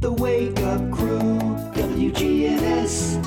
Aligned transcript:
The 0.00 0.12
Wake 0.12 0.60
Up 0.60 0.92
Crew, 0.92 1.40
WGNS. 1.74 3.18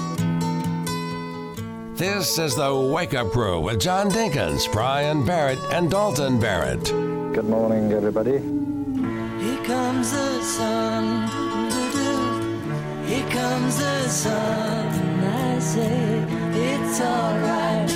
This 1.97 2.40
is 2.40 2.55
the 2.55 2.74
Wake 2.74 3.13
Up 3.13 3.29
Crew 3.32 3.59
with 3.59 3.82
John 3.82 4.09
Dinkins, 4.09 4.71
Brian 4.71 5.25
Barrett, 5.25 5.59
and 5.73 5.92
Dalton 5.92 6.39
Barrett. 6.39 6.85
Good 7.33 7.49
morning, 7.49 7.92
everybody. 7.92 8.39
Here 9.43 9.63
comes 9.65 10.11
the 10.13 10.41
sun. 10.41 11.27
Here 13.05 13.29
comes 13.29 13.77
the 13.77 14.07
sun. 14.07 15.25
I 15.25 15.59
say 15.59 16.25
it's 16.53 17.01
alright. 17.01 17.91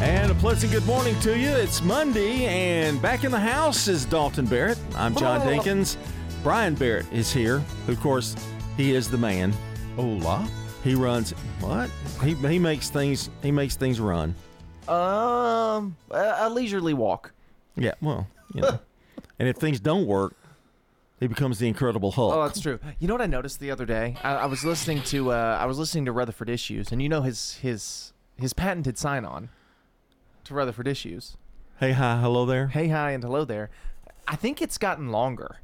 And 0.00 0.30
a 0.30 0.34
pleasant 0.36 0.72
good 0.72 0.86
morning 0.86 1.20
to 1.20 1.38
you. 1.38 1.50
It's 1.50 1.82
Monday, 1.82 2.46
and 2.46 3.02
back 3.02 3.24
in 3.24 3.30
the 3.30 3.40
house 3.40 3.88
is 3.88 4.06
Dalton 4.06 4.46
Barrett. 4.46 4.73
I'm 4.96 5.14
John 5.16 5.40
Dinkins. 5.40 5.96
Brian 6.42 6.74
Barrett 6.74 7.12
is 7.12 7.32
here. 7.32 7.62
Of 7.88 8.00
course, 8.00 8.36
he 8.76 8.94
is 8.94 9.10
the 9.10 9.18
man. 9.18 9.52
Hola. 9.96 10.48
He 10.82 10.94
runs 10.94 11.30
what? 11.60 11.90
He, 12.22 12.34
he 12.34 12.58
makes 12.58 12.90
things 12.90 13.30
he 13.42 13.50
makes 13.50 13.74
things 13.76 13.98
run. 14.00 14.34
Um, 14.86 15.96
a, 16.10 16.34
a 16.40 16.50
leisurely 16.50 16.94
walk. 16.94 17.32
Yeah, 17.76 17.94
well, 18.02 18.28
you 18.54 18.60
know. 18.60 18.78
and 19.38 19.48
if 19.48 19.56
things 19.56 19.80
don't 19.80 20.06
work, 20.06 20.34
he 21.18 21.26
becomes 21.26 21.58
the 21.58 21.66
Incredible 21.66 22.12
Hulk. 22.12 22.34
Oh, 22.34 22.42
that's 22.42 22.60
true. 22.60 22.78
You 22.98 23.08
know 23.08 23.14
what 23.14 23.22
I 23.22 23.26
noticed 23.26 23.60
the 23.60 23.70
other 23.70 23.86
day? 23.86 24.16
I, 24.22 24.34
I 24.34 24.46
was 24.46 24.64
listening 24.64 25.02
to 25.04 25.32
uh, 25.32 25.58
I 25.60 25.64
was 25.66 25.78
listening 25.78 26.04
to 26.04 26.12
Rutherford 26.12 26.50
Issues, 26.50 26.92
and 26.92 27.00
you 27.02 27.08
know 27.08 27.22
his 27.22 27.54
his 27.54 28.12
his 28.38 28.52
patented 28.52 28.98
sign 28.98 29.24
on 29.24 29.48
to 30.44 30.54
Rutherford 30.54 30.86
Issues. 30.86 31.36
hey, 31.80 31.92
hi, 31.92 32.20
hello 32.20 32.44
there. 32.44 32.68
Hey, 32.68 32.88
hi, 32.88 33.12
and 33.12 33.24
hello 33.24 33.44
there. 33.44 33.70
I 34.26 34.36
think 34.36 34.62
it's 34.62 34.78
gotten 34.78 35.10
longer. 35.10 35.56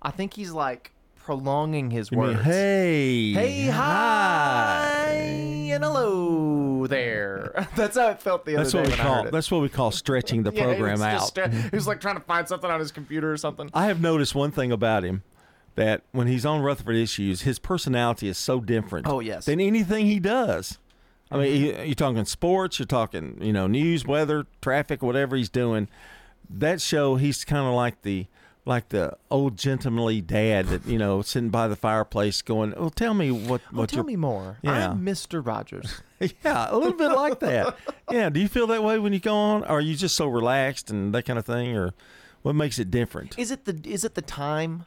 I 0.00 0.10
think 0.10 0.34
he's 0.34 0.52
like 0.52 0.92
prolonging 1.16 1.90
his 1.90 2.10
You 2.10 2.18
mean, 2.18 2.26
words. 2.28 2.42
hey, 2.42 3.32
Hey, 3.32 3.66
hi, 3.66 3.72
hi, 3.72 5.12
and 5.72 5.84
hello 5.84 6.86
there. 6.86 7.66
That's 7.76 7.96
how 7.98 8.08
it 8.10 8.20
felt 8.22 8.46
the 8.46 8.54
other 8.56 8.64
That's 8.64 8.72
day 8.72 8.78
what 8.80 8.86
we 8.86 8.92
when 8.92 9.00
I 9.00 9.04
call 9.22 9.30
that's 9.30 9.50
what 9.50 9.60
we 9.62 9.68
call 9.68 9.90
stretching 9.90 10.42
the 10.42 10.52
Yeah, 10.54 10.64
program 10.64 11.02
out. 11.02 11.36
uh, 11.38 11.48
he 11.48 11.68
was 11.76 11.86
like 11.86 12.00
trying 12.00 12.16
to 12.16 12.22
find 12.22 12.48
something 12.48 12.70
on 12.70 12.80
his 12.80 12.92
computer 12.92 13.30
or 13.32 13.36
something. 13.36 13.70
I 13.74 13.86
have 13.86 14.00
noticed 14.00 14.34
one 14.34 14.50
thing 14.52 14.72
about 14.72 15.04
him 15.04 15.22
that 15.74 16.02
when 16.12 16.26
he's 16.26 16.46
on 16.46 16.60
Rutherford 16.62 16.96
Issues, 16.96 17.42
his 17.42 17.58
personality 17.58 18.28
is 18.28 18.38
so 18.38 18.60
different. 18.60 19.06
Oh, 19.06 19.20
yes. 19.20 19.44
than 19.44 19.60
anything 19.60 20.06
he 20.06 20.18
does. 20.18 20.78
I 21.30 21.36
mean, 21.38 21.86
you're 21.86 21.94
talking 21.94 22.24
sports, 22.24 22.78
you're 22.78 22.86
talking 22.86 23.38
you 23.42 23.52
know 23.52 23.66
news, 23.66 24.06
weather, 24.06 24.46
traffic, 24.62 25.02
whatever 25.02 25.36
he's 25.36 25.50
doing. 25.50 25.88
That 26.50 26.80
show, 26.80 27.16
he's 27.16 27.44
kind 27.44 27.66
of 27.66 27.74
like 27.74 28.02
the 28.02 28.26
like 28.64 28.90
the 28.90 29.16
old 29.30 29.56
gentlemanly 29.56 30.20
dad 30.20 30.66
that 30.66 30.86
you 30.86 30.98
know 30.98 31.22
sitting 31.22 31.48
by 31.50 31.68
the 31.68 31.76
fireplace, 31.76 32.42
going, 32.42 32.74
"Oh, 32.76 32.88
tell 32.90 33.14
me 33.14 33.30
what 33.30 33.60
Oh, 33.72 33.78
what 33.78 33.88
tell 33.90 34.04
me 34.04 34.16
more. 34.16 34.58
Yeah. 34.62 34.90
I'm 34.90 35.04
Mr. 35.04 35.44
Rogers. 35.44 36.02
yeah, 36.44 36.66
a 36.70 36.76
little 36.76 36.96
bit 36.96 37.12
like 37.12 37.40
that. 37.40 37.76
Yeah. 38.10 38.28
Do 38.30 38.40
you 38.40 38.48
feel 38.48 38.66
that 38.68 38.82
way 38.82 38.98
when 38.98 39.12
you 39.12 39.20
go 39.20 39.34
on? 39.34 39.62
Or 39.64 39.66
are 39.78 39.80
you 39.80 39.94
just 39.94 40.16
so 40.16 40.26
relaxed 40.26 40.90
and 40.90 41.14
that 41.14 41.24
kind 41.24 41.38
of 41.38 41.46
thing? 41.46 41.76
Or 41.76 41.92
what 42.42 42.54
makes 42.54 42.78
it 42.78 42.90
different? 42.90 43.38
Is 43.38 43.50
it 43.50 43.64
the 43.64 43.78
is 43.84 44.04
it 44.04 44.14
the 44.14 44.22
time? 44.22 44.84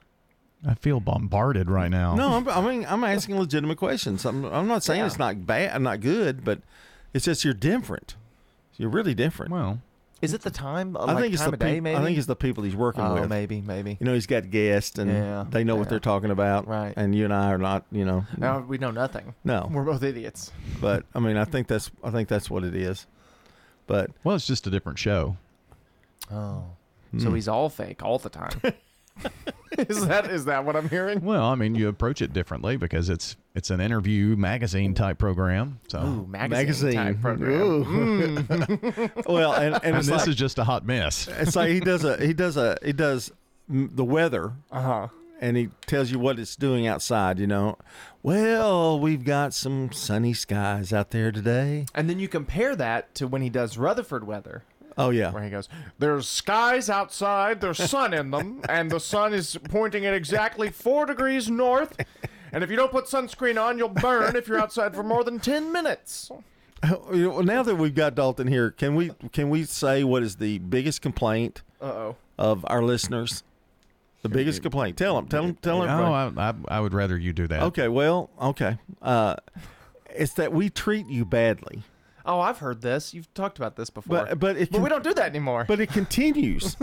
I 0.67 0.75
feel 0.75 0.99
bombarded 0.99 1.71
right 1.71 1.89
now. 1.89 2.13
No, 2.15 2.33
I'm, 2.33 2.47
I 2.47 2.61
mean 2.61 2.85
I'm 2.87 3.03
asking 3.03 3.37
legitimate 3.39 3.77
questions. 3.77 4.25
I'm, 4.25 4.45
I'm 4.45 4.67
not 4.67 4.83
saying 4.83 4.99
Yeah. 4.99 5.07
it's 5.07 5.17
not 5.17 5.45
bad, 5.47 5.81
not 5.81 6.01
good, 6.01 6.43
but 6.43 6.61
it's 7.15 7.25
just 7.25 7.43
you're 7.43 7.53
different. 7.55 8.15
You're 8.77 8.89
really 8.91 9.15
different. 9.15 9.51
Well, 9.51 9.81
Is 10.21 10.33
it 10.33 10.41
the 10.41 10.51
time? 10.51 10.95
Uh, 10.95 10.99
I 10.99 11.13
like 11.13 11.23
think 11.23 11.33
it's 11.33 11.43
the 11.43 11.53
of 11.53 11.59
day, 11.59 11.73
peop- 11.75 11.83
maybe. 11.83 11.97
I 11.97 12.03
think 12.03 12.17
it's 12.17 12.27
the 12.27 12.35
people 12.35 12.63
he's 12.63 12.75
working 12.75 13.03
oh, 13.03 13.15
with. 13.21 13.29
maybe, 13.29 13.61
maybe. 13.61 13.97
You 13.99 14.05
know, 14.05 14.13
he's 14.13 14.27
got 14.27 14.51
guests 14.51 14.99
and 14.99 15.09
Yeah, 15.11 15.45
they 15.49 15.63
know 15.63 15.75
what 15.75 15.89
they're 15.89 15.99
talking 15.99 16.29
about. 16.29 16.67
Right. 16.67 16.93
And 16.95 17.15
you 17.15 17.25
and 17.25 17.33
I 17.33 17.51
are 17.51 17.57
not. 17.57 17.85
You 17.91 18.05
know. 18.05 18.25
No, 18.37 18.63
we 18.67 18.77
know 18.77 18.91
nothing. 18.91 19.33
No. 19.43 19.67
We're 19.73 19.83
both 19.83 20.03
idiots. 20.03 20.51
But 20.79 21.05
I 21.15 21.19
mean, 21.19 21.37
I 21.37 21.45
think 21.45 21.67
that's 21.67 21.89
I 22.03 22.11
think 22.11 22.29
that's 22.29 22.49
what 22.49 22.63
it 22.63 22.75
is. 22.75 23.07
But 23.87 24.11
well, 24.23 24.35
it's 24.35 24.47
just 24.47 24.67
a 24.67 24.69
different 24.69 24.99
show. 24.99 25.37
Oh, 26.31 26.65
Hmm. 27.11 27.19
so 27.19 27.33
he's 27.33 27.47
all 27.49 27.67
fake 27.69 28.03
all 28.03 28.19
the 28.19 28.29
time. 28.29 28.61
is 29.77 30.05
that 30.07 30.29
is 30.29 30.45
that 30.45 30.65
what 30.65 30.75
I'm 30.75 30.89
hearing? 30.89 31.21
Well, 31.21 31.45
I 31.45 31.55
mean, 31.55 31.75
you 31.75 31.87
approach 31.87 32.21
it 32.21 32.33
differently 32.33 32.77
because 32.77 33.09
it's 33.09 33.35
it's 33.55 33.69
an 33.69 33.81
interview 33.81 34.35
magazine 34.35 34.93
type 34.93 35.17
program. 35.17 35.79
So, 35.89 35.99
Ooh, 36.01 36.27
magazine, 36.27 36.93
type 36.93 37.21
program. 37.21 37.61
Ooh. 37.61 39.09
well, 39.27 39.53
and, 39.53 39.75
and 39.75 39.83
and 39.83 39.97
this 39.97 40.09
like, 40.09 40.27
is 40.27 40.35
just 40.35 40.57
a 40.59 40.63
hot 40.63 40.85
mess. 40.85 41.27
it's 41.27 41.55
like 41.55 41.69
he 41.69 41.79
does 41.79 42.03
a 42.03 42.17
he 42.25 42.33
does 42.33 42.57
a 42.57 42.77
he 42.83 42.93
does 42.93 43.31
mm, 43.71 43.93
the 43.95 44.05
weather 44.05 44.53
Uh 44.71 44.81
huh. 44.81 45.07
and 45.39 45.57
he 45.57 45.69
tells 45.87 46.11
you 46.11 46.19
what 46.19 46.39
it's 46.39 46.55
doing 46.55 46.87
outside. 46.87 47.39
You 47.39 47.47
know, 47.47 47.77
well, 48.23 48.99
we've 48.99 49.23
got 49.25 49.53
some 49.53 49.91
sunny 49.91 50.33
skies 50.33 50.93
out 50.93 51.11
there 51.11 51.31
today. 51.31 51.85
And 51.95 52.09
then 52.09 52.19
you 52.19 52.27
compare 52.27 52.75
that 52.75 53.13
to 53.15 53.27
when 53.27 53.41
he 53.41 53.49
does 53.49 53.77
Rutherford 53.77 54.25
weather, 54.25 54.63
Oh 54.97 55.09
yeah, 55.09 55.31
where 55.31 55.43
he 55.43 55.49
goes, 55.49 55.69
"There's 55.99 56.27
skies 56.27 56.89
outside, 56.89 57.61
there's 57.61 57.77
sun 57.77 58.13
in 58.13 58.31
them, 58.31 58.61
and 58.69 58.89
the 58.91 58.99
sun 58.99 59.33
is 59.33 59.57
pointing 59.69 60.05
at 60.05 60.13
exactly 60.13 60.69
four 60.69 61.05
degrees 61.05 61.49
north." 61.49 61.97
And 62.53 62.63
if 62.63 62.69
you 62.69 62.75
don't 62.75 62.91
put 62.91 63.05
sunscreen 63.05 63.61
on, 63.61 63.77
you'll 63.77 63.87
burn 63.87 64.35
if 64.35 64.47
you're 64.47 64.59
outside 64.59 64.93
for 64.93 65.03
more 65.03 65.23
than 65.23 65.39
10 65.39 65.71
minutes. 65.71 66.29
You 67.13 67.43
now 67.43 67.61
that 67.61 67.75
we've 67.75 67.93
got 67.93 68.15
Dalton 68.15 68.47
here, 68.47 68.71
can 68.71 68.95
we 68.95 69.11
can 69.31 69.51
we 69.51 69.65
say 69.65 70.03
what 70.03 70.23
is 70.23 70.37
the 70.37 70.57
biggest 70.57 71.03
complaint 71.03 71.61
Uh 71.79 71.85
oh. 71.85 72.15
of 72.39 72.65
our 72.67 72.81
listeners? 72.81 73.43
The 74.23 74.29
biggest 74.29 74.63
complaint. 74.63 74.97
Tell 74.97 75.13
them. 75.15 75.27
Tell 75.27 75.43
them. 75.43 75.55
Tell 75.61 75.81
them. 75.81 75.87
No, 75.87 76.11
I, 76.11 76.31
I, 76.49 76.53
I 76.69 76.79
would 76.79 76.95
rather 76.95 77.17
you 77.19 77.33
do 77.33 77.47
that. 77.49 77.61
Okay. 77.63 77.87
Well. 77.87 78.31
Okay. 78.41 78.79
Uh, 78.99 79.35
it's 80.09 80.33
that 80.33 80.53
we 80.53 80.71
treat 80.71 81.05
you 81.07 81.23
badly, 81.23 81.83
Oh, 82.25 82.39
I've 82.39 82.59
heard 82.59 82.81
this. 82.81 83.13
You've 83.13 83.33
talked 83.33 83.57
about 83.57 83.75
this 83.75 83.89
before. 83.89 84.25
but 84.25 84.39
but 84.39 84.57
it 84.57 84.71
But 84.71 84.81
we 84.81 84.89
don't 84.89 85.03
do 85.03 85.13
that 85.13 85.25
anymore. 85.25 85.65
But 85.67 85.79
it 85.79 85.87
continues, 85.91 86.75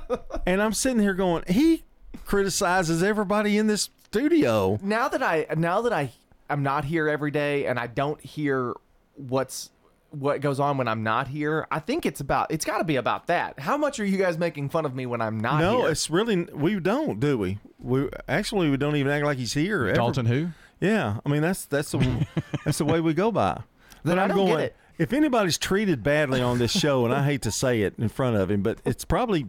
and 0.46 0.60
I'm 0.62 0.72
sitting 0.72 1.00
here 1.00 1.14
going, 1.14 1.44
he 1.48 1.84
criticizes 2.24 3.02
everybody 3.02 3.58
in 3.58 3.66
this 3.66 3.90
studio. 4.04 4.78
now 4.82 5.08
that 5.08 5.22
I 5.22 5.46
now 5.56 5.82
that 5.82 5.92
I 5.92 6.10
am 6.50 6.62
not 6.62 6.84
here 6.84 7.08
every 7.08 7.30
day 7.30 7.66
and 7.66 7.78
I 7.78 7.86
don't 7.86 8.20
hear 8.20 8.74
what's 9.16 9.70
what 10.10 10.42
goes 10.42 10.60
on 10.60 10.76
when 10.76 10.88
I'm 10.88 11.02
not 11.02 11.28
here, 11.28 11.66
I 11.70 11.78
think 11.78 12.04
it's 12.04 12.20
about 12.20 12.50
it's 12.50 12.64
got 12.66 12.78
to 12.78 12.84
be 12.84 12.96
about 12.96 13.28
that. 13.28 13.58
How 13.60 13.76
much 13.78 13.98
are 13.98 14.04
you 14.04 14.18
guys 14.18 14.36
making 14.38 14.68
fun 14.68 14.84
of 14.84 14.94
me 14.94 15.06
when 15.06 15.22
I'm 15.22 15.40
not 15.40 15.60
No, 15.60 15.80
here? 15.82 15.90
it's 15.90 16.10
really 16.10 16.44
we 16.52 16.78
don't, 16.80 17.18
do 17.18 17.38
we? 17.38 17.58
We 17.78 18.08
actually 18.28 18.68
we 18.70 18.76
don't 18.76 18.96
even 18.96 19.10
act 19.10 19.24
like 19.24 19.38
he's 19.38 19.54
here. 19.54 19.84
ever. 19.86 19.94
Dalton, 19.94 20.26
who? 20.26 20.48
Yeah, 20.80 21.18
I 21.24 21.28
mean 21.28 21.40
that's 21.42 21.64
that's 21.64 21.92
the 21.92 22.26
that's 22.64 22.78
the 22.78 22.84
way 22.84 23.00
we 23.00 23.14
go 23.14 23.32
by. 23.32 23.62
Then 24.04 24.16
But 24.16 24.18
I 24.18 24.22
I'm 24.24 24.28
don't 24.30 24.36
going. 24.48 24.70
If 25.02 25.12
anybody's 25.12 25.58
treated 25.58 26.04
badly 26.04 26.40
on 26.40 26.60
this 26.60 26.70
show, 26.70 27.04
and 27.04 27.12
I 27.12 27.24
hate 27.24 27.42
to 27.42 27.50
say 27.50 27.82
it 27.82 27.94
in 27.98 28.08
front 28.08 28.36
of 28.36 28.52
him, 28.52 28.62
but 28.62 28.78
it's 28.84 29.04
probably 29.04 29.46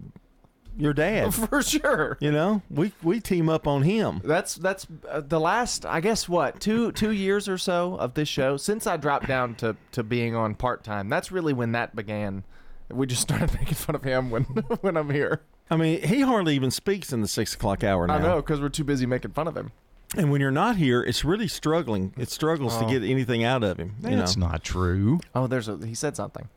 your 0.76 0.94
dad. 0.94 1.32
for 1.36 1.62
sure. 1.62 2.18
You 2.20 2.32
know, 2.32 2.64
we 2.72 2.92
we 3.04 3.20
team 3.20 3.50
up 3.50 3.68
on 3.68 3.84
him. 3.84 4.20
That's 4.24 4.56
that's 4.56 4.88
uh, 5.08 5.22
the 5.22 5.40
last 5.40 5.86
I 5.86 6.00
guess 6.00 6.28
what 6.28 6.60
two 6.60 6.92
two 6.94 7.12
years 7.12 7.48
or 7.48 7.60
so 7.60 7.94
of 7.98 8.16
this 8.16 8.28
show 8.28 8.58
since 8.58 8.88
I 8.88 8.98
dropped 8.98 9.28
down 9.28 9.54
to 9.58 9.76
to 9.92 10.02
being 10.02 10.36
on 10.36 10.56
part 10.56 10.84
time. 10.84 11.08
That's 11.08 11.32
really 11.32 11.54
when 11.54 11.72
that 11.74 11.96
began. 11.96 12.46
We 12.90 13.06
just 13.06 13.22
started 13.22 13.54
making 13.60 13.76
fun 13.76 13.94
of 13.96 14.04
him 14.04 14.32
when 14.32 14.44
when 14.82 14.98
I'm 14.98 15.12
here. 15.12 15.44
I 15.70 15.78
mean, 15.78 16.02
he 16.02 16.22
hardly 16.22 16.56
even 16.56 16.72
speaks 16.72 17.14
in 17.14 17.22
the 17.22 17.28
six 17.28 17.54
o'clock 17.54 17.84
hour 17.84 18.08
now. 18.08 18.16
I 18.16 18.20
know 18.20 18.36
because 18.38 18.60
we're 18.60 18.70
too 18.70 18.84
busy 18.84 19.06
making 19.06 19.34
fun 19.34 19.48
of 19.48 19.56
him. 19.56 19.72
And 20.16 20.32
when 20.32 20.42
you're 20.42 20.52
not 20.52 20.76
here, 20.76 21.02
it's 21.04 21.26
really 21.26 21.48
struggling. 21.48 22.14
It 22.18 22.30
struggles 22.30 22.78
to 22.78 22.86
Oh. 22.86 22.90
get 22.90 23.04
anything 23.04 23.44
out 23.44 23.64
of 23.64 23.78
him. 23.78 23.96
You 24.04 24.12
know, 24.12 24.18
That's 24.18 24.38
not 24.38 24.64
true. 24.64 25.20
Oh, 25.34 25.48
there's 25.48 25.68
a 25.68 25.78
he 25.86 25.96
said 25.96 26.16
something. 26.16 26.48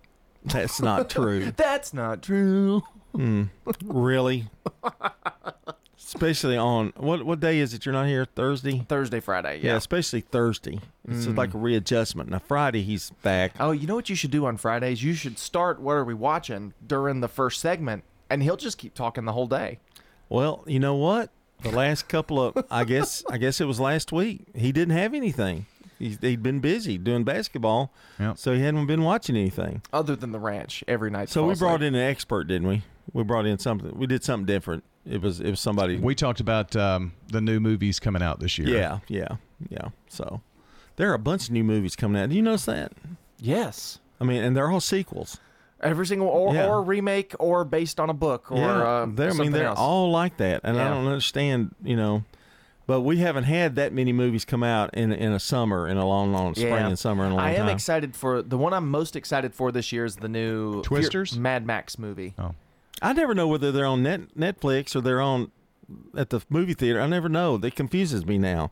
that's 0.45 0.81
not 0.81 1.09
true. 1.17 1.53
That's 1.57 1.93
not 1.95 2.23
true. 2.23 2.83
Hmm. 3.15 3.45
really. 3.85 4.49
Especially 5.99 6.57
on 6.57 6.93
what 6.97 7.25
what 7.25 7.41
day 7.41 7.59
is 7.59 7.73
it? 7.75 7.85
You're 7.87 7.93
not 7.95 8.07
here 8.07 8.27
Thursday. 8.27 8.85
Thursday, 8.89 9.19
Friday. 9.21 9.57
Yeah, 9.63 9.71
Yeah. 9.73 9.77
especially 9.77 10.21
Thursday. 10.21 10.79
It's 11.09 11.25
hmm. 11.25 11.35
like 11.35 11.55
a 11.55 11.59
readjustment. 11.59 12.31
Now 12.31 12.39
Friday 12.39 12.83
he's 12.83 13.11
back. 13.23 13.55
Oh, 13.59 13.71
you 13.73 13.87
know 13.87 13.95
what 13.95 14.09
you 14.11 14.15
should 14.17 14.31
do 14.31 14.45
on 14.47 14.57
Fridays? 14.59 15.03
You 15.03 15.15
should 15.15 15.39
start 15.39 15.81
what 15.81 15.93
are 15.95 16.05
we 16.05 16.15
watching 16.15 16.75
during 16.87 17.21
the 17.21 17.29
first 17.29 17.61
segment, 17.61 18.05
and 18.31 18.43
he'll 18.43 18.57
just 18.59 18.77
keep 18.79 18.95
talking 18.95 19.25
the 19.25 19.33
whole 19.33 19.47
day. 19.49 19.79
Well, 20.29 20.63
you 20.67 20.79
know 20.79 20.95
what? 20.95 21.31
The 21.71 21.77
last 21.77 22.09
couple 22.09 22.41
of 22.43 22.65
I 22.71 22.85
guess 22.85 23.25
I 23.31 23.39
guess 23.39 23.61
it 23.61 23.65
was 23.67 23.81
last 23.81 24.13
week. 24.13 24.43
He 24.55 24.73
didn't 24.73 24.97
have 24.97 25.15
anything. 25.15 25.67
He's, 25.99 26.19
he'd 26.21 26.43
been 26.43 26.61
busy 26.61 26.99
doing 26.99 27.25
basketball, 27.25 27.91
Yep. 28.21 28.37
so 28.37 28.53
he 28.55 28.61
hadn't 28.61 28.85
been 28.87 29.03
watching 29.03 29.35
anything. 29.35 29.81
Other 29.95 30.15
than 30.15 30.31
the 30.31 30.39
ranch 30.39 30.85
every 30.87 31.11
night. 31.11 31.31
So 31.31 31.47
we 31.47 31.55
brought 31.55 31.83
in 31.83 31.95
an 31.95 32.01
expert, 32.03 32.45
didn't 32.45 32.69
we? 32.69 32.83
We 33.15 33.23
brought 33.23 33.47
in 33.47 33.59
something. 33.59 33.93
We 33.97 34.07
did 34.07 34.23
something 34.23 34.45
different. 34.45 34.85
It 35.09 35.23
was 35.23 35.41
it 35.41 35.49
was 35.51 35.61
somebody. 35.61 35.97
We 35.97 36.15
talked 36.15 36.41
about 36.41 36.77
um, 36.77 37.13
the 37.29 37.41
new 37.41 37.61
movies 37.61 37.99
coming 37.99 38.23
out 38.23 38.41
this 38.41 38.59
year. 38.59 38.69
yeah, 38.69 38.99
yeah, 39.09 39.37
yeah. 39.71 39.89
So 40.09 40.43
there 40.97 41.11
are 41.11 41.15
a 41.15 41.19
bunch 41.19 41.45
of 41.47 41.53
new 41.53 41.65
movies 41.65 41.97
coming 41.97 42.21
out. 42.21 42.29
Do 42.29 42.37
you 42.37 42.43
notice 42.43 42.67
that? 42.67 42.93
Yes. 43.39 43.99
I 44.21 44.25
mean, 44.25 44.43
and 44.43 44.57
they're 44.57 44.71
all 44.71 44.81
sequels. 44.81 45.39
Every 45.81 46.07
single 46.07 46.29
or, 46.29 46.55
Yeah. 46.55 46.69
or 46.69 46.83
remake 46.83 47.35
or 47.39 47.65
based 47.65 48.01
on 48.01 48.09
a 48.09 48.15
book 48.15 48.51
or 48.51 48.59
uh, 48.87 49.07
they're, 49.07 49.31
I 49.31 49.35
mean, 49.35 49.53
they're 49.53 49.67
else. 49.67 49.79
all 49.79 50.11
like 50.11 50.39
that, 50.39 50.63
and 50.65 50.81
I 50.81 50.89
don't 50.89 51.07
understand, 51.07 51.75
you 51.83 51.97
know. 51.97 52.25
But 52.87 53.01
we 53.01 53.19
haven't 53.19 53.45
had 53.45 53.75
that 53.77 53.93
many 53.93 54.13
movies 54.13 54.45
come 54.45 54.63
out 54.63 54.95
in 54.95 55.13
in 55.13 55.33
a 55.33 55.41
summer, 55.41 55.87
in 55.89 55.97
a 55.97 56.07
long, 56.07 56.33
long 56.33 56.55
spring 56.55 56.69
Yeah. 56.73 56.87
and 56.87 56.99
summer 56.99 57.27
in 57.27 57.33
a 57.33 57.35
long 57.35 57.45
I 57.45 57.51
am 57.55 57.67
time. 57.67 57.75
excited 57.75 58.15
for 58.17 58.43
the 58.43 58.57
one 58.57 58.73
I'm 58.73 58.91
most 58.91 59.17
excited 59.17 59.55
for 59.55 59.71
this 59.73 59.91
year 59.93 60.05
is 60.05 60.17
the 60.17 60.29
new 60.29 60.75
Fear- 60.75 60.83
Twisters? 60.83 61.37
Mad 61.39 61.67
Max 61.67 61.99
movie. 61.99 62.35
Oh. 62.39 62.55
I 63.03 63.13
never 63.13 63.35
know 63.35 63.49
whether 63.49 63.71
they're 63.73 63.85
on 63.87 64.03
net, 64.05 64.35
Netflix 64.39 64.95
or 64.97 65.01
they're 65.03 65.21
on 65.21 65.51
at 66.17 66.31
the 66.31 66.41
movie 66.49 66.75
theater. 66.75 67.01
I 67.01 67.07
never 67.07 67.29
know. 67.29 67.59
That 67.59 67.75
confuses 67.75 68.25
me 68.25 68.39
now 68.39 68.71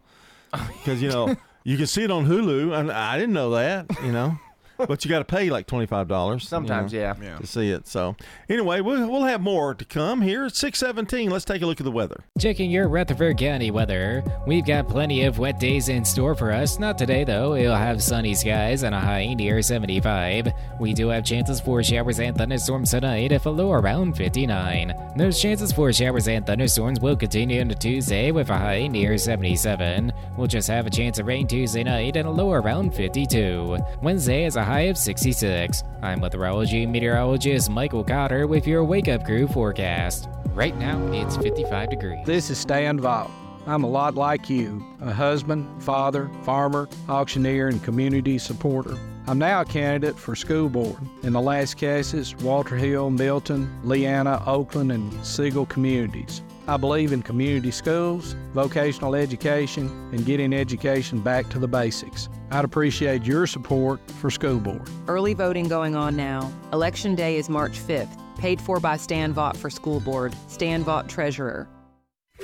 because 0.53 1.03
you 1.03 1.09
know 1.11 1.35
you 1.65 1.77
can 1.77 1.87
see 1.87 2.05
it 2.05 2.11
on 2.13 2.27
Hulu, 2.27 2.73
and 2.79 2.91
I 2.93 3.19
didn't 3.19 3.35
know 3.35 3.51
that. 3.51 3.87
You 4.05 4.13
know, 4.13 4.39
but 4.79 5.05
you 5.05 5.09
got 5.09 5.21
to 5.21 5.25
pay 5.25 5.51
like 5.51 5.67
twenty 5.67 5.87
five 5.87 6.09
dollars 6.09 6.47
Sometimes, 6.49 6.93
yeah. 6.93 7.15
to 7.15 7.47
see 7.47 7.71
it. 7.71 7.87
So 7.87 8.17
anyway, 8.49 8.81
we'll 8.81 9.09
we'll 9.09 9.25
have 9.25 9.41
more 9.41 9.75
to 9.75 9.85
come 9.85 10.21
here 10.23 10.45
at 10.47 10.57
six 10.57 10.79
seventeen. 10.79 11.31
Let's 11.31 11.45
take 11.45 11.63
a 11.63 11.67
look 11.67 11.81
at 11.81 11.85
the 11.85 11.91
weather. 11.91 12.25
Checking 12.39 12.71
your 12.71 12.89
Rutherford 12.89 13.39
County 13.39 13.71
weather. 13.71 14.23
We've 14.47 14.65
got 14.67 14.89
plenty 14.89 15.25
of 15.25 15.39
wet 15.39 15.59
days 15.59 15.89
in 15.89 16.05
store 16.05 16.35
for 16.35 16.51
us. 16.53 16.79
Not 16.79 16.99
today, 16.99 17.25
though. 17.25 17.55
It'll 17.55 17.77
have 17.77 18.03
sunny 18.03 18.35
skies 18.35 18.83
and 18.83 18.95
a 18.95 19.01
high 19.01 19.33
near 19.35 19.63
75. 19.63 20.49
We 20.81 20.93
do 20.95 21.09
have 21.09 21.25
chances 21.25 21.61
for 21.61 21.83
showers 21.83 22.21
and 22.21 22.37
thunderstorms 22.37 22.91
tonight, 22.91 23.33
if 23.33 23.47
a 23.47 23.51
low 23.51 23.73
around 23.73 24.17
59. 24.17 24.93
Those 25.17 25.41
chances 25.41 25.73
for 25.73 25.93
showers 25.93 26.29
and 26.29 26.47
thunderstorms 26.47 27.01
will 27.01 27.17
continue 27.17 27.61
into 27.61 27.75
Tuesday 27.75 28.31
with 28.33 28.51
a 28.51 28.57
high 28.59 28.87
near 28.87 29.17
77. 29.19 30.13
We'll 30.37 30.47
just 30.47 30.69
have 30.69 30.87
a 30.87 30.91
chance 30.91 31.19
of 31.19 31.27
rain 31.27 31.47
Tuesday 31.47 31.85
night 31.85 32.17
and 32.17 32.27
a 32.27 32.31
low 32.31 32.53
around 32.53 32.95
52. 32.95 33.79
Wednesday 34.03 34.45
is 34.45 34.57
a 34.57 34.64
high 34.65 34.83
of 34.83 34.99
66. 34.99 35.83
I'm 36.03 36.21
meteorology 36.21 36.87
meteorologist 36.87 37.71
Michael 37.71 38.05
Cotter 38.05 38.47
with 38.47 38.67
your 38.67 38.85
Wake 38.85 39.09
Up 39.09 39.25
Crew 39.25 39.47
forecast. 39.47 40.29
Right 40.55 40.77
now, 40.77 41.01
it's 41.13 41.37
55 41.37 41.91
degrees. 41.91 42.27
This 42.27 42.51
is 42.51 42.59
Stan 42.59 42.99
Vaught. 42.99 43.31
I'm 43.67 43.83
a 43.83 43.89
lot 43.89 44.15
like 44.15 44.51
you 44.51 44.85
a 45.01 45.13
husband, 45.13 45.83
father, 45.83 46.31
farmer, 46.43 46.89
auctioneer, 47.09 47.69
and 47.69 47.83
community 47.83 48.39
supporter. 48.39 48.99
I'm 49.27 49.39
now 49.39 49.63
a 49.63 49.65
candidate 49.65 50.19
for 50.19 50.37
school 50.37 50.69
board. 50.69 50.99
In 51.23 51.33
the 51.33 51.41
Lascassas, 51.41 52.41
Walter 52.43 52.77
Hill, 52.77 53.09
Milton, 53.09 53.75
Leanna, 53.83 54.43
Oakland, 54.47 54.93
and 54.93 55.27
Siegel 55.27 55.65
communities. 55.65 56.43
I 56.67 56.79
believe 56.79 57.13
in 57.13 57.23
community 57.23 57.71
schools, 57.71 58.35
vocational 58.55 59.15
education, 59.15 59.89
and 60.13 60.25
getting 60.25 60.55
education 60.55 61.21
back 61.21 61.49
to 61.51 61.59
the 61.59 61.69
basics. 61.69 62.29
I'd 62.51 62.65
appreciate 62.65 63.25
your 63.25 63.47
support 63.47 64.01
for 64.13 64.31
school 64.31 64.59
board. 64.59 64.89
Early 65.07 65.35
voting 65.35 65.69
going 65.69 65.95
on 65.95 66.17
now. 66.17 66.51
Election 66.73 67.15
day 67.15 67.37
is 67.37 67.51
March 67.51 67.79
5th. 67.79 68.19
Paid 68.39 68.61
for 68.61 68.81
by 68.81 68.97
Stan 68.97 69.35
Vaught 69.35 69.57
for 69.57 69.71
School 69.71 70.01
Board. 70.01 70.35
Stan 70.49 70.85
Vaught 70.85 71.09
Treasurer. 71.09 71.69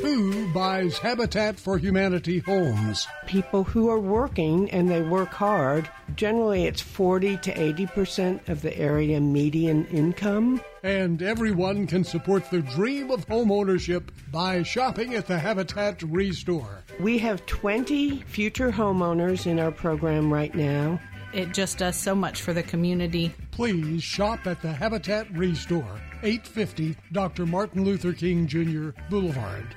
Who 0.00 0.50
buys 0.52 0.96
Habitat 0.98 1.58
for 1.58 1.76
Humanity 1.76 2.38
homes? 2.38 3.06
People 3.26 3.64
who 3.64 3.90
are 3.90 3.98
working 3.98 4.70
and 4.70 4.88
they 4.88 5.02
work 5.02 5.30
hard. 5.30 5.90
Generally, 6.14 6.64
it's 6.64 6.80
40 6.80 7.36
to 7.38 7.60
80 7.60 7.86
percent 7.88 8.48
of 8.48 8.62
the 8.62 8.76
area 8.78 9.20
median 9.20 9.86
income. 9.88 10.62
And 10.82 11.20
everyone 11.20 11.86
can 11.86 12.04
support 12.04 12.48
the 12.50 12.62
dream 12.62 13.10
of 13.10 13.26
homeownership 13.26 14.08
by 14.30 14.62
shopping 14.62 15.14
at 15.14 15.26
the 15.26 15.38
Habitat 15.38 16.02
Restore. 16.02 16.84
We 17.00 17.18
have 17.18 17.44
20 17.46 18.22
future 18.22 18.70
homeowners 18.70 19.46
in 19.46 19.58
our 19.58 19.72
program 19.72 20.32
right 20.32 20.54
now. 20.54 20.98
It 21.34 21.52
just 21.52 21.78
does 21.78 21.96
so 21.96 22.14
much 22.14 22.42
for 22.42 22.52
the 22.52 22.62
community. 22.62 23.34
Please 23.50 24.02
shop 24.02 24.46
at 24.46 24.62
the 24.62 24.72
Habitat 24.72 25.30
Restore, 25.32 26.00
850 26.22 26.96
Dr. 27.12 27.44
Martin 27.44 27.84
Luther 27.84 28.12
King 28.12 28.46
Jr. 28.46 28.90
Boulevard. 29.08 29.76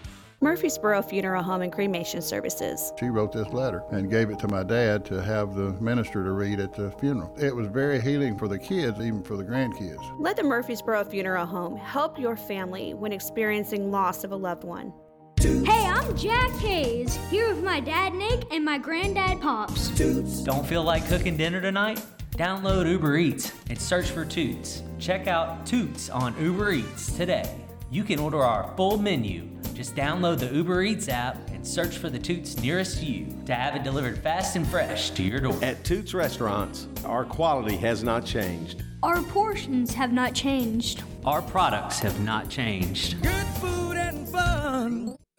Murfreesboro 0.43 1.03
Funeral 1.03 1.43
Home 1.43 1.61
and 1.61 1.71
Cremation 1.71 2.19
Services. 2.19 2.91
She 2.99 3.09
wrote 3.09 3.31
this 3.31 3.47
letter 3.49 3.83
and 3.91 4.09
gave 4.09 4.31
it 4.31 4.39
to 4.39 4.47
my 4.47 4.63
dad 4.63 5.05
to 5.05 5.21
have 5.21 5.53
the 5.53 5.73
minister 5.73 6.23
to 6.23 6.31
read 6.31 6.59
at 6.59 6.73
the 6.73 6.89
funeral. 6.99 7.35
It 7.39 7.55
was 7.55 7.67
very 7.67 8.01
healing 8.01 8.35
for 8.39 8.47
the 8.47 8.57
kids, 8.57 8.99
even 8.99 9.21
for 9.21 9.37
the 9.37 9.43
grandkids. 9.43 10.01
Let 10.19 10.37
the 10.37 10.43
Murfreesboro 10.43 11.03
Funeral 11.03 11.45
Home 11.45 11.77
help 11.77 12.17
your 12.17 12.35
family 12.35 12.95
when 12.95 13.13
experiencing 13.13 13.91
loss 13.91 14.23
of 14.23 14.31
a 14.31 14.35
loved 14.35 14.63
one. 14.63 14.91
Hey, 15.39 15.85
I'm 15.85 16.17
Jack 16.17 16.49
Hayes, 16.53 17.15
here 17.29 17.53
with 17.53 17.63
my 17.63 17.79
dad 17.79 18.15
Nick 18.15 18.51
and 18.51 18.65
my 18.65 18.79
granddad 18.79 19.41
Pops. 19.41 19.89
Don't 20.43 20.65
feel 20.65 20.83
like 20.83 21.07
cooking 21.07 21.37
dinner 21.37 21.61
tonight? 21.61 22.01
Download 22.31 22.89
Uber 22.89 23.15
Eats 23.17 23.53
and 23.69 23.79
search 23.79 24.09
for 24.09 24.25
Toots. 24.25 24.81
Check 24.97 25.27
out 25.27 25.67
Toots 25.67 26.09
on 26.09 26.35
Uber 26.41 26.71
Eats 26.71 27.11
today. 27.15 27.55
You 27.91 28.05
can 28.05 28.19
order 28.19 28.41
our 28.41 28.73
full 28.77 28.97
menu. 28.97 29.49
Just 29.73 29.97
download 29.97 30.39
the 30.39 30.47
Uber 30.47 30.83
Eats 30.83 31.09
app 31.09 31.35
and 31.49 31.67
search 31.67 31.97
for 31.97 32.09
the 32.09 32.17
Toots 32.17 32.55
nearest 32.61 32.99
to 32.99 33.05
you 33.05 33.27
to 33.45 33.53
have 33.53 33.75
it 33.75 33.83
delivered 33.83 34.17
fast 34.19 34.55
and 34.55 34.65
fresh 34.65 35.09
to 35.09 35.21
your 35.21 35.41
door. 35.41 35.59
At 35.61 35.83
Toots 35.83 36.13
Restaurants, 36.13 36.87
our 37.03 37.25
quality 37.25 37.75
has 37.75 38.01
not 38.01 38.25
changed. 38.25 38.81
Our 39.03 39.21
portions 39.21 39.93
have 39.93 40.13
not 40.13 40.33
changed. 40.33 41.03
Our 41.25 41.41
products 41.41 41.99
have 41.99 42.17
not 42.21 42.47
changed. 42.47 43.21
Good 43.21 43.47
food 43.59 43.97
and 43.97 44.25
fun. 44.29 45.17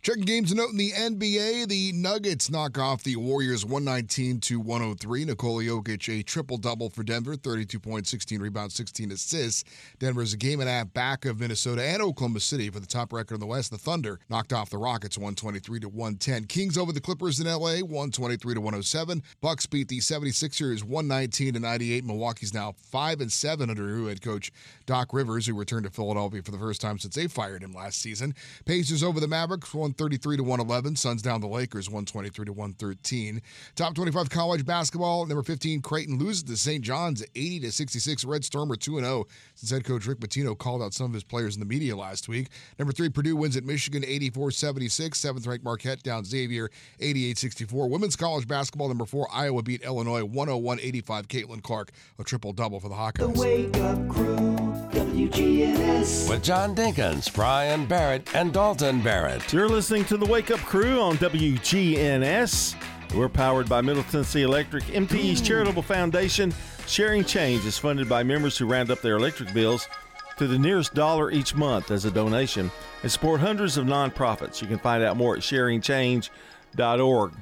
Checking 0.00 0.22
games 0.22 0.50
to 0.50 0.54
note 0.54 0.70
in 0.70 0.76
the 0.76 0.92
NBA, 0.92 1.66
the 1.66 1.90
Nuggets 1.92 2.48
knock 2.48 2.78
off 2.78 3.02
the 3.02 3.16
Warriors 3.16 3.64
119 3.64 4.38
to 4.42 4.60
103. 4.60 5.24
Nikola 5.24 5.64
Jokic 5.64 6.20
a 6.20 6.22
triple 6.22 6.56
double 6.56 6.88
for 6.88 7.02
Denver, 7.02 7.34
32 7.34 7.80
points, 7.80 8.08
16 8.10 8.40
rebounds, 8.40 8.74
16 8.74 9.10
assists. 9.10 9.64
Denver's 9.98 10.32
a 10.32 10.36
game 10.36 10.60
and 10.60 10.68
a 10.68 10.72
half 10.72 10.94
back 10.94 11.24
of 11.24 11.40
Minnesota 11.40 11.82
and 11.82 12.00
Oklahoma 12.00 12.38
City 12.38 12.70
for 12.70 12.78
the 12.78 12.86
top 12.86 13.12
record 13.12 13.34
in 13.34 13.40
the 13.40 13.46
West. 13.46 13.72
The 13.72 13.76
Thunder 13.76 14.20
knocked 14.30 14.52
off 14.52 14.70
the 14.70 14.78
Rockets 14.78 15.18
123 15.18 15.80
to 15.80 15.88
110. 15.88 16.44
Kings 16.44 16.78
over 16.78 16.92
the 16.92 17.00
Clippers 17.00 17.40
in 17.40 17.48
LA 17.48 17.80
123 17.80 18.54
to 18.54 18.60
107. 18.60 19.22
Bucks 19.40 19.66
beat 19.66 19.88
the 19.88 19.98
76ers 19.98 20.84
119 20.84 21.54
to 21.54 21.60
98. 21.60 22.04
Milwaukee's 22.04 22.54
now 22.54 22.72
5 22.72 23.20
and 23.20 23.32
7 23.32 23.68
under 23.68 23.82
new 23.82 24.06
head 24.06 24.22
coach 24.22 24.52
Doc 24.86 25.12
Rivers, 25.12 25.48
who 25.48 25.54
returned 25.54 25.84
to 25.84 25.90
Philadelphia 25.90 26.40
for 26.40 26.52
the 26.52 26.58
first 26.58 26.80
time 26.80 27.00
since 27.00 27.16
they 27.16 27.26
fired 27.26 27.64
him 27.64 27.72
last 27.72 28.00
season. 28.00 28.32
Pacers 28.64 29.02
over 29.02 29.18
the 29.18 29.26
Mavericks 29.26 29.74
133 29.88 30.36
to 30.36 30.42
111. 30.42 30.96
Suns 30.96 31.22
down 31.22 31.40
the 31.40 31.46
Lakers 31.46 31.88
123 31.88 32.44
to 32.46 32.52
113. 32.52 33.40
Top 33.74 33.94
25 33.94 34.28
college 34.28 34.66
basketball. 34.66 35.24
Number 35.24 35.42
15 35.42 35.80
Creighton 35.80 36.18
loses 36.18 36.42
to 36.42 36.56
St. 36.56 36.84
John's 36.84 37.24
80 37.34 37.60
to 37.60 37.72
66. 37.72 38.24
Red 38.24 38.44
Storm 38.44 38.70
are 38.70 38.76
2 38.76 39.00
0 39.00 39.26
since 39.54 39.70
head 39.70 39.84
coach 39.84 40.06
Rick 40.06 40.20
Pitino 40.20 40.56
called 40.56 40.82
out 40.82 40.92
some 40.92 41.06
of 41.06 41.14
his 41.14 41.24
players 41.24 41.54
in 41.54 41.60
the 41.60 41.66
media 41.66 41.96
last 41.96 42.28
week. 42.28 42.48
Number 42.78 42.92
3 42.92 43.08
Purdue 43.08 43.36
wins 43.36 43.56
at 43.56 43.64
Michigan 43.64 44.04
84 44.06 44.50
76. 44.50 45.18
Seventh 45.18 45.46
ranked 45.46 45.64
Marquette 45.64 46.02
down 46.02 46.24
Xavier 46.24 46.68
88 47.00 47.38
64. 47.38 47.88
Women's 47.88 48.16
college 48.16 48.46
basketball. 48.46 48.88
Number 48.88 49.06
4 49.06 49.28
Iowa 49.32 49.62
beat 49.62 49.82
Illinois 49.82 50.24
101 50.24 50.80
85. 50.80 51.28
Caitlin 51.28 51.62
Clark 51.62 51.92
a 52.18 52.24
triple 52.24 52.52
double 52.52 52.78
for 52.78 52.90
the 52.90 52.94
Hawkeyes. 52.94 53.18
The 53.18 54.97
WGNS. 55.08 56.28
With 56.28 56.42
John 56.44 56.74
Dinkins, 56.74 57.32
Brian 57.32 57.86
Barrett, 57.86 58.34
and 58.34 58.52
Dalton 58.52 59.00
Barrett. 59.00 59.52
You're 59.52 59.68
listening 59.68 60.04
to 60.06 60.18
the 60.18 60.26
Wake 60.26 60.50
Up 60.50 60.60
Crew 60.60 61.00
on 61.00 61.16
WGNS. 61.16 62.74
We're 63.14 63.30
powered 63.30 63.70
by 63.70 63.80
Middle 63.80 64.02
Tennessee 64.02 64.42
Electric. 64.42 64.84
MTE's 64.84 65.40
Charitable 65.40 65.80
Foundation 65.80 66.52
Sharing 66.86 67.24
Change 67.24 67.64
is 67.64 67.78
funded 67.78 68.06
by 68.06 68.22
members 68.22 68.58
who 68.58 68.66
round 68.66 68.90
up 68.90 69.00
their 69.00 69.16
electric 69.16 69.54
bills 69.54 69.88
to 70.36 70.46
the 70.46 70.58
nearest 70.58 70.92
dollar 70.92 71.30
each 71.30 71.54
month 71.54 71.90
as 71.90 72.04
a 72.04 72.10
donation 72.10 72.70
and 73.02 73.10
support 73.10 73.40
hundreds 73.40 73.78
of 73.78 73.86
nonprofits. 73.86 74.60
You 74.60 74.68
can 74.68 74.78
find 74.78 75.02
out 75.02 75.16
more 75.16 75.34
at 75.36 75.40
sharingchange.org. 75.40 77.32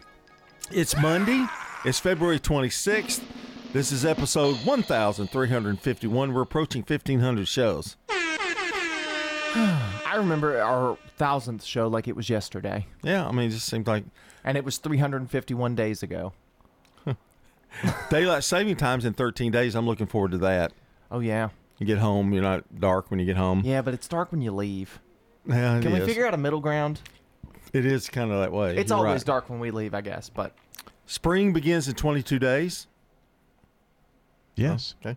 It's 0.70 0.96
Monday. 0.96 1.44
It's 1.84 1.98
February 1.98 2.38
26th. 2.38 3.22
This 3.76 3.92
is 3.92 4.06
episode 4.06 4.56
1351. 4.64 6.32
We're 6.32 6.40
approaching 6.40 6.80
1500 6.80 7.46
shows. 7.46 7.98
I 8.08 10.14
remember 10.16 10.58
our 10.62 10.96
thousandth 11.18 11.62
show 11.62 11.86
like 11.86 12.08
it 12.08 12.16
was 12.16 12.30
yesterday, 12.30 12.86
Yeah, 13.02 13.28
I 13.28 13.32
mean, 13.32 13.48
it 13.48 13.52
just 13.52 13.66
seems 13.66 13.86
like 13.86 14.04
and 14.44 14.56
it 14.56 14.64
was 14.64 14.78
351 14.78 15.74
days 15.74 16.02
ago. 16.02 16.32
daylight 18.08 18.44
saving 18.44 18.76
times 18.76 19.04
in 19.04 19.12
13 19.12 19.52
days. 19.52 19.74
I'm 19.74 19.84
looking 19.84 20.06
forward 20.06 20.30
to 20.30 20.38
that. 20.38 20.72
Oh 21.10 21.20
yeah, 21.20 21.50
You 21.78 21.84
get 21.84 21.98
home, 21.98 22.32
you're 22.32 22.42
not 22.42 22.80
dark 22.80 23.10
when 23.10 23.20
you 23.20 23.26
get 23.26 23.36
home. 23.36 23.60
yeah, 23.62 23.82
but 23.82 23.92
it's 23.92 24.08
dark 24.08 24.32
when 24.32 24.40
you 24.40 24.52
leave. 24.52 25.00
Yeah, 25.46 25.76
it 25.76 25.82
Can 25.82 25.92
we 25.92 26.00
is. 26.00 26.06
figure 26.06 26.26
out 26.26 26.32
a 26.32 26.38
middle 26.38 26.60
ground? 26.60 27.02
It 27.74 27.84
is 27.84 28.08
kind 28.08 28.32
of 28.32 28.40
that 28.40 28.52
way. 28.52 28.78
It's 28.78 28.88
You're 28.88 29.00
always 29.00 29.20
right. 29.20 29.26
dark 29.26 29.50
when 29.50 29.60
we 29.60 29.70
leave, 29.70 29.92
I 29.92 30.00
guess, 30.00 30.30
but 30.30 30.56
Spring 31.04 31.52
begins 31.52 31.88
in 31.88 31.94
22 31.94 32.38
days. 32.38 32.86
Yes. 34.56 34.94
Okay. 35.04 35.16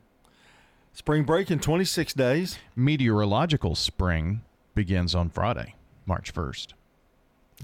Spring 0.93 1.23
break 1.23 1.49
in 1.49 1.59
26 1.59 2.13
days. 2.13 2.59
Meteorological 2.75 3.75
spring 3.75 4.41
begins 4.75 5.15
on 5.15 5.29
Friday, 5.29 5.75
March 6.05 6.33
1st. 6.33 6.73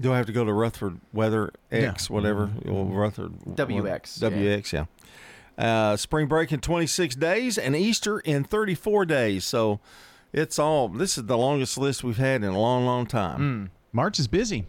Do 0.00 0.12
I 0.12 0.16
have 0.16 0.26
to 0.26 0.32
go 0.32 0.44
to 0.44 0.52
Rutherford 0.52 1.00
Weather 1.12 1.52
X, 1.70 2.08
Yeah. 2.08 2.14
whatever? 2.14 2.50
Well, 2.64 2.84
Rutherford 2.86 3.32
WX, 3.56 4.18
WX, 4.18 4.72
yeah. 4.72 4.84
Uh, 5.58 5.96
spring 5.96 6.26
break 6.26 6.52
in 6.52 6.60
26 6.60 7.14
days 7.16 7.56
and 7.56 7.74
Easter 7.74 8.18
in 8.20 8.44
34 8.44 9.06
days. 9.06 9.44
So 9.46 9.80
it's 10.32 10.58
all, 10.58 10.88
this 10.88 11.16
is 11.16 11.24
the 11.24 11.38
longest 11.38 11.78
list 11.78 12.04
we've 12.04 12.18
had 12.18 12.42
in 12.42 12.50
a 12.50 12.58
long, 12.60 12.84
long 12.84 13.06
time. 13.06 13.70
March 13.92 14.18
is 14.18 14.28
busy. 14.28 14.66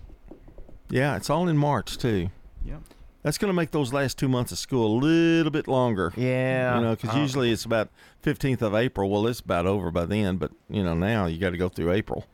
Yeah, 0.90 1.18
it's 1.18 1.30
all 1.30 1.50
in 1.50 1.58
March, 1.58 1.98
too. 1.98 2.30
Yep. 2.66 2.82
That's 3.28 3.38
going 3.38 3.50
to 3.50 3.54
make 3.54 3.72
those 3.72 3.92
last 3.92 4.18
two 4.18 4.30
months 4.30 4.54
of 4.54 4.58
school 4.58 5.00
a 5.00 5.04
little 5.04 5.52
bit 5.52 5.68
longer. 5.68 6.14
Yeah. 6.16 6.78
You 6.78 6.82
know, 6.82 6.96
because 6.96 7.10
Uh, 7.10 7.20
usually 7.20 7.52
it's 7.52 7.66
about 7.66 7.90
15th 8.24 8.62
of 8.62 8.74
April. 8.74 9.10
Well, 9.10 9.28
it's 9.28 9.42
about 9.42 9.66
over 9.66 9.92
by 9.92 10.06
then, 10.06 10.38
but, 10.38 10.52
you 10.70 10.82
know, 10.82 10.94
now 10.94 11.26
you 11.26 11.38
got 11.38 11.50
to 11.50 11.58
go 11.58 11.68
through 11.68 11.92
April. 11.92 12.26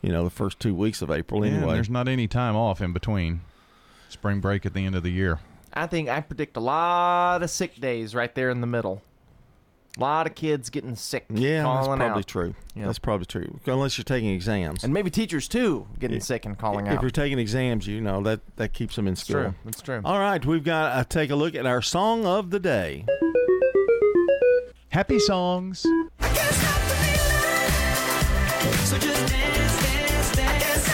You 0.00 0.10
know, 0.10 0.24
the 0.24 0.30
first 0.30 0.58
two 0.58 0.74
weeks 0.74 1.00
of 1.00 1.12
April 1.12 1.42
Yeah, 1.44 1.52
and 1.52 1.58
anyway. 1.58 1.74
there's 1.74 1.88
not 1.88 2.08
any 2.08 2.26
time 2.26 2.56
off 2.56 2.80
in 2.80 2.92
between. 2.92 3.42
Spring 4.08 4.40
break 4.40 4.66
at 4.66 4.74
the 4.74 4.84
end 4.84 4.96
of 4.96 5.04
the 5.04 5.12
year. 5.12 5.38
I 5.72 5.86
think 5.86 6.08
I 6.08 6.20
predict 6.20 6.56
a 6.56 6.60
lot 6.60 7.44
of 7.44 7.48
sick 7.48 7.76
days 7.76 8.12
right 8.12 8.34
there 8.34 8.50
in 8.50 8.60
the 8.60 8.66
middle. 8.66 9.00
A 9.98 10.00
lot 10.00 10.26
of 10.26 10.34
kids 10.34 10.70
getting 10.70 10.96
sick. 10.96 11.26
Yeah, 11.28 11.64
that's 11.64 11.86
probably 11.86 12.06
out. 12.06 12.26
true. 12.26 12.54
Yeah. 12.74 12.86
That's 12.86 12.98
probably 12.98 13.26
true. 13.26 13.60
Unless 13.66 13.98
you're 13.98 14.04
taking 14.04 14.30
exams. 14.30 14.84
And 14.84 14.94
maybe 14.94 15.10
teachers 15.10 15.48
too 15.48 15.86
getting 15.98 16.16
Yeah. 16.16 16.22
sick 16.22 16.46
and 16.46 16.56
calling 16.56 16.86
if 16.86 16.92
out. 16.92 16.96
If 16.96 17.02
you're 17.02 17.10
taking 17.10 17.38
exams, 17.38 17.86
you 17.86 18.00
know 18.00 18.22
that 18.22 18.40
that 18.56 18.72
keeps 18.72 18.96
them 18.96 19.06
in 19.06 19.12
It's 19.12 19.22
school. 19.22 19.42
true. 19.42 19.54
It's 19.66 19.82
true. 19.82 20.00
All 20.02 20.18
right, 20.18 20.42
we've 20.46 20.64
got 20.64 20.96
to 20.96 21.04
take 21.04 21.30
a 21.30 21.36
look 21.36 21.54
at 21.54 21.66
our 21.66 21.82
song 21.82 22.24
of 22.24 22.48
the 22.50 22.58
day. 22.58 23.04
Happy 24.88 25.18
songs. 25.18 25.80
So 25.80 25.88
just 28.98 29.26
dance, 29.32 29.82
dance, 29.82 30.36
dance. 30.36 30.84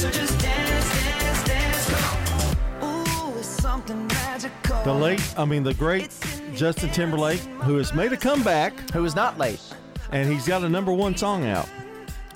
So 0.00 0.10
just 0.10 0.38
dance, 0.40 1.04
dance, 1.04 1.44
dance. 1.44 1.90
Come 1.90 2.82
on. 2.82 3.06
Ooh, 3.34 3.38
it's 3.38 3.46
something 3.48 4.06
magical. 4.06 4.82
The 4.84 4.94
late, 4.94 5.34
I 5.36 5.44
mean 5.44 5.62
the 5.62 5.74
great 5.74 6.10
Justin 6.54 6.90
Timberlake, 6.90 7.40
who 7.62 7.76
has 7.76 7.94
made 7.94 8.12
a 8.12 8.16
comeback, 8.16 8.72
who 8.90 9.04
is 9.04 9.14
not 9.14 9.38
late, 9.38 9.60
and 10.12 10.30
he's 10.30 10.46
got 10.46 10.62
a 10.64 10.68
number 10.68 10.92
one 10.92 11.16
song 11.16 11.46
out, 11.46 11.68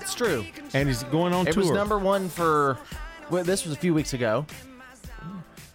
It's 0.01 0.15
true. 0.15 0.45
and 0.73 0.87
he's 0.87 1.03
going 1.03 1.33
on 1.33 1.45
tour. 1.45 1.51
It 1.51 1.53
tour. 1.53 1.63
was 1.63 1.71
number 1.71 1.99
one 1.99 2.29
for. 2.29 2.77
Well, 3.29 3.43
this 3.43 3.65
was 3.65 3.73
a 3.73 3.77
few 3.77 3.93
weeks 3.93 4.13
ago. 4.13 4.45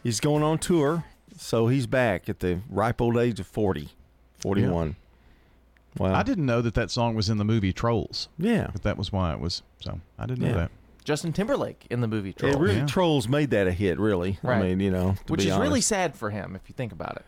He's 0.03 0.21
going 0.21 0.43
on 0.43 0.59
tour, 0.59 1.05
so 1.37 1.67
he's 1.69 1.87
back 1.87 2.29
at 2.29 2.41
the 2.41 2.61
ripe 2.71 3.01
old 3.01 3.17
age 3.19 3.39
of 3.41 3.47
40, 3.47 3.91
41. 4.39 4.97
Wow. 5.99 6.15
I 6.15 6.23
didn't 6.23 6.47
know 6.47 6.63
that 6.63 6.75
that 6.75 6.91
song 6.91 7.15
was 7.17 7.29
in 7.29 7.39
the 7.39 7.45
movie 7.45 7.73
Trolls. 7.73 8.29
Yeah. 8.39 8.69
But 8.73 8.83
that 8.85 8.97
was 8.97 9.13
why 9.13 9.33
it 9.33 9.41
was. 9.41 9.63
So 9.81 10.01
I 10.19 10.27
didn't 10.27 10.45
know 10.47 10.55
that. 10.55 10.71
Justin 11.03 11.33
Timberlake 11.33 11.87
in 11.91 12.01
the 12.01 12.07
movie 12.07 12.33
Trolls. 12.33 12.55
It 12.55 12.59
really, 12.61 12.87
Trolls 12.87 13.27
made 13.27 13.51
that 13.51 13.67
a 13.67 13.73
hit, 13.73 13.99
really. 13.99 14.39
I 14.45 14.47
Right. 14.47 14.63
mean, 14.63 14.79
you 14.81 14.91
know, 14.93 15.17
to 15.27 15.33
Which 15.33 15.41
be 15.43 15.49
is 15.49 15.57
really 15.57 15.69
honest. 15.73 15.89
sad 15.89 16.15
for 16.15 16.31
him 16.31 16.55
if 16.55 16.63
you 16.69 16.75
think 16.75 16.93
about 16.93 17.17
it. 17.17 17.25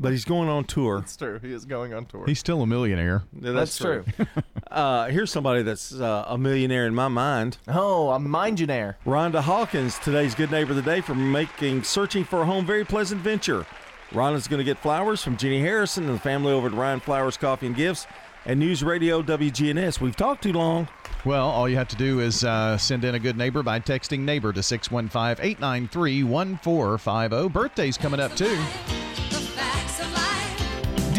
But 0.00 0.12
he's 0.12 0.24
going 0.24 0.48
on 0.48 0.64
tour. 0.64 1.00
That's 1.00 1.14
true. 1.14 1.38
He 1.42 1.52
is 1.52 1.66
going 1.66 1.92
on 1.92 2.06
tour. 2.06 2.24
He's 2.26 2.38
still 2.38 2.62
a 2.62 2.66
millionaire. 2.66 3.22
Yeah, 3.38 3.52
That's 3.52 3.76
true. 3.76 4.02
uh, 4.70 5.08
here's 5.08 5.30
somebody 5.30 5.62
that's 5.62 5.92
uh, 5.92 6.24
a 6.26 6.38
millionaire 6.38 6.86
in 6.86 6.94
my 6.94 7.08
mind. 7.08 7.58
Oh, 7.68 8.10
a 8.10 8.18
mindionaire. 8.18 8.94
Rhonda 9.04 9.42
Hawkins, 9.42 9.98
today's 9.98 10.34
good 10.34 10.50
neighbor 10.50 10.70
of 10.70 10.76
the 10.76 10.82
day, 10.82 11.02
for 11.02 11.14
making 11.14 11.82
searching 11.82 12.24
for 12.24 12.40
a 12.40 12.46
home 12.46 12.64
very 12.64 12.84
pleasant 12.84 13.20
venture. 13.20 13.66
Rhonda's 14.12 14.48
going 14.48 14.58
to 14.58 14.64
get 14.64 14.78
flowers 14.78 15.22
from 15.22 15.36
Jeannie 15.36 15.60
Harrison 15.60 16.04
and 16.04 16.14
the 16.14 16.20
family 16.20 16.52
over 16.52 16.68
at 16.68 16.72
Ryan 16.72 17.00
Flowers 17.00 17.36
Coffee 17.36 17.66
and 17.66 17.76
Gifts 17.76 18.06
and 18.46 18.58
News 18.58 18.82
Radio 18.82 19.22
WGNS. 19.22 20.00
We've 20.00 20.16
talked 20.16 20.42
too 20.42 20.54
long. 20.54 20.88
Well, 21.26 21.48
all 21.48 21.68
you 21.68 21.76
have 21.76 21.88
to 21.88 21.96
do 21.96 22.20
is 22.20 22.42
uh, 22.42 22.78
send 22.78 23.04
in 23.04 23.14
a 23.14 23.18
good 23.18 23.36
neighbor 23.36 23.62
by 23.62 23.80
texting 23.80 24.20
neighbor 24.20 24.52
to 24.54 24.62
615 24.62 25.44
893 25.44 26.24
1450. 26.24 27.48
Birthday's 27.50 27.98
coming 27.98 28.18
up, 28.20 28.34
too. 28.34 28.58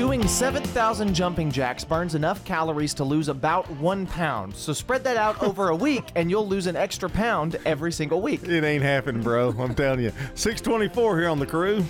Doing 0.01 0.27
7,000 0.27 1.13
jumping 1.13 1.51
jacks 1.51 1.83
burns 1.83 2.15
enough 2.15 2.43
calories 2.43 2.95
to 2.95 3.03
lose 3.03 3.27
about 3.27 3.69
one 3.69 4.07
pound. 4.07 4.55
So 4.55 4.73
spread 4.73 5.03
that 5.03 5.15
out 5.15 5.43
over 5.43 5.69
a 5.69 5.75
week, 5.75 6.05
and 6.15 6.27
you'll 6.27 6.47
lose 6.47 6.65
an 6.65 6.75
extra 6.75 7.07
pound 7.07 7.59
every 7.65 7.91
single 7.91 8.19
week. 8.19 8.41
It 8.41 8.63
ain't 8.63 8.81
happening, 8.81 9.21
bro. 9.21 9.49
I'm 9.59 9.75
telling 9.75 9.99
you. 9.99 10.11
624 10.33 11.19
here 11.19 11.29
on 11.29 11.37
the 11.37 11.45
crew. 11.45 11.85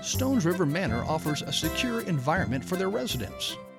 Stones 0.00 0.46
River 0.46 0.64
Manor 0.64 1.04
offers 1.04 1.42
a 1.42 1.52
secure 1.52 2.00
environment 2.00 2.64
for 2.64 2.76
their 2.76 2.88
residents. 2.88 3.58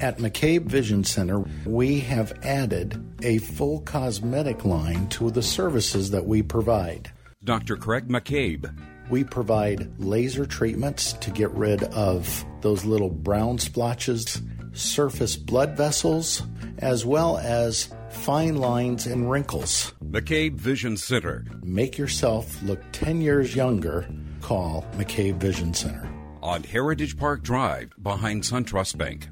At 0.00 0.18
McCabe 0.18 0.64
Vision 0.64 1.04
Center, 1.04 1.44
we 1.64 2.00
have 2.00 2.32
added 2.42 3.00
a 3.22 3.38
full 3.38 3.80
cosmetic 3.80 4.64
line 4.64 5.08
to 5.10 5.30
the 5.30 5.42
services 5.42 6.10
that 6.10 6.26
we 6.26 6.42
provide. 6.42 7.12
Dr. 7.44 7.76
Craig 7.76 8.08
McCabe. 8.08 8.74
We 9.10 9.24
provide 9.24 10.00
laser 10.00 10.46
treatments 10.46 11.12
to 11.14 11.30
get 11.30 11.50
rid 11.52 11.82
of 11.84 12.44
those 12.62 12.84
little 12.84 13.10
brown 13.10 13.58
splotches, 13.58 14.40
surface 14.72 15.36
blood 15.36 15.76
vessels, 15.76 16.42
as 16.78 17.04
well 17.04 17.38
as 17.38 17.92
fine 18.10 18.56
lines 18.56 19.06
and 19.06 19.30
wrinkles. 19.30 19.92
McCabe 20.04 20.54
Vision 20.54 20.96
Center. 20.96 21.44
Make 21.62 21.98
yourself 21.98 22.62
look 22.62 22.80
10 22.92 23.20
years 23.20 23.54
younger. 23.54 24.08
Call 24.40 24.84
McCabe 24.96 25.36
Vision 25.36 25.74
Center. 25.74 26.11
On 26.42 26.62
Heritage 26.64 27.16
Park 27.16 27.42
Drive 27.42 27.92
behind 28.02 28.42
SunTrust 28.42 28.98
Bank. 28.98 29.28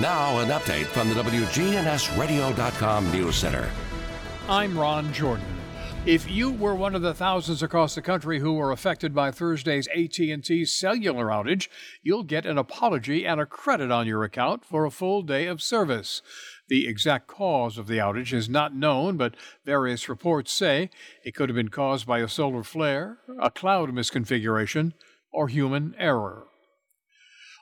Now, 0.00 0.40
an 0.40 0.48
update 0.48 0.86
from 0.86 1.08
the 1.08 1.14
WGNSradio.com 1.14 3.12
News 3.12 3.36
Center. 3.36 3.70
I'm 4.48 4.76
Ron 4.76 5.12
Jordan. 5.12 5.46
If 6.06 6.28
you 6.28 6.50
were 6.50 6.74
one 6.74 6.96
of 6.96 7.02
the 7.02 7.14
thousands 7.14 7.62
across 7.62 7.94
the 7.94 8.02
country 8.02 8.40
who 8.40 8.52
were 8.54 8.72
affected 8.72 9.14
by 9.14 9.30
Thursday's 9.30 9.86
AT&T 9.88 10.64
cellular 10.64 11.26
outage, 11.28 11.68
you'll 12.02 12.24
get 12.24 12.44
an 12.44 12.58
apology 12.58 13.24
and 13.24 13.40
a 13.40 13.46
credit 13.46 13.90
on 13.90 14.06
your 14.06 14.24
account 14.24 14.64
for 14.64 14.84
a 14.84 14.90
full 14.90 15.22
day 15.22 15.46
of 15.46 15.62
service. 15.62 16.20
The 16.68 16.88
exact 16.88 17.28
cause 17.28 17.78
of 17.78 17.86
the 17.86 17.98
outage 17.98 18.32
is 18.32 18.48
not 18.48 18.74
known, 18.74 19.16
but 19.16 19.36
various 19.64 20.08
reports 20.08 20.52
say 20.52 20.90
it 21.24 21.34
could 21.34 21.48
have 21.48 21.56
been 21.56 21.68
caused 21.68 22.06
by 22.06 22.18
a 22.18 22.28
solar 22.28 22.64
flare, 22.64 23.18
a 23.40 23.50
cloud 23.50 23.90
misconfiguration, 23.90 24.92
or 25.34 25.48
human 25.48 25.94
error. 25.98 26.44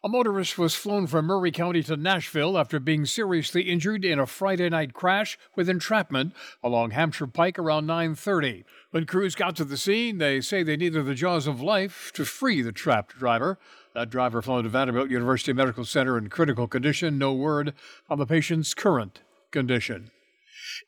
A 0.04 0.08
motorist 0.08 0.58
was 0.58 0.74
flown 0.74 1.06
from 1.06 1.28
Maury 1.28 1.52
County 1.52 1.80
to 1.84 1.96
Nashville 1.96 2.58
after 2.58 2.80
being 2.80 3.06
seriously 3.06 3.62
injured 3.62 4.04
in 4.04 4.18
a 4.18 4.26
Friday 4.26 4.68
night 4.68 4.94
crash 4.94 5.38
with 5.54 5.68
entrapment 5.68 6.34
along 6.60 6.90
Hampshire 6.90 7.28
Pike 7.28 7.56
around 7.56 7.86
9:30. 7.86 8.64
When 8.90 9.06
crews 9.06 9.36
got 9.36 9.54
to 9.56 9.64
the 9.64 9.76
scene, 9.76 10.18
they 10.18 10.40
say 10.40 10.64
they 10.64 10.76
needed 10.76 11.06
the 11.06 11.14
jaws 11.14 11.46
of 11.46 11.60
life 11.60 12.10
to 12.14 12.24
free 12.24 12.62
the 12.62 12.72
trapped 12.72 13.16
driver. 13.16 13.60
That 13.94 14.10
driver 14.10 14.42
flown 14.42 14.64
to 14.64 14.70
Vanderbilt 14.70 15.08
University 15.08 15.52
Medical 15.52 15.84
Center 15.84 16.18
in 16.18 16.28
critical 16.30 16.66
condition. 16.66 17.16
No 17.16 17.32
word 17.32 17.72
on 18.10 18.18
the 18.18 18.26
patient's 18.26 18.74
current 18.74 19.20
condition. 19.52 20.10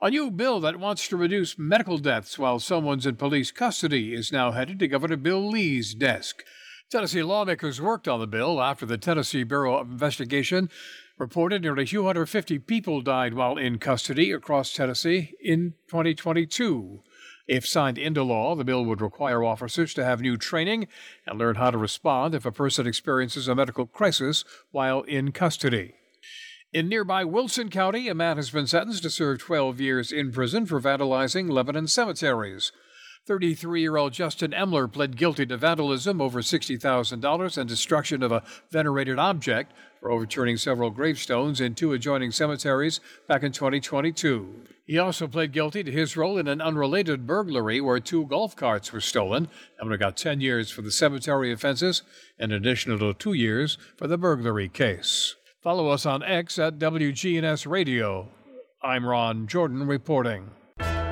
A 0.03 0.11
new 0.11 0.29
bill 0.31 0.59
that 0.59 0.81
wants 0.81 1.07
to 1.07 1.17
reduce 1.17 1.57
medical 1.57 1.99
deaths 1.99 2.37
while 2.37 2.59
someone's 2.59 3.07
in 3.07 3.15
police 3.15 3.53
custody 3.53 4.13
is 4.13 4.33
now 4.33 4.51
headed 4.51 4.81
to 4.81 4.89
Governor 4.89 5.17
Bill 5.17 5.49
Lee's 5.49 5.95
desk. 5.95 6.43
Tennessee 6.91 7.23
lawmakers 7.23 7.81
worked 7.81 8.07
on 8.07 8.21
the 8.21 8.27
bill 8.27 8.63
after 8.63 8.87
the 8.87 8.99
Tennessee 8.99 9.43
Bureau 9.43 9.79
of 9.79 9.91
Investigation 9.91 10.71
reported 11.19 11.63
nearly 11.63 11.87
250 11.87 12.59
people 12.61 13.01
died 13.01 13.35
while 13.35 13.57
in 13.57 13.79
custody 13.79 14.33
across 14.33 14.73
Tennessee 14.73 15.35
in 15.41 15.75
2022. 15.89 17.03
If 17.47 17.67
signed 17.67 17.99
into 17.99 18.23
law, 18.23 18.55
the 18.55 18.65
bill 18.65 18.85
would 18.85 19.01
require 19.01 19.45
officers 19.45 19.93
to 19.95 20.05
have 20.05 20.21
new 20.21 20.37
training 20.37 20.89
and 21.27 21.39
learn 21.39 21.57
how 21.57 21.71
to 21.71 21.79
respond 21.79 22.35
if 22.35 22.47
a 22.47 22.53
person 22.53 22.87
experiences 22.87 23.49
a 23.49 23.55
medical 23.55 23.87
crisis 23.87 24.45
while 24.71 25.03
in 25.03 25.33
custody. 25.33 25.95
In 26.73 26.89
nearby 26.89 27.25
Wilson 27.25 27.71
County, 27.71 28.09
a 28.09 28.15
man 28.15 28.37
has 28.37 28.51
been 28.51 28.67
sentenced 28.67 29.03
to 29.05 29.11
serve 29.11 29.39
12 29.39 29.81
years 29.81 30.11
in 30.11 30.33
prison 30.33 30.67
for 30.67 30.81
vandalizing 30.81 31.51
Lebanon 31.51 31.87
cemeteries. 31.87 32.73
33 33.27 33.81
year 33.81 33.97
old 33.97 34.13
Justin 34.13 34.51
Emler 34.51 34.91
pled 34.91 35.17
guilty 35.17 35.47
to 35.47 35.57
vandalism 35.57 36.21
over 36.21 36.41
$60,000 36.41 37.59
and 37.59 37.69
destruction 37.69 38.23
of 38.23 38.33
a 38.33 38.43
venerated 38.71 39.19
object 39.19 39.73
for 40.01 40.11
overturning 40.11 40.59
several 40.59 40.91
gravestones 40.91 41.61
in 41.61 41.75
two 41.75 41.95
adjoining 41.95 42.31
cemeteries 42.31 43.01
back 43.27 43.43
in 43.43 43.53
2022. 43.53 44.65
He 44.87 44.99
also 44.99 45.27
pled 45.27 45.53
guilty 45.53 45.83
to 45.83 45.91
his 45.91 46.17
role 46.17 46.37
in 46.37 46.47
an 46.47 46.61
unrelated 46.61 47.27
burglary 47.27 47.81
where 47.81 47.99
two 48.01 48.27
golf 48.27 48.55
carts 48.55 48.93
were 48.93 49.01
stolen. 49.01 49.49
Emler 49.83 49.99
got 49.99 50.19
10 50.19 50.43
years 50.43 50.71
for 50.71 50.83
the 50.83 50.91
cemetery 50.91 51.51
offenses 51.51 52.03
and 52.39 52.53
an 52.53 52.59
additional 52.59 53.15
two 53.15 53.33
years 53.33 53.79
for 53.97 54.07
the 54.07 54.19
burglary 54.19 54.69
case. 54.69 55.35
Follow 55.63 55.89
us 55.89 56.05
on 56.05 56.23
X 56.23 56.59
at 56.59 56.79
WGNS 56.79 57.67
Radio. 57.67 58.29
I'm 58.83 59.07
Ron 59.07 59.47
Jordan 59.47 59.87
reporting. 59.87 60.51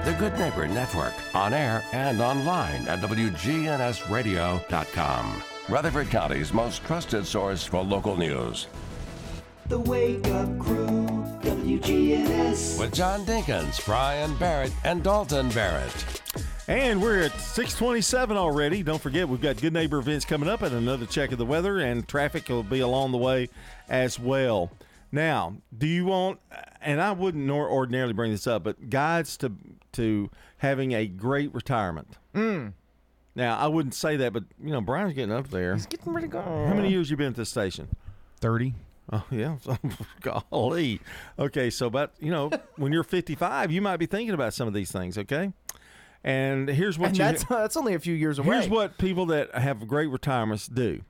The 0.05 0.13
Good 0.15 0.37
Neighbor 0.37 0.67
Network, 0.67 1.15
on 1.33 1.55
air 1.55 1.85
and 1.93 2.21
online 2.21 2.89
at 2.89 3.01
WGNSradio.com. 3.03 5.43
Rutherford 5.69 6.11
County's 6.11 6.53
most 6.53 6.85
trusted 6.85 7.25
source 7.25 7.63
for 7.63 7.85
local 7.85 8.17
news. 8.17 8.67
The 9.69 9.79
Wake 9.79 10.27
Up 10.27 10.59
Crew, 10.59 11.07
WGNS. 11.43 12.81
With 12.81 12.93
John 12.93 13.25
Dinkins, 13.25 13.87
Brian 13.87 14.35
Barrett, 14.39 14.73
and 14.83 15.05
Dalton 15.05 15.51
Barrett. 15.51 16.21
And 16.67 17.01
we're 17.01 17.21
at 17.21 17.39
627 17.39 18.37
already. 18.37 18.83
Don't 18.83 19.01
forget, 19.01 19.29
we've 19.29 19.41
got 19.41 19.61
good 19.61 19.73
neighbor 19.73 19.99
events 19.99 20.25
coming 20.25 20.49
up 20.49 20.63
and 20.63 20.75
another 20.75 21.07
check 21.07 21.31
of 21.31 21.39
the 21.39 21.47
weather, 21.47 21.79
and 21.79 22.09
traffic 22.09 22.49
will 22.49 22.65
be 22.65 22.81
along 22.81 23.13
the 23.13 23.19
way 23.19 23.49
as 23.89 24.19
well. 24.19 24.73
Now, 25.13 25.59
do 25.79 25.87
you 25.87 26.07
want, 26.07 26.41
and 26.81 27.01
I 27.01 27.13
wouldn't 27.13 27.45
nor 27.45 27.71
ordinarily 27.71 28.15
bring 28.15 28.33
this 28.33 28.49
up, 28.49 28.65
but 28.65 28.91
guides 28.91 29.37
to 29.37 29.53
to 29.93 30.31
having 30.59 30.93
a 30.93 31.07
great 31.07 31.55
retirement. 31.55 32.17
Mm. 32.35 32.73
Now, 33.35 33.59
I 33.59 33.67
wouldn't 33.67 33.95
say 33.95 34.17
that, 34.17 34.33
but, 34.33 34.45
you 34.63 34.71
know, 34.73 34.81
Brian's 34.81 35.15
getting 35.15 35.33
up 35.33 35.49
there. 35.49 35.75
He's 35.75 35.87
getting 35.87 36.13
ready 36.13 36.27
to 36.27 36.33
go. 36.33 36.43
How 36.43 36.75
many 36.75 36.91
years 36.91 37.11
you 37.11 37.17
been 37.17 37.29
at 37.29 37.35
this 37.35 37.49
station? 37.49 37.89
30. 38.41 38.75
Oh, 39.13 39.25
yeah. 39.31 39.57
Golly. 40.51 41.01
Okay, 41.39 41.71
so 41.71 41.87
about, 41.87 42.13
you 42.21 42.31
know, 42.31 42.51
when 42.77 42.93
you're 42.93 43.03
55, 43.05 43.71
you 43.71 43.81
might 43.81 43.97
be 43.97 44.07
thinking 44.07 44.35
about 44.35 44.53
some 44.55 44.69
of 44.69 44.75
these 44.75 44.93
things, 44.93 45.17
okay? 45.17 45.53
And 46.25 46.69
here's 46.69 46.99
what 46.99 47.09
And 47.09 47.19
you 47.19 47.25
that's 47.25 47.45
that's 47.45 47.77
only 47.77 47.95
a 47.95 47.99
few 47.99 48.15
years 48.15 48.39
away. 48.39 48.57
Here's 48.57 48.69
what 48.69 48.97
people 48.97 49.27
that 49.27 49.53
have 49.55 49.89
great 49.89 50.07
retirements 50.07 50.69
do. 50.69 51.01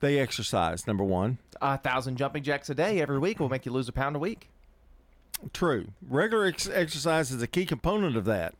They 0.00 0.18
exercise, 0.18 0.86
number 0.86 1.04
one. 1.04 1.38
a 1.62 1.78
thousand 1.78 2.16
jumping 2.16 2.42
jacks 2.42 2.68
a 2.70 2.74
day 2.74 3.00
every 3.00 3.18
week 3.18 3.38
will 3.40 3.48
make 3.48 3.64
you 3.66 3.72
lose 3.72 3.88
a 3.88 3.92
pound 3.92 4.16
a 4.16 4.18
week. 4.18 4.50
True. 5.52 5.88
Regular 6.06 6.46
ex- 6.46 6.68
exercise 6.68 7.30
is 7.30 7.40
a 7.42 7.46
key 7.46 7.66
component 7.66 8.16
of 8.16 8.24
that. 8.26 8.54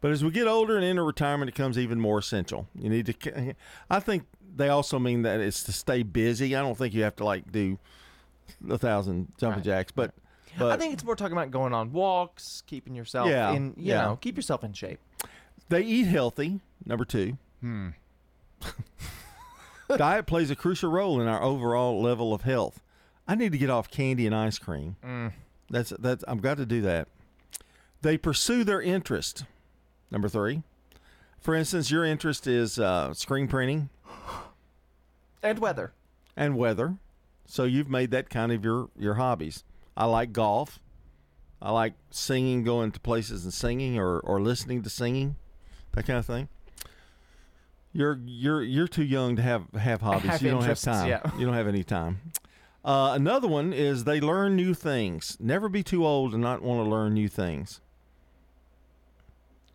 But 0.00 0.10
as 0.12 0.24
we 0.24 0.30
get 0.30 0.46
older 0.46 0.76
and 0.76 0.84
enter 0.84 1.04
retirement, 1.04 1.48
it 1.50 1.54
becomes 1.54 1.78
even 1.78 2.00
more 2.00 2.18
essential. 2.18 2.66
You 2.74 2.88
need 2.88 3.06
to. 3.06 3.54
I 3.90 4.00
think 4.00 4.24
they 4.56 4.68
also 4.68 4.98
mean 4.98 5.22
that 5.22 5.40
it's 5.40 5.62
to 5.64 5.72
stay 5.72 6.02
busy. 6.02 6.56
I 6.56 6.60
don't 6.62 6.76
think 6.76 6.94
you 6.94 7.02
have 7.02 7.16
to 7.16 7.24
like 7.24 7.50
do 7.52 7.78
a 8.68 8.78
thousand 8.78 9.32
jumping 9.38 9.62
jacks, 9.62 9.92
but 9.92 10.12
but 10.58 10.72
I 10.72 10.76
think 10.76 10.94
it's 10.94 11.04
more 11.04 11.14
talking 11.16 11.36
about 11.36 11.50
going 11.50 11.72
on 11.74 11.92
walks, 11.92 12.62
keeping 12.66 12.94
yourself 12.94 13.28
Yeah, 13.28 13.52
in, 13.52 13.74
you 13.76 13.92
yeah. 13.92 14.02
know, 14.02 14.16
keep 14.16 14.36
yourself 14.36 14.64
in 14.64 14.72
shape. 14.72 14.98
they 15.68 15.82
eat 15.82 16.06
healthy. 16.06 16.60
Number 16.84 17.04
two. 17.04 17.36
Hmm. 17.60 17.88
Diet 19.96 20.26
plays 20.26 20.50
a 20.50 20.56
crucial 20.56 20.90
role 20.90 21.20
in 21.20 21.26
our 21.26 21.42
overall 21.42 22.00
level 22.00 22.32
of 22.32 22.42
health. 22.42 22.80
I 23.26 23.34
need 23.34 23.52
to 23.52 23.58
get 23.58 23.70
off 23.70 23.90
candy 23.90 24.26
and 24.26 24.34
ice 24.34 24.58
cream. 24.58 24.96
Mm. 25.04 25.32
That's 25.70 25.90
that's 25.98 26.24
I've 26.26 26.42
got 26.42 26.56
to 26.58 26.66
do 26.66 26.80
that. 26.82 27.08
They 28.02 28.18
pursue 28.18 28.64
their 28.64 28.82
interest. 28.82 29.44
Number 30.10 30.28
three. 30.28 30.62
For 31.38 31.54
instance, 31.54 31.90
your 31.90 32.04
interest 32.04 32.46
is 32.46 32.78
uh, 32.78 33.14
screen 33.14 33.48
printing 33.48 33.88
And 35.42 35.58
weather. 35.58 35.92
and 36.36 36.56
weather. 36.58 36.96
So 37.46 37.64
you've 37.64 37.88
made 37.88 38.10
that 38.10 38.28
kind 38.30 38.52
of 38.52 38.64
your 38.64 38.90
your 38.98 39.14
hobbies. 39.14 39.64
I 39.96 40.04
like 40.06 40.32
golf. 40.32 40.80
I 41.62 41.70
like 41.72 41.92
singing, 42.10 42.64
going 42.64 42.90
to 42.92 43.00
places 43.00 43.44
and 43.44 43.52
singing 43.52 43.98
or, 43.98 44.18
or 44.20 44.40
listening 44.40 44.82
to 44.82 44.88
singing, 44.90 45.36
that 45.92 46.06
kind 46.06 46.18
of 46.18 46.24
thing. 46.24 46.48
You're 47.92 48.18
you're 48.24 48.62
you're 48.62 48.88
too 48.88 49.04
young 49.04 49.36
to 49.36 49.42
have 49.42 49.64
have 49.74 50.00
hobbies. 50.00 50.30
Have 50.30 50.42
you 50.42 50.50
don't 50.50 50.64
have 50.64 50.80
time. 50.80 51.08
yeah. 51.08 51.20
You 51.38 51.44
don't 51.44 51.54
have 51.54 51.66
any 51.68 51.82
time. 51.84 52.20
Uh, 52.84 53.12
another 53.14 53.46
one 53.46 53.72
is 53.72 54.04
they 54.04 54.20
learn 54.20 54.56
new 54.56 54.72
things. 54.74 55.36
Never 55.40 55.68
be 55.68 55.82
too 55.82 56.06
old 56.06 56.32
to 56.32 56.38
not 56.38 56.62
want 56.62 56.82
to 56.84 56.90
learn 56.90 57.12
new 57.14 57.28
things. 57.28 57.80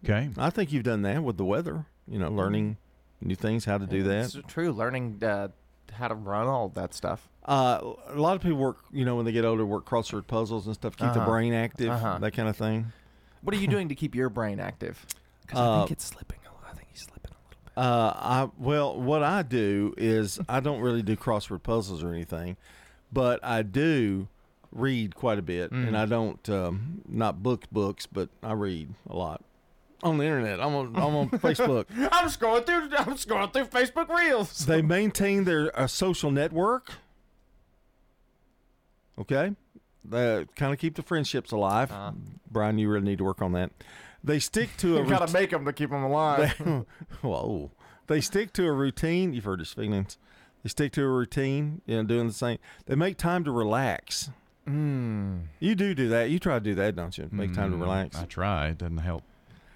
Okay. 0.03 0.29
I 0.37 0.49
think 0.49 0.71
you've 0.71 0.83
done 0.83 1.01
that 1.03 1.23
with 1.23 1.37
the 1.37 1.45
weather. 1.45 1.85
You 2.07 2.19
know, 2.19 2.29
learning 2.29 2.77
new 3.21 3.35
things, 3.35 3.65
how 3.65 3.77
to 3.79 3.85
do 3.87 4.03
that. 4.03 4.25
It's 4.35 4.37
true. 4.47 4.71
Learning 4.71 5.19
uh, 5.23 5.47
how 5.93 6.07
to 6.07 6.15
run 6.15 6.47
all 6.47 6.69
that 6.69 6.93
stuff. 6.93 7.27
Uh, 7.43 7.93
a 8.09 8.19
lot 8.19 8.35
of 8.35 8.41
people 8.41 8.57
work, 8.57 8.77
you 8.91 9.05
know, 9.05 9.15
when 9.15 9.25
they 9.25 9.31
get 9.31 9.45
older, 9.45 9.65
work 9.65 9.85
crossword 9.85 10.27
puzzles 10.27 10.65
and 10.67 10.75
stuff, 10.75 10.95
keep 10.97 11.13
the 11.13 11.19
Uh-huh. 11.19 11.29
brain 11.29 11.53
active, 11.53 11.89
Uh-huh. 11.89 12.17
that 12.19 12.31
kind 12.31 12.49
of 12.49 12.55
thing. 12.57 12.91
What 13.41 13.55
are 13.55 13.59
you 13.59 13.67
doing 13.67 13.89
to 13.89 13.95
keep 13.95 14.13
your 14.15 14.29
brain 14.29 14.59
active? 14.59 15.05
Because 15.41 15.59
I 15.59 15.63
Uh, 15.65 15.77
think 15.79 15.91
it's 15.91 16.05
slipping. 16.05 16.39
a 16.47 16.49
lot. 16.53 16.71
I 16.71 16.75
think 16.75 16.87
he's 16.91 17.01
slipping. 17.01 17.31
A 17.31 17.35
little 17.35 17.49
bit. 17.49 17.77
Uh, 17.77 18.13
I 18.15 18.49
well, 18.57 18.99
what 18.99 19.21
I 19.23 19.43
do 19.43 19.93
is 19.97 20.39
I 20.49 20.59
don't 20.59 20.81
really 20.81 21.03
do 21.03 21.15
crossword 21.15 21.61
puzzles 21.63 22.03
or 22.03 22.11
anything, 22.13 22.57
but 23.11 23.43
I 23.43 23.61
do 23.61 24.27
read 24.71 25.15
quite 25.15 25.39
a 25.39 25.41
bit, 25.41 25.71
Mm. 25.71 25.87
and 25.87 25.97
I 25.97 26.05
don't 26.05 26.47
um, 26.49 27.01
not 27.07 27.41
book 27.43 27.63
books, 27.71 28.05
but 28.05 28.29
I 28.43 28.53
read 28.53 28.93
a 29.09 29.15
lot 29.15 29.41
on 30.03 30.17
the 30.17 30.25
internet. 30.25 30.59
I'm 30.61 30.75
on 30.75 30.87
I'm 30.95 31.15
on 31.15 31.29
Facebook. 31.39 31.85
I'm 32.11 32.27
scrolling 32.29 32.65
through. 32.65 32.89
I'm 32.97 33.15
scrolling 33.15 33.53
through 33.53 33.65
Facebook 33.67 34.09
Reels. 34.09 34.65
They 34.65 34.81
maintain 34.97 35.45
their 35.45 35.77
uh, 35.79 35.87
social 35.87 36.29
network. 36.31 36.91
Okay, 39.17 39.53
they 40.03 40.45
kind 40.55 40.73
of 40.73 40.79
keep 40.79 40.95
the 40.95 41.01
friendships 41.01 41.51
alive. 41.51 41.91
Brian, 42.51 42.77
you 42.77 42.89
really 42.89 43.05
need 43.05 43.17
to 43.19 43.23
work 43.23 43.41
on 43.41 43.53
that. 43.53 43.71
They 44.23 44.39
stick 44.39 44.69
to 44.77 44.97
a 44.97 45.03
You 45.03 45.09
gotta 45.09 45.25
rout- 45.25 45.33
make 45.33 45.49
them 45.51 45.65
to 45.65 45.73
keep 45.73 45.89
them 45.91 46.03
alive. 46.03 46.53
They, 46.59 47.27
whoa. 47.27 47.71
They 48.07 48.21
stick 48.21 48.53
to 48.53 48.65
a 48.67 48.71
routine. 48.71 49.33
You've 49.33 49.45
heard 49.45 49.59
his 49.59 49.71
feelings. 49.73 50.17
They 50.65 50.69
stick 50.69 50.93
to 50.93 51.03
a 51.03 51.07
routine, 51.07 51.83
you 51.85 51.97
know, 51.97 52.03
doing 52.03 52.25
the 52.25 52.33
same. 52.33 52.57
They 52.87 52.95
make 52.95 53.17
time 53.17 53.43
to 53.43 53.51
relax. 53.51 54.31
Mm. 54.67 55.41
You 55.59 55.75
do 55.75 55.93
do 55.93 56.09
that. 56.09 56.31
You 56.31 56.39
try 56.39 56.55
to 56.55 56.59
do 56.59 56.73
that, 56.73 56.95
don't 56.95 57.15
you? 57.15 57.29
Make 57.31 57.53
time 57.53 57.69
to 57.69 57.77
Mm, 57.77 57.81
relax. 57.81 58.17
I 58.17 58.25
try. 58.25 58.69
It 58.69 58.79
doesn't 58.79 58.97
help. 58.97 59.21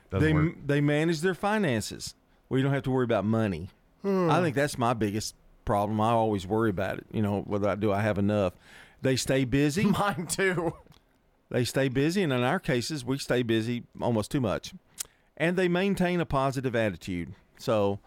Doesn't 0.09 0.27
they 0.27 0.33
work. 0.33 0.53
they 0.65 0.81
manage 0.81 1.21
their 1.21 1.35
finances. 1.35 2.15
Where 2.47 2.57
you 2.57 2.63
don't 2.63 2.73
have 2.73 2.81
to 2.85 2.89
worry 2.91 3.03
about 3.03 3.23
money. 3.23 3.69
I 4.03 4.41
think 4.41 4.55
that's 4.55 4.79
my 4.79 4.95
biggest 4.95 5.35
problem. 5.63 6.01
I 6.01 6.09
always 6.09 6.47
worry 6.47 6.71
about 6.71 6.97
it. 6.97 7.05
You 7.11 7.21
know, 7.21 7.41
whether 7.41 7.69
I 7.69 7.75
do 7.75 7.91
I 7.91 8.01
have 8.01 8.17
enough. 8.17 8.53
They 9.03 9.15
stay 9.15 9.45
busy. 9.45 9.83
Mine 9.99 10.25
too. 10.25 10.73
They 11.51 11.65
stay 11.65 11.87
busy, 11.87 12.23
and 12.23 12.33
in 12.33 12.41
our 12.41 12.59
cases, 12.59 13.05
we 13.05 13.19
stay 13.19 13.43
busy 13.43 13.83
almost 14.01 14.31
too 14.31 14.41
much. 14.41 14.73
And 15.37 15.55
they 15.55 15.67
maintain 15.67 16.19
a 16.19 16.25
positive 16.25 16.75
attitude. 16.75 17.35
So 17.59 17.99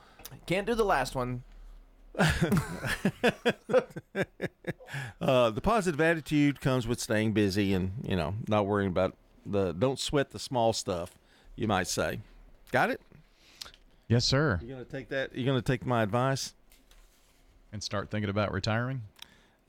Can't 0.47 0.67
do 0.67 0.75
the 0.75 0.85
last 0.85 1.15
one. 1.15 1.45
uh, 5.21 5.51
the 5.51 5.61
positive 5.63 6.01
attitude 6.01 6.61
comes 6.61 6.87
with 6.87 7.01
staying 7.01 7.33
busy 7.33 7.73
and 7.73 7.93
you 8.07 8.15
know 8.15 8.35
not 8.49 8.67
worrying 8.67 8.91
about 8.91 9.17
the 9.47 9.73
don't 9.73 9.99
sweat 9.99 10.31
the 10.31 10.39
small 10.39 10.73
stuff. 10.73 11.13
You 11.57 11.69
might 11.69 11.87
say, 11.87 12.21
got 12.71 12.91
it? 12.91 13.01
Yes, 14.09 14.25
sir. 14.25 14.61
You 14.63 14.69
gonna 14.69 14.85
take 14.85 15.09
that? 15.09 15.35
You 15.35 15.47
gonna 15.47 15.63
take 15.63 15.87
my 15.87 16.03
advice? 16.03 16.55
And 17.73 17.83
start 17.83 18.11
thinking 18.11 18.29
about 18.29 18.53
retiring? 18.53 19.03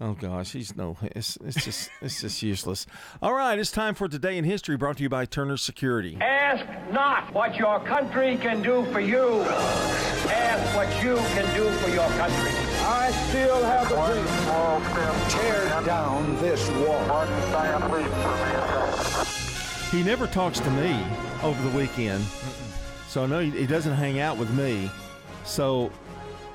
Oh 0.02 0.14
gosh, 0.14 0.52
he's 0.54 0.76
no. 0.76 0.98
It's 1.02 1.38
it's 1.44 1.64
just 1.64 1.90
it's 2.02 2.22
just 2.22 2.42
useless. 2.42 2.86
All 3.22 3.34
right, 3.34 3.58
it's 3.60 3.72
time 3.72 3.94
for 3.94 4.08
today 4.08 4.38
in 4.38 4.44
history. 4.44 4.76
Brought 4.76 4.98
to 4.98 5.04
you 5.04 5.10
by 5.10 5.26
Turner 5.26 5.56
Security. 5.56 6.18
Ask 6.20 6.66
not 6.92 7.32
what 7.34 7.56
your 7.56 7.80
country 7.82 8.38
can 8.38 8.62
do 8.64 8.86
for 8.92 9.00
you. 9.00 9.44
Ask 9.44 10.76
what 10.76 10.88
you 11.04 11.16
can 11.16 11.56
do 11.56 11.70
for 11.78 11.90
your 11.90 12.08
country. 12.18 12.52
I 12.86 13.12
still 13.30 13.64
have 13.64 13.92
a 13.92 14.14
dream. 14.14 15.30
Tear 15.30 15.86
down 15.86 16.36
this 16.42 16.70
wall. 16.72 17.26
he 19.92 20.04
never 20.04 20.26
talks 20.28 20.60
to 20.60 20.72
me 20.72 21.06
over 21.44 21.62
the 21.70 21.78
weekend. 21.78 22.24
So 23.08 23.24
I 23.24 23.28
know 23.28 23.40
he, 23.40 23.52
he 23.52 23.68
doesn't 23.68 23.94
hang 23.94 24.20
out 24.20 24.38
with 24.38 24.52
me. 24.54 24.90
So 25.46 25.92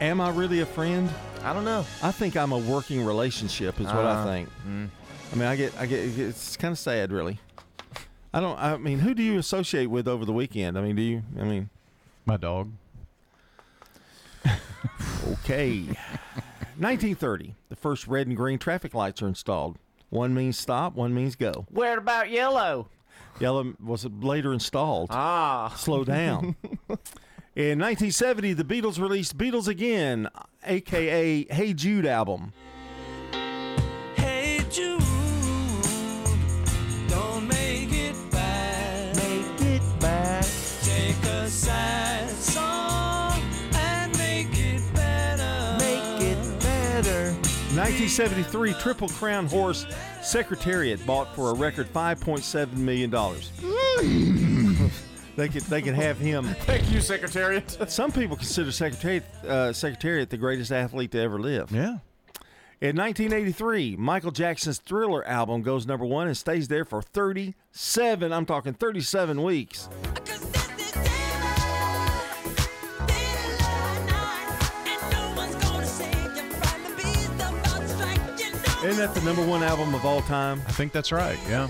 am 0.01 0.21
I 0.21 0.31
really 0.31 0.61
a 0.61 0.67
friend? 0.67 1.09
I 1.43 1.53
don't 1.53 1.65
know. 1.65 1.85
I 2.03 2.11
think 2.13 2.37
I'm 2.37 2.53
a 2.53 2.59
working 2.59 3.05
relationship 3.05 3.81
is 3.81 3.87
what 3.87 3.97
I 4.05 4.23
Uh, 4.23 4.25
think. 4.25 4.49
mm. 4.67 4.89
I 5.33 5.37
mean, 5.37 5.49
I 5.49 5.57
get 5.57 5.73
I 5.79 5.87
get 5.87 6.01
it's 6.19 6.57
kind 6.57 6.73
of 6.73 6.79
sad 6.79 7.13
really. 7.13 7.39
I 8.33 8.41
don't 8.41 8.59
I 8.59 8.77
mean, 8.77 8.99
who 9.01 9.15
do 9.15 9.23
you 9.23 9.39
associate 9.39 9.87
with 9.87 10.07
over 10.09 10.25
the 10.25 10.33
weekend? 10.33 10.77
I 10.79 10.83
mean, 10.83 10.97
do 10.97 11.03
you 11.03 11.23
I 11.39 11.45
mean, 11.45 11.71
My 12.27 12.37
dog. 12.37 12.73
Okay. 15.45 15.81
1930, 16.79 17.55
the 17.69 17.77
first 17.77 18.07
red 18.07 18.27
and 18.27 18.37
green 18.37 18.59
traffic 18.59 18.95
lights 18.95 19.21
are 19.21 19.27
installed. 19.29 19.77
One 20.11 20.33
means 20.35 20.59
stop, 20.59 20.95
one 20.95 21.13
means 21.15 21.37
go. 21.37 21.67
Where 21.71 21.99
about 21.99 22.31
yellow? 22.31 22.89
Yellow 23.41 23.75
was 23.85 24.05
later 24.07 24.53
installed. 24.53 25.09
Ah. 25.11 25.75
Slow 25.77 26.05
down. 26.05 26.57
In 27.59 27.81
1970, 27.81 28.53
the 28.53 28.63
Beatles 28.63 29.01
released 29.01 29.37
Beatles 29.37 29.67
Again, 29.67 30.29
aka 30.65 31.45
Hey 31.51 31.75
Jude 31.75 32.07
album. 32.07 32.53
Hey 34.15 34.61
Jude, 34.71 35.03
don't 37.09 37.49
make 37.49 37.93
it 37.93 38.15
bad. 38.31 39.17
Make 39.17 39.61
it 39.73 39.83
bad. 39.99 40.47
Take 40.83 41.17
a 41.25 41.49
sad 41.51 42.31
song 42.31 43.43
and 43.75 44.17
make 44.17 44.57
it 44.57 44.81
better. 44.95 45.79
Make 45.81 46.29
it 46.29 46.61
better. 46.61 47.33
1973, 47.75 48.75
Triple 48.75 49.09
Crown 49.09 49.47
Horse 49.47 49.85
Secretariat 50.23 51.05
bought 51.05 51.35
for 51.35 51.51
a 51.51 51.55
record 51.55 51.93
$5.7 51.93 52.77
million. 52.77 53.11
They 55.39 55.49
could 55.49 55.63
they 55.63 55.81
could 55.81 55.95
have 55.95 56.19
him. 56.19 56.45
Thank 56.61 56.91
you, 56.91 57.01
Secretariat. 57.01 57.91
Some 57.91 58.11
people 58.11 58.37
consider 58.37 58.73
Secretariat, 58.73 59.25
uh, 59.45 59.73
Secretariat 59.73 60.31
the 60.31 60.37
greatest 60.37 60.73
athlete 60.73 61.13
to 61.13 61.21
ever 61.21 61.39
live. 61.39 61.71
Yeah. 61.71 61.99
In 62.81 62.97
1983, 62.97 63.97
Michael 63.97 64.31
Jackson's 64.31 64.79
Thriller 64.79 65.27
album 65.27 65.63
goes 65.63 65.87
number 65.87 66.05
one 66.05 66.27
and 66.27 66.37
stays 66.37 66.69
there 66.69 66.85
for 66.85 67.03
37, 67.03 68.33
I'm 68.33 68.47
talking 68.47 68.73
37 68.75 69.43
weeks. 69.43 69.89
Isn't 78.85 78.97
that 78.97 79.13
the 79.13 79.23
number 79.25 79.45
one 79.45 79.65
album 79.65 79.93
of 79.95 80.05
all 80.05 80.23
time? 80.23 80.63
I 80.67 80.73
think 80.73 80.93
that's 80.93 81.11
right. 81.11 81.39
Yeah. 81.49 81.69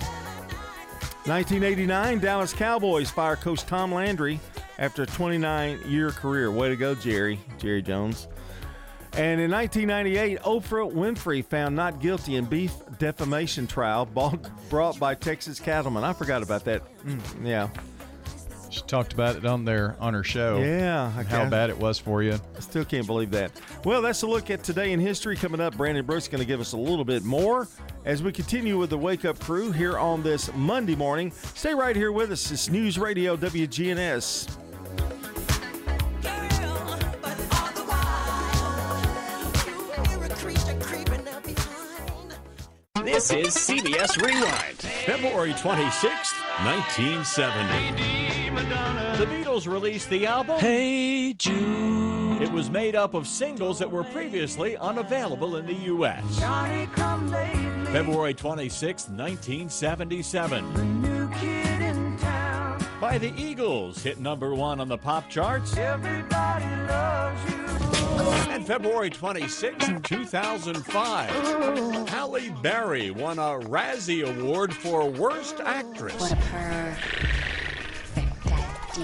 1989, 1.29 2.21
Dallas 2.21 2.53
Cowboys 2.55 3.11
fire 3.11 3.37
coach 3.37 3.64
Tom 3.67 3.93
Landry 3.93 4.41
after 4.79 5.03
a 5.03 5.07
29 5.07 5.81
year 5.87 6.11
career. 6.11 6.51
Way 6.51 6.71
to 6.71 6.77
go, 6.77 6.95
Jerry. 6.95 7.38
Jerry 7.59 7.83
Jones. 7.83 8.29
And 9.12 9.41
in 9.41 9.51
1998, 9.51 10.41
Oprah 10.41 10.91
Winfrey 10.93 11.45
found 11.45 11.75
not 11.77 12.01
guilty 12.01 12.37
in 12.37 12.45
beef 12.45 12.73
defamation 12.99 13.67
trial 13.67 14.07
brought 14.71 14.99
by 14.99 15.14
Texas 15.14 15.59
cattlemen. 15.61 16.05
I 16.05 16.12
forgot 16.12 16.43
about 16.43 16.64
that. 16.64 16.83
Mm, 17.05 17.45
yeah. 17.45 17.69
She 18.79 18.85
talked 18.85 19.12
about 19.12 19.35
it 19.35 19.45
on 19.45 19.64
their 19.64 19.97
on 19.99 20.14
her 20.14 20.23
show. 20.23 20.59
Yeah, 20.59 21.12
and 21.19 21.27
how 21.27 21.49
bad 21.51 21.69
it 21.69 21.77
was 21.77 21.99
for 21.99 22.23
you. 22.23 22.38
I 22.57 22.61
still 22.61 22.85
can't 22.85 23.09
believe 23.09 23.33
that. 23.33 23.51
Well, 23.85 24.01
that's 24.01 24.23
a 24.23 24.27
look 24.27 24.51
at 24.51 24.62
today 24.62 24.93
in 24.93 25.01
history. 25.01 25.35
Coming 25.35 25.61
up, 25.61 25.77
Brandon 25.77 26.07
Brooks 26.07 26.25
is 26.25 26.29
going 26.29 26.43
to 26.43 26.47
give 26.47 26.61
us 26.61 26.75
a 26.75 26.77
little 26.77 27.05
bit 27.05 27.25
more 27.25 27.67
as 28.05 28.23
we 28.23 28.31
continue 28.31 28.79
with 28.79 28.91
the 28.91 28.99
Wake 28.99 29.25
Up 29.25 29.41
Crew 29.41 29.73
here 29.73 29.99
on 29.99 30.23
this 30.23 30.55
Monday 30.55 30.95
morning. 30.95 31.33
Stay 31.33 31.75
right 31.75 31.97
here 31.97 32.12
with 32.12 32.31
us. 32.31 32.53
It's 32.53 32.71
News 32.71 33.01
Radio 33.01 33.37
WGNS. 33.37 34.57
This 43.05 43.33
is 43.33 43.57
CBS 43.57 44.23
Rewind, 44.23 44.79
February 45.05 45.53
26th, 45.55 46.35
1970. 46.64 48.17
The 48.68 49.26
Beatles 49.26 49.66
released 49.66 50.11
the 50.11 50.26
album 50.26 50.59
Hey 50.59 51.33
Jude. 51.33 52.42
It 52.42 52.52
was 52.52 52.70
made 52.70 52.94
up 52.94 53.14
of 53.14 53.26
singles 53.26 53.78
that 53.78 53.90
were 53.90 54.04
previously 54.04 54.76
unavailable 54.76 55.57
in 55.57 55.64
the 55.66 55.74
U.S. 55.74 56.38
February 57.90 58.35
26, 58.35 59.09
1977. 59.09 61.28
By 63.00 63.16
the 63.16 63.33
Eagles, 63.37 64.02
hit 64.02 64.20
number 64.20 64.54
one 64.54 64.81
on 64.81 64.88
the 64.88 64.98
pop 64.98 65.31
charts. 65.31 65.74
And 68.48 68.66
February 68.66 69.11
26, 69.11 69.87
2005, 70.02 72.09
Halle 72.09 72.50
Berry 72.62 73.11
won 73.11 73.38
a 73.38 73.59
Razzie 73.66 74.28
Award 74.28 74.74
for 74.74 75.09
Worst 75.09 75.61
Actress. 75.61 76.20
What 76.20 76.33
a 76.33 76.37
purr. 76.37 76.96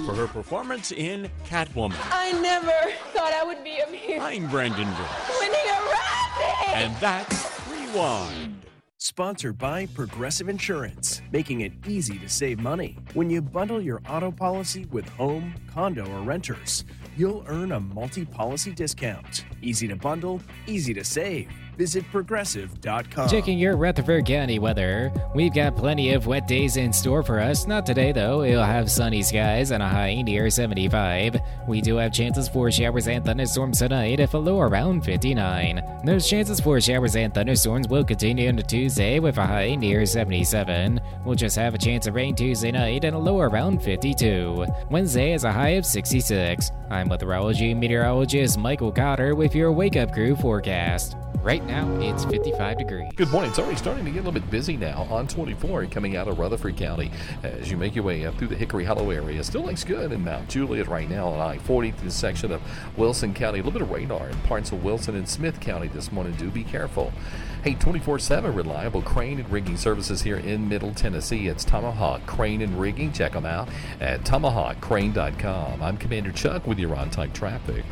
For 0.03 0.15
her 0.15 0.27
performance 0.27 0.91
in 0.93 1.31
Catwoman. 1.47 1.97
I 2.11 2.33
never 2.33 2.73
thought 3.13 3.33
I 3.33 3.45
would 3.45 3.63
be 3.63 3.81
up 3.81 3.91
here 3.91 4.21
I'm 4.21 4.49
Brandon 4.51 4.85
Brooks. 4.95 5.39
winning 5.39 5.55
a 5.55 5.79
Razzie. 5.89 6.75
And 6.75 6.97
that's 6.97 7.51
Rewind. 7.71 8.67
Sponsored 8.99 9.57
by 9.57 9.87
Progressive 9.87 10.49
Insurance, 10.49 11.23
making 11.31 11.61
it 11.61 11.73
easy 11.87 12.19
to 12.19 12.29
save 12.29 12.59
money. 12.59 12.99
When 13.15 13.31
you 13.31 13.41
bundle 13.41 13.81
your 13.81 14.03
auto 14.09 14.31
policy 14.33 14.87
with 14.87 15.09
home, 15.11 15.55
condo, 15.73 16.05
or 16.11 16.23
renters, 16.23 16.85
you'll 17.17 17.45
earn 17.47 17.73
a 17.73 17.81
multi 17.81 18.25
policy 18.25 18.73
discount. 18.73 19.45
Easy 19.63 19.87
to 19.89 19.97
bundle, 19.97 20.43
easy 20.67 20.93
to 20.95 21.05
save. 21.05 21.49
Visit 21.77 22.05
progressive.com. 22.11 23.29
Checking 23.29 23.59
your 23.59 23.77
Rutherford 23.77 24.27
County 24.27 24.59
weather. 24.59 25.13
We've 25.35 25.53
got 25.53 25.77
plenty 25.77 26.13
of 26.13 26.27
wet 26.27 26.47
days 26.47 26.77
in 26.77 26.93
store 26.93 27.23
for 27.23 27.41
us. 27.41 27.67
Not 27.67 27.85
today, 27.85 28.13
though. 28.13 28.43
It'll 28.43 28.63
have 28.63 28.91
sunny 28.91 29.23
skies 29.23 29.71
and 29.73 29.83
a 29.83 29.89
high 29.89 30.23
near 30.23 30.49
75. 30.51 31.37
We 31.67 31.81
do 31.81 31.97
have 31.97 32.13
chances 32.13 32.49
for 32.49 32.71
showers 32.71 33.09
and 33.09 33.25
thunderstorms 33.25 33.79
tonight, 33.79 34.21
if 34.21 34.35
a 34.35 34.39
low 34.39 34.61
around 34.61 35.05
59. 35.05 35.83
Those 36.05 36.29
chances 36.29 36.61
for 36.61 36.81
showers 36.81 37.17
and 37.17 37.35
thunderstorms 37.35 37.89
will 37.89 38.05
continue 38.05 38.49
into 38.49 38.63
Tuesday 38.63 39.19
with 39.19 39.39
a 39.39 39.47
high 39.47 39.75
near 39.75 40.07
77. 40.07 41.01
We'll 41.25 41.35
just 41.35 41.57
have 41.57 41.75
a 41.75 41.79
chance 41.79 42.07
of 42.07 42.15
rain 42.15 42.35
Tuesday 42.35 42.71
night 42.71 43.05
and 43.05 43.17
a 43.17 43.19
low 43.19 43.41
around 43.41 43.83
52. 43.83 44.67
Wednesday 44.91 45.33
is 45.33 45.45
a 45.45 45.53
high 45.53 45.71
of 45.71 45.87
66. 45.87 46.71
I'm 46.91 47.09
meteorology 47.09 47.75
meteorologist 47.75 48.59
Michael 48.59 48.93
Cotter 48.93 49.35
with 49.35 49.55
your 49.55 49.73
Wake 49.73 49.97
Up 49.97 50.13
Crew 50.13 50.37
forecast. 50.37 51.17
Right 51.65 51.83
now, 51.83 51.99
it's 51.99 52.27
55 52.27 52.77
degrees. 52.77 53.11
Good 53.17 53.31
morning. 53.31 53.49
It's 53.49 53.59
already 53.59 53.77
starting 53.77 54.05
to 54.05 54.11
get 54.11 54.19
a 54.19 54.29
little 54.29 54.39
bit 54.39 54.51
busy 54.51 54.77
now 54.77 55.07
on 55.11 55.27
24 55.27 55.87
coming 55.87 56.15
out 56.15 56.29
of 56.29 56.39
Rutherford 56.39 56.77
County 56.77 57.11
as 57.43 57.71
you 57.71 57.79
make 57.79 57.95
your 57.95 58.05
way 58.05 58.27
up 58.27 58.37
through 58.37 58.49
the 58.49 58.55
Hickory 58.55 58.85
Hollow 58.85 59.09
area. 59.09 59.43
Still 59.43 59.63
looks 59.63 59.83
good 59.83 60.13
in 60.13 60.23
Mount 60.23 60.51
Juliet 60.51 60.89
right 60.89 61.09
now 61.09 61.29
on 61.29 61.41
I 61.41 61.57
40 61.57 61.93
through 61.93 62.09
the 62.09 62.15
section 62.15 62.53
of 62.53 62.61
Wilson 62.99 63.33
County. 63.33 63.61
A 63.61 63.63
little 63.63 63.73
bit 63.73 63.81
of 63.81 63.91
radar 63.91 64.29
in 64.29 64.37
parts 64.41 64.73
of 64.73 64.85
Wilson 64.85 65.17
and 65.17 65.27
Smith 65.27 65.59
County 65.59 65.89
this 65.89 66.13
morning. 66.13 66.35
Do 66.35 66.51
be 66.51 66.65
careful. 66.65 67.15
Hey, 67.63 67.73
24 67.73 68.19
7 68.19 68.55
reliable 68.55 69.01
crane 69.01 69.41
and 69.41 69.51
rigging 69.51 69.79
services 69.79 70.21
here 70.21 70.37
in 70.37 70.69
Middle 70.69 70.93
Tennessee. 70.93 71.49
It's 71.49 71.65
Tomahawk 71.65 72.27
Crane 72.27 72.61
and 72.61 72.79
Rigging. 72.79 73.13
Check 73.13 73.33
them 73.33 73.47
out 73.47 73.71
at 74.01 74.21
tomahawkcrane.com. 74.21 75.83
I'm 75.83 75.97
Commander 75.97 76.33
Chuck 76.33 76.67
with 76.67 76.79
your 76.79 76.95
on 76.95 77.09
time 77.09 77.33
traffic. 77.33 77.87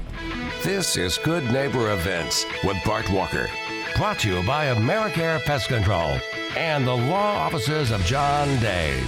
This 0.63 0.99
is 0.99 1.17
Good 1.19 1.45
Neighbor 1.45 1.93
Events 1.95 2.45
with 2.65 2.77
Bart 2.85 3.11
Walker. 3.11 3.49
Brought 3.97 4.21
to 4.21 4.29
you 4.29 4.43
by 4.45 4.67
Americare 4.67 5.41
Pest 5.45 5.69
Control 5.69 6.19
and 6.57 6.87
the 6.87 6.97
law 6.97 7.37
offices 7.37 7.91
of 7.91 8.03
John 8.05 8.49
Day. 8.59 9.01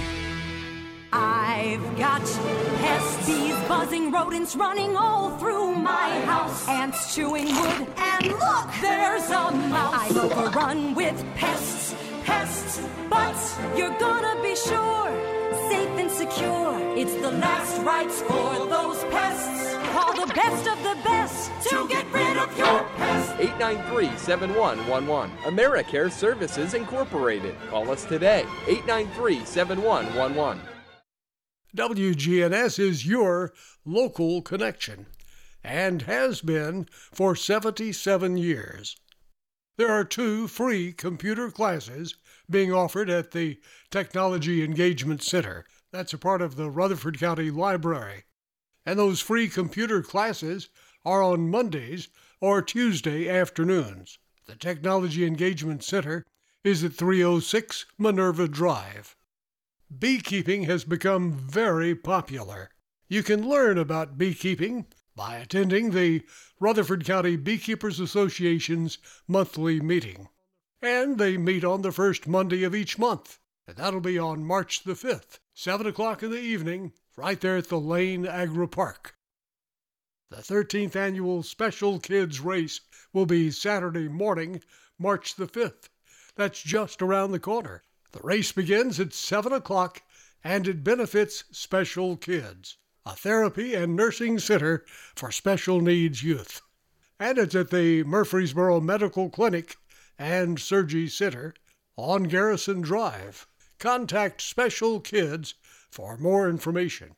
I've 1.11 1.97
got 1.97 2.21
pests, 2.21 3.27
bees, 3.27 3.55
buzzing 3.67 4.11
rodents 4.11 4.55
running 4.55 4.95
all 4.95 5.37
through 5.37 5.73
my 5.75 6.21
house. 6.21 6.67
Ants 6.69 7.15
chewing 7.15 7.47
wood, 7.47 7.87
and 7.97 8.27
look, 8.27 8.69
there's 8.81 9.29
a 9.31 9.51
mouse. 9.51 10.11
I'm 10.11 10.17
overrun 10.17 10.93
with 10.93 11.25
pests, 11.35 11.95
pests, 12.23 12.79
but 13.09 13.35
you're 13.75 13.97
gonna 13.97 14.41
be 14.41 14.55
sure, 14.55 15.11
safe 15.69 15.97
and 15.97 16.11
secure. 16.11 16.79
It's 16.95 17.13
the 17.15 17.31
last 17.31 17.81
rites 17.81 18.21
for 18.21 18.67
those 18.67 19.03
pests. 19.05 19.74
Call 19.95 20.13
the 20.13 20.27
best 20.33 20.67
of 20.67 20.77
the 20.83 20.97
best 21.05 21.49
to 21.69 21.87
get 21.87 22.05
rid 22.11 22.35
of 22.35 22.57
your 22.57 22.83
pests. 22.97 23.31
893-7111. 23.31 25.31
AmeriCare 25.43 26.11
Services 26.11 26.73
Incorporated. 26.73 27.55
Call 27.69 27.89
us 27.89 28.03
today. 28.03 28.43
893-7111. 28.65 30.59
WGNS 31.77 32.77
is 32.77 33.07
your 33.07 33.53
local 33.85 34.41
connection 34.41 35.05
and 35.63 36.01
has 36.01 36.41
been 36.41 36.89
for 37.13 37.33
77 37.33 38.35
years. 38.35 38.97
There 39.77 39.93
are 39.93 40.03
two 40.03 40.49
free 40.49 40.91
computer 40.91 41.49
classes 41.49 42.15
being 42.49 42.73
offered 42.73 43.09
at 43.09 43.31
the 43.31 43.61
Technology 43.91 44.61
Engagement 44.61 45.23
Center. 45.23 45.63
That's 45.93 46.11
a 46.11 46.17
part 46.17 46.41
of 46.41 46.57
the 46.57 46.69
Rutherford 46.69 47.17
County 47.17 47.49
Library. 47.49 48.25
And 48.85 48.99
those 48.99 49.19
free 49.19 49.47
computer 49.47 50.01
classes 50.01 50.69
are 51.03 51.23
on 51.23 51.49
Mondays 51.49 52.07
or 52.39 52.61
Tuesday 52.61 53.27
afternoons. 53.27 54.19
The 54.45 54.55
Technology 54.55 55.25
Engagement 55.25 55.83
Center 55.83 56.25
is 56.63 56.83
at 56.83 56.93
306 56.93 57.85
Minerva 57.97 58.47
Drive. 58.47 59.15
Beekeeping 59.97 60.63
has 60.63 60.83
become 60.83 61.31
very 61.31 61.95
popular. 61.95 62.69
You 63.07 63.23
can 63.23 63.47
learn 63.47 63.77
about 63.77 64.17
beekeeping 64.17 64.87
by 65.15 65.37
attending 65.37 65.91
the 65.91 66.23
Rutherford 66.59 67.05
County 67.05 67.35
Beekeepers 67.35 67.99
Association's 67.99 68.97
monthly 69.27 69.79
meeting. 69.79 70.27
And 70.81 71.17
they 71.17 71.37
meet 71.37 71.63
on 71.63 71.81
the 71.81 71.91
first 71.91 72.27
Monday 72.27 72.63
of 72.63 72.75
each 72.75 72.99
month. 72.99 73.39
And 73.67 73.77
that'll 73.77 74.01
be 74.01 74.19
on 74.19 74.43
March 74.43 74.83
the 74.83 74.93
5th, 74.93 75.39
7 75.53 75.87
o'clock 75.87 76.21
in 76.21 76.31
the 76.31 76.39
evening, 76.39 76.93
right 77.17 77.39
there 77.39 77.57
at 77.57 77.69
the 77.69 77.79
Lane 77.79 78.25
Agri 78.25 78.67
Park. 78.67 79.15
The 80.29 80.37
13th 80.37 80.95
annual 80.95 81.43
Special 81.43 81.99
Kids 81.99 82.39
Race 82.39 82.81
will 83.13 83.25
be 83.25 83.51
Saturday 83.51 84.07
morning, 84.07 84.61
March 84.99 85.35
the 85.35 85.47
5th. 85.47 85.89
That's 86.35 86.61
just 86.61 87.01
around 87.01 87.31
the 87.31 87.39
corner. 87.39 87.83
The 88.11 88.19
race 88.21 88.51
begins 88.51 88.99
at 88.99 89.13
7 89.13 89.53
o'clock 89.53 90.01
and 90.43 90.67
it 90.67 90.83
benefits 90.83 91.45
Special 91.51 92.17
Kids, 92.17 92.77
a 93.05 93.15
therapy 93.15 93.73
and 93.73 93.95
nursing 93.95 94.37
center 94.37 94.85
for 95.15 95.31
special 95.31 95.79
needs 95.81 96.21
youth. 96.21 96.61
And 97.19 97.37
it's 97.37 97.55
at 97.55 97.71
the 97.71 98.03
Murfreesboro 98.03 98.81
Medical 98.81 99.29
Clinic 99.29 99.77
and 100.19 100.59
Surgery 100.59 101.07
Center 101.07 101.53
on 101.95 102.23
Garrison 102.23 102.81
Drive. 102.81 103.47
Contact 103.79 104.41
Special 104.41 104.99
Kids 104.99 105.55
for 105.95 106.17
more 106.17 106.49
information. 106.49 107.15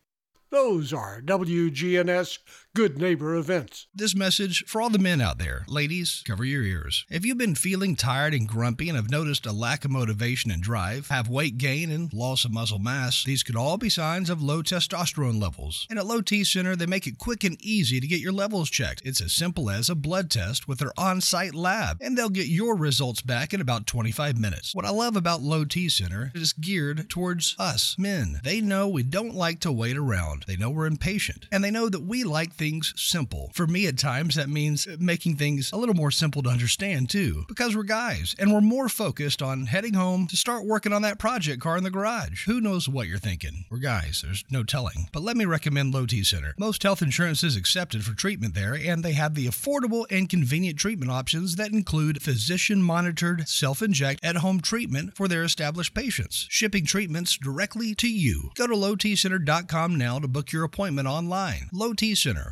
Those 0.52 0.94
are 0.94 1.20
WGNS 1.20 2.38
Good 2.78 3.00
Neighbor 3.00 3.36
events. 3.36 3.88
This 3.96 4.16
message 4.16 4.63
for 4.68 4.84
all 4.84 4.92
the 4.92 5.00
men 5.00 5.20
out 5.20 5.40
there. 5.40 5.66
Ladies, 5.68 6.22
cover 6.28 6.46
your 6.46 6.62
ears. 6.62 7.08
If 7.10 7.26
you've 7.26 7.40
been 7.40 7.56
feeling 7.56 7.96
tired 7.96 8.36
and 8.36 8.48
grumpy 8.48 8.88
and 8.88 8.96
have 8.96 9.10
noticed 9.10 9.48
a 9.48 9.52
lack 9.52 9.84
of 9.84 9.90
motivation 9.90 10.52
and 10.52 10.62
drive, 10.62 11.08
have 11.08 11.28
weight 11.28 11.58
gain 11.58 11.90
and 11.90 12.13
loss 12.13 12.46
of 12.46 12.54
muscle 12.54 12.78
mass, 12.78 13.24
these 13.24 13.42
could 13.42 13.56
all 13.56 13.80
be 13.80 13.90
signs 13.90 14.30
of 14.30 14.44
low 14.44 14.62
testosterone 14.62 15.42
levels. 15.42 15.88
And 15.90 15.98
at 15.98 16.06
Low 16.06 16.22
T 16.22 16.44
Center, 16.44 16.76
they 16.76 16.86
make 16.86 17.08
it 17.08 17.18
quick 17.18 17.44
and 17.44 17.60
easy 17.63 18.00
to 18.00 18.06
get 18.06 18.20
your 18.20 18.32
levels 18.32 18.70
checked. 18.70 19.02
It's 19.04 19.22
as 19.22 19.34
simple 19.34 19.72
as 19.72 19.90
a 19.90 19.96
blood 19.96 20.30
test 20.30 20.68
with 20.68 20.78
their 20.78 20.94
on 21.00 21.20
site 21.20 21.56
lab, 21.56 21.98
and 22.00 22.16
they'll 22.16 22.30
get 22.30 22.46
your 22.46 22.76
results 22.76 23.24
back 23.24 23.56
in 23.56 23.60
about 23.60 23.88
25 23.88 24.38
minutes. 24.38 24.76
What 24.76 24.86
I 24.86 24.92
love 24.92 25.16
about 25.16 25.42
Low 25.42 25.66
T 25.66 25.90
Center 25.90 26.32
is 26.36 26.44
it's 26.44 26.54
geared 26.54 27.10
towards 27.10 27.56
us, 27.58 27.96
men. 27.98 28.40
They 28.44 28.62
know 28.62 28.88
we 28.88 29.02
don't 29.02 29.34
like 29.34 29.62
to 29.62 29.72
wait 29.72 29.98
around, 29.98 30.46
they 30.46 30.58
know 30.58 30.70
we're 30.70 30.86
impatient, 30.86 31.48
and 31.52 31.63
they 31.63 31.72
know 31.72 31.90
that 31.90 32.04
we 32.04 32.24
like 32.24 32.54
things 32.54 32.66
simple. 32.95 33.51
For 33.53 33.67
me, 33.67 33.88
at 33.88 33.97
times, 33.97 34.36
that 34.36 34.49
means 34.49 34.88
making 34.99 35.38
things 35.38 35.71
a 35.71 35.77
little 35.77 35.95
more 35.95 36.12
simple 36.12 36.43
to 36.43 36.49
understand, 36.49 37.10
too, 37.10 37.45
because 37.47 37.75
we're 37.75 37.84
guys 37.84 38.36
and 38.38 38.53
we're 38.53 38.62
more 38.62 38.89
focused 38.89 39.41
on 39.41 39.67
heading 39.67 39.93
home 39.93 40.27
to 40.27 40.38
start 40.38 40.65
working 40.65 40.93
on 40.93 41.01
that 41.03 41.19
project 41.19 41.62
car 41.62 41.77
in 41.77 41.84
the 41.84 41.89
garage. 41.89 42.45
Who 42.45 42.62
knows 42.62 42.89
what 42.89 43.08
you're 43.08 43.17
thinking? 43.17 43.65
We're 43.69 43.77
guys, 43.77 44.21
there's 44.23 44.43
no 44.51 44.63
telling. 44.63 45.08
But 45.12 45.23
let 45.23 45.38
me 45.38 45.45
recommend 45.45 45.93
Low 45.93 46.06
T 46.06 46.23
Center. 46.23 46.53
Most 46.58 46.84
health 46.84 47.01
insurance 47.01 47.43
is 47.43 47.56
accepted 47.56 48.03
for 48.03 48.13
treatment 48.13 48.53
there, 48.53 48.73
and 48.73 49.03
they 49.03 49.13
have 49.13 49.36
the 49.36 49.47
affordable 49.47 50.06
and 50.10 50.30
convenient 50.30 50.77
treatment 50.77 51.12
options 51.12 51.56
that 51.56 51.71
include 51.71 52.21
physician 52.21 52.82
monitored 52.82 53.47
self 53.47 53.82
inject 53.82 54.23
at 54.23 54.38
home 54.38 54.60
treatment 54.60 55.15
for 55.15 55.27
their 55.27 55.43
established 55.43 55.93
patients, 55.93 56.47
shipping 56.49 56.86
treatments 56.86 57.38
directly 57.38 57.95
to 57.95 58.10
you. 58.10 58.51
Go 58.56 58.67
to 58.67 58.73
lowtcenter.com 58.73 59.95
now 59.95 60.19
to 60.19 60.27
book 60.27 60.51
your 60.51 60.63
appointment 60.63 61.08
online. 61.08 61.69
Low 61.71 61.93
T 61.93 62.15
Center, 62.15 62.51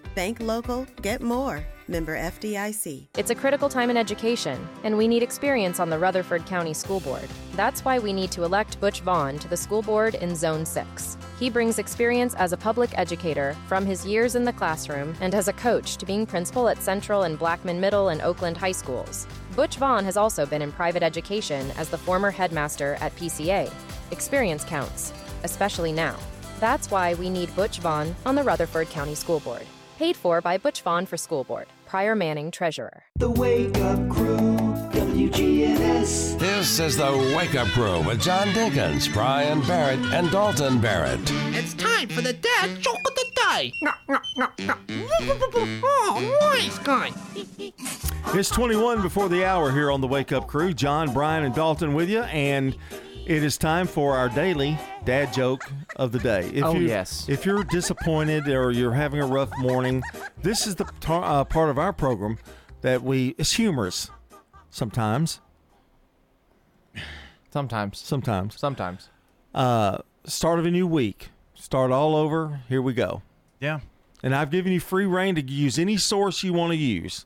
Bank 0.13 0.41
local, 0.41 0.85
get 1.01 1.21
more. 1.21 1.63
Member 1.87 2.17
FDIC. 2.17 3.07
It's 3.17 3.29
a 3.29 3.35
critical 3.35 3.69
time 3.69 3.89
in 3.89 3.95
education, 3.95 4.67
and 4.83 4.97
we 4.97 5.07
need 5.07 5.23
experience 5.23 5.79
on 5.79 5.89
the 5.89 5.97
Rutherford 5.97 6.45
County 6.45 6.73
School 6.73 6.99
Board. 6.99 7.27
That's 7.55 7.85
why 7.85 7.97
we 7.97 8.11
need 8.11 8.29
to 8.31 8.43
elect 8.43 8.79
Butch 8.81 9.01
Vaughn 9.01 9.39
to 9.39 9.47
the 9.47 9.55
school 9.55 9.81
board 9.81 10.15
in 10.15 10.35
Zone 10.35 10.65
6. 10.65 11.17
He 11.39 11.49
brings 11.49 11.79
experience 11.79 12.33
as 12.35 12.51
a 12.51 12.57
public 12.57 12.97
educator 12.97 13.55
from 13.67 13.85
his 13.85 14.05
years 14.05 14.35
in 14.35 14.43
the 14.43 14.53
classroom 14.53 15.15
and 15.21 15.33
as 15.33 15.47
a 15.47 15.53
coach 15.53 15.95
to 15.97 16.05
being 16.05 16.25
principal 16.25 16.67
at 16.67 16.81
Central 16.81 17.23
and 17.23 17.39
Blackman 17.39 17.79
Middle 17.79 18.09
and 18.09 18.21
Oakland 18.21 18.57
High 18.57 18.73
Schools. 18.73 19.27
Butch 19.55 19.77
Vaughn 19.77 20.03
has 20.03 20.17
also 20.17 20.45
been 20.45 20.61
in 20.61 20.73
private 20.73 21.03
education 21.03 21.71
as 21.77 21.87
the 21.87 21.97
former 21.97 22.31
headmaster 22.31 22.97
at 22.99 23.15
PCA. 23.15 23.71
Experience 24.11 24.65
counts, 24.65 25.13
especially 25.43 25.93
now. 25.93 26.17
That's 26.59 26.91
why 26.91 27.13
we 27.13 27.29
need 27.29 27.55
Butch 27.55 27.79
Vaughn 27.79 28.13
on 28.25 28.35
the 28.35 28.43
Rutherford 28.43 28.89
County 28.89 29.15
School 29.15 29.39
Board. 29.39 29.65
Paid 30.01 30.17
for 30.17 30.41
by 30.41 30.57
Butch 30.57 30.81
Vaughn 30.81 31.05
for 31.05 31.15
School 31.15 31.43
Board. 31.43 31.67
Prior 31.85 32.15
Manning, 32.15 32.49
Treasurer. 32.49 33.03
The 33.17 33.29
Wake 33.29 33.77
Up 33.77 33.99
Crew, 34.09 34.57
WGNS. 34.89 36.39
This 36.39 36.79
is 36.79 36.97
the 36.97 37.35
Wake 37.37 37.53
Up 37.53 37.67
Crew 37.67 38.01
with 38.01 38.19
John 38.19 38.47
Dinkins, 38.47 39.13
Brian 39.13 39.61
Barrett, 39.67 39.99
and 40.11 40.31
Dalton 40.31 40.81
Barrett. 40.81 41.19
It's 41.53 41.75
time 41.75 42.09
for 42.09 42.21
the 42.21 42.33
dad 42.33 42.79
joke 42.79 42.97
of 43.05 43.13
the 43.13 43.25
day. 43.35 43.71
Oh, 45.83 46.39
nice 46.51 46.79
guy. 46.79 47.11
It's 48.33 48.49
21 48.49 49.03
before 49.03 49.29
the 49.29 49.45
hour 49.45 49.71
here 49.71 49.91
on 49.91 50.01
the 50.01 50.07
Wake 50.07 50.31
Up 50.31 50.47
Crew. 50.47 50.73
John, 50.73 51.13
Brian, 51.13 51.43
and 51.43 51.53
Dalton 51.53 51.93
with 51.93 52.09
you, 52.09 52.21
and 52.23 52.75
it 53.25 53.43
is 53.43 53.57
time 53.57 53.87
for 53.87 54.15
our 54.15 54.29
daily 54.29 54.77
dad 55.05 55.33
joke 55.33 55.63
of 55.95 56.11
the 56.11 56.19
day. 56.19 56.49
If 56.53 56.63
Oh, 56.63 56.73
you, 56.73 56.87
yes. 56.87 57.27
If 57.29 57.45
you're 57.45 57.63
disappointed 57.63 58.47
or 58.47 58.71
you're 58.71 58.93
having 58.93 59.21
a 59.21 59.25
rough 59.25 59.51
morning, 59.59 60.03
this 60.41 60.67
is 60.67 60.75
the 60.75 60.85
tar- 60.99 61.23
uh, 61.23 61.43
part 61.43 61.69
of 61.69 61.77
our 61.77 61.93
program 61.93 62.37
that 62.81 63.03
we 63.03 63.35
it's 63.37 63.53
humorous 63.53 64.09
sometimes. 64.69 65.39
Sometimes. 67.51 67.97
Sometimes. 67.97 68.57
Sometimes. 68.59 69.09
Uh, 69.53 69.99
start 70.25 70.59
of 70.59 70.65
a 70.65 70.71
new 70.71 70.87
week. 70.87 71.29
Start 71.53 71.91
all 71.91 72.15
over. 72.15 72.61
Here 72.69 72.81
we 72.81 72.93
go. 72.93 73.21
Yeah. 73.59 73.81
And 74.23 74.33
I've 74.35 74.49
given 74.51 74.71
you 74.71 74.79
free 74.79 75.05
reign 75.05 75.35
to 75.35 75.41
use 75.41 75.77
any 75.77 75.97
source 75.97 76.43
you 76.43 76.53
want 76.53 76.71
to 76.71 76.77
use. 76.77 77.25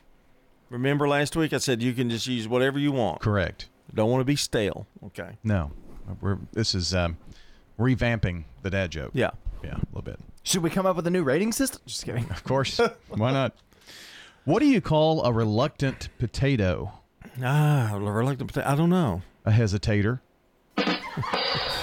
Remember 0.69 1.07
last 1.07 1.35
week 1.35 1.53
I 1.53 1.57
said 1.57 1.81
you 1.83 1.93
can 1.93 2.09
just 2.09 2.25
use 2.27 2.47
whatever 2.47 2.79
you 2.79 2.91
want. 2.91 3.21
Correct. 3.21 3.69
Don't 3.93 4.09
want 4.09 4.21
to 4.21 4.25
be 4.25 4.35
stale. 4.35 4.87
Okay. 5.05 5.37
No, 5.43 5.71
we're 6.21 6.37
this 6.53 6.75
is 6.75 6.93
um, 6.93 7.17
revamping 7.79 8.43
the 8.61 8.69
dad 8.69 8.91
joke. 8.91 9.11
Yeah. 9.13 9.31
Yeah, 9.63 9.75
a 9.75 9.87
little 9.87 10.01
bit. 10.03 10.19
Should 10.43 10.61
we 10.61 10.69
come 10.69 10.85
up 10.85 10.95
with 10.95 11.07
a 11.07 11.09
new 11.09 11.23
rating 11.23 11.51
system? 11.51 11.81
Just 11.87 12.05
kidding. 12.05 12.29
Of 12.29 12.43
course. 12.43 12.79
Why 13.09 13.31
not? 13.31 13.55
What 14.43 14.59
do 14.59 14.67
you 14.67 14.79
call 14.79 15.23
a 15.25 15.33
reluctant 15.33 16.09
potato? 16.19 16.91
Ah, 17.43 17.95
a 17.95 17.99
reluctant 17.99 18.49
potato. 18.53 18.69
I 18.69 18.75
don't 18.75 18.91
know. 18.91 19.23
A 19.43 19.51
hesitator. 19.51 20.19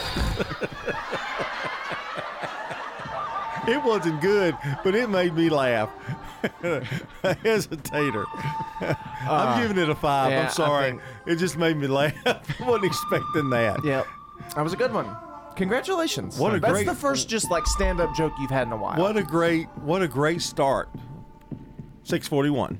It 3.69 3.83
wasn't 3.83 4.21
good, 4.21 4.57
but 4.83 4.95
it 4.95 5.09
made 5.09 5.35
me 5.35 5.49
laugh. 5.49 5.91
a 6.63 6.81
hesitator. 7.23 8.25
Uh, 8.81 8.95
I'm 9.29 9.63
giving 9.63 9.81
it 9.83 9.89
a 9.89 9.95
five. 9.95 10.33
yeah, 10.33 10.41
I 10.41 10.45
I'm 10.47 10.51
sorry. 10.51 10.91
think- 10.91 11.03
It 11.27 11.37
just 11.37 11.57
made 11.57 11.77
me 11.77 11.87
laugh. 11.87 12.15
I 12.27 12.41
wasn't 12.67 12.87
expecting 12.87 13.51
that. 13.51 13.85
Yep. 13.85 14.07
That 14.57 14.63
was 14.63 14.73
a 14.73 14.77
good 14.77 14.93
one. 14.93 15.15
Congratulations. 15.55 16.39
What 16.39 16.49
a 16.55 16.59
great 16.59 16.63
That's 16.63 16.73
great- 16.73 16.87
the 16.87 16.95
first 16.95 17.29
just 17.29 17.51
like 17.51 17.67
stand 17.67 18.01
up 18.01 18.15
joke 18.17 18.33
you've 18.41 18.51
had 18.51 18.67
in 18.67 18.73
a 18.73 18.77
while. 18.77 18.99
What 18.99 19.17
a 19.17 19.23
great 19.23 19.69
what 19.79 20.03
a 20.03 20.09
great 20.09 20.43
start. 20.43 20.89
641. 22.05 22.79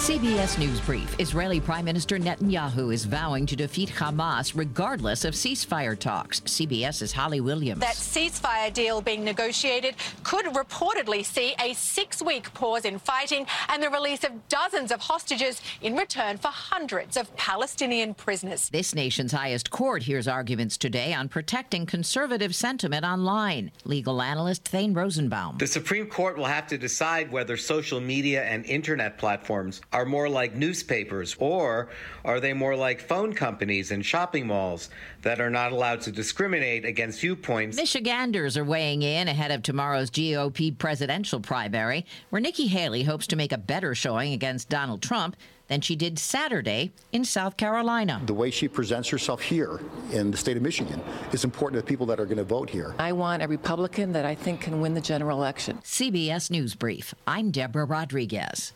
CBS 0.00 0.58
News 0.58 0.80
Brief. 0.80 1.14
Israeli 1.20 1.60
Prime 1.60 1.84
Minister 1.84 2.18
Netanyahu 2.18 2.90
is 2.90 3.04
vowing 3.04 3.44
to 3.44 3.54
defeat 3.54 3.90
Hamas 3.90 4.56
regardless 4.56 5.26
of 5.26 5.34
ceasefire 5.34 5.96
talks. 5.96 6.40
CBS's 6.40 7.12
Holly 7.12 7.42
Williams. 7.42 7.82
That 7.82 7.96
ceasefire 7.96 8.72
deal 8.72 9.02
being 9.02 9.22
negotiated 9.22 9.96
could 10.24 10.46
reportedly 10.46 11.22
see 11.22 11.54
a 11.62 11.74
six 11.74 12.22
week 12.22 12.52
pause 12.54 12.86
in 12.86 12.98
fighting 12.98 13.44
and 13.68 13.82
the 13.82 13.90
release 13.90 14.24
of 14.24 14.48
dozens 14.48 14.90
of 14.90 15.00
hostages 15.00 15.60
in 15.82 15.94
return 15.94 16.38
for 16.38 16.48
hundreds 16.48 17.18
of 17.18 17.36
Palestinian 17.36 18.14
prisoners. 18.14 18.70
This 18.70 18.94
nation's 18.94 19.32
highest 19.32 19.70
court 19.70 20.04
hears 20.04 20.26
arguments 20.26 20.78
today 20.78 21.12
on 21.12 21.28
protecting 21.28 21.84
conservative 21.84 22.54
sentiment 22.54 23.04
online. 23.04 23.70
Legal 23.84 24.22
analyst 24.22 24.66
Thane 24.66 24.94
Rosenbaum. 24.94 25.58
The 25.58 25.66
Supreme 25.66 26.06
Court 26.06 26.38
will 26.38 26.46
have 26.46 26.66
to 26.68 26.78
decide 26.78 27.30
whether 27.30 27.58
social 27.58 28.00
media 28.00 28.44
and 28.44 28.64
internet 28.64 29.18
platforms 29.18 29.82
are 29.92 30.04
more 30.04 30.28
like 30.28 30.54
newspapers 30.54 31.34
or 31.38 31.88
are 32.24 32.40
they 32.40 32.52
more 32.52 32.76
like 32.76 33.00
phone 33.00 33.32
companies 33.32 33.90
and 33.90 34.04
shopping 34.04 34.46
malls 34.46 34.90
that 35.22 35.40
are 35.40 35.50
not 35.50 35.72
allowed 35.72 36.00
to 36.02 36.12
discriminate 36.12 36.84
against 36.84 37.20
viewpoints. 37.20 37.76
Michiganders 37.76 38.56
are 38.56 38.64
weighing 38.64 39.02
in 39.02 39.28
ahead 39.28 39.50
of 39.50 39.62
tomorrow's 39.62 40.10
GOP 40.10 40.76
presidential 40.76 41.40
primary, 41.40 42.06
where 42.30 42.40
Nikki 42.40 42.68
Haley 42.68 43.02
hopes 43.02 43.26
to 43.28 43.36
make 43.36 43.52
a 43.52 43.58
better 43.58 43.94
showing 43.94 44.32
against 44.32 44.68
Donald 44.68 45.02
Trump 45.02 45.36
than 45.66 45.80
she 45.80 45.94
did 45.94 46.18
Saturday 46.18 46.92
in 47.12 47.24
South 47.24 47.56
Carolina. 47.56 48.20
The 48.26 48.34
way 48.34 48.50
she 48.50 48.66
presents 48.66 49.08
herself 49.08 49.40
here 49.40 49.80
in 50.10 50.32
the 50.32 50.36
state 50.36 50.56
of 50.56 50.62
Michigan 50.64 51.00
is 51.32 51.44
important 51.44 51.80
to 51.80 51.86
the 51.86 51.88
people 51.88 52.06
that 52.06 52.18
are 52.18 52.24
going 52.24 52.38
to 52.38 52.44
vote 52.44 52.68
here. 52.68 52.94
I 52.98 53.12
want 53.12 53.42
a 53.42 53.48
Republican 53.48 54.12
that 54.12 54.24
I 54.24 54.34
think 54.34 54.62
can 54.62 54.80
win 54.80 54.94
the 54.94 55.00
general 55.00 55.38
election. 55.38 55.78
CBS 55.84 56.50
News 56.50 56.74
Brief. 56.74 57.14
I'm 57.26 57.52
Deborah 57.52 57.84
Rodriguez. 57.84 58.72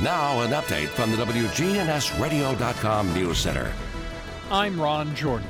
Now, 0.00 0.42
an 0.42 0.52
update 0.52 0.86
from 0.90 1.10
the 1.10 1.16
WGNSradio.com 1.16 3.14
News 3.14 3.38
Center. 3.38 3.72
I'm 4.48 4.80
Ron 4.80 5.12
Jordan. 5.16 5.48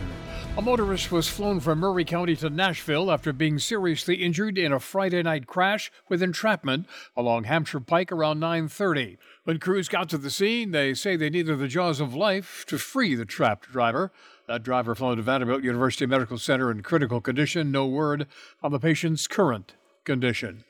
A 0.57 0.63
motorist 0.63 1.13
was 1.13 1.29
flown 1.29 1.61
from 1.61 1.81
Maury 1.81 2.07
County 2.07 2.35
to 2.37 2.49
Nashville 2.49 3.11
after 3.11 3.35
being 3.35 3.59
seriously 3.59 4.15
injured 4.15 4.57
in 4.57 4.73
a 4.73 4.81
Friday 4.81 5.23
night 5.23 5.47
crash 5.47 5.93
with 6.09 6.23
entrapment 6.23 6.87
along 7.15 7.45
Hampshire 7.45 7.79
Pike 7.79 8.11
around 8.11 8.41
9:30. 8.41 9.19
When 9.45 9.59
crews 9.59 9.91
got 9.91 10.09
to 10.09 10.17
the 10.17 10.31
scene, 10.31 10.71
they 10.71 10.95
say 10.95 11.15
they 11.15 11.29
needed 11.29 11.59
the 11.59 11.69
jaws 11.69 12.01
of 12.01 12.15
life 12.15 12.65
to 12.69 12.79
free 12.79 13.15
the 13.15 13.27
trapped 13.27 13.71
driver. 13.71 14.13
That 14.47 14.63
driver 14.63 14.95
flown 14.95 15.19
to 15.19 15.23
Vanderbilt 15.23 15.63
University 15.63 16.07
Medical 16.07 16.39
Center 16.39 16.71
in 16.71 16.83
critical 16.83 17.21
condition. 17.21 17.71
No 17.71 17.87
word 17.87 18.27
on 18.63 18.73
the 18.73 18.81
patient's 18.81 19.29
current 19.29 19.75
condition. 20.05 20.65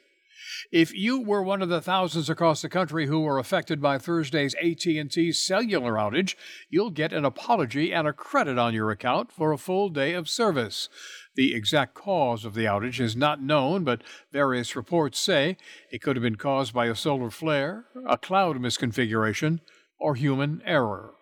If 0.70 0.94
you 0.94 1.18
were 1.18 1.42
one 1.42 1.62
of 1.62 1.70
the 1.70 1.80
thousands 1.80 2.28
across 2.28 2.60
the 2.60 2.68
country 2.68 3.06
who 3.06 3.20
were 3.20 3.38
affected 3.38 3.80
by 3.80 3.96
Thursday's 3.96 4.54
AT&T 4.56 5.32
cellular 5.32 5.94
outage, 5.94 6.34
you'll 6.68 6.90
get 6.90 7.10
an 7.14 7.24
apology 7.24 7.90
and 7.90 8.06
a 8.06 8.12
credit 8.12 8.58
on 8.58 8.74
your 8.74 8.90
account 8.90 9.32
for 9.32 9.50
a 9.50 9.56
full 9.56 9.88
day 9.88 10.12
of 10.12 10.28
service. 10.28 10.90
The 11.36 11.54
exact 11.54 11.94
cause 11.94 12.44
of 12.44 12.52
the 12.52 12.66
outage 12.66 13.00
is 13.00 13.16
not 13.16 13.42
known, 13.42 13.82
but 13.82 14.02
various 14.30 14.76
reports 14.76 15.18
say 15.18 15.56
it 15.90 16.02
could 16.02 16.16
have 16.16 16.22
been 16.22 16.36
caused 16.36 16.74
by 16.74 16.86
a 16.86 16.94
solar 16.94 17.30
flare, 17.30 17.86
a 18.06 18.18
cloud 18.18 18.58
misconfiguration, 18.58 19.60
or 19.98 20.16
human 20.16 20.60
error. 20.66 21.14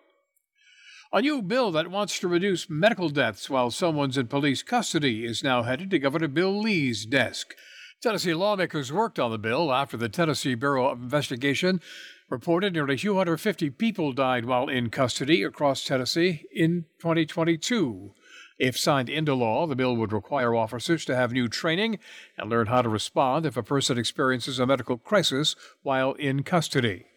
A 1.13 1.21
new 1.21 1.41
bill 1.41 1.71
that 1.71 1.89
wants 1.89 2.19
to 2.19 2.27
reduce 2.27 2.69
medical 2.69 3.07
deaths 3.07 3.49
while 3.49 3.71
someone's 3.71 4.17
in 4.17 4.27
police 4.27 4.61
custody 4.61 5.23
is 5.23 5.41
now 5.41 5.63
headed 5.63 5.89
to 5.91 5.99
Governor 5.99 6.27
Bill 6.27 6.59
Lee's 6.59 7.05
desk. 7.05 7.55
Tennessee 7.99 8.35
lawmakers 8.35 8.93
worked 8.93 9.17
on 9.17 9.31
the 9.31 9.39
bill 9.39 9.73
after 9.73 9.97
the 9.97 10.07
Tennessee 10.07 10.53
Bureau 10.53 10.87
of 10.89 11.01
Investigation 11.01 11.81
reported 12.29 12.73
nearly 12.73 12.95
250 12.95 13.71
people 13.71 14.13
died 14.13 14.45
while 14.45 14.69
in 14.69 14.91
custody 14.91 15.41
across 15.41 15.83
Tennessee 15.83 16.45
in 16.53 16.85
2022. 16.99 18.13
If 18.59 18.77
signed 18.77 19.09
into 19.09 19.33
law, 19.33 19.65
the 19.65 19.75
bill 19.75 19.95
would 19.95 20.13
require 20.13 20.53
officers 20.53 21.05
to 21.05 21.15
have 21.15 21.31
new 21.31 21.47
training 21.47 21.97
and 22.37 22.51
learn 22.51 22.67
how 22.67 22.83
to 22.83 22.89
respond 22.89 23.47
if 23.47 23.57
a 23.57 23.63
person 23.63 23.97
experiences 23.97 24.59
a 24.59 24.67
medical 24.67 24.99
crisis 24.99 25.55
while 25.81 26.13
in 26.13 26.43
custody. 26.43 27.07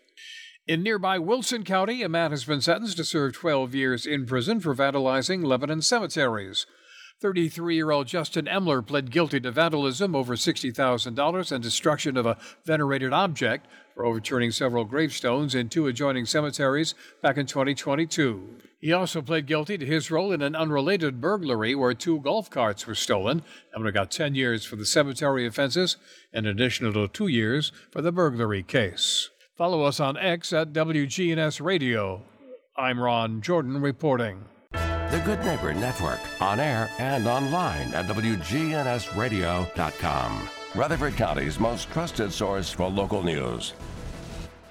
In 0.66 0.82
nearby 0.82 1.18
Wilson 1.18 1.62
County, 1.62 2.02
a 2.02 2.08
man 2.08 2.30
has 2.30 2.44
been 2.44 2.62
sentenced 2.62 2.96
to 2.96 3.04
serve 3.04 3.34
12 3.34 3.74
years 3.74 4.06
in 4.06 4.24
prison 4.24 4.60
for 4.60 4.74
vandalizing 4.74 5.44
Lebanon 5.44 5.82
cemeteries. 5.82 6.64
33 7.20 7.74
year 7.74 7.90
old 7.90 8.06
Justin 8.06 8.46
Emler 8.46 8.86
pled 8.86 9.10
guilty 9.10 9.40
to 9.40 9.50
vandalism 9.50 10.14
over 10.14 10.36
$60,000 10.36 11.52
and 11.52 11.62
destruction 11.62 12.16
of 12.16 12.24
a 12.24 12.38
venerated 12.64 13.12
object 13.12 13.66
for 13.94 14.06
overturning 14.06 14.50
several 14.50 14.86
gravestones 14.86 15.54
in 15.54 15.68
two 15.68 15.86
adjoining 15.86 16.24
cemeteries 16.24 16.94
back 17.22 17.36
in 17.36 17.44
2022. 17.44 18.56
He 18.80 18.94
also 18.94 19.20
pled 19.20 19.44
guilty 19.44 19.76
to 19.76 19.84
his 19.84 20.10
role 20.10 20.32
in 20.32 20.40
an 20.40 20.56
unrelated 20.56 21.20
burglary 21.20 21.74
where 21.74 21.92
two 21.92 22.20
golf 22.20 22.48
carts 22.48 22.86
were 22.86 22.94
stolen. 22.94 23.42
Emler 23.76 23.92
got 23.92 24.10
10 24.10 24.34
years 24.34 24.64
for 24.64 24.76
the 24.76 24.86
cemetery 24.86 25.46
offenses 25.46 25.98
and 26.32 26.46
an 26.46 26.52
additional 26.52 27.06
two 27.06 27.28
years 27.28 27.70
for 27.90 28.00
the 28.00 28.12
burglary 28.12 28.62
case. 28.62 29.28
Follow 29.58 29.82
us 29.82 30.00
on 30.00 30.16
X 30.16 30.54
at 30.54 30.72
WGNS 30.72 31.60
Radio. 31.60 32.22
I'm 32.78 32.98
Ron 32.98 33.42
Jordan 33.42 33.82
reporting. 33.82 34.46
The 35.10 35.18
Good 35.18 35.44
Neighbor 35.44 35.74
Network, 35.74 36.20
on 36.40 36.60
air 36.60 36.88
and 37.00 37.26
online 37.26 37.92
at 37.94 38.06
WGNSradio.com. 38.06 40.48
Rutherford 40.76 41.16
County's 41.16 41.58
most 41.58 41.90
trusted 41.90 42.32
source 42.32 42.70
for 42.70 42.88
local 42.88 43.24
news. 43.24 43.74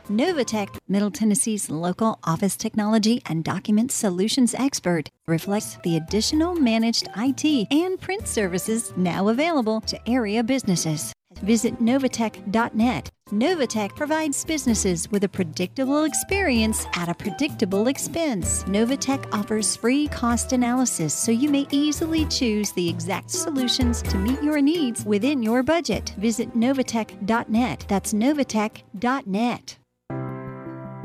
Novatech, 0.10 0.70
Middle 0.88 1.12
Tennessee's 1.12 1.70
local 1.70 2.20
office 2.24 2.56
technology 2.56 3.22
and 3.26 3.44
document 3.44 3.92
solutions 3.92 4.56
expert, 4.56 5.10
reflects 5.28 5.78
the 5.84 5.98
additional 5.98 6.56
managed 6.56 7.10
IT 7.18 7.68
and 7.70 8.00
print 8.00 8.26
services 8.26 8.94
now 8.96 9.28
available 9.28 9.82
to 9.82 10.00
area 10.10 10.42
businesses. 10.42 11.12
Visit 11.42 11.80
Novatech.net. 11.80 13.10
Novatech 13.32 13.96
provides 13.96 14.44
businesses 14.44 15.10
with 15.12 15.24
a 15.24 15.30
predictable 15.30 16.04
experience 16.06 16.88
at 16.96 17.10
a 17.10 17.14
predictable 17.14 17.88
expense. 17.88 18.64
Novatech 18.64 19.32
offers 19.32 19.76
free 19.76 20.08
cost 20.08 20.52
analysis 20.52 21.14
so 21.14 21.32
you 21.32 21.50
may 21.50 21.68
easily 21.70 22.26
choose 22.26 22.72
the 22.72 22.90
exact 22.90 23.30
solutions 23.30 24.02
to 24.02 24.18
meet 24.18 24.42
your 24.42 24.62
needs 24.62 25.06
within 25.06 25.44
your 25.44 25.62
budget. 25.62 26.16
Visit 26.18 26.56
Novatech.net. 26.56 27.86
That's 27.88 28.14
Novatech.net. 28.14 29.78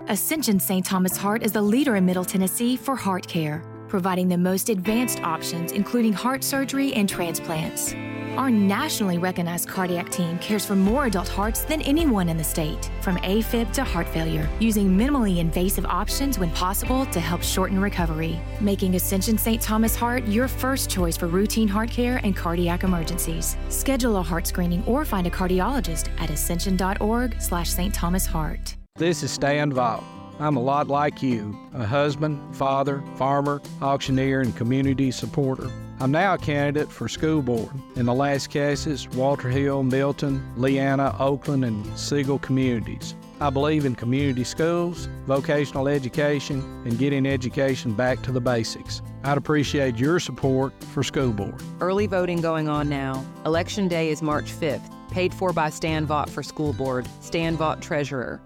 Ascension 0.07 0.61
St. 0.61 0.85
Thomas 0.85 1.17
Heart 1.17 1.43
is 1.43 1.53
the 1.53 1.63
leader 1.63 1.97
in 1.97 2.05
Middle 2.05 2.25
Tennessee 2.25 2.77
for 2.77 2.95
heart 2.95 3.27
care, 3.27 3.63
providing 3.89 4.29
the 4.29 4.37
most 4.37 4.69
advanced 4.69 5.21
options, 5.23 5.73
including 5.73 6.13
heart 6.13 6.45
surgery 6.45 6.93
and 6.93 7.09
transplants. 7.09 7.95
Our 8.37 8.51
nationally 8.51 9.19
recognized 9.19 9.69
cardiac 9.69 10.11
team 10.11 10.41
cares 10.41 10.67
for 10.67 10.75
more 10.75 11.07
adult 11.07 11.29
hearts 11.29 11.65
than 11.65 11.81
anyone 11.83 12.29
in 12.29 12.37
the 12.37 12.43
state, 12.43 12.91
from 13.01 13.17
AFib 13.19 13.73
to 13.75 13.85
heart 13.85 14.09
failure, 14.09 14.51
using 14.59 14.89
minimally 14.89 15.39
invasive 15.39 15.87
options 15.87 16.37
when 16.37 16.51
possible 16.51 17.07
to 17.07 17.21
help 17.21 17.45
shorten 17.45 17.81
recovery, 17.81 18.41
making 18.61 18.97
Ascension 18.97 19.39
St. 19.39 19.63
Thomas 19.63 19.95
Heart 19.95 20.27
your 20.27 20.49
first 20.49 20.91
choice 20.91 21.17
for 21.17 21.29
routine 21.29 21.69
heart 21.69 21.91
care 21.91 22.21
and 22.25 22.35
cardiac 22.35 22.83
emergencies. 22.83 23.57
Schedule 23.69 24.17
a 24.17 24.23
heart 24.23 24.49
screening 24.49 24.85
or 24.85 25.05
find 25.05 25.29
a 25.29 25.31
cardiologist 25.31 26.09
at 26.19 26.29
ascension.org 26.29 27.41
slash 27.41 27.71
St. 27.71 27.95
Thomas 27.95 28.27
Heart. 28.27 28.75
This 28.97 29.23
is 29.23 29.31
Stan 29.31 29.73
Vaught. 29.73 30.03
I'm 30.41 30.57
a 30.57 30.63
lot 30.63 30.89
like 30.89 31.23
you 31.23 31.57
a 31.73 31.87
husband, 31.87 32.57
father, 32.57 33.05
farmer, 33.15 33.63
auctioneer, 33.81 34.41
and 34.41 34.57
community 34.57 35.13
supporter. 35.13 35.71
I'm 36.01 36.11
now 36.11 36.35
a 36.35 36.39
candidate 36.39 36.91
for 36.91 37.09
school 37.09 37.41
board. 37.41 37.71
In 37.97 38.07
the 38.07 38.13
Lascassas, 38.13 39.13
Walter 39.15 39.49
Hill, 39.49 39.83
Milton, 39.85 40.45
Leanna, 40.57 41.15
Oakland, 41.19 41.65
and 41.65 41.99
Siegel 41.99 42.39
communities. 42.41 43.15
I 43.41 43.51
believe 43.51 43.85
in 43.85 43.95
community 43.95 44.45
schools, 44.45 45.09
vocational 45.27 45.89
education, 45.89 46.61
and 46.85 46.99
getting 46.99 47.27
education 47.27 47.93
back 47.93 48.23
to 48.23 48.33
the 48.33 48.41
basics. 48.41 49.03
I'd 49.23 49.39
appreciate 49.39 49.97
your 49.97 50.21
support 50.21 50.73
for 50.93 51.03
school 51.03 51.33
board. 51.33 51.63
Early 51.81 52.07
voting 52.07 52.41
going 52.41 52.69
on 52.69 52.89
now. 52.89 53.25
Election 53.47 53.89
day 53.89 54.11
is 54.11 54.23
March 54.23 54.53
5th. 54.53 54.91
Paid 55.11 55.33
for 55.33 55.53
by 55.53 55.71
Stan 55.71 56.07
Vaught 56.07 56.29
for 56.29 56.43
school 56.43 56.73
board. 56.73 57.09
Stan 57.21 57.57
Vaught 57.57 57.81
Treasurer. 57.81 58.41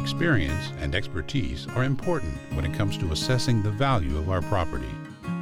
Experience 0.00 0.72
and 0.78 0.94
expertise 0.94 1.66
are 1.68 1.84
important 1.84 2.34
when 2.54 2.64
it 2.64 2.74
comes 2.74 2.98
to 2.98 3.12
assessing 3.12 3.62
the 3.62 3.70
value 3.70 4.16
of 4.18 4.30
our 4.30 4.42
property. 4.42 4.90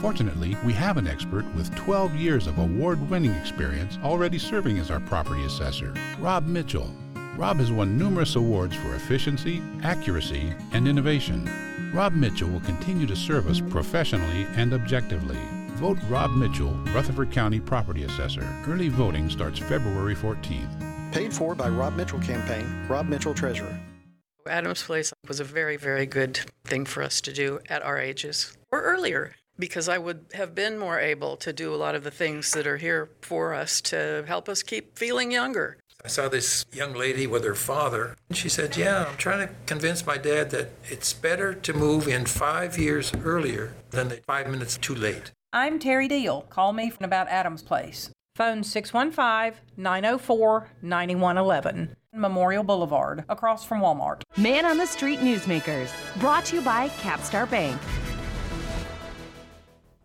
Fortunately, 0.01 0.57
we 0.65 0.73
have 0.73 0.97
an 0.97 1.07
expert 1.07 1.45
with 1.55 1.75
12 1.77 2.15
years 2.15 2.47
of 2.47 2.59
award 2.59 3.11
winning 3.11 3.35
experience 3.35 3.99
already 4.03 4.39
serving 4.39 4.79
as 4.79 4.91
our 4.91 5.01
property 5.01 5.45
assessor, 5.45 5.93
Rob 6.19 6.47
Mitchell. 6.47 6.91
Rob 7.37 7.59
has 7.59 7.71
won 7.71 7.99
numerous 7.99 8.35
awards 8.35 8.75
for 8.77 8.95
efficiency, 8.95 9.63
accuracy, 9.83 10.55
and 10.73 10.89
innovation. 10.89 11.47
Rob 11.95 12.15
Mitchell 12.15 12.49
will 12.49 12.61
continue 12.61 13.07
to 13.07 13.15
serve 13.15 13.47
us 13.47 13.61
professionally 13.61 14.47
and 14.57 14.73
objectively. 14.73 15.39
Vote 15.75 15.99
Rob 16.09 16.31
Mitchell, 16.31 16.73
Rutherford 16.95 17.31
County 17.31 17.61
Property 17.61 18.05
Assessor. 18.05 18.47
Early 18.67 18.89
voting 18.89 19.29
starts 19.29 19.59
February 19.59 20.15
14th. 20.15 21.13
Paid 21.13 21.35
for 21.35 21.55
by 21.55 21.69
Rob 21.69 21.95
Mitchell 21.95 22.21
Campaign, 22.21 22.87
Rob 22.89 23.07
Mitchell 23.07 23.35
Treasurer. 23.35 23.79
Adam's 24.47 24.83
Place 24.83 25.13
was 25.29 25.41
a 25.41 25.45
very, 25.45 25.77
very 25.77 26.07
good 26.07 26.41
thing 26.65 26.87
for 26.87 27.03
us 27.03 27.21
to 27.21 27.33
do 27.33 27.61
at 27.69 27.83
our 27.83 27.99
ages 27.99 28.57
or 28.73 28.81
earlier 28.81 29.35
because 29.61 29.89
I 29.89 29.99
would 29.99 30.25
have 30.35 30.55
been 30.55 30.79
more 30.79 30.99
able 30.99 31.37
to 31.37 31.53
do 31.53 31.73
a 31.73 31.77
lot 31.77 31.95
of 31.95 32.03
the 32.03 32.11
things 32.11 32.51
that 32.53 32.67
are 32.67 32.79
here 32.79 33.11
for 33.21 33.55
us 33.55 33.81
to 33.83 34.25
help 34.27 34.49
us 34.49 34.63
keep 34.63 34.99
feeling 34.99 35.31
younger. 35.31 35.77
I 36.03 36.09
saw 36.09 36.29
this 36.29 36.65
young 36.73 36.95
lady 36.95 37.27
with 37.27 37.45
her 37.45 37.55
father, 37.55 38.17
and 38.29 38.37
she 38.37 38.49
said, 38.49 38.77
Yeah, 38.77 39.05
I'm 39.07 39.19
trying 39.19 39.47
to 39.47 39.55
convince 39.67 40.07
my 40.07 40.17
dad 40.17 40.51
that 40.51 40.71
it's 40.89 41.13
better 41.13 41.53
to 41.53 41.73
move 41.75 42.09
in 42.09 42.25
five 42.25 42.79
years 42.79 43.13
earlier 43.23 43.75
than 43.91 44.09
the 44.09 44.17
five 44.27 44.49
minutes 44.49 44.79
too 44.79 44.95
late. 44.95 45.31
I'm 45.53 45.79
Terry 45.79 46.09
Deal. 46.09 46.43
Call 46.43 46.73
me 46.73 46.89
from 46.89 47.05
about 47.05 47.29
Adams 47.29 47.63
Place. 47.63 48.11
Phone 48.37 48.65
615 48.65 49.61
904 49.77 50.71
9111. 50.81 51.97
Memorial 52.15 52.65
Boulevard, 52.65 53.25
across 53.29 53.65
from 53.65 53.81
Walmart. 53.81 54.23
Man 54.37 54.65
on 54.65 54.79
the 54.79 54.87
Street 54.87 55.21
Newsmakers, 55.21 55.93
brought 56.19 56.47
to 56.47 56.57
you 56.57 56.63
by 56.63 56.89
Capstar 56.89 57.49
Bank. 57.49 57.81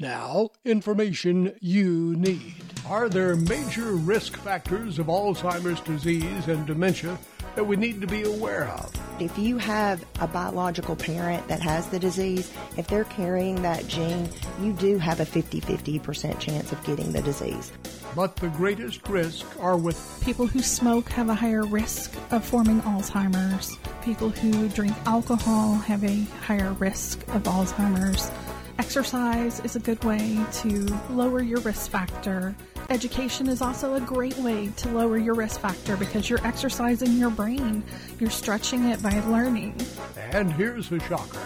Now, 0.00 0.50
information 0.64 1.54
you 1.60 2.16
need. 2.16 2.56
Are 2.88 3.08
there 3.08 3.36
major 3.36 3.92
risk 3.92 4.36
factors 4.36 4.98
of 4.98 5.06
Alzheimer's 5.06 5.80
disease 5.82 6.48
and 6.48 6.66
dementia 6.66 7.16
that 7.54 7.62
we 7.62 7.76
need 7.76 8.00
to 8.00 8.08
be 8.08 8.24
aware 8.24 8.66
of? 8.70 8.92
If 9.20 9.38
you 9.38 9.56
have 9.58 10.04
a 10.18 10.26
biological 10.26 10.96
parent 10.96 11.46
that 11.46 11.60
has 11.60 11.86
the 11.90 12.00
disease, 12.00 12.52
if 12.76 12.88
they're 12.88 13.04
carrying 13.04 13.62
that 13.62 13.86
gene, 13.86 14.28
you 14.60 14.72
do 14.72 14.98
have 14.98 15.20
a 15.20 15.24
50 15.24 15.60
50% 15.60 16.40
chance 16.40 16.72
of 16.72 16.82
getting 16.82 17.12
the 17.12 17.22
disease. 17.22 17.70
But 18.16 18.34
the 18.34 18.48
greatest 18.48 19.08
risk 19.08 19.46
are 19.60 19.76
with 19.76 20.20
people 20.24 20.48
who 20.48 20.60
smoke 20.60 21.08
have 21.10 21.28
a 21.28 21.34
higher 21.34 21.64
risk 21.64 22.12
of 22.32 22.44
forming 22.44 22.80
Alzheimer's. 22.80 23.78
People 24.02 24.30
who 24.30 24.68
drink 24.70 24.96
alcohol 25.06 25.74
have 25.76 26.02
a 26.02 26.24
higher 26.42 26.72
risk 26.72 27.20
of 27.28 27.44
Alzheimer's. 27.44 28.28
Exercise 28.78 29.60
is 29.60 29.76
a 29.76 29.80
good 29.80 30.02
way 30.02 30.44
to 30.52 30.86
lower 31.10 31.40
your 31.40 31.60
risk 31.60 31.90
factor. 31.90 32.54
Education 32.90 33.48
is 33.48 33.62
also 33.62 33.94
a 33.94 34.00
great 34.00 34.36
way 34.38 34.68
to 34.76 34.88
lower 34.88 35.16
your 35.16 35.34
risk 35.34 35.60
factor 35.60 35.96
because 35.96 36.28
you're 36.28 36.44
exercising 36.44 37.12
your 37.12 37.30
brain. 37.30 37.84
You're 38.18 38.30
stretching 38.30 38.84
it 38.86 39.00
by 39.00 39.20
learning. 39.20 39.80
And 40.32 40.52
here's 40.52 40.88
the 40.88 40.98
shocker. 41.00 41.38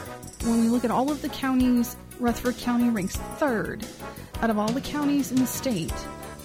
When 0.44 0.62
we 0.62 0.68
look 0.68 0.84
at 0.84 0.90
all 0.90 1.10
of 1.10 1.20
the 1.20 1.28
counties, 1.28 1.96
Rutherford 2.18 2.56
County 2.58 2.88
ranks 2.88 3.16
third 3.36 3.86
out 4.40 4.48
of 4.48 4.58
all 4.58 4.72
the 4.72 4.80
counties 4.80 5.30
in 5.30 5.36
the 5.36 5.46
state 5.46 5.92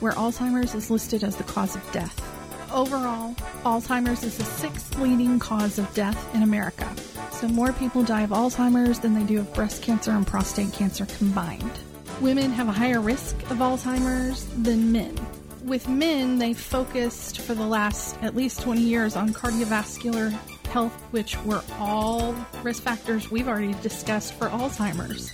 where 0.02 0.14
Alzheimer's 0.14 0.76
is 0.76 0.90
listed 0.90 1.24
as 1.24 1.38
the 1.38 1.44
cause 1.44 1.76
of 1.76 1.92
death. 1.94 2.33
Overall, 2.74 3.36
Alzheimer's 3.66 4.24
is 4.24 4.40
the 4.40 4.44
sixth 4.44 4.98
leading 4.98 5.38
cause 5.38 5.78
of 5.78 5.94
death 5.94 6.34
in 6.34 6.42
America. 6.42 6.92
So 7.32 7.48
more 7.48 7.72
people 7.72 8.02
die 8.04 8.24
of 8.24 8.32
Alzheimer's 8.32 8.98
than 9.00 9.14
they 9.14 9.22
do 9.24 9.42
of 9.42 9.54
breast 9.54 9.84
cancer 9.84 10.10
and 10.10 10.26
prostate 10.26 10.74
cancer 10.74 11.06
combined. 11.06 11.72
Women 12.20 12.50
have 12.52 12.70
a 12.70 12.72
higher 12.72 13.00
risk 13.00 13.36
of 13.52 13.60
Alzheimer's 13.60 14.46
than 14.64 14.92
men. 14.92 15.16
With 15.64 15.88
men, 15.88 16.40
they 16.40 16.54
focused 16.54 17.42
for 17.42 17.54
the 17.54 17.66
last 17.66 18.18
at 18.24 18.36
least 18.36 18.62
20 18.62 18.82
years 18.82 19.16
on 19.16 19.30
cardiovascular 19.30 20.32
health, 20.70 21.00
which 21.12 21.38
were 21.44 21.62
all 21.78 22.36
risk 22.64 22.82
factors 22.82 23.30
we've 23.30 23.48
already 23.48 23.76
discussed 23.84 24.34
for 24.34 24.48
Alzheimer's. 24.48 25.32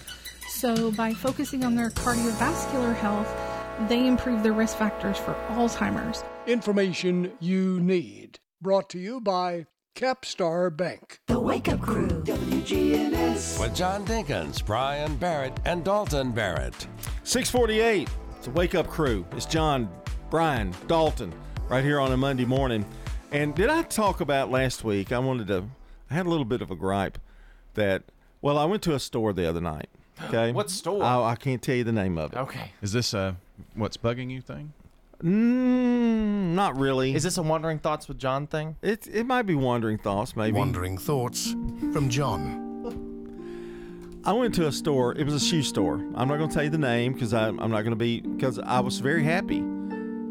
So 0.49 0.91
by 0.91 1.13
focusing 1.13 1.63
on 1.63 1.75
their 1.75 1.89
cardiovascular 1.89 2.93
health, 2.95 3.48
they 3.87 4.05
improve 4.07 4.43
their 4.43 4.53
risk 4.53 4.77
factors 4.77 5.17
for 5.17 5.33
Alzheimer's. 5.49 6.23
Information 6.47 7.31
you 7.39 7.79
need. 7.79 8.39
Brought 8.61 8.89
to 8.89 8.99
you 8.99 9.21
by 9.21 9.67
Capstar 9.95 10.75
Bank. 10.75 11.19
The 11.27 11.39
Wake 11.39 11.69
Up 11.69 11.81
Crew, 11.81 12.07
WGNS. 12.07 13.59
With 13.59 13.75
John 13.75 14.05
Dinkins, 14.05 14.65
Brian 14.65 15.15
Barrett, 15.17 15.57
and 15.65 15.83
Dalton 15.83 16.31
Barrett. 16.31 16.87
648. 17.23 18.09
It's 18.37 18.47
a 18.47 18.51
wake 18.51 18.75
up 18.75 18.87
crew. 18.87 19.25
It's 19.33 19.45
John, 19.45 19.89
Brian, 20.29 20.73
Dalton, 20.87 21.33
right 21.67 21.83
here 21.83 21.99
on 21.99 22.11
a 22.11 22.17
Monday 22.17 22.45
morning. 22.45 22.85
And 23.31 23.53
did 23.53 23.69
I 23.69 23.83
talk 23.83 24.21
about 24.21 24.49
last 24.49 24.83
week? 24.83 25.11
I 25.11 25.19
wanted 25.19 25.47
to, 25.47 25.65
I 26.09 26.13
had 26.13 26.25
a 26.25 26.29
little 26.29 26.45
bit 26.45 26.61
of 26.61 26.71
a 26.71 26.75
gripe 26.75 27.19
that, 27.73 28.03
well, 28.41 28.57
I 28.57 28.65
went 28.65 28.81
to 28.83 28.95
a 28.95 28.99
store 28.99 29.33
the 29.33 29.47
other 29.47 29.61
night. 29.61 29.89
Okay. 30.27 30.51
What 30.51 30.69
store? 30.69 31.01
I, 31.01 31.31
I 31.31 31.35
can't 31.37 31.61
tell 31.61 31.75
you 31.75 31.85
the 31.85 31.93
name 31.93 32.17
of 32.17 32.33
it. 32.33 32.39
Okay. 32.39 32.73
Is 32.81 32.91
this 32.91 33.13
a 33.13 33.37
what's 33.75 33.97
bugging 33.97 34.31
you 34.31 34.41
thing? 34.41 34.73
Mm, 35.23 36.53
not 36.53 36.77
really. 36.77 37.13
Is 37.13 37.23
this 37.23 37.37
a 37.37 37.41
Wandering 37.41 37.79
Thoughts 37.79 38.07
with 38.07 38.17
John 38.17 38.47
thing? 38.47 38.77
It 38.81 39.07
it 39.07 39.25
might 39.25 39.43
be 39.43 39.55
wandering 39.55 39.97
thoughts, 39.97 40.35
maybe. 40.35 40.57
Wandering 40.57 40.97
thoughts 40.97 41.51
from 41.91 42.09
John. 42.09 42.67
I 44.25 44.33
went 44.33 44.53
to 44.55 44.67
a 44.67 44.71
store. 44.71 45.13
It 45.15 45.25
was 45.25 45.33
a 45.33 45.39
shoe 45.39 45.63
store. 45.63 45.95
I'm 46.15 46.27
not 46.27 46.37
going 46.37 46.49
to 46.49 46.53
tell 46.53 46.63
you 46.63 46.69
the 46.69 46.77
name 46.77 47.13
because 47.13 47.33
I'm 47.33 47.57
not 47.57 47.81
going 47.81 47.91
to 47.91 47.95
be 47.95 48.21
because 48.21 48.59
I 48.59 48.79
was 48.79 48.99
very 48.99 49.23
happy 49.23 49.63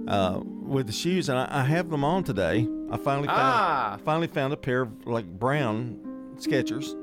uh, 0.07 0.41
with 0.41 0.87
the 0.87 0.93
shoes, 0.93 1.29
and 1.29 1.39
I, 1.39 1.49
I, 1.51 1.65
have 1.65 1.91
them 1.91 2.05
on 2.05 2.25
today. 2.25 2.67
I 2.91 2.97
finally 2.97 3.29
found 3.29 3.41
ah. 3.41 3.99
Finally 4.05 4.29
found 4.29 4.53
a 4.53 4.57
pair 4.57 4.83
of 4.83 5.07
like 5.07 5.27
brown 5.27 5.99
Skechers. 6.37 6.95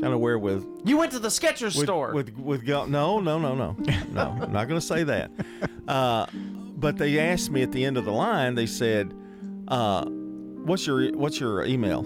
Kind 0.00 0.14
of 0.14 0.20
wear 0.20 0.38
with. 0.38 0.66
You 0.84 0.96
went 0.96 1.12
to 1.12 1.18
the 1.18 1.28
Skechers 1.28 1.76
with, 1.76 1.84
store 1.84 2.12
with 2.12 2.36
with 2.38 2.64
go, 2.64 2.86
no 2.86 3.20
no 3.20 3.38
no 3.38 3.54
no 3.54 3.76
no. 4.10 4.38
I'm 4.42 4.52
not 4.52 4.68
going 4.68 4.80
to 4.80 4.86
say 4.86 5.04
that. 5.04 5.30
Uh, 5.86 6.26
but 6.32 6.96
they 6.96 7.18
asked 7.18 7.50
me 7.50 7.62
at 7.62 7.72
the 7.72 7.84
end 7.84 7.98
of 7.98 8.04
the 8.04 8.12
line. 8.12 8.54
They 8.54 8.66
said, 8.66 9.12
uh, 9.68 10.04
"What's 10.06 10.86
your 10.86 11.12
what's 11.12 11.38
your 11.38 11.64
email?" 11.64 12.04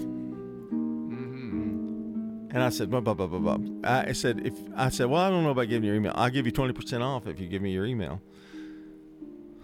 And 2.55 2.62
I 2.62 2.68
said, 2.68 2.88
blah, 2.88 3.01
blah, 3.01 3.14
blah, 3.14 3.26
blah, 3.26 3.57
blah. 3.57 3.59
I 3.82 4.12
said, 4.12 4.47
if 4.47 4.55
I 4.76 4.88
said, 4.88 5.07
well, 5.07 5.20
I 5.20 5.28
don't 5.28 5.42
know 5.42 5.51
about 5.51 5.68
giving 5.68 5.82
your 5.82 5.97
email. 5.97 6.12
I'll 6.14 6.30
give 6.30 6.47
you 6.47 6.53
20% 6.53 7.01
off 7.03 7.26
if 7.26 7.40
you 7.40 7.49
give 7.49 7.61
me 7.61 7.72
your 7.72 7.84
email. 7.84 8.22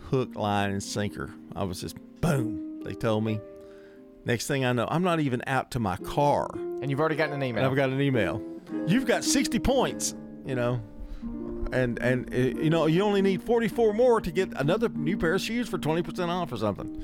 Hook, 0.08 0.34
line, 0.34 0.72
and 0.72 0.82
sinker. 0.82 1.30
I 1.54 1.62
was 1.62 1.80
just, 1.80 1.96
boom. 2.20 2.82
They 2.82 2.94
told 2.94 3.22
me. 3.22 3.38
Next 4.24 4.46
thing 4.46 4.64
I 4.64 4.72
know, 4.72 4.86
I'm 4.90 5.02
not 5.02 5.20
even 5.20 5.42
out 5.46 5.70
to 5.72 5.80
my 5.80 5.96
car. 5.96 6.48
And 6.54 6.90
you've 6.90 7.00
already 7.00 7.16
gotten 7.16 7.34
an 7.34 7.42
email. 7.42 7.64
And 7.64 7.70
I've 7.70 7.76
got 7.76 7.90
an 7.90 8.00
email. 8.00 8.42
You've 8.86 9.06
got 9.06 9.24
60 9.24 9.58
points, 9.58 10.14
you 10.44 10.54
know. 10.54 10.80
And, 11.72 11.98
and 12.00 12.32
uh, 12.32 12.36
you 12.36 12.70
know, 12.70 12.86
you 12.86 13.02
only 13.02 13.22
need 13.22 13.42
44 13.42 13.92
more 13.94 14.20
to 14.20 14.30
get 14.30 14.52
another 14.56 14.88
new 14.88 15.16
pair 15.16 15.34
of 15.34 15.40
shoes 15.40 15.68
for 15.68 15.78
20% 15.78 16.28
off 16.28 16.52
or 16.52 16.56
something. 16.56 17.02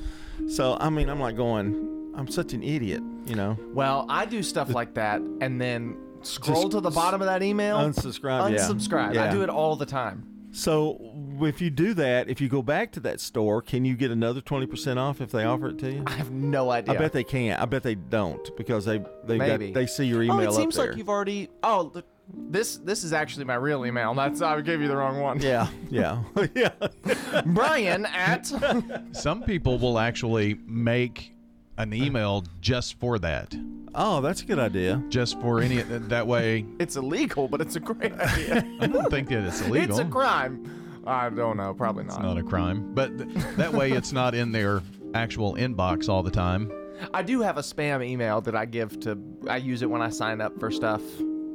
So, 0.48 0.76
I 0.80 0.90
mean, 0.90 1.08
I'm 1.08 1.20
like 1.20 1.36
going, 1.36 2.12
I'm 2.16 2.28
such 2.28 2.52
an 2.52 2.62
idiot, 2.62 3.02
you 3.26 3.34
know. 3.36 3.58
Well, 3.72 4.06
I 4.08 4.26
do 4.26 4.42
stuff 4.42 4.70
like 4.70 4.94
that 4.94 5.20
and 5.20 5.60
then 5.60 5.96
scroll 6.22 6.62
Just 6.62 6.72
to 6.72 6.80
the 6.80 6.90
bottom 6.90 7.20
of 7.20 7.26
that 7.26 7.42
email. 7.42 7.78
Unsubscribe. 7.78 8.52
yeah. 8.52 8.58
Unsubscribe. 8.58 9.16
I 9.16 9.30
do 9.30 9.42
it 9.42 9.48
all 9.48 9.76
the 9.76 9.86
time. 9.86 10.26
So 10.56 10.98
if 11.42 11.60
you 11.60 11.68
do 11.68 11.92
that, 11.94 12.30
if 12.30 12.40
you 12.40 12.48
go 12.48 12.62
back 12.62 12.90
to 12.92 13.00
that 13.00 13.20
store, 13.20 13.60
can 13.60 13.84
you 13.84 13.94
get 13.94 14.10
another 14.10 14.40
20% 14.40 14.96
off 14.96 15.20
if 15.20 15.30
they 15.30 15.44
offer 15.44 15.68
it 15.68 15.78
to 15.80 15.92
you? 15.92 16.02
I 16.06 16.12
have 16.12 16.30
no 16.30 16.70
idea. 16.70 16.94
I 16.94 16.96
bet 16.96 17.12
they 17.12 17.24
can't. 17.24 17.60
I 17.60 17.66
bet 17.66 17.82
they 17.82 17.94
don't 17.94 18.56
because 18.56 18.86
they 18.86 19.04
they 19.24 19.36
Maybe 19.36 19.72
they 19.72 19.86
see 19.86 20.06
your 20.06 20.22
email 20.22 20.36
Oh, 20.36 20.40
it 20.40 20.48
up 20.48 20.54
seems 20.54 20.76
there. 20.76 20.88
like 20.88 20.96
you've 20.96 21.10
already. 21.10 21.50
Oh, 21.62 21.90
look, 21.92 22.06
this 22.32 22.78
this 22.78 23.04
is 23.04 23.12
actually 23.12 23.44
my 23.44 23.56
real 23.56 23.84
email. 23.84 24.14
That's 24.14 24.40
I 24.40 24.58
gave 24.62 24.80
you 24.80 24.88
the 24.88 24.96
wrong 24.96 25.20
one. 25.20 25.42
Yeah, 25.42 25.68
yeah, 25.90 26.22
yeah. 26.54 26.70
Brian 27.46 28.06
at. 28.06 28.50
Some 29.12 29.42
people 29.42 29.78
will 29.78 29.98
actually 29.98 30.54
make 30.66 31.35
an 31.78 31.92
uh-huh. 31.92 32.04
email 32.04 32.44
just 32.60 32.98
for 32.98 33.18
that. 33.18 33.54
Oh, 33.94 34.20
that's 34.20 34.42
a 34.42 34.44
good 34.44 34.58
idea. 34.58 35.02
Just 35.08 35.40
for 35.40 35.60
any 35.60 35.76
that 35.82 36.26
way. 36.26 36.66
It's 36.78 36.96
illegal, 36.96 37.48
but 37.48 37.60
it's 37.60 37.76
a 37.76 37.80
great 37.80 38.12
idea. 38.20 38.64
I 38.80 38.86
don't 38.86 39.10
think 39.10 39.28
that 39.30 39.44
it's 39.46 39.62
illegal. 39.62 39.98
It's 39.98 40.08
a 40.08 40.10
crime. 40.10 41.02
I 41.06 41.30
don't 41.30 41.56
know. 41.56 41.72
Probably 41.72 42.04
not. 42.04 42.14
It's 42.14 42.22
not 42.22 42.36
a 42.36 42.42
crime, 42.42 42.92
but 42.94 43.16
th- 43.16 43.30
that 43.56 43.72
way 43.72 43.92
it's 43.92 44.12
not 44.12 44.34
in 44.34 44.52
their 44.52 44.82
actual 45.14 45.54
inbox 45.54 46.08
all 46.08 46.22
the 46.22 46.30
time. 46.30 46.70
I 47.14 47.22
do 47.22 47.40
have 47.40 47.58
a 47.58 47.62
spam 47.62 48.04
email 48.04 48.40
that 48.42 48.56
I 48.56 48.64
give 48.66 48.98
to. 49.00 49.18
I 49.48 49.58
use 49.58 49.82
it 49.82 49.90
when 49.90 50.02
I 50.02 50.10
sign 50.10 50.40
up 50.40 50.58
for 50.58 50.70
stuff. 50.70 51.02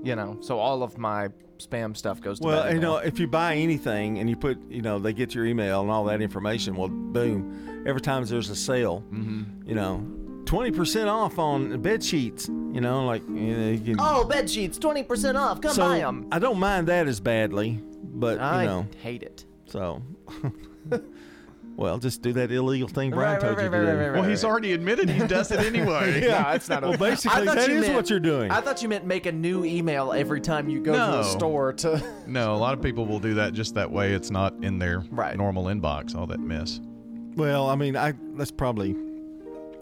You 0.03 0.15
know, 0.15 0.37
so 0.41 0.57
all 0.57 0.81
of 0.81 0.97
my 0.97 1.29
spam 1.59 1.95
stuff 1.95 2.21
goes 2.21 2.39
to 2.39 2.47
Well, 2.47 2.63
that 2.63 2.71
you 2.71 2.77
email. 2.77 2.93
know, 2.93 2.97
if 2.97 3.19
you 3.19 3.27
buy 3.27 3.55
anything 3.55 4.17
and 4.17 4.27
you 4.27 4.35
put, 4.35 4.59
you 4.69 4.81
know, 4.81 4.97
they 4.97 5.13
get 5.13 5.35
your 5.35 5.45
email 5.45 5.81
and 5.81 5.91
all 5.91 6.05
that 6.05 6.21
information. 6.21 6.75
Well, 6.75 6.87
boom. 6.87 7.70
Every 7.85 8.01
time 8.01 8.23
there's 8.25 8.49
a 8.49 8.55
sale, 8.55 9.03
Mm-hmm. 9.11 9.67
you 9.67 9.75
know, 9.75 10.05
twenty 10.45 10.71
percent 10.71 11.09
off 11.09 11.39
on 11.39 11.81
bed 11.81 12.03
sheets. 12.03 12.47
You 12.47 12.79
know, 12.81 13.05
like 13.05 13.21
you 13.27 13.57
know, 13.57 13.69
you 13.71 13.79
can, 13.79 13.95
Oh, 13.99 14.23
bed 14.23 14.49
sheets, 14.49 14.77
twenty 14.77 15.03
percent 15.03 15.37
off. 15.37 15.61
Come 15.61 15.73
so 15.73 15.81
buy 15.87 15.99
them. 15.99 16.27
I 16.31 16.39
don't 16.39 16.59
mind 16.59 16.87
that 16.87 17.07
as 17.07 17.19
badly, 17.19 17.81
but 18.03 18.39
I 18.39 18.63
you 18.63 18.69
know, 18.69 18.87
hate 19.01 19.23
it. 19.23 19.45
so. 19.65 20.01
well, 21.75 21.97
just 21.97 22.21
do 22.21 22.33
that 22.33 22.51
illegal 22.51 22.87
thing 22.87 23.09
Brian 23.11 23.33
Right, 23.33 23.41
told 23.41 23.57
right, 23.57 23.63
you 23.63 23.69
right, 23.69 23.79
to 23.79 23.85
right, 23.85 23.91
do. 23.93 23.97
right, 23.99 24.07
right, 24.09 24.19
Well, 24.21 24.29
he's 24.29 24.43
already 24.45 24.73
admitted 24.73 25.09
he 25.09 25.25
does 25.25 25.51
it 25.51 25.59
anyway. 25.59 26.21
Yeah. 26.25 26.53
it's 26.53 26.69
not. 26.69 26.81
Well, 26.87 26.97
basically, 26.97 27.41
I 27.41 27.45
thought 27.45 27.67
you 27.67 27.79
meant- 27.81 27.95
what 27.95 28.09
you're 28.09 28.19
doing. 28.19 28.51
I 28.51 28.61
thought 28.61 28.81
you 28.83 28.89
meant 28.89 29.05
make 29.05 29.25
a 29.25 29.31
new 29.31 29.65
email 29.65 30.11
every 30.13 30.41
time 30.41 30.69
you 30.69 30.81
go 30.81 30.91
to 30.93 30.97
No. 30.97 31.19
a 31.21 31.23
store 31.23 31.73
to. 31.73 32.03
No, 32.27 32.53
a 32.53 32.57
lot 32.57 32.73
of 32.73 32.81
people 32.83 33.05
will 33.05 33.19
do 33.19 33.33
that 33.35 33.53
just 33.53 33.73
that 33.75 33.89
way. 33.91 34.13
It's 34.13 34.29
not 34.31 34.53
in 34.63 34.77
their 34.79 34.99
Right. 35.09 35.35
normal 35.35 35.65
inbox, 35.65 36.15
all 36.15 36.27
that 36.27 36.39
mess. 36.39 36.79
Well, 37.35 37.69
I 37.69 37.75
mean, 37.75 37.95
I 37.95 38.13
that's 38.35 38.51
probably 38.51 38.95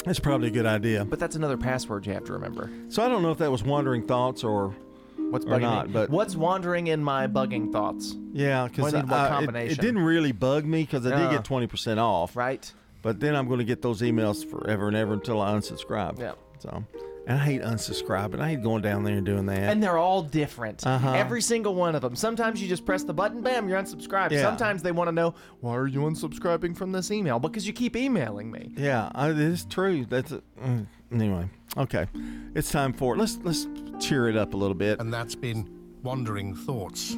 that's 0.05 0.19
probably 0.19 0.47
a 0.47 0.51
good 0.51 0.65
idea. 0.65 1.05
But 1.05 1.19
that's 1.19 1.35
another 1.35 1.57
password 1.57 2.05
you 2.05 2.13
have 2.13 2.25
to 2.25 2.33
remember. 2.33 2.69
So 2.89 3.03
I 3.03 3.09
don't 3.09 3.21
know 3.21 3.31
if 3.31 3.39
that 3.39 3.51
was 3.51 3.63
wandering 3.63 4.07
thoughts 4.07 4.43
or 4.43 4.75
What's 5.17 5.45
or 5.45 5.49
bugging 5.49 5.61
not, 5.61 5.87
me? 5.87 5.93
but 5.93 6.09
What's 6.09 6.35
wandering 6.35 6.87
in 6.87 7.03
my 7.03 7.27
bugging 7.27 7.71
thoughts? 7.71 8.15
yeah, 8.33 8.67
because 8.67 8.93
what 8.93 9.11
uh, 9.11 9.41
it, 9.55 9.71
it 9.73 9.81
didn't 9.81 10.01
really 10.01 10.31
bug 10.31 10.65
me 10.65 10.83
because 10.83 11.05
I 11.05 11.09
did 11.09 11.29
get 11.31 11.39
uh. 11.39 11.43
twenty 11.43 11.67
percent 11.67 11.99
off. 11.99 12.35
Right. 12.35 12.71
But 13.01 13.19
then 13.19 13.35
I'm 13.35 13.47
going 13.47 13.59
to 13.59 13.65
get 13.65 13.81
those 13.81 14.01
emails 14.01 14.45
forever 14.45 14.87
and 14.87 14.97
ever 14.97 15.13
until 15.13 15.41
I 15.41 15.53
unsubscribe. 15.53 16.19
Yeah. 16.19 16.33
So, 16.59 16.83
and 17.28 17.38
I 17.38 17.43
hate 17.43 17.61
unsubscribing. 17.61 18.39
I 18.39 18.49
hate 18.49 18.63
going 18.63 18.82
down 18.82 19.03
there 19.03 19.15
and 19.15 19.26
doing 19.26 19.45
that. 19.47 19.72
And 19.72 19.82
they're 19.84 19.97
all 19.97 20.22
different. 20.22 20.86
Uh-huh. 20.86 21.13
Every 21.13 21.41
single 21.41 21.76
one 21.76 21.95
of 21.95 22.01
them. 22.01 22.15
Sometimes 22.15 22.61
you 22.61 22.67
just 22.67 22.86
press 22.86 23.03
the 23.03 23.13
button, 23.13 23.41
bam, 23.41 23.70
you're 23.70 23.80
unsubscribed. 23.82 24.32
Yeah. 24.32 24.41
Sometimes 24.41 24.82
they 24.82 24.91
want 24.91 25.07
to 25.07 25.11
know, 25.11 25.36
why 25.61 25.76
are 25.76 25.88
you 25.88 25.99
unsubscribing 26.01 26.76
from 26.76 26.91
this 26.91 27.11
email? 27.11 27.39
Because 27.39 27.67
you 27.67 27.74
keep 27.74 27.95
emailing 27.95 28.49
me. 28.51 28.72
yeah, 28.78 29.11
I, 29.13 29.30
it's 29.30 29.65
true. 29.65 30.05
That's 30.05 30.32
a, 30.32 30.41
mm, 30.61 30.86
anyway. 31.11 31.49
Okay, 31.78 32.07
it's 32.55 32.72
time 32.72 32.93
for 32.93 33.13
it. 33.13 33.20
Let's 33.20 33.38
let's 33.43 33.67
cheer 33.99 34.28
it 34.28 34.36
up 34.36 34.55
a 34.55 34.57
little 34.57 34.74
bit. 34.76 34.99
And 34.99 35.13
that's 35.13 35.36
been 35.36 35.70
Wandering 36.01 36.55
Thoughts 36.55 37.13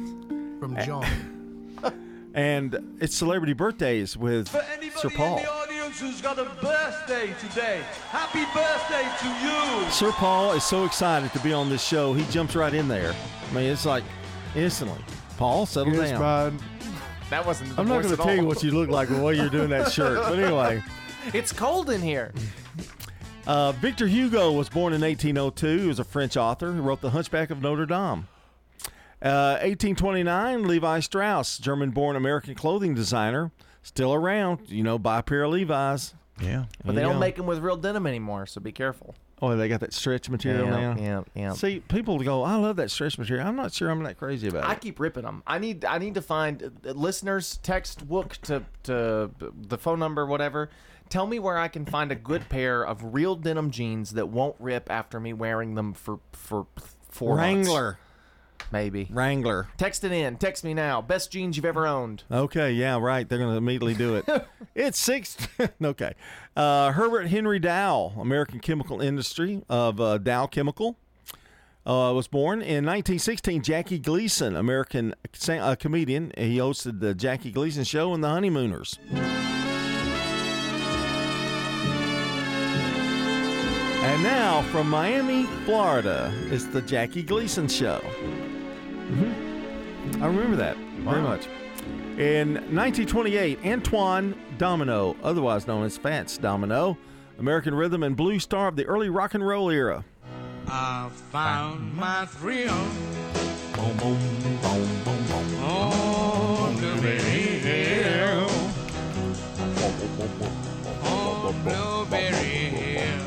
from 0.60 0.76
John. 0.84 1.06
And 2.34 2.96
it's 2.98 3.14
celebrity 3.14 3.52
birthdays 3.52 4.16
with 4.16 4.48
Sir 4.96 5.10
Paul. 5.10 5.42
Audience 5.92 6.00
who's 6.00 6.20
got 6.22 6.38
a 6.38 6.44
birthday 6.62 7.34
today, 7.40 7.80
happy 8.10 8.44
birthday 8.54 9.08
to 9.20 9.84
you. 9.84 9.90
Sir 9.90 10.10
Paul 10.12 10.52
is 10.52 10.64
so 10.64 10.84
excited 10.84 11.32
to 11.32 11.38
be 11.40 11.52
on 11.52 11.68
this 11.68 11.82
show. 11.84 12.14
He 12.14 12.24
jumps 12.32 12.54
right 12.56 12.72
in 12.72 12.88
there. 12.88 13.14
I 13.50 13.54
mean, 13.54 13.64
it's 13.64 13.84
like 13.86 14.04
instantly. 14.54 15.02
Paul, 15.36 15.66
settle 15.66 15.92
Yes, 15.94 16.10
down. 16.10 16.20
man. 16.56 16.58
That 17.30 17.46
wasn't 17.46 17.74
the 17.74 17.80
I'm 17.80 17.88
not 17.88 18.02
going 18.02 18.14
to 18.16 18.22
tell 18.22 18.34
you 18.34 18.44
what 18.44 18.62
you 18.62 18.70
look 18.72 18.90
like 18.90 19.08
while 19.08 19.32
you're 19.32 19.48
doing 19.48 19.70
that 19.70 19.90
shirt. 19.92 20.18
But 20.18 20.38
anyway, 20.38 20.82
It's 21.32 21.52
cold 21.52 21.90
in 21.90 22.00
here. 22.02 22.32
uh, 23.46 23.72
Victor 23.72 24.06
Hugo 24.06 24.52
was 24.52 24.68
born 24.68 24.92
in 24.92 25.00
1802. 25.00 25.78
He 25.82 25.88
was 25.88 25.98
a 25.98 26.04
French 26.04 26.36
author 26.36 26.72
who 26.72 26.82
wrote 26.82 27.00
The 27.00 27.10
Hunchback 27.10 27.50
of 27.50 27.60
Notre 27.62 27.86
Dame. 27.86 28.28
Uh, 29.22 29.56
1829, 29.62 30.66
Levi 30.66 31.00
Strauss, 31.00 31.58
German 31.58 31.90
born 31.90 32.16
American 32.16 32.54
clothing 32.56 32.92
designer, 32.94 33.52
still 33.82 34.14
around. 34.14 34.68
You 34.68 34.82
know, 34.82 34.98
buy 34.98 35.18
a 35.18 35.22
pair 35.22 35.44
of 35.44 35.52
Levi's. 35.52 36.14
Yeah. 36.40 36.64
But 36.84 36.94
they 36.94 37.02
don't 37.02 37.18
make 37.20 37.36
them 37.36 37.46
with 37.46 37.58
real 37.60 37.76
denim 37.76 38.06
anymore, 38.06 38.46
so 38.46 38.60
be 38.60 38.72
careful. 38.72 39.14
Oh, 39.40 39.56
they 39.56 39.68
got 39.68 39.80
that 39.80 39.92
stretch 39.92 40.30
material 40.30 40.66
Yeah, 40.66 40.94
now. 40.94 40.96
yeah, 40.98 41.22
yeah. 41.34 41.52
See, 41.54 41.80
people 41.88 42.16
go, 42.20 42.44
"I 42.44 42.54
love 42.54 42.76
that 42.76 42.92
stretch 42.92 43.18
material." 43.18 43.46
I'm 43.46 43.56
not 43.56 43.72
sure 43.72 43.90
I'm 43.90 44.00
that 44.04 44.16
crazy 44.16 44.46
about 44.46 44.62
it. 44.64 44.68
I 44.68 44.72
it. 44.74 44.80
keep 44.80 45.00
ripping 45.00 45.24
them. 45.24 45.42
I 45.48 45.58
need 45.58 45.84
I 45.84 45.98
need 45.98 46.14
to 46.14 46.22
find 46.22 46.62
uh, 46.62 46.92
listeners 46.92 47.58
text 47.64 48.06
Wook 48.08 48.36
to 48.42 48.62
to 48.84 49.30
the 49.52 49.78
phone 49.78 49.98
number 49.98 50.24
whatever. 50.26 50.70
Tell 51.08 51.26
me 51.26 51.40
where 51.40 51.58
I 51.58 51.66
can 51.68 51.84
find 51.84 52.12
a 52.12 52.14
good 52.14 52.48
pair 52.48 52.86
of 52.86 53.12
real 53.14 53.34
denim 53.34 53.70
jeans 53.72 54.12
that 54.12 54.28
won't 54.28 54.54
rip 54.60 54.88
after 54.90 55.18
me 55.18 55.32
wearing 55.32 55.74
them 55.74 55.92
for 55.92 56.20
for 56.32 56.66
four 57.08 57.36
months. 57.36 57.68
Wrangler, 57.68 57.98
maybe. 58.72 59.08
Wrangler. 59.10 59.68
Text 59.76 60.04
it 60.04 60.12
in. 60.12 60.36
Text 60.36 60.64
me 60.64 60.74
now. 60.74 61.02
Best 61.02 61.30
jeans 61.30 61.56
you've 61.56 61.64
ever 61.64 61.86
owned. 61.86 62.24
Okay, 62.30 62.72
yeah, 62.72 62.98
right. 62.98 63.28
They're 63.28 63.38
going 63.38 63.50
to 63.50 63.56
immediately 63.56 63.94
do 63.94 64.16
it. 64.16 64.26
it's 64.74 64.98
six. 64.98 65.36
okay. 65.84 66.14
Uh, 66.56 66.92
Herbert 66.92 67.28
Henry 67.28 67.58
Dow, 67.58 68.12
American 68.18 68.60
chemical 68.60 69.00
industry 69.00 69.62
of 69.68 70.00
uh, 70.00 70.18
Dow 70.18 70.46
Chemical, 70.46 70.96
uh, 71.84 72.12
was 72.14 72.28
born 72.28 72.60
in 72.60 72.84
1916. 72.84 73.62
Jackie 73.62 73.98
Gleason, 73.98 74.56
American 74.56 75.14
uh, 75.48 75.74
comedian. 75.74 76.32
He 76.36 76.58
hosted 76.58 77.00
the 77.00 77.14
Jackie 77.14 77.50
Gleason 77.50 77.84
Show 77.84 78.14
and 78.14 78.22
the 78.22 78.28
Honeymooners. 78.28 78.98
And 84.04 84.22
now 84.22 84.62
from 84.70 84.90
Miami, 84.90 85.44
Florida, 85.64 86.32
it's 86.50 86.64
the 86.66 86.82
Jackie 86.82 87.22
Gleason 87.22 87.68
Show. 87.68 88.02
I 90.22 90.26
remember 90.26 90.54
that 90.54 90.76
very 90.76 91.20
much. 91.20 91.48
In 92.16 92.54
1928, 92.54 93.58
Antoine 93.66 94.40
Domino, 94.56 95.16
otherwise 95.20 95.66
known 95.66 95.84
as 95.84 95.98
Fats 95.98 96.38
Domino, 96.38 96.96
American 97.40 97.74
rhythm 97.74 98.04
and 98.04 98.16
blues 98.16 98.44
star 98.44 98.68
of 98.68 98.76
the 98.76 98.84
early 98.86 99.08
rock 99.08 99.34
and 99.34 99.44
roll 99.44 99.68
era. 99.68 100.04
I 100.68 101.10
found 101.32 101.96
my 101.96 102.26
thrill. 102.26 102.72
Boom, 103.74 103.96
boom, 103.96 104.16
boom, 104.42 104.58
boom, 104.62 105.26
boom. 105.26 105.56
Oh, 105.58 106.72
Blueberry 106.78 107.18
Hill. 107.18 108.46
Oh, 111.02 111.52
Blueberry 111.64 112.36
Hill. 112.36 113.18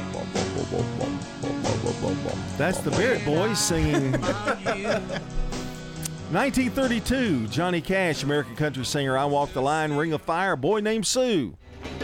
That's 2.58 2.80
the 2.80 2.92
Barrett 2.92 3.26
Boys 3.26 3.60
singing. 3.60 4.14
1932, 6.32 7.48
Johnny 7.48 7.82
Cash, 7.82 8.24
American 8.24 8.56
country 8.56 8.84
singer. 8.84 9.16
I 9.16 9.26
Walk 9.26 9.54
the 9.54 9.62
Line, 9.62 9.94
Ring 9.94 10.12
of 10.12 10.24
Fire, 10.24 10.56
Boy 10.56 10.80
Named 10.80 11.06
Sue. 11.06 11.56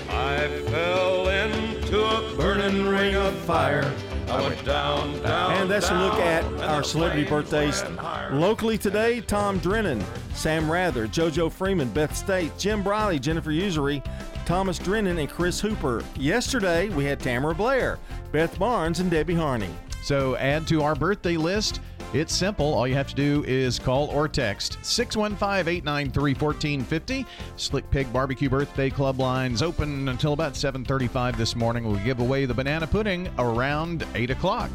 I 0.10 0.48
fell 0.68 1.28
into 1.28 2.06
a 2.06 2.36
burning 2.38 2.86
ring 2.86 3.16
of 3.16 3.36
fire. 3.40 3.92
I 4.28 4.42
went 4.48 4.64
down, 4.64 5.22
down, 5.24 5.54
And 5.54 5.70
that's 5.70 5.90
a 5.90 5.96
look 5.96 6.14
at 6.14 6.46
our 6.62 6.84
celebrity 6.84 7.28
birthdays. 7.28 7.84
Locally 8.32 8.78
today, 8.78 9.22
Tom 9.22 9.58
Drennan, 9.58 10.04
Sam 10.36 10.72
Rather, 10.72 11.08
JoJo 11.08 11.52
Freeman, 11.52 11.90
Beth 11.90 12.16
State, 12.16 12.56
Jim 12.60 12.84
Briley, 12.84 13.18
Jennifer 13.18 13.52
Usery, 13.52 14.04
Thomas 14.46 14.78
Drennan, 14.78 15.18
and 15.18 15.30
Chris 15.30 15.60
Hooper. 15.60 16.04
Yesterday, 16.16 16.90
we 16.90 17.06
had 17.06 17.20
Tamara 17.20 17.56
Blair, 17.56 17.98
Beth 18.32 18.58
Barnes, 18.60 19.00
and 19.00 19.10
Debbie 19.10 19.36
Harney. 19.36 19.70
So 20.04 20.36
add 20.38 20.68
to 20.68 20.82
our 20.84 20.96
birthday 20.96 21.38
list. 21.38 21.82
It's 22.14 22.36
simple. 22.36 22.74
All 22.74 22.86
you 22.86 22.96
have 22.96 23.08
to 23.08 23.16
do 23.16 23.46
is 23.48 23.80
call 23.80 24.08
or 24.08 24.28
text 24.28 24.78
615 24.82 25.74
893 25.74 26.34
1450. 26.34 27.26
Slick 27.56 27.90
Pig 27.90 28.12
Barbecue 28.12 28.50
Birthday 28.50 28.90
Club 28.90 29.18
lines 29.18 29.62
open 29.62 30.10
until 30.10 30.34
about 30.34 30.58
735 30.58 31.38
this 31.38 31.56
morning. 31.56 31.86
We'll 31.86 32.04
give 32.04 32.20
away 32.20 32.46
the 32.46 32.54
banana 32.54 32.86
pudding 32.86 33.30
around 33.40 34.06
8 34.14 34.30
o'clock. 34.30 34.70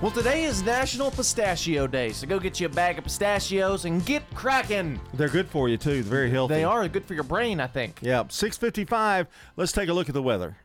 Well, 0.00 0.12
today 0.12 0.44
is 0.44 0.62
National 0.62 1.10
Pistachio 1.10 1.88
Day, 1.88 2.10
so 2.10 2.26
go 2.28 2.38
get 2.40 2.60
you 2.60 2.66
a 2.66 2.68
bag 2.68 2.98
of 2.98 3.04
pistachios 3.04 3.84
and 3.84 4.04
get 4.04 4.22
cracking. 4.34 5.00
They're 5.14 5.28
good 5.28 5.48
for 5.48 5.68
you, 5.68 5.76
too. 5.76 6.02
They're 6.02 6.02
very 6.02 6.30
healthy. 6.30 6.54
They 6.54 6.64
are 6.64 6.88
good 6.88 7.04
for 7.04 7.14
your 7.14 7.22
brain, 7.24 7.60
I 7.60 7.66
think. 7.68 7.98
Yeah, 8.02 8.24
655. 8.28 9.26
Let's 9.56 9.72
take 9.72 9.88
a 9.88 9.92
look 9.92 10.08
at 10.08 10.14
the 10.14 10.22
weather. 10.22 10.56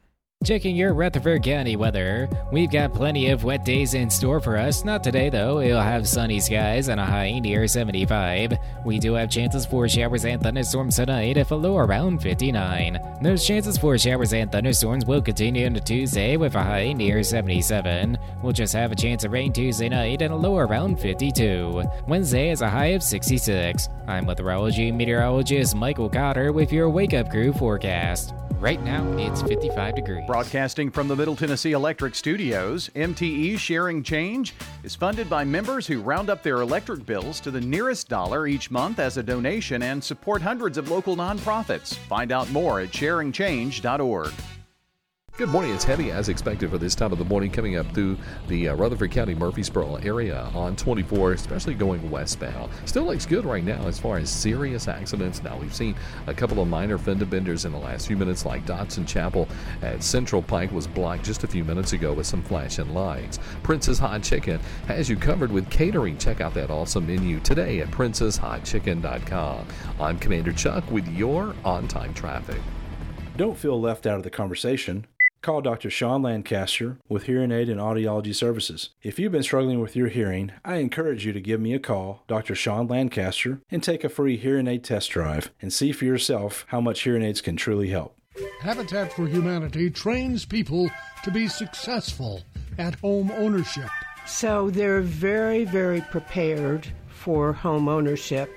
Checking 0.47 0.75
your 0.75 0.93
Rutherford 0.93 1.43
County 1.43 1.75
weather. 1.75 2.29
We've 2.53 2.71
got 2.71 2.93
plenty 2.93 3.31
of 3.31 3.43
wet 3.43 3.65
days 3.65 3.95
in 3.95 4.07
store 4.09 4.39
for 4.39 4.55
us. 4.55 4.85
Not 4.85 5.03
today, 5.03 5.29
though. 5.29 5.59
It'll 5.59 5.81
have 5.81 6.07
sunny 6.07 6.39
skies 6.39 6.89
and 6.89 7.01
a 7.01 7.05
high 7.05 7.39
near 7.39 7.67
75. 7.67 8.53
We 8.85 8.99
do 8.99 9.13
have 9.15 9.31
chances 9.31 9.65
for 9.65 9.89
showers 9.89 10.25
and 10.25 10.41
thunderstorms 10.41 10.95
tonight, 10.95 11.37
if 11.37 11.49
a 11.49 11.55
low 11.55 11.77
around 11.77 12.21
59. 12.21 13.17
Those 13.21 13.45
chances 13.45 13.79
for 13.79 13.97
showers 13.97 14.31
and 14.31 14.51
thunderstorms 14.51 15.05
will 15.05 15.21
continue 15.23 15.65
into 15.65 15.81
Tuesday 15.81 16.37
with 16.37 16.53
a 16.53 16.63
high 16.63 16.93
near 16.93 17.23
77. 17.23 18.17
We'll 18.43 18.53
just 18.53 18.73
have 18.73 18.91
a 18.91 18.95
chance 18.95 19.23
of 19.23 19.31
rain 19.31 19.51
Tuesday 19.51 19.89
night 19.89 20.21
and 20.21 20.31
a 20.31 20.37
low 20.37 20.59
around 20.59 20.99
52. 20.99 21.83
Wednesday 22.07 22.51
is 22.51 22.61
a 22.61 22.69
high 22.69 22.93
of 22.93 23.01
66. 23.01 23.89
I'm 24.07 24.27
meteorology 24.27 24.91
meteorologist 24.91 25.75
Michael 25.75 26.09
Cotter 26.09 26.53
with 26.53 26.71
your 26.71 26.89
Wake 26.89 27.15
Up 27.15 27.29
Crew 27.29 27.51
forecast. 27.51 28.33
Right 28.59 28.81
now, 28.81 29.05
it's 29.17 29.43
55 29.43 29.95
degrees. 29.95 30.26
Broadcasting 30.27 30.91
from 30.91 31.07
the 31.07 31.15
Middle 31.15 31.37
Tennessee 31.37 31.71
Electric 31.71 32.13
Studios, 32.13 32.91
MTE 32.95 33.57
Sharing 33.57 34.03
Change 34.03 34.53
is 34.83 34.93
funded 34.93 35.29
by 35.29 35.45
members 35.45 35.87
who 35.87 36.01
round 36.01 36.29
up 36.29 36.43
their 36.43 36.59
electric 36.59 37.05
bills 37.05 37.39
to 37.39 37.49
the 37.49 37.61
nearest 37.61 38.09
dollar 38.09 38.45
each 38.45 38.69
month 38.69 38.99
as 38.99 39.15
a 39.15 39.23
donation 39.23 39.83
and 39.83 40.03
support 40.03 40.41
hundreds 40.41 40.77
of 40.77 40.91
local 40.91 41.15
nonprofits. 41.15 41.95
Find 41.95 42.33
out 42.33 42.51
more 42.51 42.81
at 42.81 42.89
sharingchange.org. 42.89 44.33
Good 45.37 45.49
morning. 45.49 45.71
It's 45.71 45.83
heavy 45.83 46.09
as 46.09 46.29
expected 46.29 46.71
for 46.71 46.79
this 46.79 46.95
time 46.95 47.11
of 47.11 47.19
the 47.19 47.25
morning 47.25 47.51
coming 47.51 47.75
up 47.75 47.85
through 47.93 48.17
the 48.47 48.69
uh, 48.69 48.75
Rutherford 48.75 49.11
County 49.11 49.35
Murfreesboro 49.35 49.97
area 49.97 50.49
on 50.55 50.75
24, 50.75 51.33
especially 51.33 51.75
going 51.75 52.09
westbound. 52.09 52.71
Still 52.85 53.03
looks 53.03 53.27
good 53.27 53.45
right 53.45 53.63
now 53.63 53.85
as 53.85 53.99
far 53.99 54.17
as 54.17 54.31
serious 54.31 54.87
accidents. 54.87 55.43
Now, 55.43 55.55
we've 55.55 55.75
seen 55.75 55.95
a 56.25 56.33
couple 56.33 56.59
of 56.59 56.67
minor 56.67 56.97
fender 56.97 57.27
benders 57.27 57.65
in 57.65 57.71
the 57.71 57.77
last 57.77 58.07
few 58.07 58.17
minutes, 58.17 58.47
like 58.47 58.65
Dodson 58.65 59.05
Chapel 59.05 59.47
at 59.83 60.01
Central 60.01 60.41
Pike 60.41 60.71
was 60.71 60.87
blocked 60.87 61.23
just 61.23 61.43
a 61.43 61.47
few 61.47 61.63
minutes 61.63 61.93
ago 61.93 62.13
with 62.13 62.25
some 62.25 62.41
flashing 62.41 62.91
lights. 62.95 63.37
Prince's 63.61 63.99
Hot 63.99 64.23
Chicken 64.23 64.59
has 64.87 65.07
you 65.07 65.17
covered 65.17 65.51
with 65.51 65.69
catering. 65.69 66.17
Check 66.17 66.41
out 66.41 66.55
that 66.55 66.71
awesome 66.71 67.05
menu 67.05 67.39
today 67.41 67.81
at 67.81 67.91
princeshotchicken.com. 67.91 69.67
I'm 69.99 70.17
Commander 70.17 70.53
Chuck 70.53 70.89
with 70.89 71.07
your 71.09 71.53
on 71.63 71.87
time 71.87 72.15
traffic. 72.15 72.59
Don't 73.35 73.55
feel 73.55 73.79
left 73.79 74.07
out 74.07 74.17
of 74.17 74.23
the 74.23 74.31
conversation. 74.31 75.05
Call 75.41 75.61
Dr. 75.61 75.89
Sean 75.89 76.23
Lancaster 76.23 76.97
with 77.07 77.23
Hearing 77.23 77.51
Aid 77.51 77.69
and 77.69 77.79
Audiology 77.79 78.35
Services. 78.35 78.89
If 79.03 79.17
you've 79.19 79.31
been 79.31 79.43
struggling 79.43 79.79
with 79.79 79.95
your 79.95 80.09
hearing, 80.09 80.51
I 80.65 80.77
encourage 80.77 81.25
you 81.25 81.31
to 81.31 81.39
give 81.39 81.61
me 81.61 81.73
a 81.73 81.79
call, 81.79 82.23
Dr. 82.27 82.55
Sean 82.55 82.87
Lancaster, 82.87 83.61
and 83.69 83.81
take 83.81 84.03
a 84.03 84.09
free 84.09 84.35
hearing 84.35 84.67
aid 84.67 84.83
test 84.83 85.11
drive 85.11 85.51
and 85.61 85.71
see 85.71 85.91
for 85.91 86.05
yourself 86.05 86.65
how 86.69 86.81
much 86.81 87.01
hearing 87.01 87.23
aids 87.23 87.41
can 87.41 87.55
truly 87.55 87.89
help. 87.89 88.17
Habitat 88.59 89.13
for 89.13 89.27
Humanity 89.27 89.89
trains 89.89 90.43
people 90.43 90.89
to 91.23 91.31
be 91.31 91.47
successful 91.47 92.41
at 92.77 92.95
home 92.95 93.31
ownership. 93.31 93.89
So 94.25 94.69
they're 94.69 95.01
very, 95.01 95.63
very 95.63 96.01
prepared 96.01 96.87
for 97.07 97.53
home 97.53 97.87
ownership, 97.87 98.49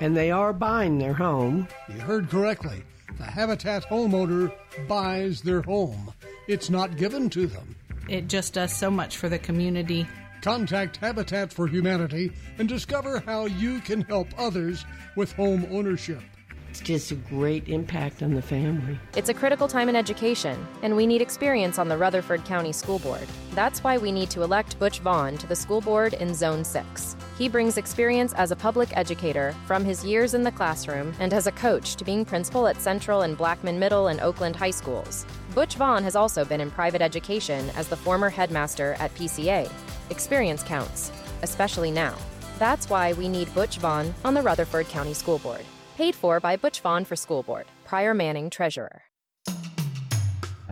and 0.00 0.16
they 0.16 0.30
are 0.30 0.52
buying 0.52 0.98
their 0.98 1.12
home. 1.12 1.68
You 1.88 2.00
heard 2.00 2.30
correctly. 2.30 2.82
The 3.18 3.24
Habitat 3.24 3.84
homeowner 3.88 4.52
buys 4.88 5.42
their 5.42 5.62
home. 5.62 6.12
It's 6.48 6.70
not 6.70 6.96
given 6.96 7.30
to 7.30 7.46
them. 7.46 7.76
It 8.08 8.28
just 8.28 8.54
does 8.54 8.74
so 8.74 8.90
much 8.90 9.16
for 9.16 9.28
the 9.28 9.38
community. 9.38 10.06
Contact 10.42 10.96
Habitat 10.96 11.52
for 11.52 11.66
Humanity 11.66 12.32
and 12.58 12.68
discover 12.68 13.20
how 13.20 13.46
you 13.46 13.80
can 13.80 14.00
help 14.02 14.28
others 14.38 14.84
with 15.16 15.32
home 15.32 15.66
ownership. 15.70 16.22
It's 16.70 16.78
just 16.78 17.10
a 17.10 17.16
great 17.16 17.68
impact 17.68 18.22
on 18.22 18.32
the 18.32 18.40
family. 18.40 18.96
It's 19.16 19.28
a 19.28 19.34
critical 19.34 19.66
time 19.66 19.88
in 19.88 19.96
education, 19.96 20.68
and 20.82 20.94
we 20.94 21.04
need 21.04 21.20
experience 21.20 21.80
on 21.80 21.88
the 21.88 21.98
Rutherford 21.98 22.44
County 22.44 22.70
School 22.70 23.00
Board. 23.00 23.26
That's 23.54 23.82
why 23.82 23.98
we 23.98 24.12
need 24.12 24.30
to 24.30 24.42
elect 24.44 24.78
Butch 24.78 25.00
Vaughn 25.00 25.36
to 25.38 25.48
the 25.48 25.56
school 25.56 25.80
board 25.80 26.14
in 26.14 26.32
Zone 26.32 26.62
6. 26.62 27.16
He 27.36 27.48
brings 27.48 27.76
experience 27.76 28.34
as 28.34 28.52
a 28.52 28.56
public 28.56 28.96
educator 28.96 29.52
from 29.66 29.84
his 29.84 30.04
years 30.04 30.34
in 30.34 30.44
the 30.44 30.52
classroom 30.52 31.12
and 31.18 31.34
as 31.34 31.48
a 31.48 31.52
coach 31.52 31.96
to 31.96 32.04
being 32.04 32.24
principal 32.24 32.68
at 32.68 32.80
Central 32.80 33.22
and 33.22 33.36
Blackman 33.36 33.80
Middle 33.80 34.06
and 34.06 34.20
Oakland 34.20 34.54
High 34.54 34.70
Schools. 34.70 35.26
Butch 35.56 35.74
Vaughn 35.74 36.04
has 36.04 36.14
also 36.14 36.44
been 36.44 36.60
in 36.60 36.70
private 36.70 37.02
education 37.02 37.68
as 37.70 37.88
the 37.88 37.96
former 37.96 38.30
headmaster 38.30 38.94
at 39.00 39.12
PCA. 39.16 39.68
Experience 40.10 40.62
counts, 40.62 41.10
especially 41.42 41.90
now. 41.90 42.14
That's 42.60 42.88
why 42.88 43.12
we 43.14 43.26
need 43.26 43.52
Butch 43.56 43.78
Vaughn 43.78 44.14
on 44.24 44.34
the 44.34 44.42
Rutherford 44.42 44.86
County 44.86 45.14
School 45.14 45.40
Board. 45.40 45.64
Paid 46.00 46.14
for 46.14 46.40
by 46.40 46.56
Butch 46.56 46.80
Vaughn 46.80 47.04
for 47.04 47.14
School 47.14 47.42
Board. 47.42 47.66
Prior 47.84 48.14
Manning, 48.14 48.48
Treasurer. 48.48 49.02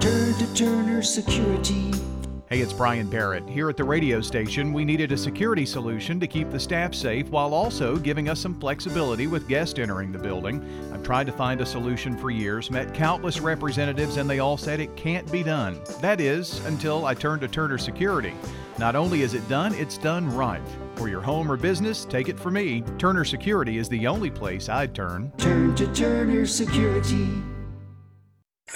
Turn 0.00 0.32
to 0.32 0.54
Turner 0.54 1.02
Security. 1.02 1.92
Hey, 2.48 2.60
it's 2.60 2.72
Brian 2.72 3.10
Barrett. 3.10 3.46
Here 3.46 3.68
at 3.68 3.76
the 3.76 3.84
radio 3.84 4.22
station, 4.22 4.72
we 4.72 4.86
needed 4.86 5.12
a 5.12 5.18
security 5.18 5.66
solution 5.66 6.18
to 6.18 6.26
keep 6.26 6.50
the 6.50 6.58
staff 6.58 6.94
safe 6.94 7.28
while 7.28 7.52
also 7.52 7.98
giving 7.98 8.30
us 8.30 8.40
some 8.40 8.58
flexibility 8.58 9.26
with 9.26 9.46
guests 9.48 9.78
entering 9.78 10.12
the 10.12 10.18
building. 10.18 10.64
I've 10.94 11.02
tried 11.02 11.26
to 11.26 11.32
find 11.32 11.60
a 11.60 11.66
solution 11.66 12.16
for 12.16 12.30
years, 12.30 12.70
met 12.70 12.94
countless 12.94 13.38
representatives, 13.38 14.16
and 14.16 14.30
they 14.30 14.38
all 14.38 14.56
said 14.56 14.80
it 14.80 14.96
can't 14.96 15.30
be 15.30 15.42
done. 15.42 15.78
That 16.00 16.22
is, 16.22 16.64
until 16.64 17.04
I 17.04 17.12
turned 17.12 17.42
to 17.42 17.48
Turner 17.48 17.76
Security. 17.76 18.32
Not 18.78 18.94
only 18.94 19.22
is 19.22 19.34
it 19.34 19.46
done, 19.48 19.74
it's 19.74 19.98
done 19.98 20.32
right. 20.36 20.62
For 20.94 21.08
your 21.08 21.20
home 21.20 21.50
or 21.50 21.56
business, 21.56 22.04
take 22.04 22.28
it 22.28 22.38
from 22.38 22.54
me. 22.54 22.82
Turner 22.96 23.24
Security 23.24 23.76
is 23.78 23.88
the 23.88 24.06
only 24.06 24.30
place 24.30 24.68
I'd 24.68 24.94
turn. 24.94 25.32
Turn 25.38 25.74
to 25.74 25.92
Turner 25.92 26.46
Security. 26.46 27.28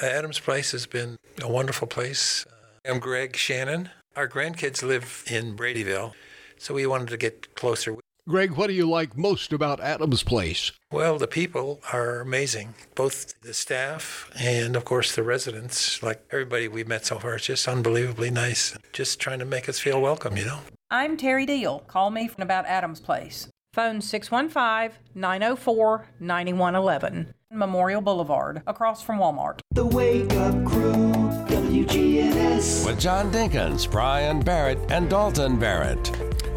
Uh, 0.02 0.06
Adams 0.06 0.40
Place 0.40 0.72
has 0.72 0.86
been 0.86 1.16
a 1.40 1.48
wonderful 1.50 1.86
place. 1.86 2.44
Uh, 2.46 2.90
I'm 2.90 2.98
Greg 2.98 3.36
Shannon. 3.36 3.90
Our 4.16 4.28
grandkids 4.28 4.82
live 4.82 5.24
in 5.30 5.56
Bradyville, 5.56 6.14
so 6.58 6.74
we 6.74 6.84
wanted 6.86 7.08
to 7.08 7.16
get 7.16 7.54
closer. 7.54 7.96
Greg, 8.28 8.52
what 8.52 8.68
do 8.68 8.72
you 8.72 8.88
like 8.88 9.18
most 9.18 9.52
about 9.52 9.80
Adams 9.80 10.22
Place? 10.22 10.70
Well, 10.92 11.18
the 11.18 11.26
people 11.26 11.80
are 11.92 12.20
amazing, 12.20 12.74
both 12.94 13.40
the 13.40 13.52
staff 13.52 14.30
and, 14.38 14.76
of 14.76 14.84
course, 14.84 15.16
the 15.16 15.24
residents. 15.24 16.00
Like 16.04 16.22
everybody 16.30 16.68
we've 16.68 16.86
met 16.86 17.04
so 17.04 17.18
far, 17.18 17.34
it's 17.34 17.46
just 17.46 17.66
unbelievably 17.66 18.30
nice. 18.30 18.78
Just 18.92 19.18
trying 19.18 19.40
to 19.40 19.44
make 19.44 19.68
us 19.68 19.80
feel 19.80 20.00
welcome, 20.00 20.36
you 20.36 20.44
know? 20.44 20.60
I'm 20.88 21.16
Terry 21.16 21.46
Deal. 21.46 21.80
Call 21.88 22.10
me 22.10 22.28
from 22.28 22.42
about 22.44 22.64
Adams 22.66 23.00
Place. 23.00 23.48
Phone 23.74 24.00
615 24.00 25.00
904 25.16 26.06
9111. 26.20 27.34
Memorial 27.50 28.00
Boulevard, 28.00 28.62
across 28.68 29.02
from 29.02 29.18
Walmart. 29.18 29.58
The 29.72 29.84
Wake 29.84 30.32
Up 30.34 30.64
Crew, 30.64 31.12
WGNS. 31.48 32.86
With 32.86 33.00
John 33.00 33.32
Dinkins, 33.32 33.90
Brian 33.90 34.38
Barrett, 34.38 34.78
and 34.92 35.10
Dalton 35.10 35.58
Barrett. 35.58 36.12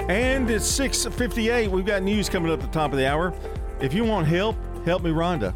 And 0.08 0.50
it's 0.52 0.68
6:58. 0.68 1.72
We've 1.72 1.86
got 1.86 2.04
news 2.04 2.30
coming 2.30 2.52
up 2.52 2.62
at 2.62 2.72
the 2.72 2.80
top 2.80 2.92
of 2.92 2.98
the 2.98 3.08
hour. 3.08 3.34
If 3.80 3.92
you 3.94 4.04
want 4.04 4.28
help, 4.28 4.56
help 4.86 5.02
me, 5.02 5.10
Rhonda. 5.10 5.56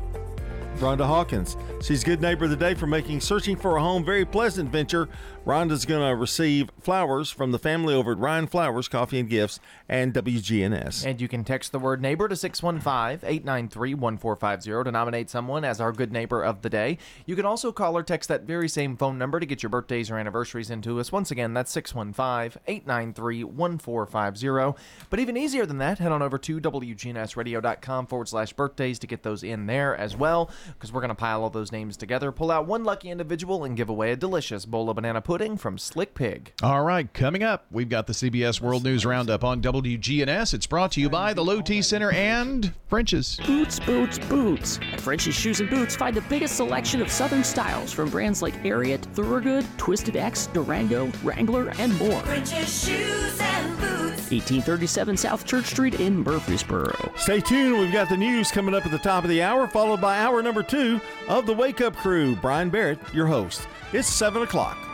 Rhonda 0.78 1.06
Hawkins. 1.06 1.56
She's 1.82 2.04
good 2.04 2.22
neighbor 2.22 2.45
of 2.45 2.50
the 2.50 2.56
day 2.56 2.74
for 2.74 2.88
making 2.88 3.22
searching 3.22 3.56
for 3.56 3.78
a 3.78 3.82
home 3.82 4.04
very 4.04 4.26
pleasant 4.26 4.72
venture. 4.72 5.08
Rhonda's 5.50 5.84
going 5.84 6.08
to 6.08 6.16
receive 6.16 6.70
flowers 6.80 7.32
from 7.32 7.52
the 7.52 7.58
family 7.58 7.95
over 7.95 8.12
at 8.12 8.20
Rion 8.20 8.45
Flowers 8.45 8.88
Coffee 8.88 9.20
and 9.20 9.28
Gifts 9.28 9.60
and 9.88 10.14
WGNS. 10.14 11.04
And 11.04 11.20
you 11.20 11.28
can 11.28 11.43
text 11.43 11.72
the 11.72 11.80
word 11.80 12.04
neighbor 12.04 12.28
to 12.28 12.36
615 12.36 13.28
893 13.28 13.95
1450 13.95 14.84
to 14.84 14.91
nominate 14.91 15.28
someone 15.28 15.66
as 15.66 15.82
our 15.82 15.91
good 15.91 16.12
neighbor 16.12 16.43
of 16.43 16.62
the 16.62 16.70
day. 16.70 17.00
You 17.26 17.36
can 17.36 17.45
also 17.45 17.72
call 17.72 17.97
or 17.97 18.04
text 18.04 18.30
that 18.30 18.43
very 18.43 18.70
same 18.70 18.95
phone 18.95 19.18
number 19.18 19.39
to 19.39 19.45
get 19.47 19.64
your 19.64 19.72
birthdays 19.72 20.12
or 20.12 20.20
anniversaries 20.20 20.70
into 20.70 21.00
us. 21.00 21.12
Once 21.12 21.32
again, 21.32 21.56
that's 21.56 21.72
615 21.72 22.62
893 22.68 23.43
1450. 23.43 24.80
But 25.10 25.20
even 25.20 25.36
easier 25.36 25.66
than 25.66 25.80
that, 25.80 25.97
head 25.97 26.12
on 26.12 26.22
over 26.22 26.38
to 26.38 26.62
WGNSradio.com 26.62 28.06
forward 28.06 28.28
slash 28.28 28.54
birthdays 28.54 29.00
to 29.00 29.08
get 29.08 29.24
those 29.24 29.41
in 29.41 29.66
there 29.66 29.97
as 29.97 30.16
well, 30.16 30.52
because 30.74 30.93
we're 30.93 31.02
going 31.02 31.10
to 31.10 31.16
pile 31.16 31.41
all 31.41 31.50
those 31.50 31.72
names 31.72 31.97
together, 31.97 32.32
pull 32.32 32.52
out 32.52 32.68
one 32.68 32.84
lucky 32.84 33.10
individual, 33.10 33.64
and 33.64 33.76
give 33.76 33.89
away 33.89 34.12
a 34.12 34.16
delicious 34.16 34.68
bowl 34.68 34.91
of 34.91 34.95
banana 34.95 35.20
pudding 35.20 35.39
from 35.40 35.78
Slick 35.78 36.16
Pig. 36.16 36.52
All 36.62 36.84
right, 36.84 37.12
coming 37.14 37.44
up, 37.44 37.66
we've 37.72 37.88
got 37.88 38.08
the 38.08 38.14
CBS 38.14 38.60
World 38.60 38.84
News 38.84 39.06
Roundup 39.06 39.46
on 39.46 39.62
WGNS. 39.62 40.54
It's 40.54 40.68
brought 40.68 40.92
to 40.92 41.00
you 41.00 41.10
by 41.10 41.34
the 41.34 41.42
Low 41.42 41.62
T 41.62 41.82
Center 41.82 42.12
and 42.12 42.74
French's. 42.88 43.40
Boots, 43.46 43.80
boots, 43.80 44.20
boots. 44.20 44.80
At 44.92 45.00
French's 45.00 45.36
Shoes 45.36 45.62
and 45.62 45.70
Boots, 45.70 45.96
find 45.96 46.14
the 46.14 46.22
biggest 46.24 46.58
selection 46.58 47.02
of 47.02 47.10
Southern 47.10 47.46
styles 47.46 47.94
from 47.94 48.10
brands 48.10 48.42
like 48.42 48.54
Ariat, 48.64 49.06
Thorogood, 49.16 49.66
Twisted 49.78 50.18
X, 50.18 50.48
Durango, 50.48 51.10
Wrangler, 51.24 51.70
and 51.80 51.98
more. 51.98 52.20
French's 52.24 52.86
Shoes 52.86 53.40
and 53.40 53.78
Boots. 53.80 54.30
1837 54.30 55.16
South 55.16 55.46
Church 55.46 55.68
Street 55.68 56.02
in 56.02 56.22
Murfreesboro. 56.22 57.14
Stay 57.16 57.40
tuned. 57.40 57.80
We've 57.80 57.94
got 57.94 58.10
the 58.10 58.18
news 58.18 58.52
coming 58.52 58.76
up 58.76 58.86
at 58.86 58.92
the 58.92 58.98
top 58.98 59.24
of 59.24 59.30
the 59.30 59.42
hour, 59.42 59.68
followed 59.68 60.02
by 60.02 60.18
hour 60.18 60.44
number 60.44 60.64
two 60.64 61.00
of 61.30 61.46
the 61.46 61.54
Wake 61.54 61.80
Up 61.80 61.96
Crew. 61.96 62.36
Brian 62.36 62.70
Barrett, 62.70 63.00
your 63.14 63.28
host. 63.28 63.70
It's 63.94 64.10
7 64.10 64.42
o'clock. 64.42 64.89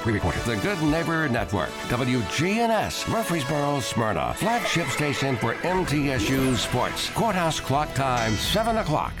Our 0.00 0.16
programming 0.16 0.40
have 0.40 0.40
pre-recorded. 0.40 0.42
The 0.44 0.56
Good 0.56 0.82
Neighbor 0.82 1.28
Network, 1.28 1.70
WGNS, 1.88 3.08
Murfreesboro, 3.08 3.80
Smyrna, 3.80 4.34
flagship 4.34 4.88
station 4.88 5.36
for 5.36 5.54
MTSU 5.54 6.56
Sports. 6.56 7.10
Courthouse 7.10 7.60
clock 7.60 7.92
time, 7.94 8.32
7 8.34 8.76
o'clock. 8.78 9.12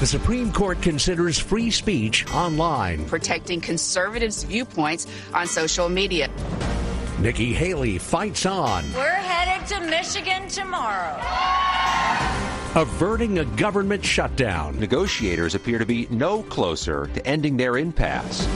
The 0.00 0.06
Supreme 0.06 0.50
Court 0.50 0.80
considers 0.80 1.38
free 1.38 1.70
speech 1.70 2.26
online. 2.32 3.04
Protecting 3.04 3.60
conservatives' 3.60 4.44
viewpoints 4.44 5.06
on 5.34 5.46
social 5.46 5.90
media. 5.90 6.30
Nikki 7.18 7.52
Haley 7.52 7.98
fights 7.98 8.46
on. 8.46 8.82
We're 8.94 9.10
headed 9.10 9.68
to 9.68 9.80
Michigan 9.80 10.48
tomorrow. 10.48 11.20
Averting 12.76 13.40
a 13.40 13.44
government 13.44 14.04
shutdown. 14.04 14.78
Negotiators 14.78 15.56
appear 15.56 15.78
to 15.78 15.86
be 15.86 16.06
no 16.08 16.44
closer 16.44 17.08
to 17.08 17.26
ending 17.26 17.56
their 17.56 17.78
impasse. 17.78 18.46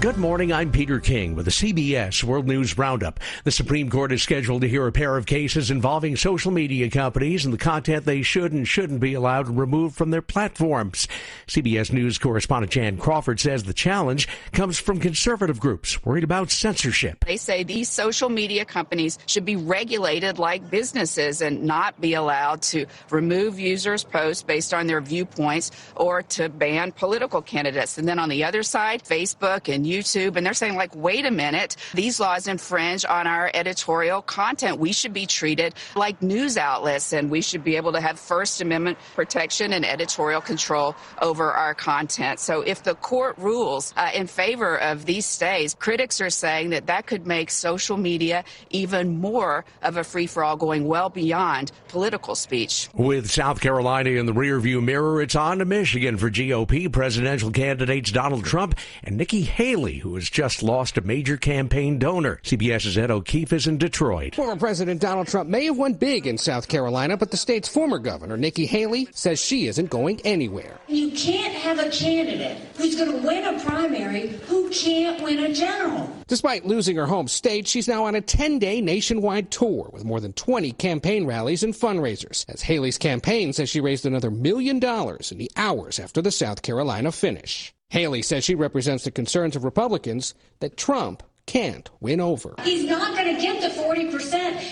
Good 0.00 0.16
morning. 0.16 0.52
I'm 0.52 0.72
Peter 0.72 0.98
King 0.98 1.36
with 1.36 1.44
the 1.44 1.52
CBS 1.52 2.24
World 2.24 2.48
News 2.48 2.76
Roundup. 2.76 3.20
The 3.44 3.52
Supreme 3.52 3.88
Court 3.88 4.10
is 4.10 4.22
scheduled 4.22 4.62
to 4.62 4.68
hear 4.68 4.86
a 4.86 4.90
pair 4.90 5.16
of 5.16 5.26
cases 5.26 5.70
involving 5.70 6.16
social 6.16 6.50
media 6.50 6.90
companies 6.90 7.44
and 7.44 7.54
the 7.54 7.58
content 7.58 8.04
they 8.04 8.22
should 8.22 8.52
and 8.52 8.66
shouldn't 8.66 9.00
be 9.00 9.14
allowed 9.14 9.46
to 9.46 9.52
remove 9.52 9.94
from 9.94 10.10
their 10.10 10.20
platforms. 10.20 11.06
CBS 11.46 11.92
News 11.92 12.18
correspondent 12.18 12.72
Jan 12.72 12.96
Crawford 12.96 13.38
says 13.38 13.62
the 13.62 13.72
challenge 13.72 14.26
comes 14.50 14.76
from 14.76 14.98
conservative 14.98 15.60
groups 15.60 16.04
worried 16.04 16.24
about 16.24 16.50
censorship. 16.50 17.24
They 17.24 17.36
say 17.36 17.62
these 17.62 17.88
social 17.88 18.28
media 18.28 18.64
companies 18.64 19.20
should 19.26 19.44
be 19.44 19.56
regulated 19.56 20.38
like 20.38 20.68
businesses 20.68 21.42
and 21.42 21.62
not 21.62 22.00
be 22.00 22.14
allowed 22.14 22.62
to 22.62 22.86
remove 23.10 23.60
users' 23.62 24.04
post 24.04 24.46
based 24.46 24.74
on 24.74 24.86
their 24.86 25.00
viewpoints 25.00 25.70
or 25.96 26.22
to 26.22 26.48
ban 26.48 26.92
political 26.92 27.40
candidates. 27.40 27.98
And 27.98 28.06
then 28.08 28.18
on 28.18 28.28
the 28.28 28.44
other 28.44 28.62
side, 28.62 29.02
Facebook 29.04 29.72
and 29.72 29.86
YouTube, 29.86 30.36
and 30.36 30.44
they're 30.44 30.54
saying, 30.54 30.76
like, 30.76 30.94
wait 30.94 31.24
a 31.24 31.30
minute, 31.30 31.76
these 31.94 32.20
laws 32.20 32.48
infringe 32.48 33.04
on 33.04 33.26
our 33.26 33.50
editorial 33.54 34.22
content. 34.22 34.78
We 34.78 34.92
should 34.92 35.12
be 35.12 35.26
treated 35.26 35.74
like 35.96 36.20
news 36.22 36.56
outlets, 36.56 37.12
and 37.12 37.30
we 37.30 37.40
should 37.40 37.64
be 37.64 37.76
able 37.76 37.92
to 37.92 38.00
have 38.00 38.18
First 38.18 38.60
Amendment 38.60 38.98
protection 39.14 39.72
and 39.72 39.84
editorial 39.84 40.40
control 40.40 40.94
over 41.20 41.52
our 41.52 41.74
content. 41.74 42.40
So 42.40 42.62
if 42.62 42.82
the 42.82 42.94
court 42.96 43.36
rules 43.38 43.94
uh, 43.96 44.10
in 44.14 44.26
favor 44.26 44.76
of 44.80 45.06
these 45.06 45.26
stays, 45.26 45.74
critics 45.74 46.20
are 46.20 46.30
saying 46.30 46.70
that 46.70 46.86
that 46.86 47.06
could 47.06 47.26
make 47.26 47.50
social 47.50 47.96
media 47.96 48.44
even 48.70 49.20
more 49.20 49.64
of 49.82 49.96
a 49.96 50.04
free 50.04 50.26
for 50.26 50.42
all, 50.44 50.56
going 50.56 50.86
well 50.86 51.08
beyond 51.08 51.72
political 51.88 52.34
speech. 52.34 52.88
With 52.94 53.30
South 53.30 53.51
Carolina 53.60 54.10
in 54.10 54.26
the 54.26 54.32
rearview 54.32 54.82
mirror, 54.82 55.20
it's 55.20 55.34
on 55.34 55.58
to 55.58 55.64
Michigan 55.64 56.16
for 56.16 56.30
GOP 56.30 56.92
presidential 56.92 57.50
candidates 57.50 58.10
Donald 58.10 58.44
Trump 58.44 58.78
and 59.02 59.16
Nikki 59.16 59.42
Haley, 59.42 59.98
who 59.98 60.14
has 60.14 60.30
just 60.30 60.62
lost 60.62 60.96
a 60.96 61.00
major 61.00 61.36
campaign 61.36 61.98
donor. 61.98 62.40
CBS's 62.44 62.96
Ed 62.96 63.10
O'Keefe 63.10 63.52
is 63.52 63.66
in 63.66 63.78
Detroit. 63.78 64.34
Former 64.34 64.56
President 64.56 65.00
Donald 65.00 65.26
Trump 65.26 65.48
may 65.48 65.64
have 65.64 65.76
won 65.76 65.94
big 65.94 66.26
in 66.26 66.38
South 66.38 66.68
Carolina, 66.68 67.16
but 67.16 67.30
the 67.30 67.36
state's 67.36 67.68
former 67.68 67.98
governor, 67.98 68.36
Nikki 68.36 68.66
Haley, 68.66 69.08
says 69.12 69.40
she 69.40 69.66
isn't 69.66 69.90
going 69.90 70.20
anywhere. 70.24 70.78
You 70.88 71.10
can't 71.10 71.54
have 71.54 71.78
a 71.78 71.90
candidate 71.90 72.58
who's 72.76 72.94
going 72.94 73.10
to 73.10 73.26
win 73.26 73.44
a 73.44 73.60
primary 73.60 74.28
who 74.28 74.70
can't 74.70 75.22
win 75.22 75.38
a 75.38 75.52
general. 75.52 76.10
Despite 76.28 76.64
losing 76.64 76.96
her 76.96 77.06
home 77.06 77.28
state, 77.28 77.66
she's 77.66 77.88
now 77.88 78.04
on 78.04 78.14
a 78.14 78.20
10 78.20 78.58
day 78.58 78.80
nationwide 78.80 79.50
tour 79.50 79.90
with 79.92 80.04
more 80.04 80.20
than 80.20 80.32
20 80.32 80.72
campaign 80.72 81.26
rallies 81.26 81.62
and 81.62 81.74
fundraisers. 81.74 82.44
As 82.48 82.62
Haley's 82.62 82.98
campaign 82.98 83.41
says 83.50 83.70
she 83.70 83.80
raised 83.80 84.04
another 84.04 84.30
million 84.30 84.78
dollars 84.78 85.32
in 85.32 85.38
the 85.38 85.50
hours 85.56 85.98
after 85.98 86.20
the 86.20 86.30
South 86.30 86.60
Carolina 86.60 87.10
finish. 87.10 87.72
Haley 87.88 88.20
says 88.20 88.44
she 88.44 88.54
represents 88.54 89.04
the 89.04 89.10
concerns 89.10 89.56
of 89.56 89.64
Republicans 89.64 90.34
that 90.60 90.76
Trump 90.76 91.22
can't 91.46 91.90
win 92.00 92.20
over. 92.20 92.54
He's 92.62 92.84
not 92.84 93.16
going 93.16 93.34
to 93.34 93.40
get 93.40 93.60
the 93.60 93.68
40% 93.80 94.12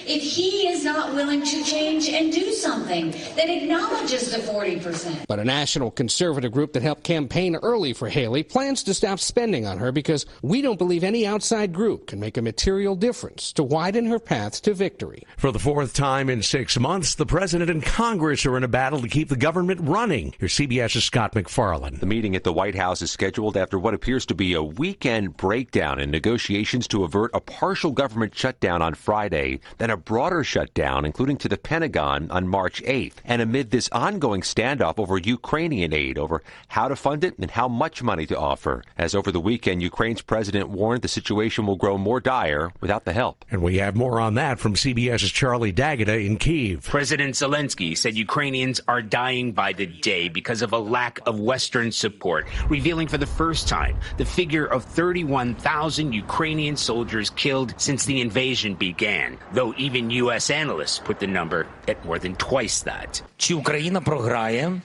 if 0.07 0.23
he 0.23 0.69
is 0.69 0.85
not 0.85 1.15
willing 1.15 1.43
to 1.43 1.65
change 1.65 2.09
and 2.09 2.33
do 2.33 2.53
something 2.53 3.11
that 3.11 3.49
acknowledges 3.49 4.31
the 4.31 4.39
40%. 4.39 5.27
But 5.27 5.41
a 5.41 5.45
national 5.45 5.91
conservative 5.91 6.53
group 6.53 6.73
that 6.73 6.83
helped 6.83 7.05
campaign 7.05 7.57
early 7.57 7.93
for 7.93 8.09
Haley 8.09 8.43
plans 8.43 8.83
to 8.85 8.95
stop 8.95 9.19
spending 9.19 9.67
on 9.67 9.79
her 9.79 9.93
because 9.93 10.27
we 10.43 10.63
don't 10.63 10.79
believe 10.79 11.05
any 11.05 11.27
outside 11.27 11.73
group 11.73 12.07
can 12.07 12.21
make 12.21 12.37
a 12.37 12.43
material 12.43 12.95
difference 12.95 13.53
to 13.55 13.63
widen 13.63 14.07
her 14.07 14.19
path 14.19 14.63
to 14.63 14.73
victory. 14.73 15.25
For 15.37 15.53
the 15.53 15.59
fourth 15.59 15.93
time 15.93 16.31
in 16.31 16.43
six 16.43 16.79
months, 16.79 17.15
the 17.15 17.27
president 17.27 17.71
and 17.71 17.83
Congress 17.83 18.47
are 18.47 18.57
in 18.57 18.65
a 18.65 18.69
battle 18.69 19.01
to 19.01 19.09
keep 19.09 19.29
the 19.29 19.37
government 19.37 19.81
running. 19.83 20.35
Here's 20.39 20.55
CBS's 20.55 21.05
Scott 21.05 21.35
MacFarlane. 21.35 21.99
The 21.99 22.07
meeting 22.07 22.37
at 22.37 22.45
the 22.45 22.53
White 22.53 22.77
House 22.77 23.03
is 23.03 23.11
scheduled 23.11 23.57
after 23.57 23.79
what 23.79 23.95
appears 23.95 24.25
to 24.27 24.35
be 24.35 24.55
a 24.55 24.63
weekend 24.63 25.37
breakdown 25.37 25.99
in 25.99 26.11
negotiations 26.11 26.60
to 26.61 27.05
avert 27.05 27.31
a 27.33 27.41
partial 27.41 27.91
government 27.91 28.35
shutdown 28.35 28.83
on 28.83 28.95
Friday, 28.95 29.61
then 29.79 29.89
a 29.89 29.97
broader 29.97 30.45
shutdown, 30.45 31.07
including 31.07 31.39
to 31.39 31.49
the 31.49 31.57
Pentagon, 31.57 32.31
on 32.31 32.47
March 32.47 32.83
8th. 32.83 33.15
And 33.25 33.41
amid 33.41 33.71
this 33.71 33.89
ongoing 33.93 34.43
standoff 34.43 34.99
over 34.99 35.17
Ukrainian 35.17 35.95
aid, 35.95 36.19
over 36.19 36.43
how 36.69 36.89
to 36.89 36.97
fund 36.97 37.25
it 37.25 37.39
and 37.39 37.51
how 37.51 37.67
much 37.67 38.03
money 38.03 38.27
to 38.27 38.39
offer. 38.39 38.85
As 38.99 39.15
over 39.15 39.33
the 39.33 39.41
weekend, 39.41 39.83
Ukraine's 39.83 40.21
president 40.21 40.69
warned 40.69 41.01
the 41.01 41.09
situation 41.09 41.67
will 41.67 41.77
grow 41.77 41.97
more 41.97 42.21
dire 42.21 42.73
without 42.81 43.07
the 43.07 43.15
help. 43.15 43.45
And 43.51 43.63
we 43.63 43.79
have 43.79 43.97
more 43.97 44.21
on 44.21 44.35
that 44.35 44.59
from 44.59 44.75
CBS's 44.75 45.33
Charlie 45.33 45.73
D'Agata 45.73 46.19
in 46.19 46.37
Kiev. 46.37 46.85
President 46.85 47.35
Zelensky 47.35 47.97
said 47.97 48.17
Ukrainians 48.17 48.83
are 48.87 49.01
dying 49.01 49.53
by 49.53 49.73
the 49.73 49.87
day 49.87 50.29
because 50.29 50.61
of 50.61 50.75
a 50.75 50.79
lack 50.79 51.21
of 51.27 51.41
Western 51.41 51.91
support, 51.91 52.47
revealing 52.69 53.09
for 53.09 53.17
the 53.17 53.27
first 53.27 53.67
time 53.67 53.97
the 54.19 54.25
figure 54.27 54.67
of 54.67 54.85
31,000 54.85 56.13
Ukrainian 56.13 56.50
soldiers 56.77 57.31
killed 57.31 57.75
since 57.77 58.05
the 58.05 58.21
invasion 58.21 58.75
began, 58.75 59.39
though 59.53 59.75
even 59.77 60.11
U.S. 60.11 60.51
analysts 60.51 60.99
put 60.99 61.19
the 61.19 61.27
number 61.27 61.67
at 61.89 62.05
more 62.05 62.19
than 62.19 62.35
twice 62.37 62.83
that. 62.83 63.23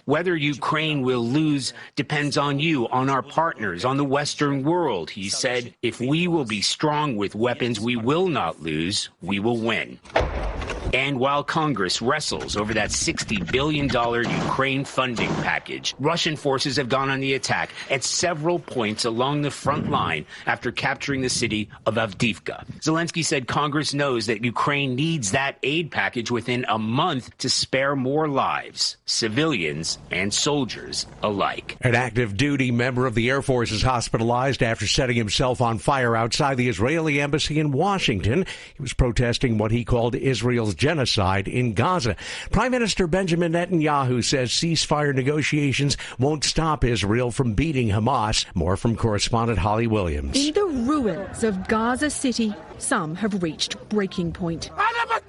Whether 0.06 0.36
Ukraine 0.36 1.02
will 1.02 1.26
lose 1.26 1.74
depends 1.96 2.38
on 2.38 2.60
you, 2.60 2.88
on 2.90 3.10
our 3.10 3.22
partners, 3.22 3.86
on 3.86 3.98
the 3.98 4.06
Western 4.06 4.64
world, 4.64 5.10
he 5.10 5.30
said. 5.30 5.74
If 5.82 6.00
we 6.00 6.28
will 6.28 6.46
be 6.46 6.62
strong 6.62 7.16
with 7.16 7.36
weapons, 7.36 7.80
we 7.80 7.96
will 7.96 8.28
not 8.28 8.62
lose, 8.62 9.10
we 9.22 9.40
will 9.40 9.58
win. 9.58 10.00
And 10.96 11.20
while 11.20 11.44
Congress 11.44 12.02
wrestles 12.02 12.56
over 12.56 12.74
that 12.76 12.90
$60 12.90 13.52
billion 13.52 13.90
Ukraine 13.90 14.86
funding 14.86 15.28
package, 15.44 15.94
Russian 16.00 16.38
forces 16.38 16.78
have 16.78 16.88
gone 16.88 17.10
on 17.10 17.20
the 17.20 17.34
attack 17.34 17.72
at 17.90 18.02
several 18.02 18.60
points 18.60 19.04
along 19.04 19.42
the 19.42 19.52
front 19.52 19.92
line 19.92 20.26
after 20.46 20.72
capturing 20.72 21.20
the 21.20 21.28
city 21.28 21.70
of 21.86 21.96
Avdiivka. 21.96 22.66
Zelensky 22.80 23.26
said 23.26 23.46
Congress 23.46 23.94
knows 23.94 24.28
that 24.28 24.46
Ukraine 24.46 24.96
needs 24.96 25.32
that 25.32 25.58
aid 25.64 25.92
package 25.92 26.32
within 26.32 26.66
a 26.70 26.80
month 26.80 27.38
to 27.40 27.50
spare 27.50 27.98
more 27.98 28.30
lives, 28.30 28.96
civilians 29.06 29.98
and 30.12 30.34
soldiers 30.34 31.08
alike. 31.22 31.76
An 31.82 31.94
active 31.94 32.38
duty 32.38 32.72
member 32.72 33.06
of 33.06 33.16
the 33.16 33.30
Air 33.30 33.42
Force 33.42 33.74
is 33.74 33.82
hospitalized 33.82 34.64
after 34.64 34.88
setting 34.88 35.18
himself 35.18 35.60
on 35.60 35.78
fire 35.78 36.16
outside 36.16 36.56
the 36.56 36.70
Israeli 36.70 37.20
embassy 37.20 37.60
in 37.60 37.74
Washington. 37.74 38.46
He 38.76 38.82
was 38.82 38.94
protesting 38.94 39.58
what 39.58 39.72
he 39.72 39.84
called 39.84 40.16
Israel's 40.16 40.74
genocide 40.86 41.48
in 41.48 41.74
Gaza. 41.74 42.16
Prime 42.52 42.70
Minister 42.70 43.08
Benjamin 43.08 43.54
Netanyahu 43.54 44.24
says 44.24 44.52
ceasefire 44.52 45.16
negotiations 45.16 45.98
won't 46.20 46.44
stop 46.44 46.84
Israel 46.84 47.32
from 47.32 47.56
beating 47.56 47.88
Hamas. 47.88 48.46
More 48.54 48.78
from 48.78 48.96
correspondent 48.96 49.58
Holly 49.58 49.88
Williams. 49.88 50.38
In 50.38 50.54
the 50.54 50.64
ruins 50.64 51.44
of 51.44 51.68
Gaza 51.68 52.12
City, 52.12 52.54
some 52.78 53.16
have 53.16 53.42
reached 53.42 53.78
breaking 53.90 54.32
point. 54.32 54.70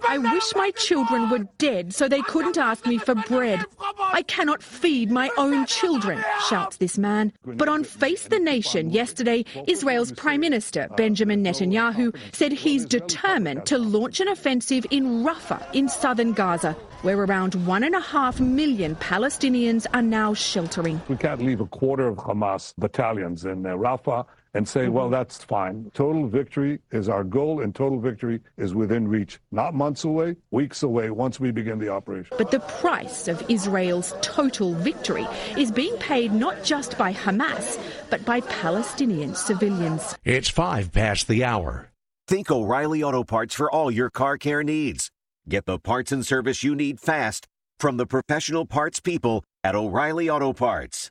I 0.08 0.18
wish 0.18 0.54
my 0.54 0.70
children 0.70 1.30
were 1.30 1.46
dead 1.58 1.92
so 1.92 2.08
they 2.08 2.22
couldn't 2.22 2.58
ask 2.58 2.86
me 2.86 2.98
for 2.98 3.14
bread. 3.14 3.64
I 3.98 4.22
cannot 4.22 4.62
feed 4.62 5.10
my 5.10 5.30
own 5.36 5.66
children, 5.66 6.22
shouts 6.48 6.76
this 6.76 6.96
man. 6.96 7.32
But 7.44 7.68
on 7.68 7.84
Face 7.84 8.28
the 8.28 8.38
Nation 8.38 8.90
yesterday, 8.90 9.44
Israel's 9.66 10.12
Prime 10.12 10.40
Minister 10.40 10.88
Benjamin 10.96 11.42
Netanyahu 11.42 12.16
said 12.32 12.52
he's 12.52 12.84
determined 12.84 13.66
to 13.66 13.78
launch 13.78 14.20
an 14.20 14.28
offensive 14.28 14.86
in 14.90 15.24
Rafah 15.24 15.74
in 15.74 15.88
southern 15.88 16.32
Gaza, 16.32 16.72
where 17.02 17.18
around 17.18 17.54
one 17.66 17.82
and 17.84 17.94
a 17.94 18.00
half 18.00 18.40
million 18.40 18.94
Palestinians 18.96 19.86
are 19.92 20.02
now 20.02 20.34
sheltering. 20.34 21.00
We 21.08 21.16
can't 21.16 21.42
leave 21.42 21.60
a 21.60 21.66
quarter 21.66 22.06
of 22.06 22.16
Hamas 22.16 22.74
battalions 22.78 23.44
in 23.44 23.66
uh, 23.66 23.70
Rafah 23.70 24.24
and 24.56 24.66
say, 24.66 24.88
well, 24.88 25.04
mm-hmm. 25.04 25.12
that's 25.12 25.44
fine. 25.44 25.90
Total 25.92 26.26
victory 26.26 26.80
is 26.90 27.08
our 27.08 27.24
goal, 27.24 27.60
and 27.60 27.74
total 27.74 28.00
victory 28.00 28.40
is 28.56 28.74
within 28.74 29.06
reach. 29.06 29.38
Not 29.52 29.74
months 29.74 30.04
away, 30.04 30.36
weeks 30.50 30.82
away, 30.82 31.10
once 31.10 31.38
we 31.38 31.50
begin 31.50 31.78
the 31.78 31.90
operation. 31.90 32.34
But 32.38 32.50
the 32.50 32.60
price 32.60 33.28
of 33.28 33.44
Israel's 33.50 34.14
total 34.22 34.72
victory 34.74 35.26
is 35.58 35.70
being 35.70 35.96
paid 35.98 36.32
not 36.32 36.64
just 36.64 36.96
by 36.96 37.12
Hamas, 37.12 37.78
but 38.08 38.24
by 38.24 38.40
Palestinian 38.40 39.34
civilians. 39.34 40.16
It's 40.24 40.48
five 40.48 40.90
past 40.90 41.28
the 41.28 41.44
hour. 41.44 41.90
Think 42.26 42.50
O'Reilly 42.50 43.02
Auto 43.02 43.24
Parts 43.24 43.54
for 43.54 43.70
all 43.70 43.90
your 43.90 44.10
car 44.10 44.38
care 44.38 44.64
needs. 44.64 45.10
Get 45.48 45.66
the 45.66 45.78
parts 45.78 46.10
and 46.12 46.26
service 46.26 46.64
you 46.64 46.74
need 46.74 46.98
fast 46.98 47.46
from 47.78 47.98
the 47.98 48.06
professional 48.06 48.64
parts 48.64 49.00
people 49.00 49.44
at 49.62 49.74
O'Reilly 49.74 50.30
Auto 50.30 50.52
Parts. 50.52 51.10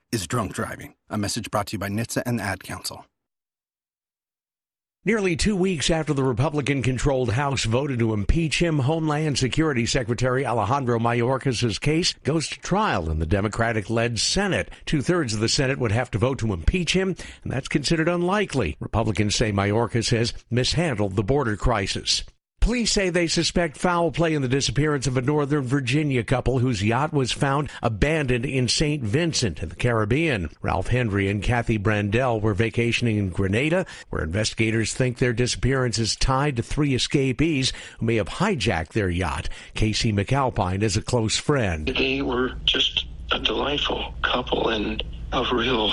is 0.11 0.27
drunk 0.27 0.53
driving. 0.53 0.95
A 1.09 1.17
message 1.17 1.49
brought 1.51 1.67
to 1.67 1.73
you 1.73 1.79
by 1.79 1.89
NHTSA 1.89 2.23
and 2.25 2.39
the 2.39 2.43
Ad 2.43 2.63
Council. 2.63 3.05
Nearly 5.03 5.35
two 5.35 5.55
weeks 5.55 5.89
after 5.89 6.13
the 6.13 6.23
Republican 6.23 6.83
controlled 6.83 7.31
House 7.31 7.63
voted 7.63 7.97
to 7.97 8.13
impeach 8.13 8.61
him, 8.61 8.77
Homeland 8.77 9.39
Security 9.39 9.87
Secretary 9.87 10.45
Alejandro 10.45 10.99
Mayorkas' 10.99 11.81
case 11.81 12.13
goes 12.23 12.47
to 12.49 12.59
trial 12.59 13.09
in 13.09 13.17
the 13.17 13.25
Democratic 13.25 13.89
led 13.89 14.19
Senate. 14.19 14.69
Two 14.85 15.01
thirds 15.01 15.33
of 15.33 15.39
the 15.39 15.49
Senate 15.49 15.79
would 15.79 15.91
have 15.91 16.11
to 16.11 16.19
vote 16.19 16.37
to 16.37 16.53
impeach 16.53 16.93
him, 16.93 17.15
and 17.43 17.51
that's 17.51 17.67
considered 17.67 18.07
unlikely. 18.07 18.77
Republicans 18.79 19.33
say 19.33 19.51
Mayorkas 19.51 20.15
has 20.15 20.35
mishandled 20.51 21.15
the 21.15 21.23
border 21.23 21.57
crisis. 21.57 22.23
Police 22.61 22.91
say 22.91 23.09
they 23.09 23.25
suspect 23.25 23.75
foul 23.75 24.11
play 24.11 24.35
in 24.35 24.43
the 24.43 24.47
disappearance 24.47 25.07
of 25.07 25.17
a 25.17 25.21
Northern 25.21 25.63
Virginia 25.63 26.23
couple 26.23 26.59
whose 26.59 26.83
yacht 26.83 27.11
was 27.11 27.31
found 27.31 27.71
abandoned 27.81 28.45
in 28.45 28.67
St. 28.67 29.03
Vincent 29.03 29.63
in 29.63 29.69
the 29.69 29.75
Caribbean. 29.75 30.47
Ralph 30.61 30.87
Hendry 30.87 31.27
and 31.27 31.41
Kathy 31.41 31.79
Brandell 31.79 32.39
were 32.39 32.53
vacationing 32.53 33.17
in 33.17 33.29
Grenada, 33.29 33.87
where 34.11 34.23
investigators 34.23 34.93
think 34.93 35.17
their 35.17 35.33
disappearance 35.33 35.97
is 35.97 36.15
tied 36.15 36.55
to 36.57 36.61
three 36.61 36.93
escapees 36.93 37.73
who 37.99 38.05
may 38.05 38.17
have 38.17 38.29
hijacked 38.29 38.89
their 38.89 39.09
yacht. 39.09 39.49
Casey 39.73 40.13
McAlpine 40.13 40.83
is 40.83 40.95
a 40.95 41.01
close 41.01 41.37
friend. 41.37 41.87
They 41.87 42.21
were 42.21 42.51
just 42.65 43.07
a 43.31 43.39
delightful 43.39 44.13
couple 44.21 44.69
and 44.69 45.03
a 45.33 45.43
real 45.51 45.91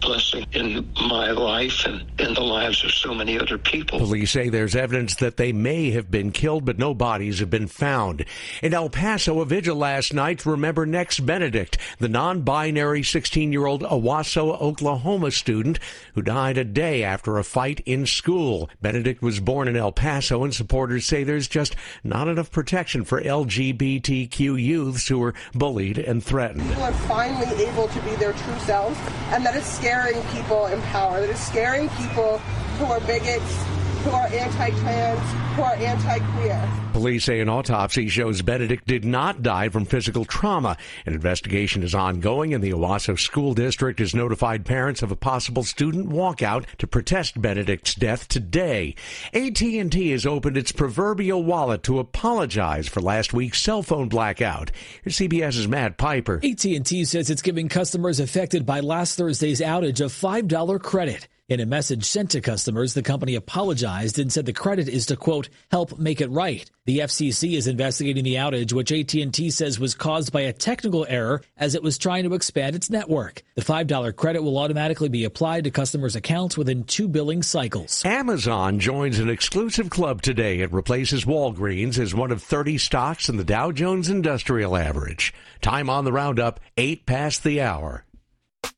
blessing 0.00 0.46
in 0.52 0.90
my 1.08 1.30
life 1.30 1.84
and 1.86 2.02
in 2.18 2.34
the 2.34 2.40
lives 2.40 2.84
of 2.84 2.92
so 2.92 3.14
many 3.14 3.38
other 3.38 3.58
people. 3.58 3.98
Police 3.98 4.30
say 4.30 4.48
there's 4.48 4.76
evidence 4.76 5.14
that 5.16 5.36
they 5.36 5.52
may 5.52 5.90
have 5.90 6.10
been 6.10 6.32
killed, 6.32 6.64
but 6.64 6.78
no 6.78 6.94
bodies 6.94 7.38
have 7.40 7.50
been 7.50 7.66
found. 7.66 8.24
In 8.62 8.74
El 8.74 8.88
Paso, 8.90 9.40
a 9.40 9.44
vigil 9.44 9.76
last 9.76 10.12
night 10.14 10.40
to 10.40 10.50
remember 10.50 10.86
Nex 10.86 11.20
Benedict, 11.20 11.78
the 11.98 12.08
non-binary 12.08 13.02
16-year-old 13.02 13.82
Owasso, 13.82 14.60
Oklahoma 14.60 15.30
student 15.30 15.78
who 16.14 16.22
died 16.22 16.58
a 16.58 16.64
day 16.64 17.02
after 17.02 17.38
a 17.38 17.44
fight 17.44 17.80
in 17.86 18.06
school. 18.06 18.68
Benedict 18.80 19.22
was 19.22 19.40
born 19.40 19.68
in 19.68 19.76
El 19.76 19.92
Paso, 19.92 20.44
and 20.44 20.54
supporters 20.54 21.06
say 21.06 21.24
there's 21.24 21.48
just 21.48 21.76
not 22.04 22.28
enough 22.28 22.50
protection 22.50 23.04
for 23.04 23.20
LGBTQ 23.20 24.62
youths 24.62 25.08
who 25.08 25.18
were 25.18 25.34
bullied 25.54 25.98
and 25.98 26.22
threatened. 26.22 26.68
People 26.68 26.84
are 26.84 26.92
finally 26.92 27.64
able 27.64 27.88
to 27.88 28.00
be 28.02 28.14
their 28.16 28.32
true 28.32 28.58
selves, 28.60 28.98
and 29.30 29.44
that 29.44 29.56
is 29.56 29.64
scaring 29.90 30.22
people 30.28 30.66
in 30.66 30.80
power. 30.82 31.20
That 31.20 31.30
is 31.30 31.40
scaring 31.40 31.88
people 31.98 32.38
who 32.78 32.84
are 32.84 33.00
bigots, 33.00 33.64
who 34.02 34.10
are 34.10 34.26
anti-trans, 34.28 35.56
who 35.56 35.62
are 35.62 35.74
anti-queer. 35.74 36.90
Police 36.92 37.24
say 37.24 37.40
an 37.40 37.48
autopsy 37.48 38.08
shows 38.08 38.42
Benedict 38.42 38.86
did 38.86 39.04
not 39.04 39.42
die 39.42 39.68
from 39.68 39.84
physical 39.84 40.24
trauma. 40.24 40.76
An 41.06 41.12
investigation 41.12 41.82
is 41.82 41.94
ongoing, 41.94 42.52
and 42.52 42.64
the 42.64 42.72
Owasso 42.72 43.18
School 43.18 43.54
District 43.54 43.98
has 43.98 44.14
notified 44.14 44.64
parents 44.64 45.02
of 45.02 45.10
a 45.10 45.16
possible 45.16 45.62
student 45.62 46.08
walkout 46.08 46.64
to 46.78 46.86
protest 46.86 47.40
Benedict's 47.40 47.94
death 47.94 48.26
today. 48.28 48.94
AT&T 49.32 50.10
has 50.10 50.26
opened 50.26 50.56
its 50.56 50.72
proverbial 50.72 51.44
wallet 51.44 51.82
to 51.84 51.98
apologize 51.98 52.88
for 52.88 53.00
last 53.00 53.32
week's 53.32 53.60
cell 53.60 53.82
phone 53.82 54.08
blackout. 54.08 54.70
Here's 55.02 55.16
CBS's 55.16 55.68
Matt 55.68 55.96
Piper. 55.96 56.40
AT&T 56.42 57.04
says 57.04 57.30
it's 57.30 57.42
giving 57.42 57.68
customers 57.68 58.18
affected 58.18 58.66
by 58.66 58.80
last 58.80 59.16
Thursday's 59.16 59.60
outage 59.60 60.00
a 60.00 60.04
$5 60.04 60.82
credit. 60.82 61.28
In 61.50 61.58
a 61.58 61.66
message 61.66 62.04
sent 62.04 62.30
to 62.30 62.40
customers, 62.40 62.94
the 62.94 63.02
company 63.02 63.34
apologized 63.34 64.20
and 64.20 64.32
said 64.32 64.46
the 64.46 64.52
credit 64.52 64.88
is 64.88 65.06
to 65.06 65.16
quote 65.16 65.48
help 65.68 65.98
make 65.98 66.20
it 66.20 66.30
right. 66.30 66.70
The 66.86 67.00
FCC 67.00 67.56
is 67.56 67.66
investigating 67.66 68.22
the 68.22 68.36
outage, 68.36 68.72
which 68.72 68.92
AT&T 68.92 69.50
says 69.50 69.80
was 69.80 69.96
caused 69.96 70.32
by 70.32 70.42
a 70.42 70.52
technical 70.52 71.04
error 71.08 71.42
as 71.56 71.74
it 71.74 71.82
was 71.82 71.98
trying 71.98 72.22
to 72.22 72.34
expand 72.34 72.76
its 72.76 72.88
network. 72.88 73.42
The 73.56 73.62
$5 73.62 74.14
credit 74.14 74.44
will 74.44 74.58
automatically 74.58 75.08
be 75.08 75.24
applied 75.24 75.64
to 75.64 75.72
customers' 75.72 76.14
accounts 76.14 76.56
within 76.56 76.84
two 76.84 77.08
billing 77.08 77.42
cycles. 77.42 78.04
Amazon 78.04 78.78
joins 78.78 79.18
an 79.18 79.28
exclusive 79.28 79.90
club 79.90 80.22
today. 80.22 80.60
It 80.60 80.72
replaces 80.72 81.24
Walgreens 81.24 81.98
as 81.98 82.14
one 82.14 82.30
of 82.30 82.44
30 82.44 82.78
stocks 82.78 83.28
in 83.28 83.38
the 83.38 83.44
Dow 83.44 83.72
Jones 83.72 84.08
Industrial 84.08 84.76
Average. 84.76 85.34
Time 85.62 85.90
on 85.90 86.04
the 86.04 86.12
roundup, 86.12 86.60
8 86.76 87.06
past 87.06 87.42
the 87.42 87.60
hour. 87.60 88.04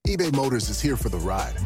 eBay 0.06 0.34
Motors 0.34 0.70
is 0.70 0.80
here 0.80 0.96
for 0.96 1.10
the 1.10 1.18
ride. 1.18 1.58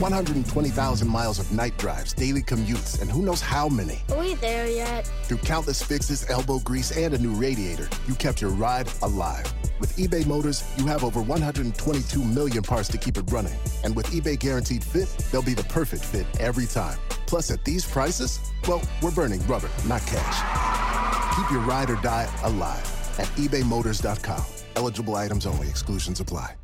120,000 0.00 1.08
miles 1.08 1.38
of 1.38 1.50
night 1.52 1.76
drives, 1.78 2.12
daily 2.12 2.42
commutes, 2.42 3.00
and 3.00 3.10
who 3.10 3.22
knows 3.22 3.40
how 3.40 3.68
many. 3.68 4.02
Are 4.10 4.18
we 4.18 4.34
there 4.34 4.68
yet? 4.68 5.06
Through 5.24 5.38
countless 5.38 5.82
fixes, 5.82 6.28
elbow 6.28 6.58
grease, 6.58 6.96
and 6.96 7.14
a 7.14 7.18
new 7.18 7.32
radiator, 7.32 7.88
you 8.06 8.14
kept 8.14 8.40
your 8.40 8.50
ride 8.50 8.88
alive. 9.02 9.52
With 9.80 9.96
eBay 9.96 10.26
Motors, 10.26 10.64
you 10.76 10.86
have 10.86 11.04
over 11.04 11.22
122 11.22 12.24
million 12.24 12.62
parts 12.62 12.88
to 12.88 12.98
keep 12.98 13.16
it 13.16 13.30
running. 13.30 13.56
And 13.84 13.96
with 13.96 14.06
eBay 14.06 14.38
Guaranteed 14.38 14.84
Fit, 14.84 15.08
they'll 15.30 15.42
be 15.42 15.54
the 15.54 15.64
perfect 15.64 16.04
fit 16.04 16.26
every 16.40 16.66
time. 16.66 16.98
Plus, 17.26 17.50
at 17.50 17.64
these 17.64 17.84
prices, 17.84 18.40
well, 18.68 18.82
we're 19.02 19.10
burning 19.10 19.44
rubber, 19.46 19.70
not 19.86 20.02
cash. 20.06 21.36
Keep 21.36 21.50
your 21.50 21.60
ride 21.60 21.90
or 21.90 21.96
die 21.96 22.28
alive 22.44 22.86
at 23.18 23.26
ebaymotors.com. 23.36 24.44
Eligible 24.76 25.16
items 25.16 25.46
only, 25.46 25.68
exclusions 25.68 26.20
apply. 26.20 26.54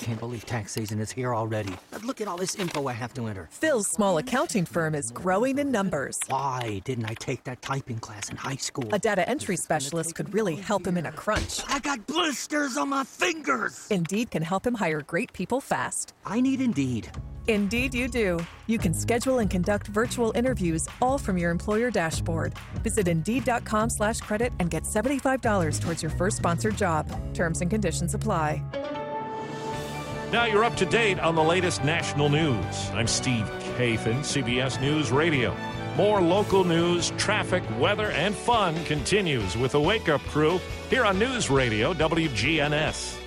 I 0.00 0.04
can't 0.04 0.18
believe 0.18 0.46
tax 0.46 0.72
season 0.72 0.98
is 0.98 1.12
here 1.12 1.34
already. 1.34 1.74
Look 2.04 2.22
at 2.22 2.28
all 2.28 2.38
this 2.38 2.54
info 2.54 2.86
I 2.86 2.92
have 2.94 3.12
to 3.14 3.26
enter. 3.26 3.48
Phil's 3.52 3.86
small 3.86 4.16
accounting 4.16 4.64
firm 4.64 4.94
is 4.94 5.10
growing 5.10 5.58
in 5.58 5.70
numbers. 5.70 6.18
Why 6.28 6.80
didn't 6.86 7.04
I 7.04 7.14
take 7.14 7.44
that 7.44 7.60
typing 7.60 7.98
class 7.98 8.30
in 8.30 8.38
high 8.38 8.56
school? 8.56 8.88
A 8.92 8.98
data 8.98 9.28
entry 9.28 9.56
specialist 9.56 10.14
could 10.14 10.32
really 10.32 10.56
help 10.56 10.86
him 10.86 10.96
in 10.96 11.04
a 11.04 11.12
crunch. 11.12 11.62
I 11.68 11.80
got 11.80 12.06
blisters 12.06 12.78
on 12.78 12.88
my 12.88 13.04
fingers. 13.04 13.88
Indeed 13.90 14.30
can 14.30 14.42
help 14.42 14.66
him 14.66 14.74
hire 14.74 15.02
great 15.02 15.34
people 15.34 15.60
fast. 15.60 16.14
I 16.24 16.40
need 16.40 16.62
Indeed. 16.62 17.10
Indeed, 17.46 17.92
you 17.94 18.08
do. 18.08 18.38
You 18.68 18.78
can 18.78 18.94
schedule 18.94 19.40
and 19.40 19.50
conduct 19.50 19.88
virtual 19.88 20.32
interviews 20.34 20.86
all 21.02 21.18
from 21.18 21.36
your 21.36 21.50
employer 21.50 21.90
dashboard. 21.90 22.54
Visit 22.82 23.06
Indeed.com 23.08 23.90
slash 23.90 24.20
credit 24.20 24.54
and 24.60 24.70
get 24.70 24.84
$75 24.84 25.80
towards 25.80 26.02
your 26.02 26.10
first 26.12 26.38
sponsored 26.38 26.76
job. 26.76 27.06
Terms 27.34 27.60
and 27.60 27.70
conditions 27.70 28.14
apply. 28.14 28.62
Now 30.32 30.44
you're 30.44 30.62
up 30.62 30.76
to 30.76 30.86
date 30.86 31.18
on 31.18 31.34
the 31.34 31.42
latest 31.42 31.82
national 31.82 32.28
news. 32.28 32.90
I'm 32.94 33.08
Steve 33.08 33.50
Kathan, 33.76 34.20
CBS 34.20 34.80
News 34.80 35.10
Radio. 35.10 35.56
More 35.96 36.20
local 36.20 36.62
news, 36.62 37.10
traffic, 37.18 37.64
weather, 37.80 38.12
and 38.12 38.32
fun 38.32 38.76
continues 38.84 39.56
with 39.56 39.72
the 39.72 39.80
Wake 39.80 40.08
Up 40.08 40.20
Crew 40.28 40.60
here 40.88 41.04
on 41.04 41.18
News 41.18 41.50
Radio 41.50 41.92
WGNS. 41.94 43.18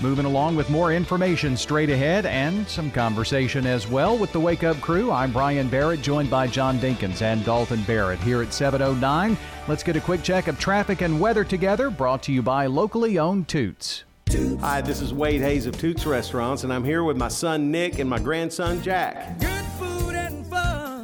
Moving 0.00 0.24
along 0.24 0.56
with 0.56 0.70
more 0.70 0.90
information 0.90 1.54
straight 1.54 1.90
ahead 1.90 2.24
and 2.24 2.66
some 2.66 2.90
conversation 2.90 3.66
as 3.66 3.86
well 3.86 4.16
with 4.16 4.32
the 4.32 4.40
Wake 4.40 4.64
Up 4.64 4.80
Crew. 4.80 5.12
I'm 5.12 5.32
Brian 5.32 5.68
Barrett, 5.68 6.00
joined 6.00 6.30
by 6.30 6.46
John 6.46 6.78
Dinkins 6.78 7.20
and 7.20 7.44
Dalton 7.44 7.82
Barrett 7.82 8.20
here 8.20 8.42
at 8.42 8.54
709. 8.54 9.36
Let's 9.68 9.82
get 9.82 9.96
a 9.96 10.00
quick 10.00 10.22
check 10.22 10.48
of 10.48 10.58
traffic 10.58 11.02
and 11.02 11.20
weather 11.20 11.44
together, 11.44 11.90
brought 11.90 12.22
to 12.22 12.32
you 12.32 12.40
by 12.40 12.64
locally 12.64 13.18
owned 13.18 13.48
Toots. 13.48 14.04
Hi, 14.34 14.80
this 14.80 15.00
is 15.00 15.14
Wade 15.14 15.42
Hayes 15.42 15.66
of 15.66 15.78
Toots 15.78 16.04
Restaurants, 16.06 16.64
and 16.64 16.72
I'm 16.72 16.82
here 16.82 17.04
with 17.04 17.16
my 17.16 17.28
son 17.28 17.70
Nick 17.70 18.00
and 18.00 18.10
my 18.10 18.18
grandson 18.18 18.82
Jack. 18.82 19.40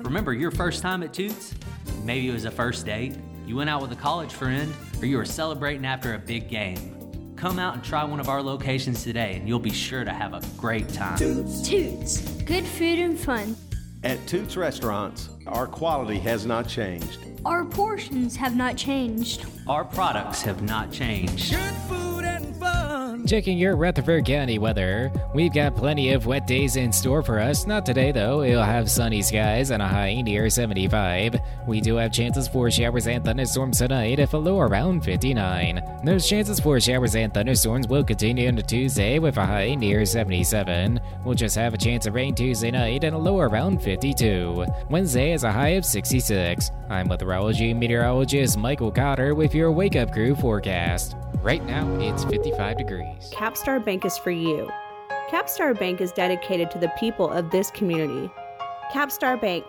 Remember 0.05 0.33
your 0.33 0.51
first 0.51 0.83
time 0.83 1.05
at 1.05 1.13
Toots? 1.13 1.55
Maybe 2.03 2.29
it 2.29 2.33
was 2.33 2.45
a 2.45 2.51
first 2.51 2.85
date, 2.85 3.15
you 3.47 3.55
went 3.55 3.71
out 3.71 3.83
with 3.83 3.93
a 3.93 3.97
college 3.97 4.33
friend, 4.33 4.75
or 5.01 5.07
you 5.07 5.17
were 5.17 5.25
celebrating 5.25 5.87
after 5.87 6.15
a 6.15 6.19
big 6.19 6.49
game. 6.49 7.33
Come 7.37 7.61
out 7.61 7.75
and 7.75 7.85
try 7.85 8.03
one 8.03 8.19
of 8.19 8.29
our 8.29 8.43
locations 8.43 9.05
today, 9.05 9.37
and 9.37 9.47
you'll 9.47 9.61
be 9.61 9.71
sure 9.71 10.03
to 10.03 10.13
have 10.13 10.35
a 10.35 10.43
great 10.57 10.89
time. 10.89 11.17
Toots. 11.17 12.21
Good 12.43 12.67
food 12.67 12.99
and 12.99 13.17
fun. 13.17 13.55
At 14.03 14.27
Toots 14.27 14.57
Restaurants, 14.57 15.29
our 15.47 15.69
quality 15.69 16.19
has 16.19 16.47
not 16.47 16.67
changed. 16.67 17.21
Our 17.45 17.65
portions 17.65 18.35
have 18.35 18.57
not 18.57 18.77
changed. 18.77 19.47
Our 19.69 19.85
products 19.85 20.43
have 20.43 20.63
not 20.63 20.91
changed. 20.91 21.57
Checking 23.27 23.59
your 23.59 23.77
Rutherford 23.77 24.25
County 24.25 24.59
weather. 24.59 25.13
We've 25.35 25.53
got 25.53 25.77
plenty 25.77 26.13
of 26.13 26.27
wet 26.27 26.47
days 26.47 26.77
in 26.77 26.93
store 26.93 27.23
for 27.23 27.39
us. 27.39 27.67
Not 27.67 27.87
today, 27.87 28.13
though. 28.13 28.43
It'll 28.43 28.63
have 28.63 28.91
sunny 28.91 29.23
skies 29.23 29.71
and 29.71 29.83
a 29.83 29.87
high 29.87 30.21
near 30.21 30.49
75. 30.49 31.37
We 31.67 31.81
do 31.81 31.97
have 31.97 32.13
chances 32.13 32.49
for 32.49 32.71
showers 32.71 33.07
and 33.07 33.25
thunderstorms 33.25 33.79
tonight, 33.79 34.19
if 34.19 34.33
a 34.33 34.37
low 34.37 34.61
around 34.61 35.05
59. 35.05 36.01
Those 36.05 36.29
chances 36.29 36.59
for 36.59 36.81
showers 36.81 37.15
and 37.15 37.33
thunderstorms 37.33 37.89
will 37.89 38.05
continue 38.05 38.49
into 38.49 38.63
Tuesday 38.63 39.19
with 39.19 39.37
a 39.37 39.47
high 39.47 39.75
near 39.75 40.05
77. 40.05 41.01
We'll 41.25 41.35
just 41.35 41.57
have 41.57 41.75
a 41.75 41.79
chance 41.79 42.07
of 42.07 42.15
rain 42.15 42.35
Tuesday 42.35 42.71
night 42.71 43.05
and 43.05 43.15
a 43.15 43.19
low 43.19 43.41
around 43.41 43.83
52. 43.83 44.67
Wednesday 44.89 45.33
is 45.33 45.45
a 45.45 45.53
high 45.53 45.71
of 45.71 45.85
66. 45.85 46.71
I'm 46.89 47.09
meteorology 47.09 47.75
meteorologist 47.75 48.59
Michael 48.59 48.91
Cotter 48.91 49.35
with 49.35 49.55
your 49.55 49.71
Wake 49.71 49.97
Up 49.97 50.13
Crew 50.13 50.35
forecast. 50.35 51.17
Right 51.43 51.65
now, 51.65 51.89
it's 52.01 52.23
55 52.25 52.77
degrees. 52.77 53.31
Capstar 53.33 53.83
Bank 53.83 54.05
is 54.05 54.19
for 54.19 54.31
you. 54.31 54.71
Capstar 55.31 55.79
Bank 55.79 56.03
is 56.03 56.13
dedicated 56.13 56.71
to 56.73 56.79
the 56.79 56.93
people 56.99 57.31
of 57.31 57.51
this 57.51 57.71
community. 57.71 58.31
Capstar 58.93 59.41
Bank, 59.41 59.65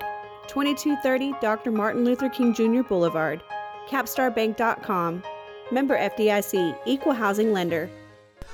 2230 0.47 1.33
Dr. 1.39 1.71
Martin 1.71 2.03
Luther 2.03 2.27
King 2.27 2.53
Jr. 2.53 2.81
Boulevard, 2.81 3.41
capstarbank.com. 3.87 5.23
Member 5.71 5.97
FDIC, 5.97 6.77
Equal 6.85 7.13
Housing 7.13 7.53
Lender. 7.53 7.89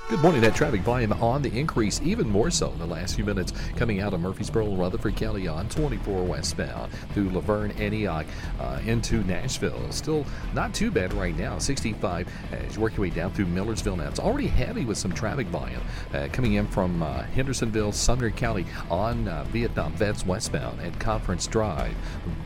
Good 0.08 0.22
morning. 0.22 0.40
That 0.40 0.54
traffic 0.54 0.80
volume 0.80 1.12
on 1.12 1.42
the 1.42 1.52
increase, 1.52 2.00
even 2.02 2.30
more 2.30 2.50
so 2.50 2.72
in 2.72 2.78
the 2.78 2.86
last 2.86 3.14
few 3.14 3.26
minutes, 3.26 3.52
coming 3.76 4.00
out 4.00 4.14
of 4.14 4.20
Murfreesboro, 4.20 4.74
Rutherford 4.74 5.16
County 5.16 5.46
on 5.46 5.68
24 5.68 6.24
westbound 6.24 6.90
through 7.12 7.28
La 7.28 7.40
Vergne, 7.40 7.72
Antioch, 7.72 8.24
uh, 8.58 8.80
into 8.86 9.22
Nashville. 9.24 9.92
Still 9.92 10.24
not 10.54 10.72
too 10.72 10.90
bad 10.90 11.12
right 11.12 11.36
now. 11.36 11.58
65 11.58 12.26
as 12.52 12.74
you 12.74 12.80
work 12.80 12.96
your 12.96 13.02
way 13.02 13.10
down 13.10 13.32
through 13.32 13.44
Millersville 13.44 13.96
now. 13.96 14.08
It's 14.08 14.18
already 14.18 14.46
heavy 14.46 14.86
with 14.86 14.96
some 14.96 15.12
traffic 15.12 15.46
volume 15.48 15.82
uh, 16.14 16.28
coming 16.32 16.54
in 16.54 16.66
from 16.68 17.02
uh, 17.02 17.24
Hendersonville, 17.24 17.92
Sumner 17.92 18.30
County 18.30 18.64
on 18.90 19.28
uh, 19.28 19.44
Vietnam 19.50 19.92
Vets 19.92 20.24
westbound 20.24 20.80
at 20.80 20.98
Conference 20.98 21.46
Drive. 21.46 21.94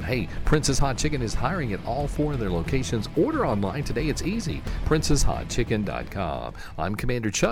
Hey, 0.04 0.28
Prince's 0.44 0.80
Hot 0.80 0.98
Chicken 0.98 1.22
is 1.22 1.32
hiring 1.32 1.72
at 1.72 1.86
all 1.86 2.08
four 2.08 2.32
of 2.32 2.40
their 2.40 2.50
locations. 2.50 3.08
Order 3.16 3.46
online 3.46 3.84
today. 3.84 4.08
It's 4.08 4.22
easy. 4.22 4.62
PrincesHotChicken.com. 4.86 6.54
I'm 6.76 6.96
Commander 6.96 7.30
Chuck 7.30 7.51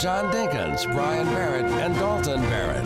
John 0.00 0.32
Dinkins, 0.32 0.90
Brian 0.94 1.26
Barrett, 1.26 1.66
and 1.66 1.94
Dalton 1.96 2.40
Barrett. 2.40 2.82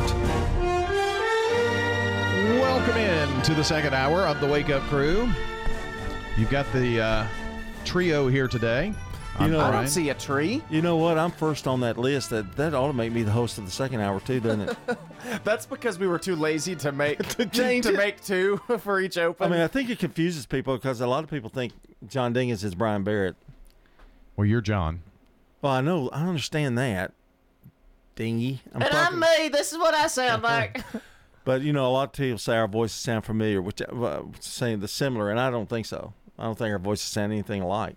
Welcome 2.60 2.96
in 2.96 3.42
to 3.42 3.54
the 3.54 3.62
second 3.62 3.94
hour 3.94 4.26
of 4.26 4.40
the 4.40 4.48
Wake 4.48 4.68
Up 4.68 4.82
Crew. 4.88 5.30
You've 6.36 6.50
got 6.50 6.66
the 6.72 7.00
uh, 7.00 7.26
trio 7.84 8.26
here 8.26 8.48
today. 8.48 8.86
You 8.86 8.92
know, 8.92 8.96
I'm 9.38 9.50
know, 9.52 9.70
Brian. 9.70 10.08
a 10.08 10.14
tree. 10.14 10.60
You 10.68 10.82
know 10.82 10.96
what? 10.96 11.16
I'm 11.16 11.30
first 11.30 11.68
on 11.68 11.78
that 11.82 11.98
list. 11.98 12.30
That 12.30 12.56
that 12.56 12.74
ought 12.74 12.88
to 12.88 12.92
make 12.92 13.12
me 13.12 13.22
the 13.22 13.30
host 13.30 13.58
of 13.58 13.64
the 13.64 13.70
second 13.70 14.00
hour 14.00 14.18
too, 14.18 14.40
doesn't 14.40 14.70
it? 14.70 14.76
That's 15.44 15.66
because 15.66 16.00
we 16.00 16.08
were 16.08 16.18
too 16.18 16.34
lazy 16.34 16.74
to 16.74 16.90
make 16.90 17.18
to, 17.36 17.46
change 17.46 17.86
it. 17.86 17.94
make 17.94 18.24
two 18.24 18.56
for 18.80 18.98
each 18.98 19.18
open. 19.18 19.46
I 19.46 19.50
mean, 19.50 19.60
I 19.60 19.68
think 19.68 19.88
it 19.88 20.00
confuses 20.00 20.46
people 20.46 20.74
because 20.76 21.00
a 21.00 21.06
lot 21.06 21.22
of 21.22 21.30
people 21.30 21.48
think 21.48 21.74
John 22.08 22.32
Dingus 22.32 22.64
is 22.64 22.74
Brian 22.74 23.04
Barrett. 23.04 23.36
Well, 24.36 24.46
you're 24.46 24.60
John. 24.60 25.02
Well, 25.64 25.72
I 25.72 25.80
know, 25.80 26.10
I 26.10 26.26
understand 26.26 26.76
that. 26.76 27.12
Dingy. 28.16 28.60
I'm 28.74 28.82
and 28.82 28.90
talking- 28.90 29.22
I'm 29.22 29.42
me. 29.42 29.48
This 29.48 29.72
is 29.72 29.78
what 29.78 29.94
I 29.94 30.08
sound 30.08 30.42
like. 30.42 30.82
But 31.44 31.60
you 31.60 31.74
know, 31.74 31.86
a 31.86 31.92
lot 31.92 32.04
of 32.04 32.12
people 32.12 32.38
say 32.38 32.56
our 32.56 32.66
voices 32.66 32.96
sound 32.96 33.26
familiar, 33.26 33.60
which 33.60 33.82
uh, 33.82 34.22
saying 34.40 34.80
the 34.80 34.88
similar, 34.88 35.30
and 35.30 35.38
I 35.38 35.50
don't 35.50 35.68
think 35.68 35.84
so. 35.84 36.14
I 36.38 36.44
don't 36.44 36.56
think 36.56 36.72
our 36.72 36.78
voices 36.78 37.06
sound 37.06 37.32
anything 37.32 37.60
alike. 37.60 37.96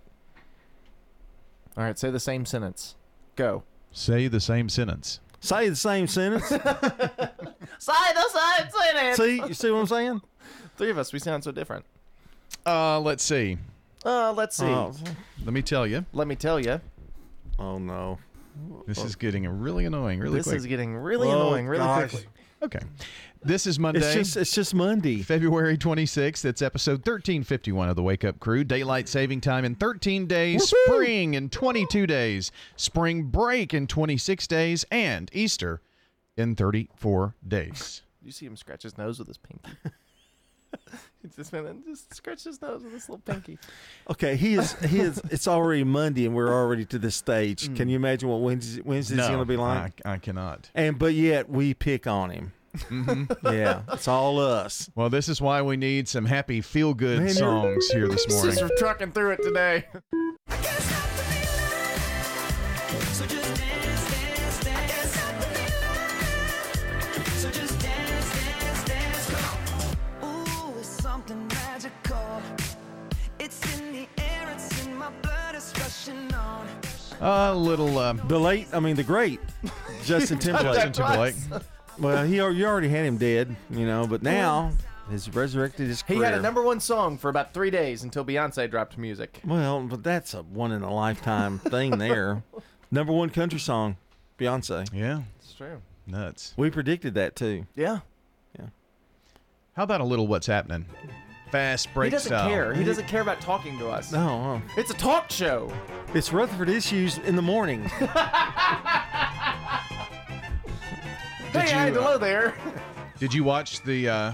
All 1.78 1.86
right, 1.86 1.97
say 1.97 2.09
the 2.09 2.20
same 2.20 2.45
sentence. 2.45 2.95
Go. 3.38 3.63
Say 3.93 4.28
the 4.28 4.41
same 4.41 4.68
sentence. 4.68 5.22
Say 5.39 5.70
the 5.70 5.78
same 5.78 6.07
sentence. 6.07 6.45
Say 6.49 6.59
the 6.59 6.70
same 7.80 8.70
sentence. 8.70 9.15
see, 9.18 9.36
you 9.47 9.53
see 9.53 9.72
what 9.72 9.80
I'm 9.80 9.88
saying? 9.88 10.22
Three 10.76 10.89
of 10.89 10.97
us, 10.97 11.13
we 11.13 11.20
sound 11.20 11.45
so 11.45 11.53
different. 11.53 11.86
Uh, 12.65 12.99
let's 12.99 13.24
see. 13.24 13.57
Uh, 14.03 14.34
let's 14.34 14.57
see. 14.57 14.65
Oh. 14.65 14.93
Let 15.45 15.53
me 15.53 15.61
tell 15.61 15.88
you. 15.88 16.05
Let 16.11 16.28
me 16.28 16.36
tell 16.36 16.59
you. 16.59 16.82
Oh 17.60 17.78
no. 17.78 18.20
This 18.88 18.99
oh. 18.99 19.05
is 19.05 19.16
getting 19.16 19.47
really 19.47 19.86
annoying 19.86 20.20
really 20.20 20.38
this 20.38 20.47
quick. 20.47 20.58
is 20.58 20.66
getting 20.66 20.95
really 20.97 21.28
Oh, 21.30 21.47
annoying 21.49 21.68
really 21.68 21.84
gosh. 21.84 22.10
quickly. 22.12 22.28
Okay. 22.64 22.80
This 23.43 23.68
is 23.68 23.78
Monday. 23.78 23.99
It's 23.99 24.14
just 24.14 24.38
it's 24.38 24.51
just 24.53 24.74
Monday. 24.74 25.22
February 25.22 25.78
26th. 25.78 26.43
It's 26.43 26.62
episode 26.64 26.99
1351 27.05 27.89
of 27.89 27.95
the 27.95 28.01
Wake 28.01 28.24
Up 28.26 28.39
Crew. 28.39 28.64
Daylight 28.64 29.08
saving 29.08 29.41
time 29.41 29.64
in 29.64 29.76
13 29.76 30.26
days, 30.26 30.62
Woohoo! 30.74 30.86
spring 30.93 31.34
in 31.36 31.49
22 31.49 32.08
days, 32.08 32.51
spring 32.76 33.26
break 33.26 33.74
in 33.76 33.86
26 33.86 34.47
days, 34.47 34.86
and 34.91 35.30
Easter 35.34 35.82
in 36.36 36.55
34 36.55 37.36
days. 37.47 38.01
You 38.24 38.32
see 38.32 38.47
him 38.47 38.58
scratch 38.58 38.82
his 38.84 38.97
nose 38.97 39.20
with 39.20 39.28
his 39.28 39.38
pinky. 39.38 39.70
He 41.24 41.30
just 41.36 41.52
went 41.52 41.68
and 41.68 41.84
just 41.84 42.14
scratched 42.14 42.46
his 42.46 42.62
nose 42.62 42.84
with 42.84 42.94
his 42.94 43.10
little 43.10 43.22
pinky. 43.26 43.58
Okay, 44.10 44.36
he 44.36 44.54
is 44.54 44.74
he 44.86 45.00
is. 45.00 45.20
It's 45.32 45.48
already 45.48 45.84
Monday, 45.84 46.26
and 46.26 46.34
we're 46.36 46.54
already 46.54 46.86
to 46.86 47.00
this 47.00 47.16
stage. 47.16 47.68
Mm. 47.68 47.76
Can 47.76 47.90
you 47.90 47.96
imagine 47.98 48.30
what 48.30 48.40
Wednesday, 48.42 48.82
Wednesday's 48.86 49.18
No, 49.18 49.28
going 49.28 49.40
to 49.40 49.46
be 49.46 49.58
like? 49.58 50.00
I, 50.06 50.14
I 50.14 50.18
cannot. 50.20 50.70
And 50.74 50.98
but 50.98 51.16
yet 51.16 51.50
we 51.50 51.74
pick 51.74 52.08
on 52.08 52.30
him. 52.30 52.54
Mm-hmm. 52.76 53.48
yeah, 53.54 53.82
it's 53.92 54.08
all 54.08 54.40
us. 54.40 54.90
Well, 54.96 55.10
this 55.10 55.28
is 55.28 55.42
why 55.42 55.62
we 55.62 55.76
need 55.76 56.08
some 56.08 56.26
happy 56.26 56.62
feel 56.62 56.94
good 56.94 57.20
Man, 57.20 57.30
songs 57.30 57.88
here 57.88 58.08
this 58.08 58.30
morning. 58.30 58.52
Just 58.52 58.62
for 58.62 58.78
trucking 58.78 59.12
through 59.12 59.32
it 59.32 59.44
today. 59.44 59.86
Ooh, 60.16 60.38
A 77.22 77.53
little. 77.55 77.97
Uh, 77.97 78.13
The 78.13 78.39
late, 78.39 78.68
I 78.74 78.80
mean 78.80 78.95
the 78.95 79.03
great, 79.03 79.39
Justin 80.03 80.38
Timberlake. 80.39 80.76
Justin 80.76 80.91
Timberlake. 80.93 81.36
Well, 81.99 82.26
he 82.26 82.36
you 82.36 82.65
already 82.65 82.89
had 82.89 83.05
him 83.05 83.18
dead, 83.18 83.55
you 83.72 83.86
know, 83.88 84.05
but 84.05 84.22
now 84.22 84.72
he's 85.09 85.34
resurrected 85.34 85.88
his 85.88 86.03
career. 86.03 86.20
He 86.20 86.24
had 86.26 86.34
a 86.36 86.41
number 86.41 86.61
one 86.61 86.80
song 86.80 87.18
for 87.18 87.30
about 87.30 87.53
three 87.53 87.72
days 87.72 88.03
until 88.03 88.24
Beyonce 88.24 88.70
dropped 88.70 88.97
music. 88.99 89.41
Well, 89.43 89.82
but 89.82 90.03
that's 90.03 90.34
a 90.36 90.43
one 90.43 90.72
in 90.72 90.84
a 90.84 90.93
lifetime 90.93 91.57
thing 91.59 91.97
there. 91.97 92.43
Number 92.91 93.11
one 93.13 93.30
country 93.32 93.59
song, 93.59 93.97
Beyonce. 94.38 94.88
Yeah, 94.93 95.22
It's 95.39 95.53
true. 95.53 95.82
nuts. 96.05 96.53
We 96.55 96.70
predicted 96.70 97.15
that 97.15 97.36
too. 97.36 97.65
Yeah. 97.76 97.99
Yeah. 98.59 98.68
How 99.76 99.84
about 99.84 100.01
a 100.01 100.05
little 100.05 100.28
what's 100.28 100.47
happening? 100.47 100.86
Fast 101.51 101.91
break 101.93 102.11
he 102.11 102.11
doesn't 102.11 102.30
style. 102.30 102.47
care. 102.49 102.74
He 102.76 102.84
doesn't 102.84 103.07
care 103.07 103.22
about 103.22 103.39
talking 103.41 103.80
to 103.80 103.88
us. 103.89 104.11
No, 104.11 104.61
It's 104.76 104.91
a 104.91 104.95
talk 104.95 105.32
show. 105.32 105.72
It's 106.14 106.32
Rutherford 106.34 106.70
issues 106.70 107.18
in 107.20 107.36
the 107.36 107.41
morning. 107.41 107.84
hey, 107.89 108.01
you, 111.53 111.60
hi, 111.62 111.89
uh, 111.89 111.93
hello 111.93 112.18
there. 112.18 112.55
Did 113.20 113.34
you 113.34 113.43
watch 113.43 113.82
the 113.82 114.10
uh, 114.10 114.34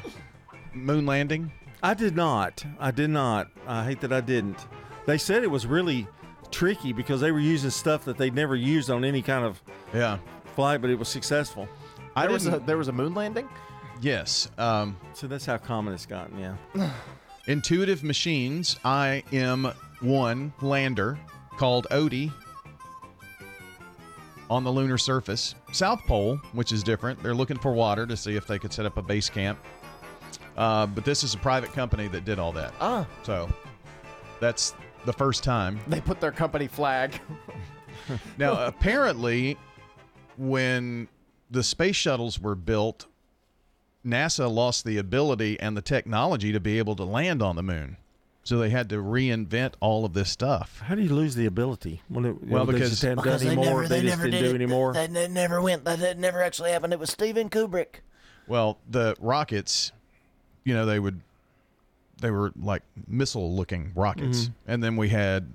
moon 0.74 1.06
landing? 1.06 1.52
I 1.82 1.94
did 1.94 2.16
not. 2.16 2.64
I 2.80 2.92
did 2.92 3.10
not. 3.10 3.48
I 3.68 3.84
hate 3.84 4.02
that 4.02 4.14
I 4.14 4.22
didn't. 4.22 4.66
They 5.06 5.18
said 5.18 5.44
it 5.44 5.52
was 5.52 5.66
really 5.68 6.08
tricky 6.52 6.94
because 6.94 7.20
they 7.20 7.32
were 7.32 7.40
using 7.40 7.70
stuff 7.70 8.06
that 8.06 8.18
they'd 8.18 8.34
never 8.36 8.56
used 8.56 8.90
on 8.90 9.04
any 9.04 9.22
kind 9.22 9.44
of 9.44 9.62
Yeah. 9.94 10.18
flight, 10.56 10.82
but 10.82 10.90
it 10.90 10.98
was 11.00 11.10
successful. 11.10 11.68
I 12.16 12.24
there 12.24 12.32
was 12.34 12.48
a 12.48 12.60
there 12.60 12.78
was 12.78 12.88
a 12.88 12.92
moon 12.92 13.14
landing. 13.14 13.50
Yes. 14.02 14.50
Um, 14.58 14.96
So 15.14 15.28
that's 15.28 15.46
how 15.46 15.58
common 15.58 15.94
it's 15.94 16.06
gotten. 16.06 16.38
Yeah. 16.40 16.56
Intuitive 17.48 18.04
Machines 18.04 18.76
IM1 18.86 20.52
lander 20.62 21.20
called 21.58 21.88
Odie 21.92 22.32
on 24.50 24.64
the 24.64 24.72
lunar 24.72 24.98
surface. 24.98 25.56
South 25.72 26.02
Pole, 26.06 26.38
which 26.54 26.72
is 26.72 26.84
different. 26.84 27.22
They're 27.24 27.34
looking 27.34 27.58
for 27.58 27.74
water 27.74 28.06
to 28.06 28.16
see 28.16 28.36
if 28.36 28.46
they 28.46 28.60
could 28.60 28.74
set 28.74 28.86
up 28.86 28.98
a 28.98 29.02
base 29.02 29.30
camp. 29.30 29.60
Uh, 30.56 30.86
but 30.86 31.04
this 31.04 31.24
is 31.24 31.34
a 31.34 31.38
private 31.38 31.74
company 31.74 32.08
that 32.10 32.26
did 32.26 32.38
all 32.40 32.52
that. 32.52 32.74
Ah. 32.80 33.08
So 33.24 33.52
that's 34.40 34.76
the 35.06 35.14
first 35.14 35.44
time. 35.44 35.80
They 35.88 36.02
put 36.02 36.20
their 36.20 36.32
company 36.32 36.68
flag. 36.68 37.20
now, 38.38 38.66
apparently, 38.66 39.58
when 40.38 41.08
the 41.50 41.64
space 41.64 41.96
shuttles 41.96 42.40
were 42.40 42.56
built, 42.56 43.08
NASA 44.06 44.52
lost 44.52 44.86
the 44.86 44.98
ability 44.98 45.60
and 45.60 45.78
the 45.78 45.82
technology 45.82 46.52
to 46.52 46.60
be 46.60 46.78
able 46.78 46.96
to 46.98 47.04
land 47.04 47.42
on 47.42 47.56
the 47.56 47.64
moon. 47.64 47.98
So 48.46 48.58
they 48.58 48.70
had 48.70 48.90
to 48.90 48.98
reinvent 48.98 49.74
all 49.80 50.04
of 50.04 50.14
this 50.14 50.30
stuff. 50.30 50.82
How 50.86 50.96
do 50.96 51.02
you 51.02 51.14
lose 51.14 51.36
the 51.36 51.46
ability? 51.46 52.02
When 52.10 52.26
it, 52.26 52.44
Well, 52.46 52.66
they 52.66 52.74
because- 52.74 52.90
just 52.90 53.02
Because 53.02 53.42
done 53.42 53.56
they 53.56 53.62
anymore. 53.62 53.66
never, 53.84 53.88
They, 53.88 53.96
they, 54.02 54.08
just 54.08 54.18
never 54.18 54.30
didn't 54.30 54.42
did 54.44 54.50
do 54.50 54.56
it. 54.56 54.56
anymore. 54.56 54.94
That, 54.94 55.14
that 55.14 55.32
never 55.32 55.62
went. 55.62 55.86
That, 55.86 56.00
that 56.00 56.20
never 56.20 56.42
actually 56.44 56.72
happened. 56.72 56.92
It 56.92 57.00
was 57.00 57.10
Steven 57.10 57.50
Kubrick. 57.50 58.02
Well, 58.46 58.78
the 58.90 59.16
rockets, 59.22 59.94
you 60.66 60.74
know, 60.74 60.86
they 60.86 61.00
would 61.00 61.22
they 62.20 62.32
were 62.32 62.52
like 62.62 62.84
missile-looking 63.08 63.92
rockets, 63.96 64.46
Mhm. 64.46 64.52
and 64.68 64.84
then 64.84 64.96
we 64.98 65.10
had 65.10 65.54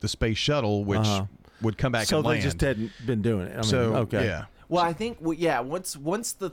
the 0.00 0.08
space 0.08 0.36
shuttle, 0.38 0.84
which 0.84 0.98
Uh-huh. 1.00 1.24
would 1.62 1.76
come 1.78 1.92
back 1.92 2.06
so 2.06 2.18
and 2.18 2.24
they 2.26 2.30
land. 2.30 2.42
just 2.42 2.60
hadn't 2.60 2.90
been 3.06 3.20
doing 3.22 3.46
it. 3.46 3.52
I 3.52 3.56
mean, 3.56 3.62
so 3.64 3.94
okay. 3.96 4.24
yeah, 4.26 4.44
Well, 4.70 4.82
I 4.84 4.92
think 4.94 5.18
well, 5.20 5.34
yeah. 5.34 5.60
Once 5.60 5.96
once 5.96 6.32
the, 6.32 6.50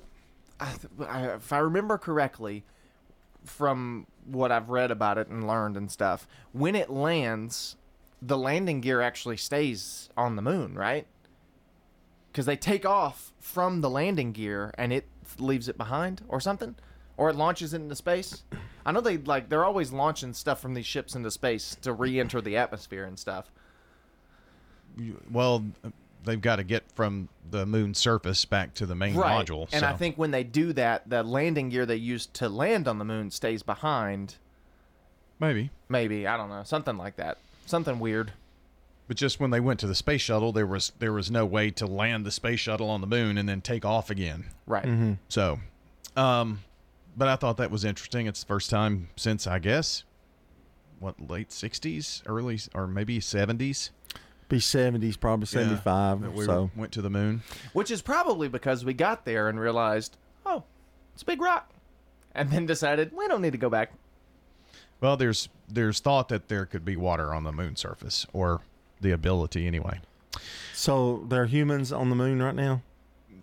I, 0.60 0.74
if 1.36 1.52
I 1.54 1.58
remember 1.60 1.98
correctly, 1.98 2.64
from 3.44 4.06
what 4.28 4.52
I've 4.52 4.70
read 4.70 4.92
about 4.92 5.18
it 5.18 5.28
and 5.28 5.48
learned 5.48 5.78
and 5.78 5.90
stuff, 5.90 6.28
when 6.52 6.76
it 6.76 6.90
lands, 6.90 7.76
the 8.22 8.38
landing 8.38 8.82
gear 8.82 9.02
actually 9.02 9.38
stays 9.38 10.10
on 10.16 10.36
the 10.36 10.42
moon, 10.42 10.76
right? 10.76 11.08
Because 12.32 12.46
they 12.46 12.56
take 12.56 12.86
off 12.86 13.34
from 13.40 13.82
the 13.82 13.90
landing 13.90 14.32
gear 14.32 14.74
and 14.78 14.94
it 14.94 15.08
leaves 15.40 15.68
it 15.68 15.78
behind, 15.78 16.22
or 16.28 16.40
something, 16.40 16.76
or 17.16 17.30
it 17.30 17.36
launches 17.36 17.74
into 17.74 17.96
space. 17.96 18.44
I 18.86 18.92
know 18.92 19.02
they 19.02 19.18
like 19.18 19.50
they're 19.50 19.66
always 19.66 19.92
launching 19.92 20.34
stuff 20.34 20.62
from 20.62 20.74
these 20.74 20.86
ships 20.86 21.16
into 21.16 21.32
space 21.32 21.76
to 21.82 21.92
re-enter 21.94 22.42
the 22.42 22.58
atmosphere 22.58 23.04
and 23.04 23.20
stuff. 23.20 23.52
Well, 25.30 25.66
they've 26.28 26.40
got 26.40 26.58
to 26.58 26.64
get 26.64 26.84
from 26.94 27.30
the 27.50 27.66
moon 27.66 27.94
surface 27.96 28.46
back 28.46 28.76
to 28.76 28.86
the 28.86 28.94
main 28.94 29.16
right. 29.16 29.46
module. 29.46 29.68
And 29.72 29.82
so. 29.82 29.88
I 29.88 29.94
think 29.94 30.16
when 30.18 30.30
they 30.32 30.44
do 30.44 30.74
that, 30.74 31.10
the 31.10 31.24
landing 31.24 31.70
gear 31.70 31.86
they 31.86 31.96
used 31.96 32.34
to 32.36 32.50
land 32.50 32.88
on 32.88 33.00
the 33.00 33.06
moon 33.06 33.32
stays 33.32 33.64
behind. 33.64 34.36
maybe, 35.40 35.72
Maybe 35.90 36.28
I 36.28 36.38
don't 36.38 36.50
know, 36.50 36.64
something 36.64 36.98
like 36.98 37.16
that, 37.16 37.40
something 37.66 38.00
weird. 38.00 38.34
but 39.08 39.18
just 39.18 39.40
when 39.40 39.50
they 39.52 39.60
went 39.60 39.80
to 39.80 39.88
the 39.88 39.96
space 39.96 40.22
shuttle, 40.22 40.52
there 40.52 40.68
was 40.68 40.92
there 41.00 41.14
was 41.14 41.32
no 41.32 41.46
way 41.46 41.72
to 41.72 41.88
land 41.88 42.26
the 42.26 42.32
space 42.32 42.60
shuttle 42.60 42.90
on 42.90 43.02
the 43.02 43.08
moon 43.08 43.38
and 43.38 43.48
then 43.50 43.62
take 43.62 43.86
off 43.86 44.10
again. 44.10 44.46
Right. 44.66 44.86
Mm-hmm. 44.86 45.14
So, 45.30 45.60
um, 46.16 46.60
but 47.16 47.28
I 47.28 47.36
thought 47.38 47.58
that 47.58 47.72
was 47.72 47.86
interesting. 47.86 48.28
It's 48.28 48.42
the 48.42 48.48
first 48.48 48.70
time 48.70 49.10
since 49.16 49.48
I 49.48 49.60
guess 49.60 50.04
what 51.00 51.30
late 51.30 51.50
'60s, 51.50 52.22
early 52.26 52.60
or 52.74 52.86
maybe 52.88 53.20
'70s. 53.20 53.92
Be 54.50 54.60
seventies, 54.60 55.18
probably 55.18 55.46
seventy 55.46 55.76
five. 55.76 56.22
that 56.22 56.34
we 56.34 56.46
so 56.46 56.72
went 56.76 56.94
to 56.94 57.02
the 57.02 57.10
moon. 57.10 57.42
Which 57.74 57.92
is 57.92 58.02
probably 58.02 58.48
because 58.48 58.86
we 58.86 58.94
got 58.94 59.26
there 59.26 59.50
and 59.50 59.60
realized, 59.60 60.16
oh, 60.46 60.64
it's 61.14 61.24
a 61.24 61.26
big 61.26 61.42
rock, 61.42 61.72
and 62.34 62.50
then 62.50 62.66
decided 62.66 63.12
we 63.14 63.28
don't 63.28 63.42
need 63.42 63.52
to 63.52 63.58
go 63.58 63.70
back. 63.70 63.92
Well, 65.02 65.18
there's 65.18 65.50
there's 65.68 66.00
thought 66.00 66.30
that 66.30 66.48
there 66.48 66.66
could 66.66 66.86
be 66.86 66.96
water 66.96 67.34
on 67.34 67.44
the 67.44 67.52
moon 67.52 67.76
surface, 67.76 68.26
or 68.32 68.62
the 69.02 69.12
ability 69.12 69.68
anyway. 69.68 70.00
so 70.74 71.26
there 71.28 71.42
are 71.42 71.46
humans 71.46 71.92
on 71.92 72.10
the 72.10 72.16
moon 72.16 72.42
right 72.42 72.56
now. 72.56 72.82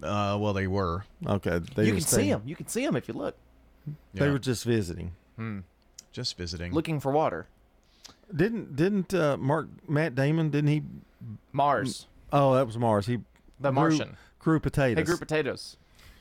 Uh, 0.03 0.37
well, 0.41 0.53
they 0.53 0.67
were. 0.67 1.05
Okay, 1.27 1.61
they 1.75 1.87
you 1.87 1.93
were 1.93 1.99
can 1.99 2.07
see 2.07 2.31
them. 2.31 2.43
You 2.47 2.57
can 2.57 2.67
see 2.67 2.85
them 2.85 2.97
if 2.97 3.09
you 3.09 3.15
look. 3.15 3.37
They 4.15 4.31
were 4.31 4.39
just 4.39 4.65
visiting. 4.65 5.13
Hmm. 5.37 5.61
Just 6.13 6.37
visiting. 6.39 6.73
Looking 6.73 7.01
for 7.01 7.13
water. 7.13 7.47
Didn't 8.35 8.77
didn't 8.77 9.13
uh, 9.15 9.37
Mark 9.37 9.69
Matt 9.89 10.15
Damon? 10.15 10.51
Didn't 10.51 10.71
he? 10.71 10.83
Mars. 11.53 12.07
Oh, 12.33 12.55
that 12.55 12.67
was 12.67 12.77
Mars. 12.79 13.07
He 13.07 13.17
The 13.61 13.71
grew- 13.71 13.73
Martian. 13.73 14.17
grew 14.39 14.61
potatoes. 14.61 14.99
Hey, 14.99 15.05
grew 15.05 15.17
potatoes, 15.17 15.77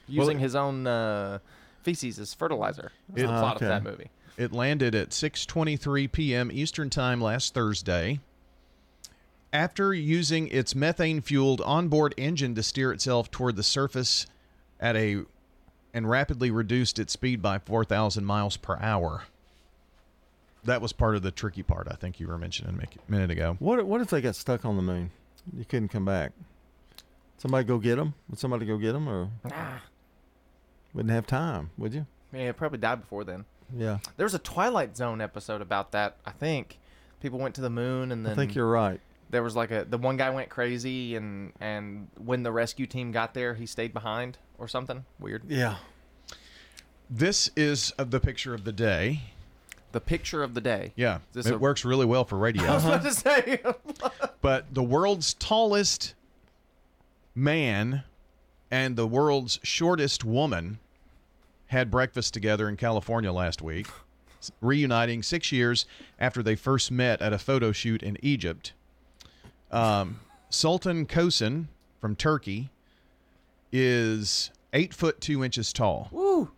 using 0.08 0.40
his 0.40 0.56
own 0.56 0.86
uh, 0.88 1.40
feces 1.82 2.20
as 2.20 2.34
fertilizer. 2.34 2.92
That's 3.10 3.22
the 3.22 3.28
plot 3.28 3.56
okay. 3.58 3.66
of 3.66 3.70
that 3.70 3.84
movie. 3.84 4.10
It 4.38 4.52
landed 4.52 4.96
at 4.96 5.10
6:23 5.10 6.12
p.m. 6.12 6.52
Eastern 6.52 6.90
Time 6.90 7.22
last 7.22 7.54
Thursday. 7.54 8.20
After 9.52 9.94
using 9.94 10.48
its 10.48 10.74
methane-fueled 10.74 11.62
onboard 11.62 12.16
engine 12.18 12.56
to 12.56 12.64
steer 12.64 12.92
itself 12.92 13.30
toward 13.30 13.56
the 13.56 13.62
surface 13.64 14.26
at 14.80 14.96
a 14.96 15.26
and 15.94 16.10
rapidly 16.10 16.50
reduced 16.50 16.98
its 16.98 17.14
speed 17.14 17.40
by 17.40 17.60
4,000 17.60 18.26
miles 18.26 18.58
per 18.58 18.78
hour. 18.80 19.26
That 20.66 20.82
was 20.82 20.94
part 20.94 21.16
of 21.16 21.22
the 21.24 21.32
tricky 21.32 21.64
part. 21.64 21.88
I 21.92 21.96
think 21.96 22.20
you 22.20 22.28
were 22.28 22.38
mentioning 22.38 22.80
a 22.80 23.12
minute 23.12 23.32
ago. 23.32 23.58
What 23.60 23.86
what 23.86 24.02
if 24.02 24.10
they 24.10 24.22
got 24.22 24.36
stuck 24.36 24.64
on 24.66 24.76
the 24.78 24.82
moon? 24.82 25.12
You 25.56 25.66
couldn't 25.66 25.90
come 25.90 26.06
back. 26.06 26.32
Somebody 27.38 27.66
go 27.66 27.78
get 27.78 27.96
them? 27.98 28.14
Would 28.30 28.40
somebody 28.40 28.66
go 28.66 28.78
get 28.78 28.94
them, 28.94 29.10
or 29.10 29.30
Nah. 29.44 29.80
wouldn't 30.94 31.12
have 31.14 31.28
time? 31.28 31.72
Would 31.78 31.94
you? 31.94 32.06
Yeah, 32.32 32.50
it 32.50 32.58
probably 32.58 32.78
died 32.80 33.02
before 33.02 33.24
then. 33.26 33.44
Yeah, 33.76 33.98
There 34.18 34.26
was 34.26 34.34
a 34.36 34.40
Twilight 34.40 34.96
Zone 34.96 35.20
episode 35.20 35.62
about 35.62 35.92
that. 35.94 36.18
I 36.26 36.32
think 36.32 36.78
people 37.22 37.40
went 37.40 37.56
to 37.56 37.62
the 37.62 37.70
moon, 37.72 38.12
and 38.12 38.24
then 38.26 38.34
I 38.34 38.36
think 38.36 38.54
you're 38.56 38.70
right. 38.70 39.02
there 39.32 39.42
was 39.44 39.56
like 39.56 39.72
a 39.72 39.84
the 39.84 39.98
one 39.98 40.16
guy 40.16 40.30
went 40.30 40.50
crazy, 40.50 41.16
and 41.16 41.52
and 41.60 42.08
when 42.18 42.44
the 42.44 42.52
rescue 42.52 42.86
team 42.86 43.12
got 43.12 43.34
there, 43.34 43.56
he 43.56 43.66
stayed 43.66 43.94
behind 43.94 44.38
or 44.58 44.68
something 44.68 45.04
weird. 45.20 45.44
Yeah. 45.48 45.78
This 47.10 47.52
is 47.56 47.94
uh, 48.00 48.04
the 48.06 48.20
picture 48.20 48.54
of 48.54 48.64
the 48.64 48.72
day. 48.72 49.22
The 49.94 50.02
picture 50.02 50.44
of 50.44 50.54
the 50.54 50.62
day. 50.62 50.92
Yeah, 50.96 51.20
it 51.34 51.48
a- 51.48 51.58
works 51.58 51.86
really 51.86 52.06
well 52.06 52.26
for 52.26 52.38
radio. 52.38 52.64
I 52.70 52.74
was 52.74 52.86
about 52.86 53.04
to 53.04 53.14
say. 53.14 53.62
but 54.42 54.74
the 54.74 54.84
world's 54.84 55.34
tallest 55.36 56.14
man 57.36 58.04
and 58.70 58.96
the 58.96 59.08
world's 59.08 59.60
shortest 59.64 60.26
woman 60.26 60.80
had 61.68 61.90
breakfast 61.90 62.34
together 62.34 62.68
in 62.68 62.76
California 62.76 63.32
last 63.32 63.62
week, 63.62 63.88
reuniting 64.62 65.24
six 65.24 65.52
years 65.52 65.86
after 66.20 66.44
they 66.44 66.56
first 66.56 66.92
met 66.92 67.22
at 67.22 67.34
a 67.34 67.38
photo 67.38 67.72
shoot 67.72 68.02
in 68.04 68.18
Egypt. 68.22 68.74
Um, 69.72 70.20
Sultan 70.50 71.06
Kösen 71.06 71.66
from 72.02 72.16
Turkey 72.16 72.70
is 73.72 74.52
eight 74.74 74.94
foot 74.94 75.22
two 75.22 75.44
inches 75.44 75.72
tall. 75.72 76.10
Woo. 76.12 76.52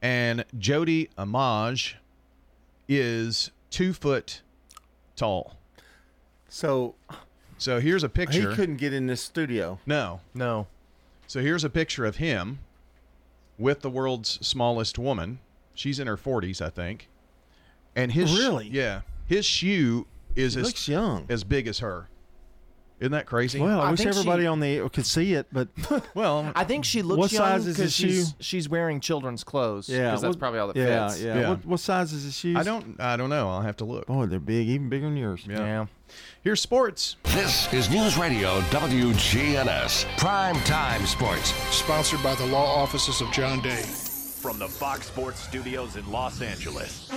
And 0.00 0.44
Jyoti 0.56 1.08
Amge 1.16 1.94
is 2.88 3.50
two 3.70 3.92
foot 3.92 4.42
tall. 5.16 5.56
So, 6.48 6.94
so 7.58 7.80
here's 7.80 8.02
a 8.04 8.08
picture. 8.08 8.50
He 8.50 8.56
couldn't 8.56 8.76
get 8.76 8.92
in 8.92 9.06
this 9.06 9.22
studio. 9.22 9.78
No. 9.86 10.20
No. 10.34 10.66
So 11.26 11.40
here's 11.40 11.64
a 11.64 11.70
picture 11.70 12.04
of 12.04 12.16
him 12.16 12.58
with 13.58 13.80
the 13.80 13.90
world's 13.90 14.44
smallest 14.46 14.98
woman. 14.98 15.38
She's 15.74 15.98
in 15.98 16.06
her 16.06 16.16
40s, 16.16 16.60
I 16.60 16.68
think. 16.68 17.08
And 17.96 18.12
his 18.12 18.38
Really? 18.38 18.68
yeah, 18.68 19.02
his 19.26 19.44
shoe 19.46 20.06
is 20.36 20.54
He 20.54 20.60
as 20.60 20.66
looks 20.66 20.88
young. 20.88 21.26
as 21.28 21.44
big 21.44 21.66
as 21.66 21.78
her. 21.78 22.08
Isn't 23.02 23.12
that 23.12 23.26
crazy? 23.26 23.60
Well, 23.60 23.80
I, 23.80 23.88
I 23.88 23.90
wish 23.90 24.06
everybody 24.06 24.44
she- 24.44 24.46
on 24.46 24.60
the 24.60 24.88
could 24.92 25.04
see 25.06 25.34
it, 25.34 25.46
but 25.52 25.68
well, 26.14 26.50
I 26.56 26.64
think 26.64 26.84
she 26.84 27.02
looks 27.02 27.18
What 27.18 27.32
young 27.32 27.42
size 27.42 27.66
is 27.66 27.76
his 27.76 27.86
'cause 27.86 27.92
she's, 27.92 28.28
shoe? 28.28 28.34
she's 28.40 28.68
wearing 28.68 29.00
children's 29.00 29.42
clothes. 29.44 29.88
yeah, 29.88 30.10
'cause 30.12 30.22
that's 30.22 30.30
what- 30.34 30.38
probably 30.38 30.60
all 30.60 30.68
that 30.68 30.76
yeah, 30.76 31.08
fits. 31.08 31.20
Yeah, 31.20 31.38
Yeah. 31.40 31.48
What, 31.50 31.66
what 31.66 31.80
size 31.80 32.12
is 32.12 32.22
his 32.24 32.36
shoes? 32.36 32.56
I 32.56 32.62
don't 32.62 33.00
I 33.00 33.16
don't 33.16 33.28
know. 33.30 33.48
I'll 33.50 33.60
have 33.62 33.76
to 33.78 33.84
look. 33.84 34.06
Boy, 34.06 34.26
they're 34.26 34.38
big, 34.38 34.68
even 34.68 34.88
bigger 34.88 35.06
than 35.06 35.16
yours. 35.16 35.44
Yeah. 35.48 35.86
Here's 36.42 36.60
sports. 36.60 37.16
This 37.24 37.72
is 37.72 37.90
News 37.90 38.16
Radio 38.16 38.60
WGNS 38.70 40.04
Prime 40.18 40.56
Time 40.60 41.04
Sports. 41.06 41.52
Sponsored 41.74 42.22
by 42.22 42.34
the 42.36 42.46
law 42.46 42.66
offices 42.82 43.20
of 43.20 43.30
John 43.32 43.60
Day. 43.62 43.82
From 43.82 44.58
the 44.58 44.68
Fox 44.68 45.06
Sports 45.06 45.40
Studios 45.40 45.96
in 45.96 46.08
Los 46.10 46.42
Angeles, 46.42 47.08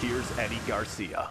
here's 0.00 0.38
Eddie 0.38 0.58
Garcia. 0.66 1.28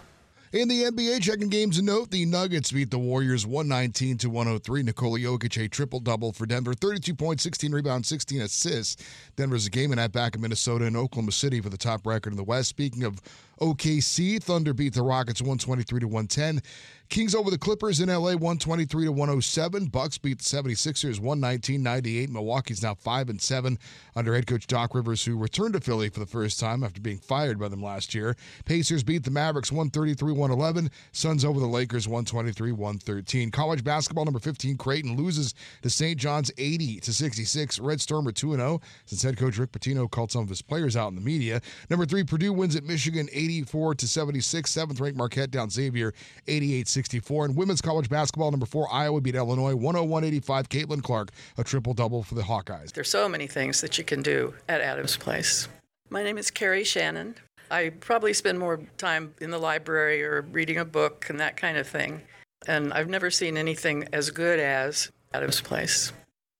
In 0.56 0.68
the 0.68 0.84
NBA, 0.84 1.20
checking 1.20 1.50
games 1.50 1.82
note, 1.82 2.10
the 2.10 2.24
Nuggets 2.24 2.72
beat 2.72 2.90
the 2.90 2.98
Warriors 2.98 3.46
119 3.46 4.16
to 4.16 4.30
103. 4.30 4.84
Nikola 4.84 5.18
Jokic 5.18 5.62
a 5.62 5.68
triple 5.68 6.00
double 6.00 6.32
for 6.32 6.46
Denver, 6.46 6.72
32 6.72 7.14
points, 7.14 7.42
16 7.42 7.72
rebounds, 7.72 8.08
16 8.08 8.40
assists. 8.40 8.96
Denver's 9.36 9.66
a 9.66 9.70
game 9.70 9.92
and 9.92 9.98
that 9.98 10.12
back 10.12 10.34
in 10.34 10.40
Minnesota 10.40 10.86
and 10.86 10.96
Oklahoma 10.96 11.32
City 11.32 11.60
for 11.60 11.68
the 11.68 11.76
top 11.76 12.06
record 12.06 12.32
in 12.32 12.38
the 12.38 12.42
West. 12.42 12.70
Speaking 12.70 13.02
of 13.04 13.20
OKC, 13.60 14.42
Thunder 14.42 14.74
beat 14.74 14.94
the 14.94 15.02
Rockets 15.02 15.40
123 15.40 16.00
to 16.00 16.06
110. 16.06 16.62
Kings 17.08 17.34
over 17.36 17.50
the 17.50 17.58
Clippers 17.58 18.00
in 18.00 18.08
LA 18.08 18.32
123 18.32 19.04
to 19.04 19.12
107. 19.12 19.86
Bucks 19.86 20.18
beat 20.18 20.38
the 20.38 20.44
76ers 20.44 21.20
119-98. 21.20 22.28
Milwaukee's 22.30 22.82
now 22.82 22.94
5 22.94 23.28
and 23.28 23.40
7 23.40 23.78
under 24.16 24.34
head 24.34 24.46
coach 24.46 24.66
Doc 24.66 24.94
Rivers 24.94 25.24
who 25.24 25.36
returned 25.36 25.74
to 25.74 25.80
Philly 25.80 26.08
for 26.08 26.20
the 26.20 26.26
first 26.26 26.58
time 26.58 26.82
after 26.82 27.00
being 27.00 27.18
fired 27.18 27.60
by 27.60 27.68
them 27.68 27.82
last 27.82 28.14
year. 28.14 28.36
Pacers 28.64 29.04
beat 29.04 29.22
the 29.22 29.30
Mavericks 29.30 29.70
133-111. 29.70 30.90
Suns 31.12 31.44
over 31.44 31.60
the 31.60 31.66
Lakers 31.66 32.08
123-113. 32.08 33.52
College 33.52 33.84
basketball 33.84 34.24
number 34.24 34.40
15 34.40 34.76
Creighton 34.76 35.16
loses 35.16 35.54
to 35.82 35.90
St. 35.90 36.18
John's 36.18 36.50
80 36.58 37.00
to 37.00 37.12
66. 37.12 37.78
Red 37.78 38.00
Storm 38.00 38.26
are 38.26 38.32
2 38.32 38.56
0 38.56 38.80
since 39.04 39.22
head 39.22 39.36
coach 39.36 39.58
Rick 39.58 39.72
Pitino 39.72 40.10
called 40.10 40.32
some 40.32 40.42
of 40.42 40.48
his 40.48 40.62
players 40.62 40.96
out 40.96 41.08
in 41.08 41.14
the 41.14 41.20
media. 41.20 41.60
Number 41.88 42.04
3 42.04 42.24
Purdue 42.24 42.52
wins 42.52 42.74
at 42.74 42.84
Michigan 42.84 43.28
84 43.46 43.94
to 43.96 44.08
76. 44.08 44.72
7th 44.72 45.00
ranked 45.00 45.16
Marquette 45.16 45.50
down 45.50 45.70
Xavier 45.70 46.12
88 46.48 46.88
64. 46.88 47.44
And 47.46 47.56
women's 47.56 47.80
college 47.80 48.08
basketball, 48.08 48.50
number 48.50 48.66
four, 48.66 48.92
Iowa 48.92 49.20
beat 49.20 49.36
Illinois 49.36 49.74
101 49.74 50.24
85. 50.24 50.68
Caitlin 50.68 51.02
Clark, 51.02 51.30
a 51.56 51.64
triple 51.64 51.94
double 51.94 52.22
for 52.22 52.34
the 52.34 52.42
Hawkeyes. 52.42 52.92
There's 52.92 53.10
so 53.10 53.28
many 53.28 53.46
things 53.46 53.80
that 53.80 53.98
you 53.98 54.04
can 54.04 54.22
do 54.22 54.54
at 54.68 54.80
Adams 54.80 55.16
Place. 55.16 55.68
My 56.10 56.22
name 56.22 56.38
is 56.38 56.50
Carrie 56.50 56.84
Shannon. 56.84 57.36
I 57.70 57.90
probably 58.00 58.32
spend 58.32 58.58
more 58.58 58.80
time 58.96 59.34
in 59.40 59.50
the 59.50 59.58
library 59.58 60.22
or 60.22 60.42
reading 60.42 60.78
a 60.78 60.84
book 60.84 61.26
and 61.28 61.40
that 61.40 61.56
kind 61.56 61.76
of 61.76 61.86
thing. 61.86 62.22
And 62.66 62.92
I've 62.92 63.08
never 63.08 63.30
seen 63.30 63.56
anything 63.56 64.08
as 64.12 64.30
good 64.30 64.58
as 64.58 65.10
Adams 65.32 65.60
Place. 65.60 66.12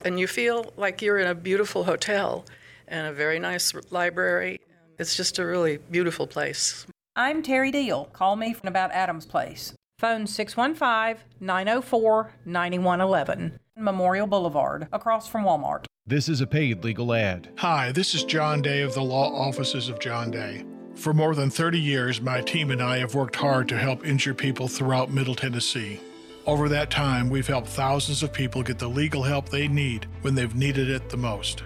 And 0.05 0.21
you 0.21 0.27
feel 0.27 0.73
like 0.77 1.03
you're 1.03 1.19
in 1.19 1.27
a 1.27 1.35
beautiful 1.35 1.85
hotel 1.85 2.45
and 2.89 3.07
a 3.07 3.13
very 3.13 3.39
nice 3.39 3.73
library. 3.91 4.61
It's 4.99 5.15
just 5.15 5.39
a 5.39 5.45
really 5.45 5.77
beautiful 5.77 6.27
place. 6.27 6.87
I'm 7.17 7.43
Terry 7.43 7.71
Deal. 7.71 8.07
Call 8.15 8.35
me 8.35 8.55
from 8.55 8.69
about 8.69 8.93
Adams 8.93 9.27
Place. 9.27 9.75
Phone 9.99 10.27
615 10.27 11.23
904 11.39 12.33
9111. 12.47 13.59
Memorial 13.77 14.27
Boulevard, 14.27 14.89
across 14.93 15.29
from 15.29 15.45
Walmart. 15.45 15.85
This 16.07 16.31
is 16.31 16.41
a 16.41 16.47
paid 16.47 16.83
legal 16.83 17.13
ad. 17.13 17.51
Hi, 17.59 17.93
this 17.93 18.15
is 18.15 18.25
John 18.25 18.63
Day 18.63 18.81
of 18.81 18.95
the 18.95 19.03
Law 19.03 19.35
Offices 19.35 19.91
of 19.91 20.01
John 20.01 20.31
Day. 20.31 20.65
For 20.95 21.13
more 21.13 21.35
than 21.35 21.51
30 21.51 21.79
years, 21.79 22.23
my 22.23 22.41
team 22.41 22.71
and 22.71 22.81
I 22.81 22.97
have 22.99 23.15
worked 23.15 23.37
hard 23.37 23.69
to 23.69 23.77
help 23.77 24.07
injured 24.07 24.39
people 24.39 24.67
throughout 24.67 25.11
Middle 25.11 25.35
Tennessee. 25.35 26.01
Over 26.47 26.71
that 26.71 26.91
time, 26.91 27.29
we've 27.29 27.47
helped 27.47 27.69
thousands 27.69 28.23
of 28.23 28.33
people 28.33 28.63
get 28.63 28.79
the 28.79 28.89
legal 28.89 29.25
help 29.25 29.51
they 29.51 29.69
need 29.69 30.07
when 30.23 30.35
they've 30.35 30.55
needed 30.55 30.89
it 30.89 31.11
the 31.11 31.19
most. 31.19 31.65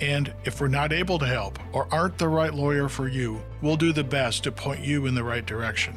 And 0.00 0.32
if 0.44 0.60
we're 0.60 0.68
not 0.68 0.92
able 0.92 1.18
to 1.18 1.26
help 1.26 1.58
or 1.72 1.88
aren't 1.92 2.18
the 2.18 2.28
right 2.28 2.54
lawyer 2.54 2.88
for 2.88 3.08
you, 3.08 3.40
we'll 3.62 3.76
do 3.76 3.92
the 3.92 4.04
best 4.04 4.44
to 4.44 4.52
point 4.52 4.80
you 4.80 5.06
in 5.06 5.14
the 5.14 5.24
right 5.24 5.44
direction. 5.44 5.94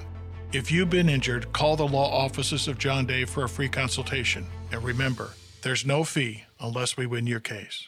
If 0.51 0.71
you've 0.71 0.89
been 0.89 1.07
injured, 1.07 1.53
call 1.53 1.75
the 1.75 1.87
law 1.87 2.09
offices 2.11 2.67
of 2.67 2.77
John 2.77 3.05
Day 3.05 3.25
for 3.25 3.43
a 3.43 3.49
free 3.49 3.69
consultation. 3.69 4.45
And 4.71 4.83
remember, 4.83 5.31
there's 5.61 5.85
no 5.85 6.03
fee 6.03 6.43
unless 6.59 6.97
we 6.97 7.05
win 7.05 7.27
your 7.27 7.39
case. 7.39 7.87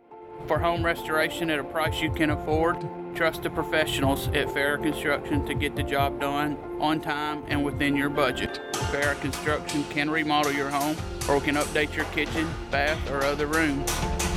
For 0.47 0.57
home 0.59 0.85
restoration 0.85 1.49
at 1.49 1.59
a 1.59 1.63
price 1.63 2.01
you 2.01 2.11
can 2.11 2.31
afford, 2.31 2.85
trust 3.15 3.43
the 3.43 3.49
professionals 3.49 4.27
at 4.29 4.47
Farrah 4.47 4.81
Construction 4.83 5.45
to 5.45 5.53
get 5.53 5.75
the 5.75 5.83
job 5.83 6.19
done 6.19 6.57
on 6.79 6.99
time 6.99 7.43
and 7.47 7.63
within 7.63 7.95
your 7.95 8.09
budget. 8.09 8.59
Farrah 8.73 9.21
Construction 9.21 9.85
can 9.89 10.09
remodel 10.09 10.51
your 10.51 10.69
home 10.69 10.97
or 11.29 11.39
can 11.39 11.55
update 11.55 11.95
your 11.95 12.03
kitchen, 12.05 12.49
bath, 12.69 12.99
or 13.11 13.23
other 13.23 13.47
room. 13.47 13.85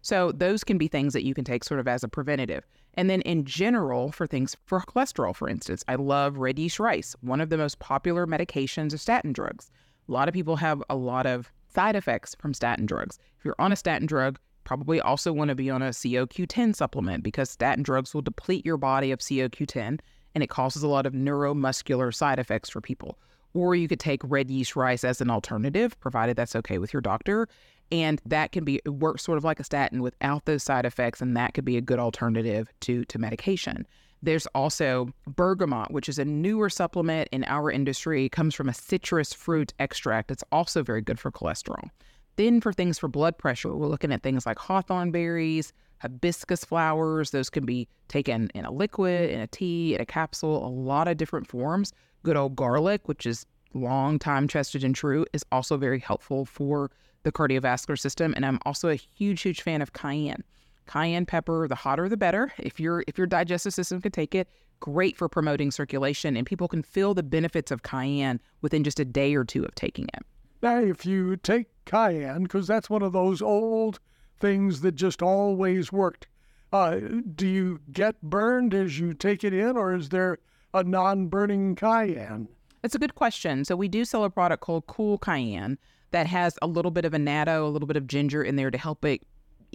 So 0.02 0.32
those 0.32 0.64
can 0.64 0.78
be 0.78 0.86
things 0.86 1.14
that 1.14 1.24
you 1.24 1.34
can 1.34 1.44
take 1.44 1.64
sort 1.64 1.80
of 1.80 1.88
as 1.88 2.04
a 2.04 2.08
preventative. 2.08 2.66
And 2.94 3.10
then 3.10 3.22
in 3.22 3.44
general, 3.44 4.12
for 4.12 4.26
things 4.26 4.56
for 4.66 4.80
cholesterol, 4.80 5.34
for 5.34 5.48
instance, 5.48 5.82
I 5.88 5.96
love 5.96 6.36
red 6.36 6.58
yeast 6.58 6.78
rice. 6.78 7.16
One 7.22 7.40
of 7.40 7.48
the 7.48 7.56
most 7.56 7.78
popular 7.78 8.26
medications 8.26 8.94
are 8.94 8.98
statin 8.98 9.32
drugs. 9.32 9.70
A 10.08 10.12
lot 10.12 10.28
of 10.28 10.34
people 10.34 10.56
have 10.56 10.82
a 10.90 10.94
lot 10.94 11.26
of 11.26 11.50
side 11.74 11.96
effects 11.96 12.34
from 12.38 12.54
statin 12.54 12.86
drugs. 12.86 13.18
If 13.38 13.44
you're 13.44 13.56
on 13.58 13.72
a 13.72 13.76
statin 13.76 14.06
drug, 14.06 14.38
probably 14.64 15.00
also 15.00 15.32
want 15.32 15.48
to 15.48 15.54
be 15.54 15.70
on 15.70 15.82
a 15.82 15.90
CoQ10 15.90 16.74
supplement 16.74 17.22
because 17.22 17.50
statin 17.50 17.82
drugs 17.82 18.14
will 18.14 18.22
deplete 18.22 18.64
your 18.64 18.76
body 18.76 19.12
of 19.12 19.18
CoQ10 19.18 20.00
and 20.34 20.42
it 20.42 20.48
causes 20.48 20.82
a 20.82 20.88
lot 20.88 21.06
of 21.06 21.12
neuromuscular 21.12 22.12
side 22.12 22.38
effects 22.38 22.68
for 22.68 22.80
people. 22.80 23.18
Or 23.52 23.76
you 23.76 23.86
could 23.86 24.00
take 24.00 24.20
red 24.24 24.50
yeast 24.50 24.74
rice 24.74 25.04
as 25.04 25.20
an 25.20 25.30
alternative, 25.30 25.98
provided 26.00 26.36
that's 26.36 26.56
okay 26.56 26.78
with 26.78 26.92
your 26.92 27.02
doctor. 27.02 27.48
And 27.92 28.20
that 28.26 28.50
can 28.50 28.64
be 28.64 28.80
it 28.84 28.88
works 28.88 29.22
sort 29.22 29.38
of 29.38 29.44
like 29.44 29.60
a 29.60 29.64
statin 29.64 30.02
without 30.02 30.46
those 30.46 30.64
side 30.64 30.84
effects, 30.86 31.20
and 31.20 31.36
that 31.36 31.54
could 31.54 31.64
be 31.64 31.76
a 31.76 31.80
good 31.80 32.00
alternative 32.00 32.68
to, 32.80 33.04
to 33.04 33.18
medication. 33.18 33.86
There's 34.24 34.46
also 34.54 35.10
bergamot, 35.26 35.90
which 35.90 36.08
is 36.08 36.18
a 36.18 36.24
newer 36.24 36.70
supplement 36.70 37.28
in 37.30 37.44
our 37.44 37.70
industry. 37.70 38.24
It 38.24 38.32
comes 38.32 38.54
from 38.54 38.70
a 38.70 38.74
citrus 38.74 39.34
fruit 39.34 39.74
extract. 39.78 40.30
It's 40.30 40.42
also 40.50 40.82
very 40.82 41.02
good 41.02 41.20
for 41.20 41.30
cholesterol. 41.30 41.90
Then 42.36 42.62
for 42.62 42.72
things 42.72 42.98
for 42.98 43.06
blood 43.06 43.36
pressure, 43.36 43.76
we're 43.76 43.86
looking 43.86 44.12
at 44.12 44.22
things 44.22 44.46
like 44.46 44.58
hawthorn 44.58 45.10
berries, 45.10 45.74
hibiscus 45.98 46.64
flowers. 46.64 47.32
Those 47.32 47.50
can 47.50 47.66
be 47.66 47.86
taken 48.08 48.50
in 48.54 48.64
a 48.64 48.72
liquid, 48.72 49.28
in 49.28 49.40
a 49.40 49.46
tea, 49.46 49.94
in 49.94 50.00
a 50.00 50.06
capsule, 50.06 50.66
a 50.66 50.68
lot 50.68 51.06
of 51.06 51.18
different 51.18 51.46
forms. 51.46 51.92
Good 52.22 52.38
old 52.38 52.56
garlic, 52.56 53.06
which 53.06 53.26
is 53.26 53.44
long 53.74 54.18
time 54.18 54.48
tested 54.48 54.84
and 54.84 54.94
true, 54.94 55.26
is 55.34 55.44
also 55.52 55.76
very 55.76 55.98
helpful 55.98 56.46
for 56.46 56.90
the 57.24 57.32
cardiovascular 57.32 57.98
system. 57.98 58.32
And 58.34 58.46
I'm 58.46 58.58
also 58.64 58.88
a 58.88 58.94
huge, 58.94 59.42
huge 59.42 59.60
fan 59.60 59.82
of 59.82 59.92
cayenne. 59.92 60.44
Cayenne 60.86 61.26
pepper, 61.26 61.66
the 61.68 61.74
hotter 61.74 62.08
the 62.08 62.16
better. 62.16 62.52
If 62.58 62.78
your 62.78 63.04
if 63.06 63.18
your 63.18 63.26
digestive 63.26 63.74
system 63.74 64.00
can 64.00 64.12
take 64.12 64.34
it, 64.34 64.48
great 64.80 65.16
for 65.16 65.28
promoting 65.28 65.70
circulation, 65.70 66.36
and 66.36 66.46
people 66.46 66.68
can 66.68 66.82
feel 66.82 67.14
the 67.14 67.22
benefits 67.22 67.70
of 67.70 67.82
cayenne 67.82 68.40
within 68.60 68.84
just 68.84 69.00
a 69.00 69.04
day 69.04 69.34
or 69.34 69.44
two 69.44 69.64
of 69.64 69.74
taking 69.74 70.06
it. 70.14 70.22
Now, 70.62 70.78
if 70.78 71.04
you 71.04 71.36
take 71.36 71.66
cayenne, 71.84 72.44
because 72.44 72.66
that's 72.66 72.90
one 72.90 73.02
of 73.02 73.12
those 73.12 73.42
old 73.42 74.00
things 74.38 74.80
that 74.82 74.92
just 74.92 75.22
always 75.22 75.92
worked, 75.92 76.26
uh, 76.72 76.98
do 77.34 77.46
you 77.46 77.80
get 77.92 78.20
burned 78.22 78.74
as 78.74 78.98
you 78.98 79.14
take 79.14 79.44
it 79.44 79.52
in, 79.52 79.76
or 79.76 79.94
is 79.94 80.08
there 80.08 80.38
a 80.72 80.82
non 80.82 81.28
burning 81.28 81.74
cayenne? 81.76 82.48
It's 82.82 82.94
a 82.94 82.98
good 82.98 83.14
question. 83.14 83.64
So 83.64 83.76
we 83.76 83.88
do 83.88 84.04
sell 84.04 84.24
a 84.24 84.30
product 84.30 84.62
called 84.62 84.86
Cool 84.86 85.16
Cayenne 85.18 85.78
that 86.10 86.26
has 86.26 86.58
a 86.60 86.66
little 86.66 86.90
bit 86.90 87.04
of 87.04 87.14
annatto, 87.14 87.66
a 87.66 87.70
little 87.70 87.86
bit 87.86 87.96
of 87.96 88.06
ginger 88.06 88.42
in 88.42 88.56
there 88.56 88.70
to 88.70 88.76
help 88.76 89.04
it 89.04 89.22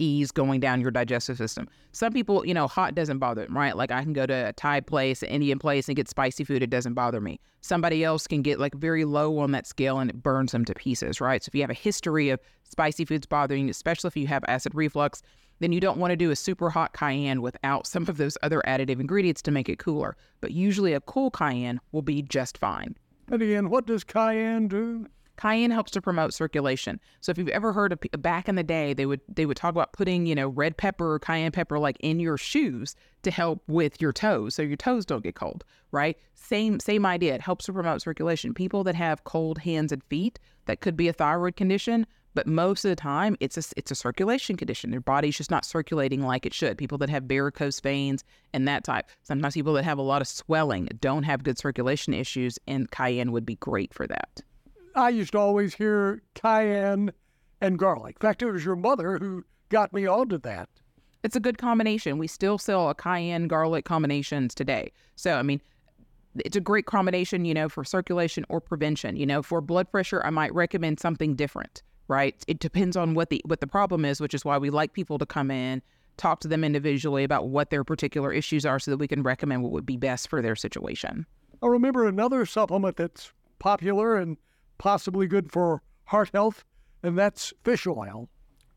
ease 0.00 0.30
going 0.30 0.60
down 0.60 0.80
your 0.80 0.90
digestive 0.90 1.36
system. 1.36 1.68
Some 1.92 2.12
people, 2.12 2.44
you 2.46 2.54
know, 2.54 2.66
hot 2.66 2.94
doesn't 2.94 3.18
bother 3.18 3.44
them, 3.44 3.56
right? 3.56 3.76
Like 3.76 3.90
I 3.90 4.02
can 4.02 4.12
go 4.12 4.26
to 4.26 4.48
a 4.48 4.52
Thai 4.52 4.80
place, 4.80 5.22
an 5.22 5.28
Indian 5.28 5.58
place, 5.58 5.88
and 5.88 5.96
get 5.96 6.08
spicy 6.08 6.44
food. 6.44 6.62
It 6.62 6.70
doesn't 6.70 6.94
bother 6.94 7.20
me. 7.20 7.38
Somebody 7.60 8.02
else 8.02 8.26
can 8.26 8.42
get 8.42 8.58
like 8.58 8.74
very 8.74 9.04
low 9.04 9.38
on 9.38 9.52
that 9.52 9.66
scale 9.66 9.98
and 9.98 10.10
it 10.10 10.22
burns 10.22 10.52
them 10.52 10.64
to 10.64 10.74
pieces, 10.74 11.20
right? 11.20 11.42
So 11.42 11.50
if 11.50 11.54
you 11.54 11.60
have 11.60 11.70
a 11.70 11.74
history 11.74 12.30
of 12.30 12.40
spicy 12.64 13.04
foods 13.04 13.26
bothering 13.26 13.64
you, 13.66 13.70
especially 13.70 14.08
if 14.08 14.16
you 14.16 14.26
have 14.28 14.44
acid 14.48 14.74
reflux, 14.74 15.22
then 15.60 15.72
you 15.72 15.80
don't 15.80 15.98
want 15.98 16.10
to 16.10 16.16
do 16.16 16.30
a 16.30 16.36
super 16.36 16.70
hot 16.70 16.94
cayenne 16.94 17.42
without 17.42 17.86
some 17.86 18.04
of 18.08 18.16
those 18.16 18.38
other 18.42 18.62
additive 18.66 18.98
ingredients 18.98 19.42
to 19.42 19.50
make 19.50 19.68
it 19.68 19.78
cooler. 19.78 20.16
But 20.40 20.52
usually 20.52 20.94
a 20.94 21.00
cool 21.02 21.30
cayenne 21.30 21.80
will 21.92 22.02
be 22.02 22.22
just 22.22 22.56
fine. 22.56 22.96
And 23.28 23.42
again, 23.42 23.68
what 23.68 23.86
does 23.86 24.02
cayenne 24.02 24.68
do? 24.68 25.06
Cayenne 25.40 25.70
helps 25.70 25.90
to 25.92 26.02
promote 26.02 26.34
circulation. 26.34 27.00
So 27.22 27.30
if 27.30 27.38
you've 27.38 27.48
ever 27.48 27.72
heard 27.72 27.92
of 27.92 28.00
back 28.18 28.46
in 28.46 28.56
the 28.56 28.62
day, 28.62 28.92
they 28.92 29.06
would 29.06 29.22
they 29.26 29.46
would 29.46 29.56
talk 29.56 29.70
about 29.70 29.94
putting 29.94 30.26
you 30.26 30.34
know 30.34 30.48
red 30.48 30.76
pepper 30.76 31.14
or 31.14 31.18
cayenne 31.18 31.52
pepper 31.52 31.78
like 31.78 31.96
in 32.00 32.20
your 32.20 32.36
shoes 32.36 32.94
to 33.22 33.30
help 33.30 33.62
with 33.66 34.02
your 34.02 34.12
toes, 34.12 34.54
so 34.54 34.62
your 34.62 34.76
toes 34.76 35.06
don't 35.06 35.22
get 35.22 35.34
cold. 35.36 35.64
Right? 35.92 36.18
Same 36.34 36.78
same 36.78 37.06
idea. 37.06 37.34
It 37.34 37.40
helps 37.40 37.64
to 37.66 37.72
promote 37.72 38.02
circulation. 38.02 38.52
People 38.52 38.84
that 38.84 38.94
have 38.96 39.24
cold 39.24 39.58
hands 39.58 39.92
and 39.92 40.04
feet, 40.04 40.38
that 40.66 40.82
could 40.82 40.96
be 40.96 41.08
a 41.08 41.12
thyroid 41.12 41.56
condition. 41.56 42.06
But 42.34 42.46
most 42.46 42.84
of 42.84 42.90
the 42.90 42.96
time, 42.96 43.34
it's 43.40 43.56
a 43.56 43.62
it's 43.78 43.90
a 43.90 43.94
circulation 43.94 44.58
condition. 44.58 44.90
Their 44.90 45.00
body's 45.00 45.38
just 45.38 45.50
not 45.50 45.64
circulating 45.64 46.20
like 46.20 46.44
it 46.44 46.52
should. 46.52 46.76
People 46.76 46.98
that 46.98 47.08
have 47.08 47.24
varicose 47.24 47.80
veins 47.80 48.24
and 48.52 48.68
that 48.68 48.84
type. 48.84 49.06
Sometimes 49.22 49.54
people 49.54 49.72
that 49.72 49.84
have 49.84 49.98
a 49.98 50.02
lot 50.02 50.20
of 50.20 50.28
swelling 50.28 50.88
don't 51.00 51.22
have 51.22 51.44
good 51.44 51.56
circulation 51.58 52.12
issues, 52.12 52.58
and 52.68 52.90
cayenne 52.90 53.32
would 53.32 53.46
be 53.46 53.56
great 53.56 53.94
for 53.94 54.06
that. 54.06 54.42
I 54.94 55.10
used 55.10 55.32
to 55.32 55.38
always 55.38 55.74
hear 55.74 56.22
cayenne 56.34 57.12
and 57.60 57.78
garlic. 57.78 58.16
In 58.16 58.20
fact, 58.20 58.42
it 58.42 58.50
was 58.50 58.64
your 58.64 58.76
mother 58.76 59.18
who 59.18 59.44
got 59.68 59.92
me 59.92 60.06
onto 60.06 60.38
that. 60.38 60.68
It's 61.22 61.36
a 61.36 61.40
good 61.40 61.58
combination. 61.58 62.18
We 62.18 62.26
still 62.26 62.58
sell 62.58 62.88
a 62.88 62.94
cayenne 62.94 63.46
garlic 63.46 63.84
combinations 63.84 64.54
today. 64.54 64.92
So, 65.16 65.34
I 65.34 65.42
mean, 65.42 65.60
it's 66.36 66.56
a 66.56 66.60
great 66.60 66.86
combination, 66.86 67.44
you 67.44 67.54
know, 67.54 67.68
for 67.68 67.84
circulation 67.84 68.44
or 68.48 68.60
prevention. 68.60 69.16
You 69.16 69.26
know, 69.26 69.42
for 69.42 69.60
blood 69.60 69.90
pressure, 69.90 70.22
I 70.24 70.30
might 70.30 70.54
recommend 70.54 70.98
something 70.98 71.34
different, 71.34 71.82
right? 72.08 72.42
It 72.48 72.58
depends 72.58 72.96
on 72.96 73.14
what 73.14 73.30
the 73.30 73.42
what 73.44 73.60
the 73.60 73.66
problem 73.66 74.04
is, 74.04 74.20
which 74.20 74.34
is 74.34 74.44
why 74.44 74.56
we 74.56 74.70
like 74.70 74.92
people 74.92 75.18
to 75.18 75.26
come 75.26 75.50
in, 75.50 75.82
talk 76.16 76.40
to 76.40 76.48
them 76.48 76.64
individually 76.64 77.24
about 77.24 77.48
what 77.48 77.70
their 77.70 77.84
particular 77.84 78.32
issues 78.32 78.64
are 78.64 78.78
so 78.78 78.90
that 78.90 78.98
we 78.98 79.08
can 79.08 79.22
recommend 79.22 79.62
what 79.62 79.72
would 79.72 79.86
be 79.86 79.96
best 79.96 80.28
for 80.28 80.40
their 80.40 80.56
situation. 80.56 81.26
I 81.62 81.66
remember 81.66 82.06
another 82.06 82.46
supplement 82.46 82.96
that's 82.96 83.32
popular 83.58 84.16
and 84.16 84.38
possibly 84.80 85.26
good 85.26 85.52
for 85.52 85.82
heart 86.06 86.30
health, 86.32 86.64
and 87.02 87.16
that's 87.16 87.52
fish 87.64 87.86
oil. 87.86 88.28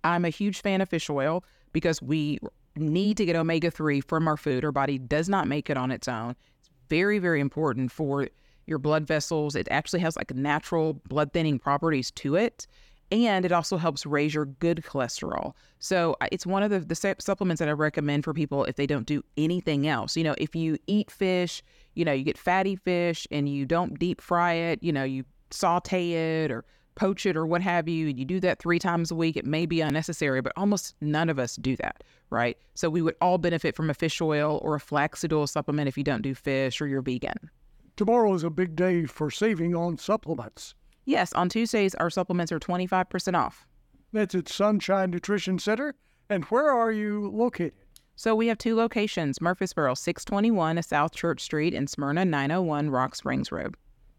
I'm 0.03 0.25
a 0.25 0.29
huge 0.29 0.61
fan 0.61 0.81
of 0.81 0.89
fish 0.89 1.09
oil 1.09 1.43
because 1.71 2.01
we 2.01 2.39
need 2.75 3.15
to 3.17 3.25
get 3.25 3.37
omega 3.37 3.71
3 3.71 4.01
from 4.01 4.27
our 4.27 4.35
food. 4.35 4.65
Our 4.65 4.73
body 4.73 4.97
does 4.97 5.29
not 5.29 5.47
make 5.47 5.69
it 5.69 5.77
on 5.77 5.91
its 5.91 6.09
own. 6.09 6.35
It's 6.59 6.69
very, 6.89 7.19
very 7.19 7.39
important 7.39 7.91
for 7.91 8.27
your 8.67 8.79
blood 8.79 9.07
vessels. 9.07 9.55
It 9.55 9.67
actually 9.71 10.01
has 10.01 10.17
like 10.17 10.33
natural 10.35 10.93
blood 11.07 11.31
thinning 11.31 11.57
properties 11.57 12.11
to 12.11 12.35
it. 12.35 12.67
And 13.11 13.45
it 13.45 13.51
also 13.51 13.77
helps 13.77 14.05
raise 14.05 14.33
your 14.33 14.45
good 14.45 14.83
cholesterol. 14.83 15.53
So 15.79 16.17
it's 16.31 16.45
one 16.45 16.63
of 16.63 16.71
the, 16.71 16.79
the 16.79 17.15
supplements 17.19 17.59
that 17.59 17.69
I 17.69 17.73
recommend 17.73 18.23
for 18.23 18.33
people 18.33 18.65
if 18.65 18.75
they 18.75 18.87
don't 18.87 19.05
do 19.05 19.23
anything 19.37 19.87
else. 19.87 20.17
You 20.17 20.23
know, 20.23 20.35
if 20.37 20.55
you 20.55 20.77
eat 20.87 21.11
fish, 21.11 21.61
you 21.93 22.03
know, 22.03 22.11
you 22.11 22.23
get 22.23 22.37
fatty 22.37 22.75
fish 22.75 23.27
and 23.29 23.47
you 23.47 23.65
don't 23.65 23.99
deep 23.99 24.19
fry 24.19 24.53
it, 24.53 24.81
you 24.81 24.91
know, 24.91 25.03
you 25.03 25.25
saute 25.53 26.13
it 26.43 26.51
or 26.51 26.65
poach 26.95 27.25
it 27.25 27.35
or 27.35 27.45
what 27.45 27.61
have 27.61 27.87
you, 27.87 28.09
and 28.09 28.19
you 28.19 28.25
do 28.25 28.39
that 28.39 28.59
three 28.59 28.79
times 28.79 29.11
a 29.11 29.15
week, 29.15 29.35
it 29.35 29.45
may 29.45 29.65
be 29.65 29.81
unnecessary, 29.81 30.41
but 30.41 30.53
almost 30.55 30.95
none 31.01 31.29
of 31.29 31.39
us 31.39 31.55
do 31.55 31.75
that, 31.77 32.03
right? 32.29 32.57
So 32.75 32.89
we 32.89 33.01
would 33.01 33.15
all 33.21 33.37
benefit 33.37 33.75
from 33.75 33.89
a 33.89 33.93
fish 33.93 34.21
oil 34.21 34.59
or 34.63 34.75
a 34.75 34.79
flaxseed 34.79 35.33
oil 35.33 35.47
supplement 35.47 35.87
if 35.87 35.97
you 35.97 36.03
don't 36.03 36.21
do 36.21 36.35
fish 36.35 36.81
or 36.81 36.87
you're 36.87 37.01
vegan. 37.01 37.49
Tomorrow 37.95 38.33
is 38.33 38.43
a 38.43 38.49
big 38.49 38.75
day 38.75 39.05
for 39.05 39.29
saving 39.29 39.75
on 39.75 39.97
supplements. 39.97 40.75
Yes, 41.05 41.33
on 41.33 41.49
Tuesdays, 41.49 41.95
our 41.95 42.09
supplements 42.09 42.51
are 42.51 42.59
25% 42.59 43.37
off. 43.37 43.67
That's 44.13 44.35
at 44.35 44.47
Sunshine 44.47 45.11
Nutrition 45.11 45.59
Center. 45.59 45.95
And 46.29 46.45
where 46.45 46.71
are 46.71 46.91
you 46.91 47.29
located? 47.31 47.73
So 48.15 48.35
we 48.35 48.47
have 48.47 48.57
two 48.57 48.75
locations 48.75 49.41
Murfreesboro, 49.41 49.95
621 49.95 50.81
South 50.83 51.13
Church 51.13 51.41
Street, 51.41 51.73
and 51.73 51.89
Smyrna, 51.89 52.25
901 52.25 52.89
Rock 52.89 53.15
Springs 53.15 53.51
Road. 53.51 53.75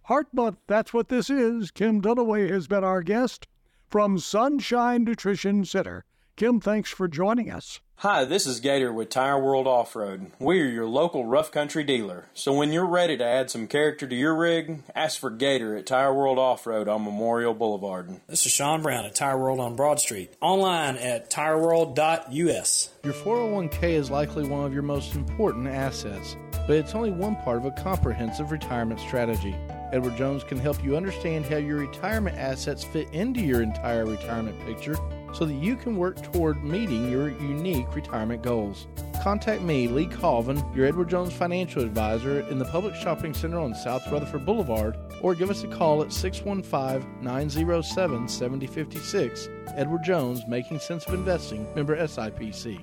Heart 0.09 0.35
Month, 0.35 0.59
that's 0.67 0.93
what 0.93 1.09
this 1.09 1.31
is. 1.31 1.71
Kim 1.71 2.03
Dunaway 2.03 2.51
has 2.51 2.67
been 2.67 2.85
our 2.85 3.01
guest 3.01 3.47
from 3.89 4.19
Sunshine 4.19 5.03
Nutrition 5.03 5.65
Center. 5.65 6.05
Kim, 6.37 6.61
thanks 6.61 6.91
for 6.91 7.09
joining 7.09 7.51
us. 7.51 7.81
Hi, 7.99 8.27
this 8.27 8.47
is 8.47 8.61
Gator 8.61 8.93
with 8.93 9.09
Tire 9.09 9.43
World 9.43 9.67
Off 9.67 9.97
Road. 9.97 10.33
We 10.39 10.61
are 10.61 10.67
your 10.67 10.85
local 10.85 11.25
rough 11.25 11.51
country 11.51 11.85
dealer. 11.85 12.27
So 12.35 12.53
when 12.53 12.71
you're 12.71 12.85
ready 12.85 13.17
to 13.17 13.25
add 13.25 13.51
some 13.51 13.67
character 13.67 14.07
to 14.07 14.15
your 14.15 14.37
rig, 14.37 14.83
ask 14.95 15.19
for 15.19 15.31
Gator 15.31 15.75
at 15.75 15.87
Tire 15.87 16.13
World 16.13 16.39
Off 16.39 16.67
Road 16.67 16.87
on 16.87 17.03
Memorial 17.03 17.55
Boulevard. 17.55 18.21
This 18.27 18.45
is 18.45 18.53
Sean 18.53 18.83
Brown 18.83 19.07
at 19.07 19.15
Tire 19.15 19.39
World 19.39 19.59
on 19.59 19.75
Broad 19.75 20.01
Street. 20.01 20.35
Online 20.43 20.99
at 20.99 21.31
tireworld.us. 21.31 22.91
Your 23.05 23.15
401k 23.15 23.83
is 23.85 24.11
likely 24.11 24.47
one 24.47 24.67
of 24.67 24.75
your 24.75 24.83
most 24.83 25.15
important 25.15 25.67
assets, 25.69 26.37
but 26.67 26.77
it's 26.77 26.95
only 26.95 27.11
one 27.11 27.37
part 27.37 27.57
of 27.57 27.65
a 27.65 27.71
comprehensive 27.71 28.51
retirement 28.53 29.01
strategy. 29.01 29.57
Edward 29.95 30.17
Jones 30.17 30.43
can 30.43 30.59
help 30.59 30.83
you 30.83 30.97
understand 30.97 31.45
how 31.45 31.57
your 31.57 31.77
retirement 31.77 32.37
assets 32.37 32.83
fit 32.83 33.09
into 33.13 33.41
your 33.41 33.63
entire 33.63 34.05
retirement 34.05 34.59
picture 34.67 34.97
so 35.33 35.45
that 35.45 35.55
you 35.55 35.77
can 35.77 35.97
work 35.97 36.21
toward 36.33 36.65
meeting 36.65 37.09
your 37.09 37.29
unique 37.29 37.95
retirement 37.95 38.43
goals. 38.43 38.89
Contact 39.23 39.63
me, 39.63 39.87
Lee 39.87 40.07
Colvin, 40.07 40.61
your 40.75 40.87
Edward 40.87 41.11
Jones 41.11 41.33
financial 41.33 41.81
advisor 41.81 42.41
in 42.41 42.59
the 42.59 42.65
Publix 42.65 42.97
Shopping 42.97 43.33
Center 43.33 43.61
on 43.61 43.73
South 43.73 44.05
Rutherford 44.11 44.45
Boulevard, 44.45 44.97
or 45.23 45.33
give 45.37 45.49
us 45.49 45.63
a 45.63 45.69
call 45.69 46.03
at 46.03 46.13
615 46.13 47.23
907 47.23 48.29
7056. 48.29 49.49
Edward 49.77 50.03
Jones, 50.03 50.43
Making 50.49 50.81
Sense 50.81 51.07
of 51.07 51.15
Investing, 51.15 51.73
member 51.77 51.97
SIPC. 51.97 52.81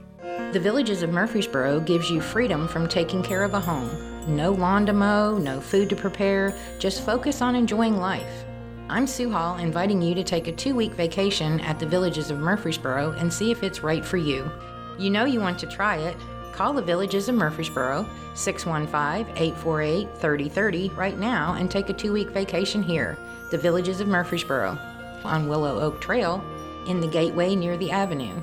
The 0.53 0.59
Villages 0.61 1.03
of 1.03 1.09
Murfreesboro 1.09 1.81
gives 1.81 2.09
you 2.09 2.21
freedom 2.21 2.69
from 2.69 2.87
taking 2.87 3.21
care 3.21 3.43
of 3.43 3.53
a 3.53 3.59
home. 3.59 4.10
No 4.27 4.51
lawn 4.51 4.85
to 4.85 4.93
mow, 4.93 5.37
no 5.39 5.59
food 5.59 5.89
to 5.89 5.95
prepare, 5.95 6.55
just 6.77 7.03
focus 7.03 7.41
on 7.41 7.55
enjoying 7.55 7.97
life. 7.97 8.45
I'm 8.87 9.07
Sue 9.07 9.31
Hall, 9.31 9.57
inviting 9.57 9.99
you 9.99 10.13
to 10.13 10.23
take 10.23 10.47
a 10.47 10.51
two 10.51 10.75
week 10.75 10.93
vacation 10.93 11.59
at 11.61 11.79
the 11.79 11.87
Villages 11.87 12.29
of 12.29 12.37
Murfreesboro 12.37 13.13
and 13.13 13.33
see 13.33 13.49
if 13.49 13.63
it's 13.63 13.81
right 13.81 14.05
for 14.05 14.17
you. 14.17 14.51
You 14.99 15.09
know 15.09 15.25
you 15.25 15.39
want 15.39 15.57
to 15.59 15.65
try 15.65 15.97
it. 15.97 16.15
Call 16.53 16.73
the 16.73 16.83
Villages 16.83 17.29
of 17.29 17.35
Murfreesboro, 17.35 18.05
615 18.35 19.35
848 19.37 20.07
3030 20.19 20.89
right 20.89 21.17
now 21.17 21.55
and 21.55 21.71
take 21.71 21.89
a 21.89 21.93
two 21.93 22.13
week 22.13 22.29
vacation 22.29 22.83
here. 22.83 23.17
The 23.49 23.57
Villages 23.57 24.01
of 24.01 24.07
Murfreesboro 24.07 24.77
on 25.23 25.47
Willow 25.47 25.79
Oak 25.79 25.99
Trail 25.99 26.43
in 26.87 26.99
the 26.99 27.07
gateway 27.07 27.55
near 27.55 27.75
the 27.75 27.89
avenue. 27.89 28.39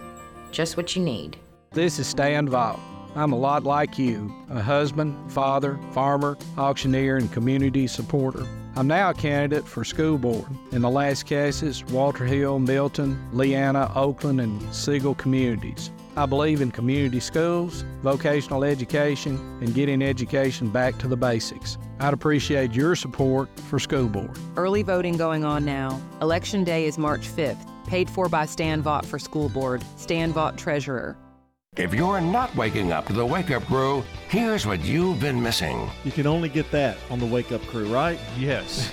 Just 0.50 0.76
what 0.76 0.96
you 0.96 1.02
need. 1.02 1.36
This 1.70 2.00
is 2.00 2.09
Stan 2.09 2.48
Vaught. 2.48 2.80
I'm 3.19 3.32
a 3.32 3.36
lot 3.36 3.65
like 3.65 3.99
you 3.99 4.32
a 4.49 4.62
husband, 4.62 5.32
father, 5.32 5.77
farmer, 5.90 6.39
auctioneer, 6.57 7.16
and 7.16 7.31
community 7.32 7.89
supporter. 7.89 8.47
I'm 8.77 8.86
now 8.86 9.11
a 9.11 9.15
candidate 9.15 9.66
for 9.66 9.82
school 9.82 10.19
board 10.19 10.47
in 10.70 10.82
the 10.82 10.89
Lascassas 10.89 11.82
Walter 11.90 12.24
Hill, 12.24 12.61
Milton, 12.61 13.20
Leanna, 13.32 13.90
Oakland, 13.97 14.40
and 14.40 14.73
Siegel 14.73 15.16
communities. 15.16 15.90
I 16.16 16.27
believe 16.27 16.61
in 16.61 16.70
community 16.70 17.19
schools, 17.19 17.85
vocational 18.03 18.62
education, 18.62 19.36
and 19.61 19.74
getting 19.74 20.01
education 20.01 20.70
back 20.70 20.97
to 20.99 21.09
the 21.09 21.16
basics. 21.16 21.77
I'd 21.99 22.15
appreciate 22.15 22.73
your 22.73 22.95
support 22.95 23.49
for 23.69 23.81
school 23.81 24.07
board. 24.07 24.39
Early 24.57 24.85
voting 24.85 25.16
going 25.16 25.45
on 25.45 25.65
now. 25.65 26.01
Election 26.23 26.62
day 26.62 26.86
is 26.86 26.99
March 26.99 27.27
5th. 27.27 27.69
Paid 27.89 28.09
for 28.09 28.28
by 28.28 28.47
Stan 28.47 28.81
Vaught 28.81 29.07
for 29.07 29.19
School 29.19 29.49
Board. 29.49 29.82
Stan 29.97 30.32
Vaught 30.32 30.57
Treasurer. 30.57 31.16
If 31.78 31.94
you're 31.94 32.20
not 32.20 32.52
waking 32.56 32.90
up 32.90 33.06
to 33.06 33.12
the 33.12 33.24
Wake 33.24 33.52
Up 33.52 33.64
Crew, 33.66 34.02
here's 34.28 34.66
what 34.66 34.84
you've 34.84 35.20
been 35.20 35.40
missing. 35.40 35.88
You 36.05 36.10
can 36.10 36.26
only 36.26 36.48
get 36.48 36.68
that 36.72 36.98
on 37.09 37.20
the 37.20 37.26
Wake 37.26 37.52
Up 37.52 37.62
Crew, 37.68 37.86
right? 37.86 38.18
Yes. 38.36 38.92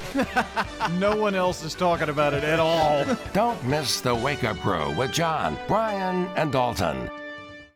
no 0.99 1.15
one 1.15 1.33
else 1.33 1.63
is 1.63 1.73
talking 1.73 2.09
about 2.09 2.35
it 2.35 2.43
at 2.43 2.59
all. 2.59 3.03
Don't 3.33 3.61
miss 3.65 4.01
the 4.01 4.13
Wake 4.13 4.43
Up 4.43 4.57
Crew 4.57 4.91
with 4.95 5.11
John, 5.11 5.57
Brian, 5.67 6.27
and 6.35 6.51
Dalton. 6.51 7.09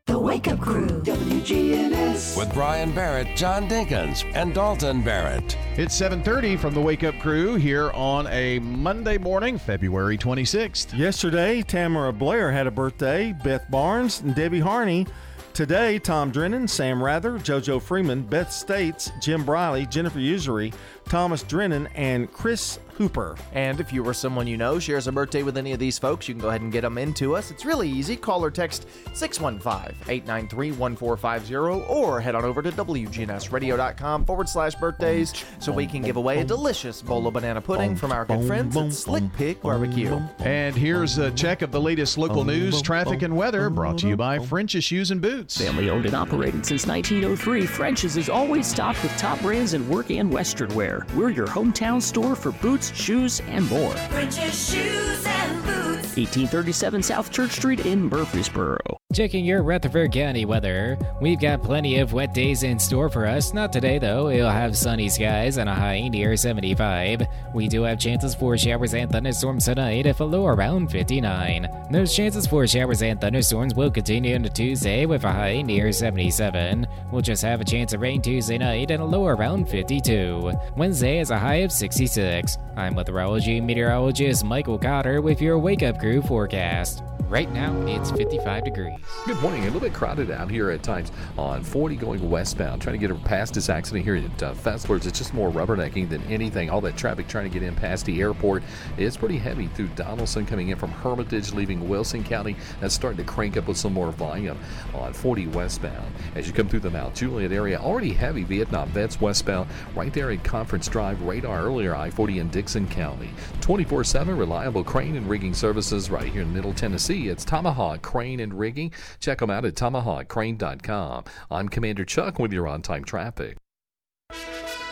The 0.09 0.17
Wake 0.17 0.47
Up 0.47 0.59
Crew, 0.59 0.87
WGNS. 0.87 2.35
With 2.35 2.51
Brian 2.55 2.91
Barrett, 2.93 3.27
John 3.37 3.69
Dinkins, 3.69 4.25
and 4.33 4.55
Dalton 4.55 5.03
Barrett. 5.03 5.55
It's 5.77 5.93
7:30 5.93 6.57
from 6.57 6.73
the 6.73 6.81
Wake 6.81 7.03
Up 7.03 7.19
Crew 7.19 7.57
here 7.57 7.91
on 7.91 8.25
a 8.25 8.57
Monday 8.57 9.19
morning, 9.19 9.59
February 9.59 10.17
26th. 10.17 10.95
Yesterday, 10.95 11.61
Tamara 11.61 12.11
Blair 12.11 12.51
had 12.51 12.65
a 12.65 12.71
birthday, 12.71 13.35
Beth 13.43 13.69
Barnes, 13.69 14.21
and 14.21 14.33
Debbie 14.33 14.61
Harney. 14.61 15.05
Today, 15.53 15.99
Tom 15.99 16.31
Drennan, 16.31 16.67
Sam 16.67 17.03
Rather, 17.03 17.33
JoJo 17.33 17.79
Freeman, 17.79 18.23
Beth 18.23 18.51
States, 18.51 19.11
Jim 19.21 19.43
Briley, 19.43 19.85
Jennifer 19.85 20.19
Usery, 20.19 20.73
Thomas 21.07 21.43
Drennan, 21.43 21.87
and 21.93 22.33
Chris 22.33 22.79
Hooper. 22.99 23.37
And 23.53 23.79
if 23.79 23.93
you 23.93 24.05
or 24.05 24.13
someone 24.13 24.45
you 24.45 24.57
know 24.57 24.77
shares 24.77 25.07
a 25.07 25.11
birthday 25.13 25.41
with 25.41 25.57
any 25.57 25.71
of 25.71 25.79
these 25.79 25.97
folks, 25.97 26.27
you 26.27 26.33
can 26.33 26.41
go 26.41 26.49
ahead 26.49 26.59
and 26.59 26.69
get 26.69 26.81
them 26.81 26.97
into 26.97 27.33
us. 27.33 27.49
It's 27.49 27.63
really 27.63 27.89
easy. 27.89 28.17
Call 28.17 28.43
or 28.43 28.51
text 28.51 28.87
615 29.13 29.95
893 30.09 30.73
1450 30.73 31.55
or 31.87 32.19
head 32.19 32.35
on 32.35 32.43
over 32.43 32.61
to 32.61 32.71
WGNSradio.com 32.71 34.25
forward 34.25 34.49
slash 34.49 34.75
birthdays 34.75 35.45
so 35.59 35.71
we 35.71 35.87
can 35.87 36.01
give 36.01 36.17
away 36.17 36.39
a 36.39 36.43
delicious 36.43 37.01
bowl 37.01 37.25
of 37.25 37.33
banana 37.33 37.61
pudding 37.61 37.95
from 37.95 38.11
our 38.11 38.25
good 38.25 38.45
friends 38.45 38.75
at 38.75 38.91
Slick 38.91 39.23
Pig 39.37 39.61
Barbecue. 39.61 40.19
And 40.39 40.75
here's 40.75 41.17
a 41.17 41.31
check 41.31 41.61
of 41.61 41.71
the 41.71 41.79
latest 41.79 42.17
local 42.17 42.43
news, 42.43 42.81
traffic, 42.81 43.21
and 43.21 43.33
weather 43.33 43.69
brought 43.69 43.97
to 43.99 44.09
you 44.09 44.17
by 44.17 44.39
French's 44.39 44.83
Shoes 44.83 45.11
and 45.11 45.21
Boots. 45.21 45.57
Family 45.57 45.89
owned 45.89 46.05
and 46.05 46.15
operated 46.15 46.65
since 46.65 46.85
1903, 46.85 47.65
French's 47.65 48.17
is 48.17 48.29
always 48.29 48.67
stocked 48.67 49.01
with 49.03 49.15
top 49.17 49.39
brands 49.39 49.73
in 49.73 49.87
work 49.87 50.11
and 50.11 50.29
western 50.29 50.73
wear. 50.75 51.07
We're 51.15 51.29
your 51.29 51.47
hometown 51.47 52.01
store 52.01 52.35
for 52.35 52.51
boots, 52.51 52.88
shoes, 52.95 53.41
and 53.47 53.69
more. 53.69 53.93
French's 54.09 54.71
Shoes 54.71 55.25
and 55.25 55.63
Boots. 55.63 56.15
1837 56.17 57.03
South 57.03 57.31
Church 57.31 57.51
Street 57.51 57.85
in 57.85 58.09
Murfreesboro. 58.09 58.79
Checking 59.11 59.43
your 59.43 59.63
Rutherford 59.63 60.11
County 60.11 60.45
weather. 60.45 60.95
We've 61.19 61.39
got 61.39 61.63
plenty 61.63 61.97
of 61.97 62.13
wet 62.13 62.31
days 62.33 62.61
in 62.61 62.77
store 62.77 63.09
for 63.09 63.25
us. 63.25 63.55
Not 63.55 63.73
today, 63.73 63.97
though. 63.97 64.27
We'll 64.27 64.49
have 64.49 64.77
sunny 64.77 65.09
skies 65.09 65.57
and 65.57 65.67
a 65.67 65.73
high 65.73 66.07
near 66.09 66.37
75. 66.37 67.23
We 67.55 67.67
do 67.67 67.81
have 67.81 67.97
chances 67.97 68.35
for 68.35 68.55
showers 68.55 68.93
and 68.93 69.11
thunderstorms 69.11 69.65
tonight, 69.65 70.05
if 70.05 70.19
a 70.19 70.23
low 70.23 70.45
around 70.45 70.91
59. 70.91 71.67
Those 71.91 72.15
chances 72.15 72.45
for 72.45 72.67
showers 72.67 73.01
and 73.01 73.19
thunderstorms 73.19 73.73
will 73.73 73.89
continue 73.89 74.35
into 74.35 74.49
Tuesday 74.49 75.07
with 75.07 75.23
a 75.23 75.31
high 75.31 75.63
near 75.63 75.91
77. 75.91 76.85
We'll 77.11 77.23
just 77.23 77.41
have 77.41 77.61
a 77.61 77.65
chance 77.65 77.93
of 77.93 78.01
rain 78.01 78.21
Tuesday 78.21 78.59
night 78.59 78.91
and 78.91 79.01
a 79.01 79.05
low 79.05 79.25
around 79.25 79.67
52. 79.69 80.51
Wednesday 80.77 81.19
is 81.19 81.31
a 81.31 81.39
high 81.39 81.61
of 81.63 81.71
66. 81.71 82.57
I'm 82.79 82.95
weatherology 82.95 83.61
meteorologist 83.61 84.45
Michael 84.45 84.79
Cotter 84.79 85.21
with 85.21 85.41
your 85.41 85.59
Wake 85.59 85.83
Up 85.83 85.99
Crew 85.99 86.21
forecast. 86.21 87.03
Right 87.29 87.51
now, 87.51 87.79
it's 87.85 88.09
55 88.09 88.63
degrees. 88.63 88.97
Good 89.27 89.39
morning. 89.39 89.61
A 89.61 89.65
little 89.65 89.81
bit 89.81 89.93
crowded 89.93 90.31
out 90.31 90.49
here 90.49 90.71
at 90.71 90.81
times 90.81 91.11
on 91.37 91.63
40 91.63 91.95
going 91.95 92.27
westbound. 92.27 92.81
Trying 92.81 92.99
to 92.99 93.07
get 93.07 93.23
past 93.23 93.53
this 93.53 93.69
accident 93.69 94.03
here 94.03 94.15
at 94.15 94.41
uh, 94.41 94.55
Fessler's. 94.55 95.05
It's 95.05 95.19
just 95.19 95.35
more 95.35 95.51
rubbernecking 95.51 96.09
than 96.09 96.23
anything. 96.23 96.71
All 96.71 96.81
that 96.81 96.97
traffic 96.97 97.27
trying 97.27 97.43
to 97.43 97.51
get 97.51 97.61
in 97.61 97.75
past 97.75 98.07
the 98.07 98.19
airport. 98.19 98.63
It's 98.97 99.15
pretty 99.15 99.37
heavy 99.37 99.67
through 99.67 99.89
Donaldson 99.89 100.47
coming 100.47 100.69
in 100.69 100.79
from 100.79 100.89
Hermitage, 100.89 101.53
leaving 101.53 101.87
Wilson 101.87 102.23
County. 102.23 102.55
That's 102.81 102.95
starting 102.95 103.23
to 103.23 103.31
crank 103.31 103.57
up 103.57 103.67
with 103.67 103.77
some 103.77 103.93
more 103.93 104.11
volume 104.11 104.57
on 104.95 105.13
40 105.13 105.47
westbound. 105.49 106.11
As 106.33 106.47
you 106.47 106.53
come 106.53 106.67
through 106.67 106.79
the 106.79 106.89
Mount 106.89 107.13
Juliet 107.13 107.51
area, 107.51 107.77
already 107.77 108.11
heavy 108.11 108.41
Vietnam 108.41 108.89
Vets 108.89 109.21
westbound. 109.21 109.69
Right 109.93 110.11
there 110.11 110.31
at 110.31 110.43
Conference 110.43 110.87
Drive, 110.87 111.21
radar 111.21 111.61
earlier 111.61 111.95
I 111.95 112.09
40 112.09 112.39
in 112.39 112.49
Dickson 112.49 112.87
County. 112.87 113.29
24 113.61 114.03
7 114.03 114.35
reliable 114.35 114.83
crane 114.83 115.15
and 115.15 115.29
rigging 115.29 115.53
services 115.53 116.09
right 116.09 116.27
here 116.27 116.41
in 116.41 116.51
Middle 116.51 116.73
Tennessee. 116.73 117.18
It's 117.27 117.43
Tomahawk 117.43 118.01
Crane 118.01 118.39
and 118.39 118.57
Rigging. 118.57 118.93
Check 119.19 119.39
them 119.39 119.49
out 119.49 119.65
at 119.65 119.75
tomahawkcrane.com. 119.75 121.23
I'm 121.51 121.67
Commander 121.67 122.05
Chuck 122.05 122.39
with 122.39 122.53
your 122.53 122.67
on 122.67 122.81
time 122.81 123.03
traffic. 123.03 123.57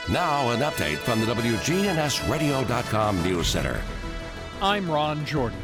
Now, 0.09 0.51
an 0.51 0.59
update 0.59 0.97
from 0.97 1.19
the 1.19 1.27
WGNSradio.com 1.27 3.23
News 3.23 3.47
Center. 3.47 3.81
I'm 4.61 4.89
Ron 4.89 5.25
Jordan. 5.25 5.59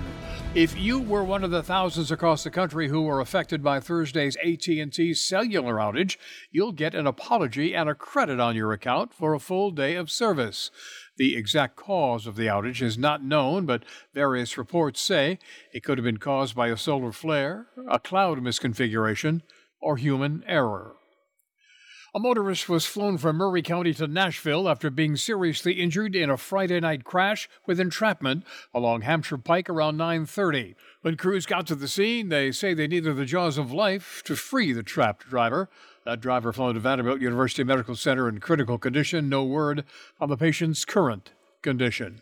If 0.55 0.77
you 0.77 0.99
were 0.99 1.23
one 1.23 1.43
of 1.43 1.49
the 1.49 1.63
thousands 1.63 2.11
across 2.11 2.43
the 2.43 2.51
country 2.51 2.87
who 2.87 3.01
were 3.01 3.19
affected 3.19 3.63
by 3.63 3.79
Thursday's 3.79 4.35
AT&T 4.35 5.15
cellular 5.15 5.77
outage, 5.77 6.17
you'll 6.51 6.73
get 6.73 6.93
an 6.93 7.07
apology 7.07 7.73
and 7.73 7.89
a 7.89 7.95
credit 7.95 8.39
on 8.39 8.55
your 8.55 8.71
account 8.71 9.15
for 9.15 9.33
a 9.33 9.39
full 9.39 9.71
day 9.71 9.95
of 9.95 10.11
service. 10.11 10.69
The 11.17 11.35
exact 11.35 11.75
cause 11.75 12.25
of 12.25 12.35
the 12.35 12.47
outage 12.47 12.81
is 12.81 12.97
not 12.97 13.23
known, 13.23 13.65
but 13.65 13.83
various 14.13 14.57
reports 14.57 14.99
say 14.99 15.37
it 15.71 15.83
could 15.83 15.97
have 15.97 16.05
been 16.05 16.17
caused 16.17 16.55
by 16.55 16.69
a 16.69 16.77
solar 16.77 17.11
flare, 17.11 17.67
a 17.89 17.99
cloud 17.99 18.39
misconfiguration, 18.39 19.41
or 19.79 19.97
human 19.97 20.43
error. 20.47 20.95
A 22.15 22.19
motorist 22.19 22.69
was 22.69 22.85
flown 22.85 23.17
from 23.17 23.37
Maury 23.37 23.63
County 23.63 23.91
to 23.95 24.05
Nashville 24.05 24.69
after 24.69 24.91
being 24.91 25.15
seriously 25.15 25.73
injured 25.73 26.15
in 26.15 26.29
a 26.29 26.37
Friday 26.37 26.79
night 26.79 27.03
crash 27.03 27.49
with 27.65 27.79
entrapment 27.79 28.43
along 28.71 29.01
Hampshire 29.01 29.39
Pike 29.39 29.67
around 29.67 29.97
9:30. 29.97 30.75
When 31.01 31.17
crews 31.17 31.47
got 31.47 31.65
to 31.67 31.75
the 31.75 31.87
scene, 31.87 32.29
they 32.29 32.51
say 32.51 32.75
they 32.75 32.87
needed 32.87 33.15
the 33.15 33.25
jaws 33.25 33.57
of 33.57 33.71
life 33.71 34.21
to 34.25 34.35
free 34.35 34.73
the 34.73 34.83
trapped 34.83 35.27
driver. 35.27 35.69
That 36.05 36.19
driver 36.19 36.51
flown 36.51 36.73
to 36.73 36.81
Vanderbilt 36.81 37.21
University 37.21 37.63
Medical 37.63 37.95
Center 37.95 38.27
in 38.27 38.39
critical 38.39 38.77
condition. 38.77 39.29
No 39.29 39.45
word 39.45 39.85
on 40.19 40.29
the 40.29 40.35
patient's 40.35 40.83
current 40.83 41.31
condition. 41.61 42.21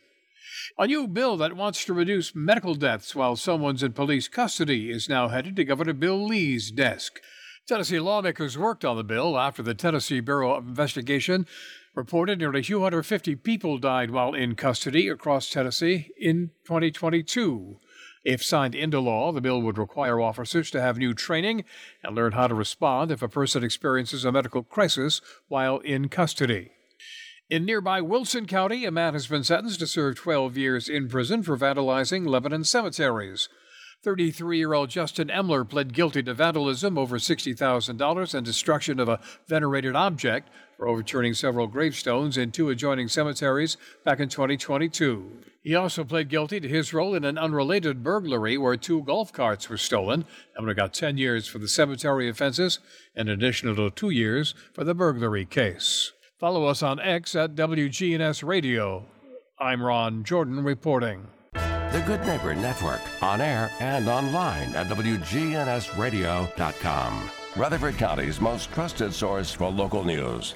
A 0.78 0.86
new 0.86 1.08
bill 1.08 1.36
that 1.38 1.56
wants 1.56 1.84
to 1.86 1.94
reduce 1.94 2.36
medical 2.36 2.76
deaths 2.76 3.16
while 3.16 3.36
someone's 3.36 3.82
in 3.82 3.94
police 3.94 4.28
custody 4.28 4.92
is 4.92 5.10
now 5.10 5.30
headed 5.30 5.56
to 5.56 5.64
Governor 5.64 5.94
Bill 5.94 6.24
Lee's 6.24 6.70
desk. 6.70 7.22
Tennessee 7.68 8.00
lawmakers 8.00 8.58
worked 8.58 8.86
on 8.86 8.98
the 8.98 9.04
bill 9.04 9.40
after 9.40 9.64
the 9.64 9.74
Tennessee 9.74 10.20
Bureau 10.20 10.54
of 10.54 10.68
Investigation 10.68 11.48
reported 11.96 12.38
nearly 12.40 12.62
250 12.62 13.36
people 13.38 13.78
died 13.78 14.12
while 14.12 14.34
in 14.34 14.56
custody 14.56 15.08
across 15.08 15.50
Tennessee 15.50 16.12
in 16.20 16.52
2022. 16.66 17.80
If 18.24 18.44
signed 18.44 18.76
into 18.76 19.00
law, 19.00 19.32
the 19.32 19.42
bill 19.42 19.62
would 19.62 19.78
require 19.78 20.20
officers 20.20 20.70
to 20.72 20.82
have 20.82 20.98
new 20.98 21.14
training 21.14 21.64
and 22.04 22.16
learn 22.16 22.34
how 22.34 22.48
to 22.48 22.54
respond 22.54 23.12
if 23.12 23.22
a 23.22 23.28
person 23.28 23.64
experiences 23.64 24.26
a 24.26 24.32
medical 24.32 24.64
crisis 24.64 25.22
while 25.48 25.80
in 25.80 26.08
custody. 26.08 26.72
In 27.50 27.66
nearby 27.66 28.00
Wilson 28.00 28.46
County, 28.46 28.86
a 28.86 28.92
man 28.92 29.14
has 29.14 29.28
been 29.28 29.44
sentenced 29.44 29.80
to 29.80 29.88
serve 29.88 30.16
12 30.16 30.56
years 30.56 30.88
in 30.88 31.10
prison 31.10 31.44
for 31.44 31.58
vandalizing 31.58 32.28
Lebanon 32.28 32.64
cemeteries. 32.64 33.50
33 34.04 34.58
year 34.58 34.74
old 34.74 34.90
Justin 34.90 35.28
Emler 35.28 35.68
pled 35.68 35.94
guilty 35.94 36.24
to 36.24 36.34
vandalism 36.34 36.98
over 36.98 37.18
$60,000 37.18 38.34
and 38.34 38.46
destruction 38.46 39.00
of 39.00 39.10
a 39.10 39.20
venerated 39.48 39.96
object 39.96 40.50
for 40.82 40.88
overturning 40.88 41.36
several 41.36 41.68
gravestones 41.68 42.40
in 42.40 42.50
two 42.50 42.72
adjoining 42.72 43.08
cemeteries 43.08 43.78
back 44.04 44.20
in 44.20 44.28
2022. 44.28 45.44
He 45.62 45.76
also 45.76 46.04
pled 46.04 46.28
guilty 46.28 46.60
to 46.60 46.68
his 46.68 46.92
role 46.92 47.14
in 47.14 47.24
an 47.24 47.38
unrelated 47.38 48.02
burglary 48.02 48.58
where 48.58 48.76
two 48.76 49.04
golf 49.04 49.32
carts 49.32 49.70
were 49.70 49.78
stolen. 49.78 50.26
Emler 50.60 50.76
got 50.76 50.92
10 50.92 51.20
years 51.20 51.46
for 51.46 51.60
the 51.60 51.68
cemetery 51.68 52.28
offenses 52.28 52.80
and 53.16 53.30
an 53.30 53.36
additional 53.36 53.92
two 53.92 54.10
years 54.10 54.56
for 54.74 54.84
the 54.84 54.96
burglary 54.96 55.46
case. 55.46 56.14
Follow 56.40 56.66
us 56.66 56.82
on 56.82 57.00
X 57.00 57.36
at 57.36 57.54
WGNS 57.54 58.44
Radio. 58.44 59.06
I'm 59.60 59.84
Ron 59.84 60.24
Jordan 60.24 60.64
reporting. 60.64 61.28
The 61.54 62.04
Good 62.08 62.26
Neighbor 62.26 62.56
Network, 62.56 63.02
on 63.22 63.40
air 63.40 63.70
and 63.80 64.08
online 64.08 64.74
at 64.74 64.88
WGNSradio.com. 64.88 67.30
Rutherford 67.56 67.98
County's 67.98 68.40
most 68.40 68.72
trusted 68.72 69.14
source 69.14 69.54
for 69.54 69.70
local 69.70 70.06
news. 70.06 70.56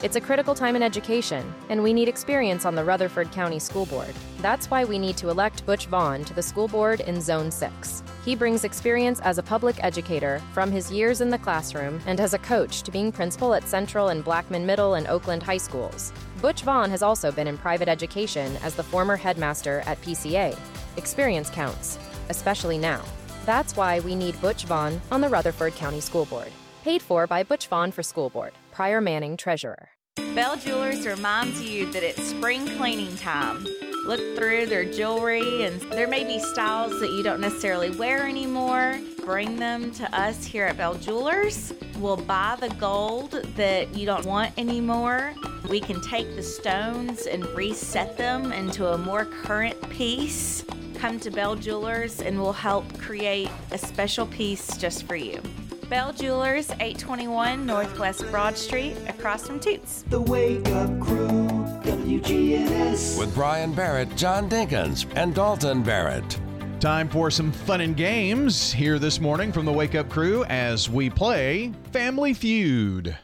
It's 0.00 0.14
a 0.14 0.20
critical 0.20 0.54
time 0.54 0.76
in 0.76 0.82
education, 0.84 1.52
and 1.70 1.82
we 1.82 1.92
need 1.92 2.06
experience 2.06 2.64
on 2.64 2.76
the 2.76 2.84
Rutherford 2.84 3.32
County 3.32 3.58
School 3.58 3.84
Board. 3.84 4.14
That's 4.40 4.70
why 4.70 4.84
we 4.84 4.96
need 4.96 5.16
to 5.16 5.28
elect 5.28 5.66
Butch 5.66 5.86
Vaughn 5.86 6.24
to 6.26 6.34
the 6.34 6.42
school 6.42 6.68
board 6.68 7.00
in 7.00 7.20
Zone 7.20 7.50
6. 7.50 8.04
He 8.24 8.36
brings 8.36 8.62
experience 8.62 9.18
as 9.22 9.38
a 9.38 9.42
public 9.42 9.82
educator 9.82 10.40
from 10.52 10.70
his 10.70 10.92
years 10.92 11.20
in 11.20 11.30
the 11.30 11.38
classroom 11.38 12.00
and 12.06 12.20
as 12.20 12.32
a 12.32 12.38
coach 12.38 12.82
to 12.82 12.92
being 12.92 13.10
principal 13.10 13.54
at 13.54 13.66
Central 13.66 14.10
and 14.10 14.22
Blackman 14.22 14.64
Middle 14.64 14.94
and 14.94 15.08
Oakland 15.08 15.42
High 15.42 15.56
Schools. 15.56 16.12
Butch 16.40 16.62
Vaughn 16.62 16.90
has 16.90 17.02
also 17.02 17.32
been 17.32 17.48
in 17.48 17.58
private 17.58 17.88
education 17.88 18.56
as 18.58 18.76
the 18.76 18.84
former 18.84 19.16
headmaster 19.16 19.82
at 19.84 20.00
PCA. 20.02 20.56
Experience 20.96 21.50
counts, 21.50 21.98
especially 22.28 22.78
now. 22.78 23.02
That's 23.46 23.76
why 23.76 23.98
we 23.98 24.14
need 24.14 24.40
Butch 24.40 24.64
Vaughn 24.64 25.00
on 25.10 25.20
the 25.20 25.28
Rutherford 25.28 25.74
County 25.74 26.00
School 26.00 26.26
Board. 26.26 26.52
Paid 26.88 27.02
for 27.02 27.26
by 27.26 27.42
Butch 27.42 27.66
Vaughn 27.66 27.92
for 27.92 28.02
School 28.02 28.30
Board. 28.30 28.54
Prior 28.72 29.02
Manning, 29.02 29.36
Treasurer. 29.36 29.90
Bell 30.34 30.56
Jewelers 30.56 31.06
reminds 31.06 31.60
you 31.60 31.84
that 31.92 32.02
it's 32.02 32.30
spring 32.30 32.66
cleaning 32.78 33.14
time. 33.16 33.62
Look 34.06 34.20
through 34.34 34.64
their 34.64 34.86
jewelry, 34.86 35.64
and 35.64 35.78
there 35.92 36.08
may 36.08 36.24
be 36.24 36.38
styles 36.38 36.98
that 37.00 37.10
you 37.10 37.22
don't 37.22 37.42
necessarily 37.42 37.90
wear 37.90 38.26
anymore. 38.26 38.98
Bring 39.22 39.56
them 39.56 39.92
to 39.96 40.18
us 40.18 40.46
here 40.46 40.64
at 40.64 40.78
Bell 40.78 40.94
Jewelers. 40.94 41.74
We'll 41.98 42.16
buy 42.16 42.56
the 42.58 42.70
gold 42.76 43.32
that 43.56 43.94
you 43.94 44.06
don't 44.06 44.24
want 44.24 44.58
anymore. 44.58 45.34
We 45.68 45.80
can 45.80 46.00
take 46.00 46.36
the 46.36 46.42
stones 46.42 47.26
and 47.26 47.44
reset 47.48 48.16
them 48.16 48.50
into 48.50 48.94
a 48.94 48.96
more 48.96 49.26
current 49.26 49.90
piece. 49.90 50.64
Come 50.94 51.20
to 51.20 51.30
Bell 51.30 51.54
Jewelers, 51.54 52.22
and 52.22 52.40
we'll 52.40 52.54
help 52.54 52.98
create 52.98 53.50
a 53.72 53.76
special 53.76 54.24
piece 54.24 54.74
just 54.78 55.06
for 55.06 55.16
you. 55.16 55.42
Bell 55.88 56.12
Jewelers, 56.12 56.68
821 56.72 57.64
Northwest 57.64 58.30
Broad 58.30 58.58
Street, 58.58 58.94
across 59.08 59.46
from 59.46 59.58
Toots. 59.58 60.04
The 60.08 60.20
Wake 60.20 60.68
Up 60.68 61.00
Crew, 61.00 61.48
WGNS. 61.82 63.18
With 63.18 63.34
Brian 63.34 63.72
Barrett, 63.72 64.14
John 64.14 64.50
Dinkins, 64.50 65.10
and 65.16 65.34
Dalton 65.34 65.82
Barrett. 65.82 66.38
Time 66.78 67.08
for 67.08 67.30
some 67.30 67.50
fun 67.50 67.80
and 67.80 67.96
games 67.96 68.70
here 68.70 68.98
this 68.98 69.18
morning 69.18 69.50
from 69.50 69.64
the 69.64 69.72
Wake 69.72 69.94
Up 69.94 70.10
Crew 70.10 70.44
as 70.44 70.90
we 70.90 71.08
play 71.08 71.72
Family 71.90 72.34
Feud. 72.34 73.16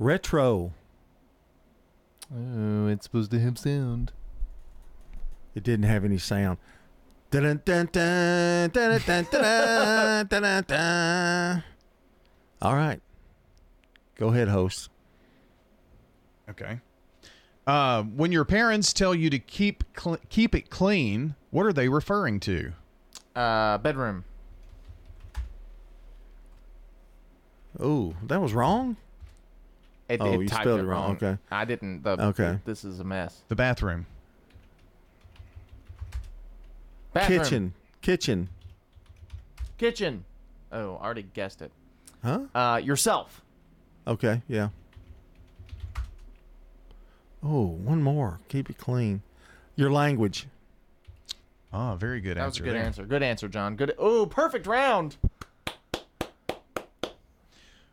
Retro. 0.00 0.72
Oh, 2.34 2.88
it's 2.88 3.04
supposed 3.04 3.30
to 3.30 3.38
have 3.38 3.56
sound. 3.56 4.10
It 5.54 5.62
didn't 5.62 5.86
have 5.86 6.04
any 6.04 6.18
sound. 6.18 6.58
All 12.62 12.74
right. 12.74 13.00
Go 14.16 14.28
ahead, 14.28 14.48
host. 14.48 14.90
Okay. 16.50 16.80
Uh, 17.66 18.02
when 18.02 18.32
your 18.32 18.44
parents 18.44 18.92
tell 18.92 19.14
you 19.14 19.30
to 19.30 19.38
keep 19.38 19.84
cl- 19.96 20.18
keep 20.28 20.54
it 20.54 20.70
clean, 20.70 21.36
what 21.50 21.64
are 21.66 21.72
they 21.72 21.88
referring 21.88 22.40
to? 22.40 22.72
Uh, 23.36 23.78
bedroom. 23.78 24.24
Oh, 27.78 28.14
that 28.26 28.40
was 28.42 28.52
wrong. 28.52 28.96
It, 30.08 30.20
oh, 30.20 30.34
it 30.34 30.40
you 30.40 30.48
spelled 30.48 30.80
it 30.80 30.84
wrong. 30.84 31.12
Okay. 31.12 31.38
I 31.52 31.64
didn't. 31.64 32.02
The, 32.02 32.20
Okay. 32.20 32.58
This 32.64 32.84
is 32.84 32.98
a 32.98 33.04
mess. 33.04 33.42
The 33.46 33.54
bathroom. 33.54 34.06
Bathroom. 37.12 37.38
Kitchen. 37.42 37.74
Kitchen. 38.02 38.48
Kitchen. 39.78 40.24
Oh, 40.72 40.96
I 40.96 41.04
already 41.04 41.22
guessed 41.34 41.62
it. 41.62 41.72
Huh? 42.22 42.40
Uh, 42.54 42.80
yourself. 42.82 43.42
Okay. 44.06 44.42
Yeah. 44.48 44.68
Oh, 47.42 47.66
one 47.66 48.02
more. 48.02 48.38
Keep 48.48 48.70
it 48.70 48.78
clean. 48.78 49.22
Your 49.76 49.90
language. 49.90 50.46
Ah, 51.72 51.94
very 51.96 52.20
good 52.20 52.36
That 52.36 52.44
was 52.46 52.56
a 52.58 52.60
answer. 52.60 52.64
good 52.64 52.74
there. 52.74 52.82
answer. 52.84 53.04
Good 53.06 53.22
answer, 53.22 53.48
John. 53.48 53.76
Good. 53.76 53.94
Oh, 53.98 54.26
perfect 54.26 54.66
round. 54.66 55.16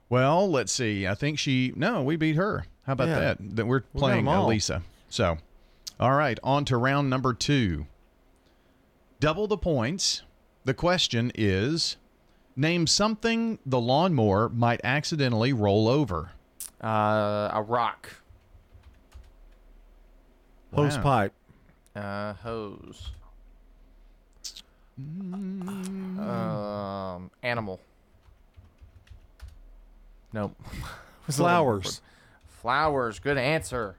Well, 0.10 0.50
let's 0.50 0.72
see. 0.72 1.06
I 1.08 1.16
think 1.16 1.38
she. 1.40 1.74
No, 1.76 2.02
we 2.02 2.16
beat 2.16 2.36
her. 2.36 2.66
How 2.86 2.94
about 2.94 3.10
Yeah. 3.10 3.20
that? 3.20 3.56
That 3.58 3.66
we're 3.68 3.84
We 3.94 4.00
got 4.00 4.06
playing 4.08 4.20
'em 4.20 4.28
all. 4.30 4.48
Elisa. 4.48 4.82
So, 5.10 5.38
all 6.00 6.14
right, 6.14 6.40
on 6.44 6.66
to 6.66 6.78
round 6.78 7.10
number 7.10 7.34
two. 7.34 7.86
Double 9.20 9.48
the 9.48 9.58
points. 9.58 10.22
The 10.66 10.74
question 10.74 11.32
is 11.36 11.98
name 12.56 12.88
something 12.88 13.60
the 13.66 13.80
lawnmower 13.80 14.50
might 14.50 14.82
accidentally 14.84 15.54
roll 15.54 15.88
over. 15.88 16.32
Uh, 16.84 17.50
a 17.54 17.64
rock. 17.66 18.10
Hose 20.74 20.98
Wow. 20.98 21.04
pipe. 21.04 21.34
Uh, 21.96 22.34
hose. 22.34 23.12
Mm. 25.02 26.20
Um, 26.20 27.32
animal. 27.44 27.80
Nope. 30.34 30.56
Was 31.28 31.40
looking 31.40 31.50
Flowers. 31.50 31.98
for- 31.98 32.04
Flowers. 32.62 33.20
Good 33.20 33.38
answer. 33.38 33.96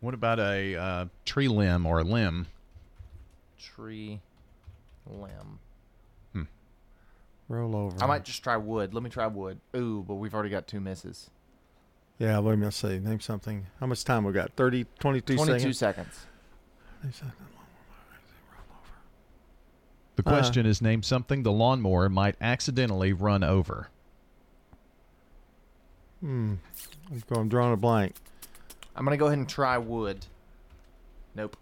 What 0.00 0.14
about 0.14 0.38
a 0.40 0.76
uh, 0.76 1.04
tree 1.24 1.48
limb 1.48 1.86
or 1.86 2.00
a 2.00 2.04
limb? 2.04 2.46
Tree. 3.58 4.20
Limb. 5.06 5.58
Hmm. 6.32 6.42
Roll 7.48 7.74
over. 7.76 7.96
I 8.02 8.06
might 8.06 8.24
just 8.24 8.42
try 8.42 8.56
wood. 8.56 8.94
Let 8.94 9.02
me 9.02 9.10
try 9.10 9.26
wood. 9.26 9.60
Ooh, 9.76 10.04
but 10.06 10.14
we've 10.16 10.34
already 10.34 10.50
got 10.50 10.66
two 10.66 10.80
misses. 10.80 11.30
Yeah, 12.18 12.38
let 12.38 12.58
me 12.58 12.70
see. 12.70 12.98
Name 12.98 13.20
something. 13.20 13.66
How 13.80 13.86
much 13.86 14.04
time 14.04 14.24
we 14.24 14.32
got? 14.32 14.52
30, 14.54 14.86
22, 14.98 15.36
22 15.36 15.72
seconds? 15.72 15.78
seconds. 15.78 16.26
The 20.16 20.22
Uh. 20.26 20.28
question 20.28 20.66
is 20.66 20.82
name 20.82 21.02
something 21.02 21.42
the 21.44 21.52
lawnmower 21.52 22.08
might 22.08 22.34
accidentally 22.40 23.12
run 23.12 23.44
over. 23.44 23.88
Hmm. 26.20 26.54
I'm, 27.10 27.22
going, 27.28 27.40
I'm 27.42 27.48
drawing 27.48 27.72
a 27.72 27.76
blank. 27.76 28.16
I'm 28.96 29.04
gonna 29.04 29.16
go 29.16 29.26
ahead 29.26 29.38
and 29.38 29.48
try 29.48 29.78
wood. 29.78 30.26
Nope. 31.36 31.56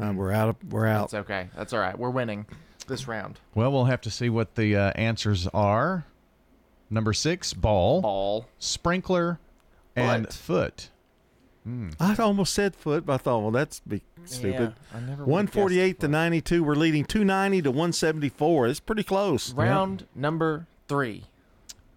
Uh, 0.00 0.12
we're 0.14 0.32
out. 0.32 0.48
Of, 0.50 0.72
we're 0.72 0.86
out. 0.86 1.10
That's 1.10 1.24
okay. 1.24 1.48
That's 1.56 1.72
all 1.72 1.80
right. 1.80 1.98
We're 1.98 2.10
winning 2.10 2.46
this 2.86 3.08
round. 3.08 3.40
Well, 3.54 3.72
we'll 3.72 3.86
have 3.86 4.00
to 4.02 4.10
see 4.10 4.30
what 4.30 4.54
the 4.54 4.76
uh, 4.76 4.92
answers 4.94 5.46
are. 5.48 6.06
Number 6.90 7.12
six, 7.12 7.52
ball. 7.52 8.00
Ball. 8.00 8.46
Sprinkler. 8.58 9.40
And 9.96 10.26
Foot. 10.26 10.32
foot. 10.32 10.90
Hmm. 11.64 11.88
I 11.98 12.14
almost 12.14 12.54
said 12.54 12.76
foot, 12.76 13.04
but 13.04 13.14
I 13.14 13.16
thought, 13.18 13.40
well, 13.40 13.50
that's 13.50 13.80
be 13.80 14.02
stupid. 14.24 14.74
I 14.94 15.00
never 15.00 15.10
would've 15.10 15.26
One 15.26 15.44
guessed 15.46 15.54
forty-eight 15.54 16.00
to 16.00 16.08
ninety-two. 16.08 16.62
We're 16.62 16.76
leading 16.76 17.04
two 17.04 17.24
ninety 17.24 17.60
to 17.62 17.70
one 17.70 17.92
seventy-four. 17.92 18.68
It's 18.68 18.80
pretty 18.80 19.02
close. 19.02 19.52
Round 19.52 20.06
number 20.14 20.66
three. 20.86 21.24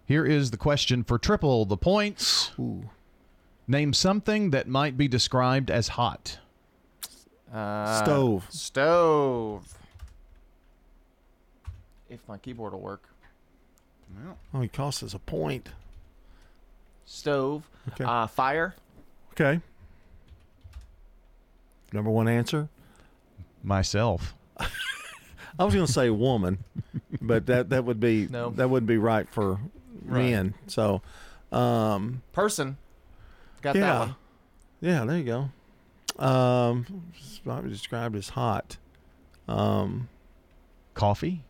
Here 0.04 0.26
is 0.26 0.50
the 0.50 0.56
question 0.56 1.04
for 1.04 1.16
triple 1.16 1.64
the 1.64 1.76
points. 1.76 2.50
Name 3.68 3.94
something 3.94 4.50
that 4.50 4.66
might 4.68 4.98
be 4.98 5.06
described 5.08 5.70
as 5.70 5.88
hot. 5.88 6.38
Uh, 7.52 8.02
Stove. 8.02 8.46
Stove. 8.50 9.74
If 12.08 12.26
my 12.28 12.38
keyboard 12.38 12.72
will 12.72 12.80
work. 12.80 13.02
Oh, 14.54 14.60
he 14.60 14.68
costs 14.68 15.02
us 15.02 15.14
a 15.14 15.18
point. 15.18 15.70
Stove. 17.06 17.68
Okay. 17.92 18.04
Uh, 18.04 18.26
fire. 18.26 18.74
Okay. 19.32 19.60
Number 21.92 22.10
one 22.10 22.28
answer. 22.28 22.68
Myself. 23.62 24.34
I 25.58 25.64
was 25.64 25.74
going 25.74 25.86
to 25.86 25.92
say 25.92 26.10
woman, 26.10 26.64
but 27.20 27.46
that 27.46 27.70
that 27.70 27.84
would 27.84 28.00
be 28.00 28.26
No. 28.28 28.50
that 28.50 28.68
wouldn't 28.70 28.88
be 28.88 28.96
right 28.98 29.28
for 29.28 29.58
Right. 30.04 30.30
men. 30.30 30.54
So, 30.66 31.00
um, 31.52 32.22
Person. 32.32 32.76
Got 33.60 33.76
yeah, 33.76 33.80
that 33.82 33.98
one. 34.00 34.14
yeah, 34.80 35.04
there 35.04 35.18
you 35.18 35.24
go. 35.24 35.50
Um, 36.18 36.86
it's 37.18 37.38
probably 37.38 37.70
described 37.70 38.16
as 38.16 38.30
hot. 38.30 38.76
Um, 39.48 40.08
Coffee. 40.94 41.42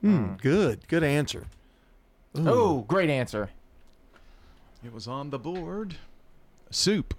hmm, 0.00 0.34
good, 0.42 0.86
good 0.88 1.04
answer. 1.04 1.46
Ooh. 2.38 2.48
Oh, 2.48 2.84
great 2.88 3.08
answer. 3.10 3.50
It 4.84 4.92
was 4.92 5.08
on 5.08 5.30
the 5.30 5.38
board. 5.38 5.96
Soup. 6.70 7.14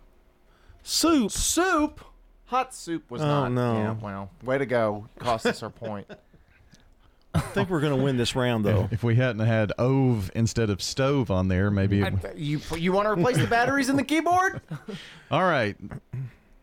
Soup. 0.83 1.31
Soup. 1.31 2.01
Hot 2.45 2.73
soup 2.73 3.09
was 3.11 3.21
Oh, 3.21 3.25
not. 3.25 3.51
no. 3.51 3.73
Yeah, 3.77 3.95
well, 4.01 4.29
way 4.43 4.57
to 4.57 4.65
go. 4.65 5.07
Cost 5.19 5.45
us 5.45 5.63
our 5.63 5.69
point. 5.69 6.07
I 7.33 7.39
think 7.39 7.69
we're 7.69 7.81
going 7.81 7.95
to 7.97 8.01
win 8.01 8.17
this 8.17 8.35
round 8.35 8.63
though. 8.65 8.87
If 8.89 9.03
we 9.03 9.15
hadn't 9.15 9.45
had 9.45 9.71
ove 9.77 10.31
instead 10.33 10.69
of 10.69 10.81
stove 10.81 11.29
on 11.29 11.49
there, 11.49 11.69
maybe. 11.69 12.01
It, 12.01 12.13
I- 12.25 12.33
you 12.35 12.61
you 12.75 12.91
want 12.93 13.05
to 13.07 13.11
replace 13.11 13.37
the 13.37 13.47
batteries 13.47 13.89
in 13.89 13.95
the 13.95 14.03
keyboard? 14.03 14.61
all 15.31 15.43
right. 15.43 15.75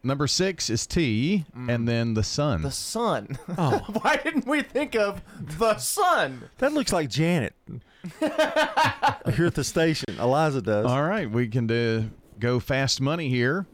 Number 0.04 0.26
six 0.26 0.68
is 0.68 0.86
T, 0.86 1.46
and 1.54 1.68
mm. 1.68 1.86
then 1.86 2.12
the 2.12 2.22
sun. 2.22 2.60
The 2.60 2.70
sun. 2.70 3.38
Oh. 3.56 3.78
Why 4.02 4.16
didn't 4.22 4.46
we 4.46 4.60
think 4.60 4.94
of 4.94 5.22
the 5.58 5.78
sun? 5.78 6.50
That 6.58 6.74
looks 6.74 6.92
like 6.92 7.08
Janet. 7.08 7.54
Here 8.20 9.46
at 9.46 9.54
the 9.54 9.64
station, 9.64 10.16
Eliza 10.20 10.60
does. 10.60 10.84
All 10.84 11.02
right, 11.02 11.30
we 11.30 11.48
can 11.48 11.66
do, 11.66 12.10
go 12.38 12.60
fast 12.60 13.00
money 13.00 13.30
here. 13.30 13.66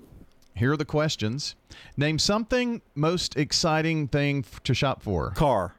Here 0.55 0.73
are 0.73 0.77
the 0.77 0.85
questions. 0.85 1.57
Name 1.97 2.19
something 2.19 2.81
most 2.95 3.37
exciting 3.37 4.07
thing 4.07 4.45
f- 4.47 4.63
to 4.63 4.73
shop 4.73 5.03
for. 5.03 5.31
Car. 5.33 5.75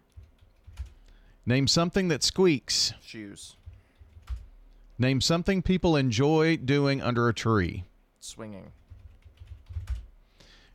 Name 1.46 1.68
something 1.68 2.10
that 2.10 2.24
squeaks. 2.24 2.94
Shoes. 3.02 3.56
Name 5.00 5.22
something 5.22 5.62
people 5.62 5.96
enjoy 5.96 6.58
doing 6.58 7.02
under 7.02 7.30
a 7.30 7.34
tree. 7.34 7.86
Swinging. 8.20 8.74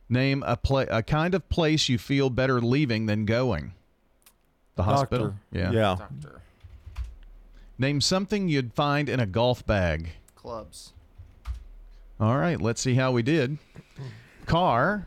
Name 0.09 0.43
a 0.45 0.55
pla- 0.55 0.85
a 0.89 1.03
kind 1.03 1.33
of 1.35 1.47
place 1.49 1.89
you 1.89 1.97
feel 1.97 2.29
better 2.29 2.61
leaving 2.61 3.05
than 3.07 3.25
going. 3.25 3.73
The 4.75 4.83
hospital. 4.83 5.27
Doctor. 5.27 5.41
Yeah. 5.51 5.71
Yeah. 5.71 5.95
Doctor. 5.99 6.41
Name 7.77 8.01
something 8.01 8.47
you'd 8.47 8.73
find 8.73 9.09
in 9.09 9.19
a 9.19 9.25
golf 9.25 9.65
bag. 9.65 10.09
Clubs. 10.35 10.93
All 12.19 12.37
right, 12.37 12.59
let's 12.59 12.81
see 12.81 12.95
how 12.95 13.11
we 13.11 13.21
did. 13.21 13.59
Car 14.47 15.05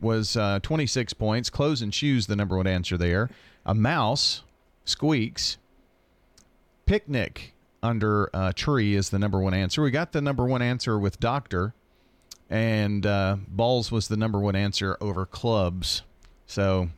was 0.00 0.36
uh, 0.36 0.60
26 0.62 1.12
points. 1.14 1.50
Clothes 1.50 1.82
and 1.82 1.92
shoes, 1.92 2.26
the 2.26 2.36
number 2.36 2.56
one 2.56 2.66
answer 2.68 2.96
there. 2.96 3.30
A 3.66 3.74
mouse, 3.74 4.42
squeaks. 4.84 5.56
Picnic 6.86 7.54
under 7.82 8.30
a 8.32 8.52
tree 8.52 8.94
is 8.94 9.10
the 9.10 9.18
number 9.18 9.40
one 9.40 9.54
answer. 9.54 9.82
We 9.82 9.90
got 9.90 10.12
the 10.12 10.20
number 10.20 10.44
one 10.44 10.62
answer 10.62 10.98
with 10.98 11.18
doctor, 11.18 11.74
and 12.50 13.06
uh, 13.06 13.36
balls 13.48 13.90
was 13.90 14.08
the 14.08 14.16
number 14.16 14.38
one 14.38 14.56
answer 14.56 14.96
over 15.00 15.26
clubs. 15.26 16.02
So 16.46 16.88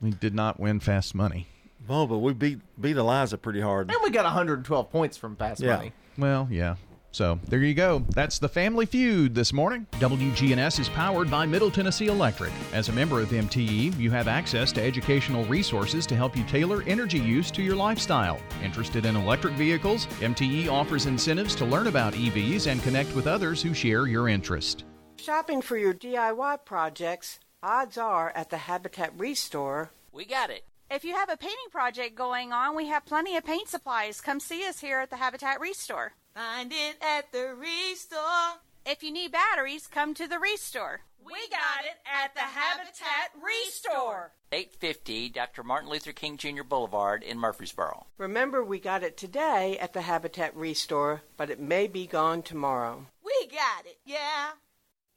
we 0.00 0.10
did 0.10 0.34
not 0.34 0.58
win 0.58 0.80
fast 0.80 1.14
money. 1.14 1.46
Oh, 1.88 2.06
but 2.06 2.18
we 2.18 2.32
beat 2.32 2.58
beat 2.80 2.96
Eliza 2.96 3.36
pretty 3.38 3.60
hard. 3.60 3.90
And 3.90 3.98
we 4.02 4.10
got 4.10 4.24
112 4.24 4.90
points 4.90 5.16
from 5.16 5.36
Fast 5.36 5.60
Yeah. 5.60 5.76
Money. 5.76 5.92
Well, 6.16 6.48
yeah. 6.50 6.76
So 7.12 7.38
there 7.46 7.60
you 7.60 7.74
go. 7.74 8.04
That's 8.08 8.40
the 8.40 8.48
Family 8.48 8.86
Feud 8.86 9.36
this 9.36 9.52
morning. 9.52 9.86
WGNS 10.00 10.80
is 10.80 10.88
powered 10.88 11.30
by 11.30 11.46
Middle 11.46 11.70
Tennessee 11.70 12.08
Electric. 12.08 12.50
As 12.72 12.88
a 12.88 12.92
member 12.92 13.20
of 13.20 13.28
MTE, 13.28 13.96
you 14.00 14.10
have 14.10 14.26
access 14.26 14.72
to 14.72 14.82
educational 14.82 15.44
resources 15.44 16.06
to 16.06 16.16
help 16.16 16.36
you 16.36 16.42
tailor 16.44 16.82
energy 16.88 17.20
use 17.20 17.52
to 17.52 17.62
your 17.62 17.76
lifestyle. 17.76 18.40
Interested 18.64 19.06
in 19.06 19.14
electric 19.14 19.54
vehicles? 19.54 20.06
MTE 20.20 20.68
offers 20.68 21.06
incentives 21.06 21.54
to 21.54 21.64
learn 21.64 21.86
about 21.86 22.14
EVs 22.14 22.66
and 22.66 22.82
connect 22.82 23.14
with 23.14 23.28
others 23.28 23.62
who 23.62 23.74
share 23.74 24.08
your 24.08 24.28
interest. 24.28 24.84
Shopping 25.24 25.62
for 25.62 25.78
your 25.78 25.94
DIY 25.94 26.66
projects, 26.66 27.40
odds 27.62 27.96
are 27.96 28.30
at 28.36 28.50
the 28.50 28.58
Habitat 28.58 29.14
Restore. 29.16 29.90
We 30.12 30.26
got 30.26 30.50
it. 30.50 30.66
If 30.90 31.02
you 31.02 31.14
have 31.14 31.30
a 31.30 31.36
painting 31.38 31.70
project 31.72 32.14
going 32.14 32.52
on, 32.52 32.76
we 32.76 32.88
have 32.88 33.06
plenty 33.06 33.34
of 33.34 33.42
paint 33.46 33.68
supplies. 33.68 34.20
Come 34.20 34.38
see 34.38 34.68
us 34.68 34.80
here 34.80 34.98
at 35.00 35.08
the 35.08 35.16
Habitat 35.16 35.62
Restore. 35.62 36.12
Find 36.34 36.70
it 36.70 36.98
at 37.00 37.32
the 37.32 37.54
Restore. 37.54 38.60
If 38.84 39.02
you 39.02 39.10
need 39.10 39.32
batteries, 39.32 39.86
come 39.86 40.12
to 40.12 40.28
the 40.28 40.38
Restore. 40.38 41.00
We 41.24 41.48
got 41.48 41.86
it 41.86 41.96
at 42.04 42.34
the 42.34 42.40
Habitat 42.40 43.30
Restore. 43.42 44.32
850 44.52 45.30
Dr. 45.30 45.62
Martin 45.62 45.88
Luther 45.88 46.12
King 46.12 46.36
Jr. 46.36 46.64
Boulevard 46.64 47.22
in 47.22 47.38
Murfreesboro. 47.38 48.04
Remember, 48.18 48.62
we 48.62 48.78
got 48.78 49.02
it 49.02 49.16
today 49.16 49.78
at 49.78 49.94
the 49.94 50.02
Habitat 50.02 50.54
Restore, 50.54 51.22
but 51.38 51.48
it 51.48 51.60
may 51.60 51.86
be 51.86 52.06
gone 52.06 52.42
tomorrow. 52.42 53.06
We 53.24 53.46
got 53.46 53.86
it, 53.86 54.00
yeah. 54.04 54.50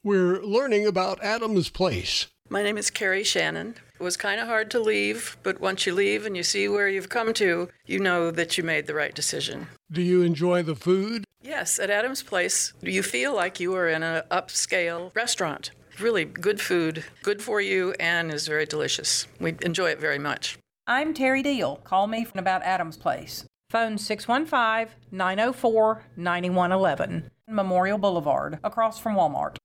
We're 0.08 0.42
learning 0.42 0.86
about 0.86 1.22
Adams 1.22 1.68
Place. 1.68 2.28
My 2.48 2.62
name 2.62 2.78
is 2.78 2.88
Carrie 2.88 3.24
Shannon. 3.24 3.74
It 4.00 4.02
was 4.02 4.16
kind 4.16 4.40
of 4.40 4.48
hard 4.48 4.70
to 4.70 4.80
leave, 4.80 5.36
but 5.42 5.60
once 5.60 5.84
you 5.84 5.92
leave 5.92 6.24
and 6.24 6.34
you 6.34 6.42
see 6.42 6.66
where 6.66 6.88
you've 6.88 7.10
come 7.10 7.34
to, 7.34 7.68
you 7.84 7.98
know 7.98 8.30
that 8.30 8.56
you 8.56 8.64
made 8.64 8.86
the 8.86 8.94
right 8.94 9.14
decision. 9.14 9.66
Do 9.92 10.00
you 10.00 10.22
enjoy 10.22 10.62
the 10.62 10.74
food? 10.74 11.24
Yes, 11.42 11.78
at 11.78 11.90
Adams 11.90 12.22
Place, 12.22 12.72
you 12.80 13.02
feel 13.02 13.34
like 13.34 13.60
you 13.60 13.74
are 13.74 13.86
in 13.86 14.02
an 14.02 14.22
upscale 14.30 15.14
restaurant. 15.14 15.72
Really 16.00 16.24
good 16.24 16.58
food, 16.58 17.04
good 17.22 17.42
for 17.42 17.60
you, 17.60 17.94
and 18.00 18.32
is 18.32 18.48
very 18.48 18.64
delicious. 18.64 19.26
We 19.38 19.56
enjoy 19.60 19.90
it 19.90 20.00
very 20.00 20.18
much. 20.18 20.56
I'm 20.86 21.12
Terry 21.12 21.42
Deal. 21.42 21.76
Call 21.84 22.06
me 22.06 22.24
from 22.24 22.38
about 22.38 22.62
Adams 22.62 22.96
Place. 22.96 23.44
Phone 23.68 23.98
615 23.98 24.96
904 25.10 26.04
9111. 26.16 27.30
Memorial 27.46 27.98
Boulevard, 27.98 28.58
across 28.64 28.98
from 28.98 29.14
Walmart. 29.14 29.56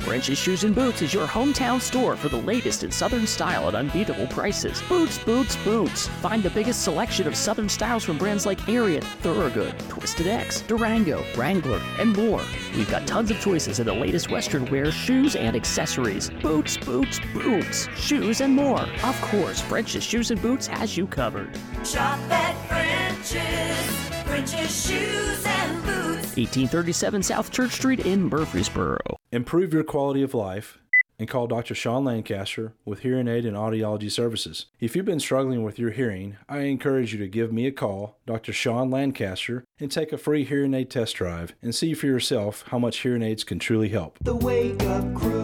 French's 0.00 0.38
Shoes 0.38 0.64
and 0.64 0.74
Boots 0.74 1.02
is 1.02 1.12
your 1.12 1.26
hometown 1.26 1.80
store 1.80 2.16
for 2.16 2.28
the 2.28 2.36
latest 2.36 2.82
in 2.82 2.90
Southern 2.90 3.26
style 3.26 3.68
at 3.68 3.74
unbeatable 3.74 4.26
prices. 4.28 4.80
Boots, 4.88 5.18
boots, 5.18 5.56
boots. 5.64 6.08
Find 6.22 6.42
the 6.42 6.50
biggest 6.50 6.82
selection 6.82 7.26
of 7.26 7.36
Southern 7.36 7.68
styles 7.68 8.04
from 8.04 8.18
brands 8.18 8.46
like 8.46 8.58
Ariat, 8.62 9.04
Thorogood, 9.22 9.78
Twisted 9.88 10.26
X, 10.26 10.62
Durango, 10.62 11.24
Wrangler, 11.36 11.80
and 11.98 12.16
more. 12.16 12.42
We've 12.74 12.90
got 12.90 13.06
tons 13.06 13.30
of 13.30 13.40
choices 13.40 13.80
in 13.80 13.86
the 13.86 13.94
latest 13.94 14.30
Western 14.30 14.64
wear, 14.66 14.90
shoes, 14.90 15.36
and 15.36 15.54
accessories. 15.54 16.30
Boots, 16.42 16.76
boots, 16.76 17.20
boots. 17.32 17.88
Shoes 17.96 18.40
and 18.40 18.54
more. 18.54 18.80
Of 19.02 19.20
course, 19.20 19.60
French's 19.60 20.04
Shoes 20.04 20.30
and 20.30 20.40
Boots 20.40 20.66
has 20.66 20.96
you 20.96 21.06
covered. 21.06 21.50
Shop 21.84 22.18
at 22.30 22.54
French's. 22.68 24.17
French's 24.28 24.86
Shoes 24.86 25.46
and 25.46 25.82
Boots. 25.84 26.36
1837 26.36 27.22
South 27.22 27.50
Church 27.50 27.72
Street 27.72 28.00
in 28.00 28.28
Murfreesboro. 28.28 28.98
Improve 29.32 29.72
your 29.72 29.82
quality 29.82 30.22
of 30.22 30.34
life 30.34 30.78
and 31.18 31.28
call 31.28 31.46
Dr. 31.46 31.74
Sean 31.74 32.04
Lancaster 32.04 32.74
with 32.84 33.00
Hearing 33.00 33.26
Aid 33.26 33.46
and 33.46 33.56
Audiology 33.56 34.12
Services. 34.12 34.66
If 34.80 34.94
you've 34.94 35.06
been 35.06 35.18
struggling 35.18 35.62
with 35.62 35.78
your 35.78 35.90
hearing, 35.92 36.36
I 36.46 36.60
encourage 36.60 37.12
you 37.12 37.18
to 37.20 37.26
give 37.26 37.52
me 37.52 37.66
a 37.66 37.72
call, 37.72 38.18
Dr. 38.26 38.52
Sean 38.52 38.90
Lancaster, 38.90 39.64
and 39.80 39.90
take 39.90 40.12
a 40.12 40.18
free 40.18 40.44
hearing 40.44 40.74
aid 40.74 40.90
test 40.90 41.16
drive 41.16 41.54
and 41.62 41.74
see 41.74 41.94
for 41.94 42.06
yourself 42.06 42.64
how 42.68 42.78
much 42.78 42.98
hearing 42.98 43.22
aids 43.22 43.44
can 43.44 43.58
truly 43.58 43.88
help. 43.88 44.18
The 44.20 44.36
Wake 44.36 44.82
Up 44.82 45.14
Crew, 45.14 45.37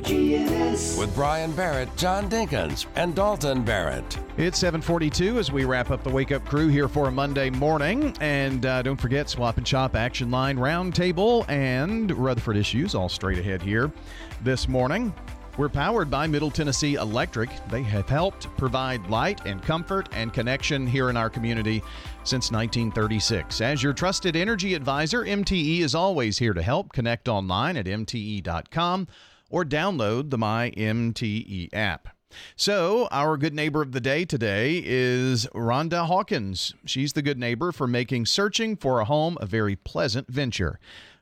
WGNS. 0.00 0.98
With 0.98 1.14
Brian 1.14 1.52
Barrett, 1.52 1.94
John 1.96 2.28
Dinkins, 2.28 2.86
and 2.96 3.14
Dalton 3.14 3.62
Barrett. 3.62 4.18
It's 4.36 4.58
742 4.58 5.38
as 5.38 5.52
we 5.52 5.64
wrap 5.64 5.90
up 5.90 6.02
the 6.02 6.10
Wake 6.10 6.32
Up 6.32 6.44
Crew 6.44 6.68
here 6.68 6.88
for 6.88 7.06
a 7.08 7.12
Monday 7.12 7.50
morning. 7.50 8.16
And 8.20 8.66
uh, 8.66 8.82
don't 8.82 9.00
forget 9.00 9.30
Swap 9.30 9.56
and 9.56 9.66
Shop, 9.66 9.94
Action 9.94 10.30
Line, 10.30 10.56
Roundtable, 10.56 11.48
and 11.48 12.10
Rutherford 12.10 12.56
Issues 12.56 12.94
all 12.94 13.08
straight 13.08 13.38
ahead 13.38 13.62
here 13.62 13.92
this 14.42 14.68
morning. 14.68 15.14
We're 15.56 15.68
powered 15.68 16.10
by 16.10 16.26
Middle 16.26 16.50
Tennessee 16.50 16.94
Electric. 16.94 17.48
They 17.68 17.84
have 17.84 18.08
helped 18.08 18.48
provide 18.56 19.08
light 19.08 19.46
and 19.46 19.62
comfort 19.62 20.08
and 20.12 20.32
connection 20.32 20.84
here 20.84 21.10
in 21.10 21.16
our 21.16 21.30
community 21.30 21.80
since 22.24 22.50
1936. 22.50 23.60
As 23.60 23.80
your 23.80 23.92
trusted 23.92 24.34
energy 24.34 24.74
advisor, 24.74 25.24
MTE 25.24 25.78
is 25.80 25.94
always 25.94 26.38
here 26.38 26.54
to 26.54 26.62
help. 26.62 26.92
Connect 26.92 27.28
online 27.28 27.76
at 27.76 27.86
mte.com 27.86 29.06
or 29.54 29.64
download 29.64 30.30
the 30.30 30.36
My 30.36 30.72
MTE 30.76 31.68
app. 31.72 32.08
So, 32.56 33.06
our 33.12 33.36
good 33.36 33.54
neighbor 33.54 33.82
of 33.82 33.92
the 33.92 34.00
day 34.00 34.24
today 34.24 34.82
is 34.84 35.46
Rhonda 35.54 36.06
Hawkins. 36.06 36.74
She's 36.84 37.12
the 37.12 37.22
good 37.22 37.38
neighbor 37.38 37.70
for 37.70 37.86
making 37.86 38.26
searching 38.26 38.74
for 38.74 38.98
a 38.98 39.04
home 39.04 39.38
a 39.40 39.46
very 39.46 39.76
pleasant 39.76 40.26
venture. 40.26 40.80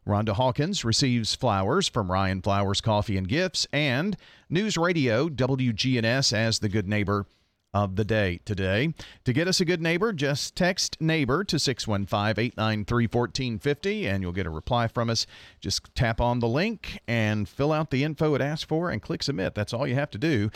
Rhonda 0.08 0.30
Hawkins 0.30 0.82
receives 0.82 1.34
flowers 1.34 1.88
from 1.88 2.10
Rion 2.10 2.40
Flowers 2.40 2.80
Coffee 2.80 3.18
and 3.18 3.28
Gifts 3.28 3.66
and 3.70 4.16
News 4.48 4.78
Radio 4.78 5.28
WGNS 5.28 6.32
as 6.32 6.60
the 6.60 6.70
good 6.70 6.88
neighbor 6.88 7.26
of 7.74 7.96
the 7.96 8.04
day 8.04 8.40
today. 8.44 8.94
To 9.24 9.32
get 9.32 9.48
us 9.48 9.60
a 9.60 9.64
good 9.64 9.80
neighbor, 9.80 10.12
just 10.12 10.54
text 10.54 11.00
neighbor 11.00 11.42
to 11.44 11.58
615 11.58 12.44
893 12.44 13.06
1450 13.06 14.06
and 14.06 14.22
you'll 14.22 14.32
get 14.32 14.46
a 14.46 14.50
reply 14.50 14.88
from 14.88 15.10
us. 15.10 15.26
Just 15.60 15.94
tap 15.94 16.20
on 16.20 16.40
the 16.40 16.48
link 16.48 17.00
and 17.08 17.48
fill 17.48 17.72
out 17.72 17.90
the 17.90 18.04
info 18.04 18.34
it 18.34 18.40
asks 18.40 18.64
for 18.64 18.90
and 18.90 19.00
click 19.00 19.22
submit. 19.22 19.54
That's 19.54 19.72
all 19.72 19.86
you 19.86 19.94
have 19.94 20.10
to 20.10 20.18
do. 20.18 20.50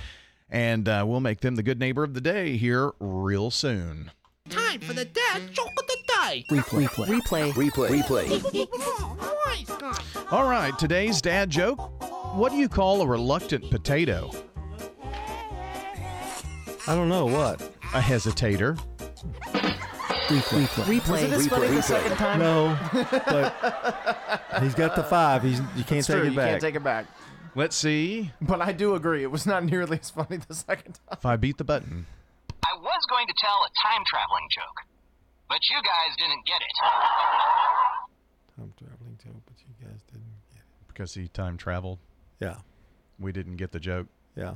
And 0.48 0.88
uh, 0.88 1.05
we'll 1.06 1.20
make 1.20 1.40
them 1.40 1.56
the 1.56 1.62
good 1.62 1.80
neighbor 1.80 2.05
of 2.05 2.14
the 2.14 2.20
day 2.20 2.56
here 2.56 2.93
real 3.01 3.51
soon. 3.51 4.12
Time 4.48 4.80
for 4.80 4.93
the 4.93 5.05
dad 5.05 5.52
joke 5.52 5.72
of 5.76 5.86
the 5.88 5.97
day. 6.06 6.44
Replay. 6.51 6.86
Replay. 6.86 7.52
Replay. 7.52 7.90
Replay. 7.90 8.68
All 10.30 10.48
right, 10.48 10.78
today's 10.78 11.20
dad 11.20 11.51
joke. 11.51 11.80
What 12.36 12.52
do 12.52 12.59
you 12.59 12.68
call 12.68 13.02
a 13.02 13.06
reluctant 13.06 13.68
potato? 13.70 14.30
I 16.88 16.94
don't 16.94 17.08
know 17.08 17.26
what. 17.26 17.60
A 17.94 18.00
hesitator. 18.00 18.78
Replay. 20.28 20.66
Replay. 20.66 21.08
Wasn't 21.08 21.30
this 21.30 21.46
funny 21.46 21.66
the 21.68 21.82
second 21.82 22.16
time? 22.16 22.38
No, 22.40 22.76
but 22.92 24.62
he's 24.62 24.74
got 24.74 24.96
the 24.96 25.04
five. 25.04 25.42
He's 25.42 25.60
you 25.76 25.84
can't 25.84 25.98
It's 26.00 26.06
take 26.08 26.16
true, 26.18 26.26
it 26.26 26.30
you 26.30 26.36
back. 26.36 26.50
can't 26.50 26.60
take 26.62 26.74
it 26.74 26.82
back. 26.84 27.06
Let's 27.54 27.74
see 27.76 28.32
But 28.42 28.60
I 28.60 28.72
do 28.72 28.94
agree, 28.96 29.22
it 29.22 29.30
was 29.30 29.46
not 29.46 29.64
nearly 29.64 29.98
as 30.00 30.10
funny 30.10 30.36
the 30.36 30.54
second 30.54 30.94
time. 30.94 31.18
if 31.18 31.24
I 31.24 31.36
beat 31.36 31.56
the 31.58 31.64
button. 31.64 32.06
I 32.64 32.76
was 32.78 33.00
going 33.08 33.26
to 33.28 33.34
tell 33.38 33.64
a 33.64 33.70
time 33.82 34.02
traveling 34.06 34.46
joke, 34.50 34.82
but 35.48 35.58
you 35.70 35.76
guys 35.76 36.16
didn't 36.18 36.44
get 36.44 36.60
it. 36.60 36.74
Time 38.56 38.72
traveling 38.78 39.18
joke, 39.24 39.42
but 39.46 39.54
you 39.60 39.86
guys 39.86 40.00
didn't 40.12 40.26
get 40.52 40.58
it. 40.60 40.64
Because 40.88 41.14
he 41.14 41.28
time 41.28 41.56
traveled. 41.56 41.98
Yeah. 42.40 42.56
We 43.18 43.32
didn't 43.32 43.56
get 43.56 43.72
the 43.72 43.80
joke. 43.80 44.08
Yeah. 44.36 44.54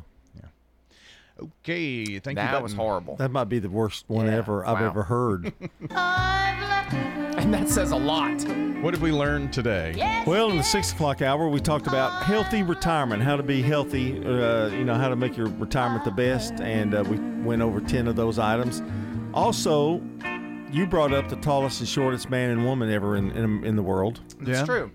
Yeah. 1.40 1.48
Okay, 1.62 2.18
thank 2.18 2.38
you. 2.38 2.42
that 2.44 2.62
was 2.62 2.74
horrible. 2.74 3.16
That 3.16 3.30
might 3.30 3.44
be 3.44 3.58
the 3.58 3.70
worst 3.70 4.04
one 4.08 4.28
ever 4.28 4.66
I've 4.66 4.80
wow. 4.80 4.86
ever 4.86 5.02
heard. 5.04 5.52
And 7.40 7.54
that 7.54 7.68
says 7.70 7.90
a 7.90 7.96
lot. 7.96 8.42
What 8.82 8.90
did 8.90 9.00
we 9.00 9.12
learn 9.12 9.50
today? 9.50 10.22
Well, 10.26 10.50
in 10.50 10.58
the 10.58 10.62
six 10.62 10.92
o'clock 10.92 11.22
hour, 11.22 11.48
we 11.48 11.58
talked 11.58 11.86
about 11.86 12.22
healthy 12.24 12.62
retirement, 12.62 13.22
how 13.22 13.36
to 13.36 13.42
be 13.42 13.62
healthy, 13.62 14.22
uh, 14.24 14.68
you 14.68 14.84
know, 14.84 14.94
how 14.94 15.08
to 15.08 15.16
make 15.16 15.36
your 15.36 15.46
retirement 15.46 16.04
the 16.04 16.10
best, 16.10 16.54
and 16.60 16.94
uh, 16.94 17.02
we 17.08 17.18
went 17.42 17.62
over 17.62 17.80
10 17.80 18.08
of 18.08 18.16
those 18.16 18.38
items. 18.38 18.82
Also, 19.32 20.02
you 20.70 20.86
brought 20.86 21.12
up 21.14 21.28
the 21.28 21.36
tallest 21.36 21.80
and 21.80 21.88
shortest 21.88 22.28
man 22.28 22.50
and 22.50 22.64
woman 22.64 22.90
ever 22.90 23.16
in, 23.16 23.30
in, 23.30 23.64
in 23.64 23.76
the 23.76 23.82
world. 23.82 24.20
It's 24.40 24.62
true. 24.62 24.90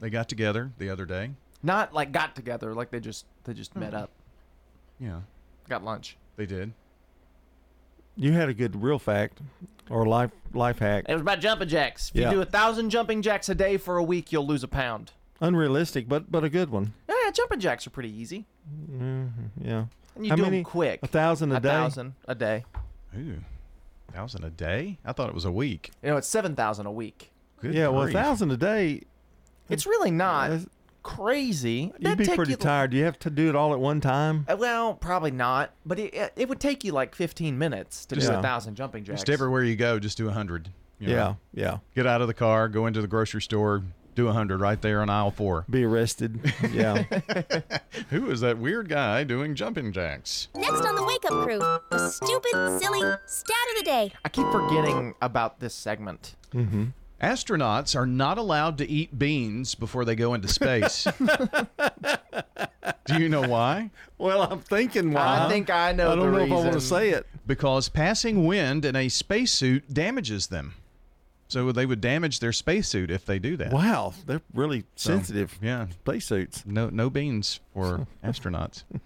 They 0.00 0.10
got 0.10 0.28
together 0.28 0.72
the 0.78 0.90
other 0.90 1.06
day. 1.06 1.30
Not 1.62 1.94
like 1.94 2.12
got 2.12 2.36
together, 2.36 2.74
like 2.74 2.90
they 2.90 3.00
just 3.00 3.26
they 3.44 3.54
just 3.54 3.74
met 3.74 3.94
up, 3.94 4.10
Yeah, 4.98 5.20
got 5.70 5.82
lunch. 5.84 6.16
they 6.36 6.44
did. 6.46 6.72
You 8.16 8.32
had 8.32 8.48
a 8.48 8.54
good 8.54 8.82
real 8.82 8.98
fact 8.98 9.38
or 9.88 10.04
life 10.06 10.30
life 10.52 10.78
hack. 10.80 11.04
It 11.08 11.12
was 11.14 11.22
about 11.22 11.40
jumping 11.40 11.68
jacks. 11.68 12.10
If 12.14 12.20
Yeah. 12.20 12.30
you 12.30 12.36
do 12.36 12.42
a 12.42 12.46
thousand 12.46 12.90
jumping 12.90 13.22
jacks 13.22 13.48
a 13.48 13.54
day 13.54 13.76
for 13.78 13.96
a 13.96 14.02
week, 14.02 14.32
you'll 14.32 14.46
lose 14.46 14.62
a 14.62 14.68
pound. 14.68 15.12
Unrealistic, 15.40 16.08
but 16.08 16.30
but 16.30 16.44
a 16.44 16.50
good 16.50 16.68
one. 16.70 16.92
Yeah, 17.08 17.30
jumping 17.32 17.60
jacks 17.60 17.86
are 17.86 17.90
pretty 17.90 18.10
easy. 18.14 18.44
Mhm, 18.92 19.30
yeah. 19.62 19.84
And 20.16 20.26
you 20.26 20.30
How 20.30 20.36
do 20.36 20.42
many? 20.42 20.58
them 20.58 20.64
quick. 20.64 21.00
A 21.02 21.06
thousand 21.06 21.52
a, 21.52 21.56
a 21.56 21.60
day. 21.60 21.68
thousand 21.68 22.14
a 22.26 22.34
day. 22.34 22.64
Ooh, 23.16 23.38
thousand 24.12 24.44
a 24.44 24.50
day? 24.50 24.98
I 25.04 25.12
thought 25.12 25.28
it 25.28 25.34
was 25.34 25.44
a 25.46 25.52
week. 25.52 25.92
You 26.02 26.10
know, 26.10 26.16
it's 26.18 26.28
seven 26.28 26.54
thousand 26.54 26.86
a 26.86 26.92
week. 26.92 27.30
Good 27.62 27.74
yeah, 27.74 27.88
well, 27.88 28.02
a 28.02 28.04
grief. 28.06 28.14
thousand 28.16 28.50
a 28.50 28.56
day. 28.56 29.02
It's 29.68 29.86
really 29.86 30.10
not 30.10 30.50
crazy. 31.02 31.92
You'd 31.98 32.02
That'd 32.02 32.18
be 32.26 32.34
pretty 32.34 32.52
you- 32.52 32.56
tired. 32.56 32.90
Do 32.92 32.96
you 32.96 33.04
have 33.04 33.18
to 33.20 33.30
do 33.30 33.48
it 33.48 33.56
all 33.56 33.72
at 33.72 33.80
one 33.80 34.00
time? 34.00 34.46
Uh, 34.48 34.56
Well, 34.58 34.94
probably 34.94 35.30
not, 35.30 35.72
but 35.86 35.98
it, 35.98 36.14
it- 36.14 36.32
it 36.36 36.48
would 36.48 36.60
take 36.60 36.84
you 36.84 36.92
like 36.92 37.14
15 37.14 37.56
minutes 37.58 38.04
to 38.06 38.14
Just- 38.16 38.26
do 38.28 38.32
Yeah. 38.32 38.38
a 38.38 38.42
thousand 38.42 38.74
jumping 38.76 39.04
jacks. 39.04 39.20
Just 39.20 39.30
everywhere 39.30 39.64
you 39.64 39.76
go, 39.76 39.98
just 39.98 40.16
do 40.16 40.28
a 40.28 40.32
hundred. 40.32 40.70
you 40.98 41.08
know. 41.08 41.36
Yeah, 41.54 41.62
yeah. 41.64 41.78
Get 41.94 42.06
out 42.06 42.20
of 42.20 42.26
the 42.28 42.34
car, 42.34 42.68
go 42.68 42.86
into 42.86 43.00
the 43.00 43.06
grocery 43.08 43.40
store, 43.40 43.82
do 44.14 44.28
a 44.28 44.32
hundred 44.32 44.60
right 44.60 44.80
there 44.82 45.00
on 45.00 45.08
aisle 45.08 45.30
four. 45.30 45.64
Be 45.70 45.84
arrested. 45.84 46.40
Yeah. 46.72 47.04
Who 48.10 48.30
is 48.30 48.40
that 48.40 48.58
weird 48.58 48.88
guy 48.88 49.24
doing 49.24 49.54
jumping 49.54 49.92
jacks? 49.92 50.48
Next 50.54 50.84
on 50.84 50.94
the 50.96 51.02
Wake 51.04 51.24
Up 51.24 51.44
Crew, 51.44 51.58
the 51.58 52.08
stupid, 52.10 52.80
silly 52.80 53.00
stat 53.26 53.56
of 53.72 53.78
the 53.78 53.82
day. 53.84 54.12
I 54.24 54.28
keep 54.28 54.46
forgetting 54.52 55.14
about 55.22 55.60
this 55.60 55.74
segment. 55.74 56.34
Astronauts 57.22 57.94
are 57.94 58.06
not 58.06 58.38
allowed 58.38 58.78
to 58.78 58.88
eat 58.88 59.18
beans 59.18 59.74
before 59.74 60.04
they 60.04 60.14
go 60.14 60.32
into 60.34 60.48
space. 60.48 61.06
Do 63.06 63.18
you 63.20 63.28
know 63.28 63.42
why? 63.42 63.90
Well, 64.18 64.42
I'm 64.42 64.60
thinking 64.60 65.12
why. 65.12 65.44
I 65.44 65.48
think 65.48 65.68
I 65.70 65.92
know 65.92 66.12
I 66.12 66.14
don't 66.14 66.32
the 66.32 66.38
know 66.38 66.44
if 66.44 66.52
I 66.52 66.54
want 66.54 66.72
to 66.72 66.80
say 66.80 67.10
it. 67.10 67.26
Because 67.46 67.88
passing 67.88 68.46
wind 68.46 68.84
in 68.84 68.94
a 68.96 69.08
spacesuit 69.08 69.92
damages 69.92 70.46
them. 70.46 70.74
So 71.48 71.72
they 71.72 71.84
would 71.84 72.00
damage 72.00 72.38
their 72.38 72.52
spacesuit 72.52 73.10
if 73.10 73.26
they 73.26 73.40
do 73.40 73.56
that. 73.56 73.72
Wow, 73.72 74.14
they're 74.26 74.40
really 74.54 74.84
So, 74.94 75.10
sensitive. 75.14 75.58
yeah. 75.60 75.86
Spacesuits. 76.04 76.64
No 76.64 76.88
no 76.90 77.10
beans 77.10 77.58
for 77.74 78.06
astronauts. 78.24 78.84
You 78.92 79.00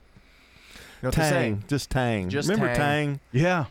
know 1.02 1.08
what 1.08 1.14
they 1.14 1.22
say? 1.22 1.30
Tang, 1.30 1.64
just 1.68 1.90
Tang. 1.90 2.28
Just 2.28 2.48
Remember 2.50 2.68
Tang. 2.74 2.76
Tang? 3.14 3.20
Yeah. 3.32 3.64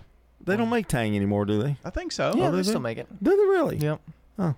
They 0.43 0.57
don't 0.57 0.69
make 0.71 0.87
Tang 0.87 1.15
anymore, 1.15 1.45
do 1.45 1.61
they? 1.61 1.77
I 1.85 1.89
think 1.91 2.11
so. 2.11 2.33
Yeah, 2.35 2.47
Oh, 2.47 2.51
do 2.51 2.57
they 2.57 2.63
still 2.63 2.79
make 2.81 2.97
it. 2.97 3.07
Do 3.23 3.29
they 3.31 3.37
really? 3.37 3.77
Yep. 3.77 4.01
Oh, 4.39 4.55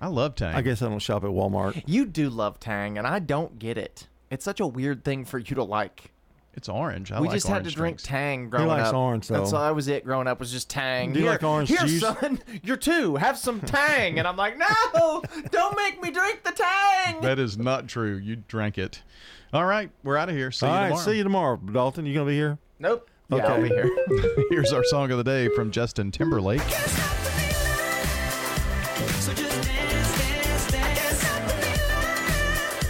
I 0.00 0.08
love 0.08 0.34
Tang. 0.34 0.54
I 0.54 0.60
guess 0.62 0.82
I 0.82 0.88
don't 0.88 0.98
shop 0.98 1.24
at 1.24 1.30
Walmart. 1.30 1.82
You 1.86 2.04
do 2.06 2.28
love 2.30 2.58
Tang, 2.60 2.98
and 2.98 3.06
I 3.06 3.18
don't 3.20 3.58
get 3.58 3.78
it. 3.78 4.08
It's 4.30 4.44
such 4.44 4.60
a 4.60 4.66
weird 4.66 5.04
thing 5.04 5.24
for 5.24 5.38
you 5.38 5.54
to 5.56 5.62
like. 5.64 6.10
It's 6.56 6.68
orange. 6.68 7.10
I 7.10 7.20
we 7.20 7.26
like 7.26 7.34
just 7.34 7.46
had 7.48 7.54
to 7.54 7.58
orange 7.62 7.74
drink 7.74 7.96
drinks. 7.96 8.02
Tang 8.04 8.48
growing 8.48 8.66
He 8.66 8.70
likes 8.70 8.88
up. 8.90 8.94
orange, 8.94 9.26
That's 9.28 9.50
though. 9.50 9.56
all 9.56 9.64
that 9.64 9.74
was 9.74 9.88
it 9.88 10.04
growing 10.04 10.28
up 10.28 10.38
was 10.38 10.52
just 10.52 10.70
Tang. 10.70 11.12
Do 11.12 11.18
you 11.18 11.24
here, 11.24 11.32
like 11.32 11.42
orange 11.42 11.68
here, 11.68 11.78
juice? 11.80 12.00
son, 12.00 12.40
you're 12.62 12.76
two. 12.76 13.16
Have 13.16 13.36
some 13.36 13.60
Tang, 13.62 14.18
and 14.20 14.28
I'm 14.28 14.36
like, 14.36 14.56
no, 14.56 15.22
don't 15.50 15.76
make 15.76 16.00
me 16.00 16.10
drink 16.12 16.44
the 16.44 16.52
Tang. 16.52 17.20
That 17.22 17.38
is 17.40 17.58
not 17.58 17.88
true. 17.88 18.16
You 18.16 18.36
drank 18.36 18.78
it. 18.78 19.02
All 19.52 19.64
right, 19.64 19.90
we're 20.04 20.16
out 20.16 20.28
of 20.28 20.36
here. 20.36 20.50
See 20.52 20.66
All 20.66 20.72
you 20.72 20.78
right, 20.78 20.88
tomorrow. 20.90 21.04
see 21.04 21.16
you 21.16 21.22
tomorrow, 21.24 21.56
Dalton. 21.56 22.06
You 22.06 22.14
gonna 22.14 22.26
be 22.26 22.34
here? 22.36 22.58
Nope. 22.78 23.10
Yeah, 23.30 23.46
I'll 23.52 23.60
be 23.62 23.68
here. 23.68 23.90
Here's 24.50 24.72
our 24.72 24.84
song 24.84 25.10
of 25.10 25.18
the 25.18 25.24
day 25.24 25.48
from 25.56 25.70
Justin 25.72 26.10
Timberlake. 26.12 26.62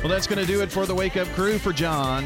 Well, 0.04 0.10
that's 0.10 0.26
going 0.26 0.38
to 0.38 0.44
do 0.44 0.60
it 0.60 0.70
for 0.70 0.84
the 0.84 0.94
Wake 0.94 1.16
Up 1.16 1.26
Crew. 1.28 1.58
For 1.58 1.72
John, 1.72 2.22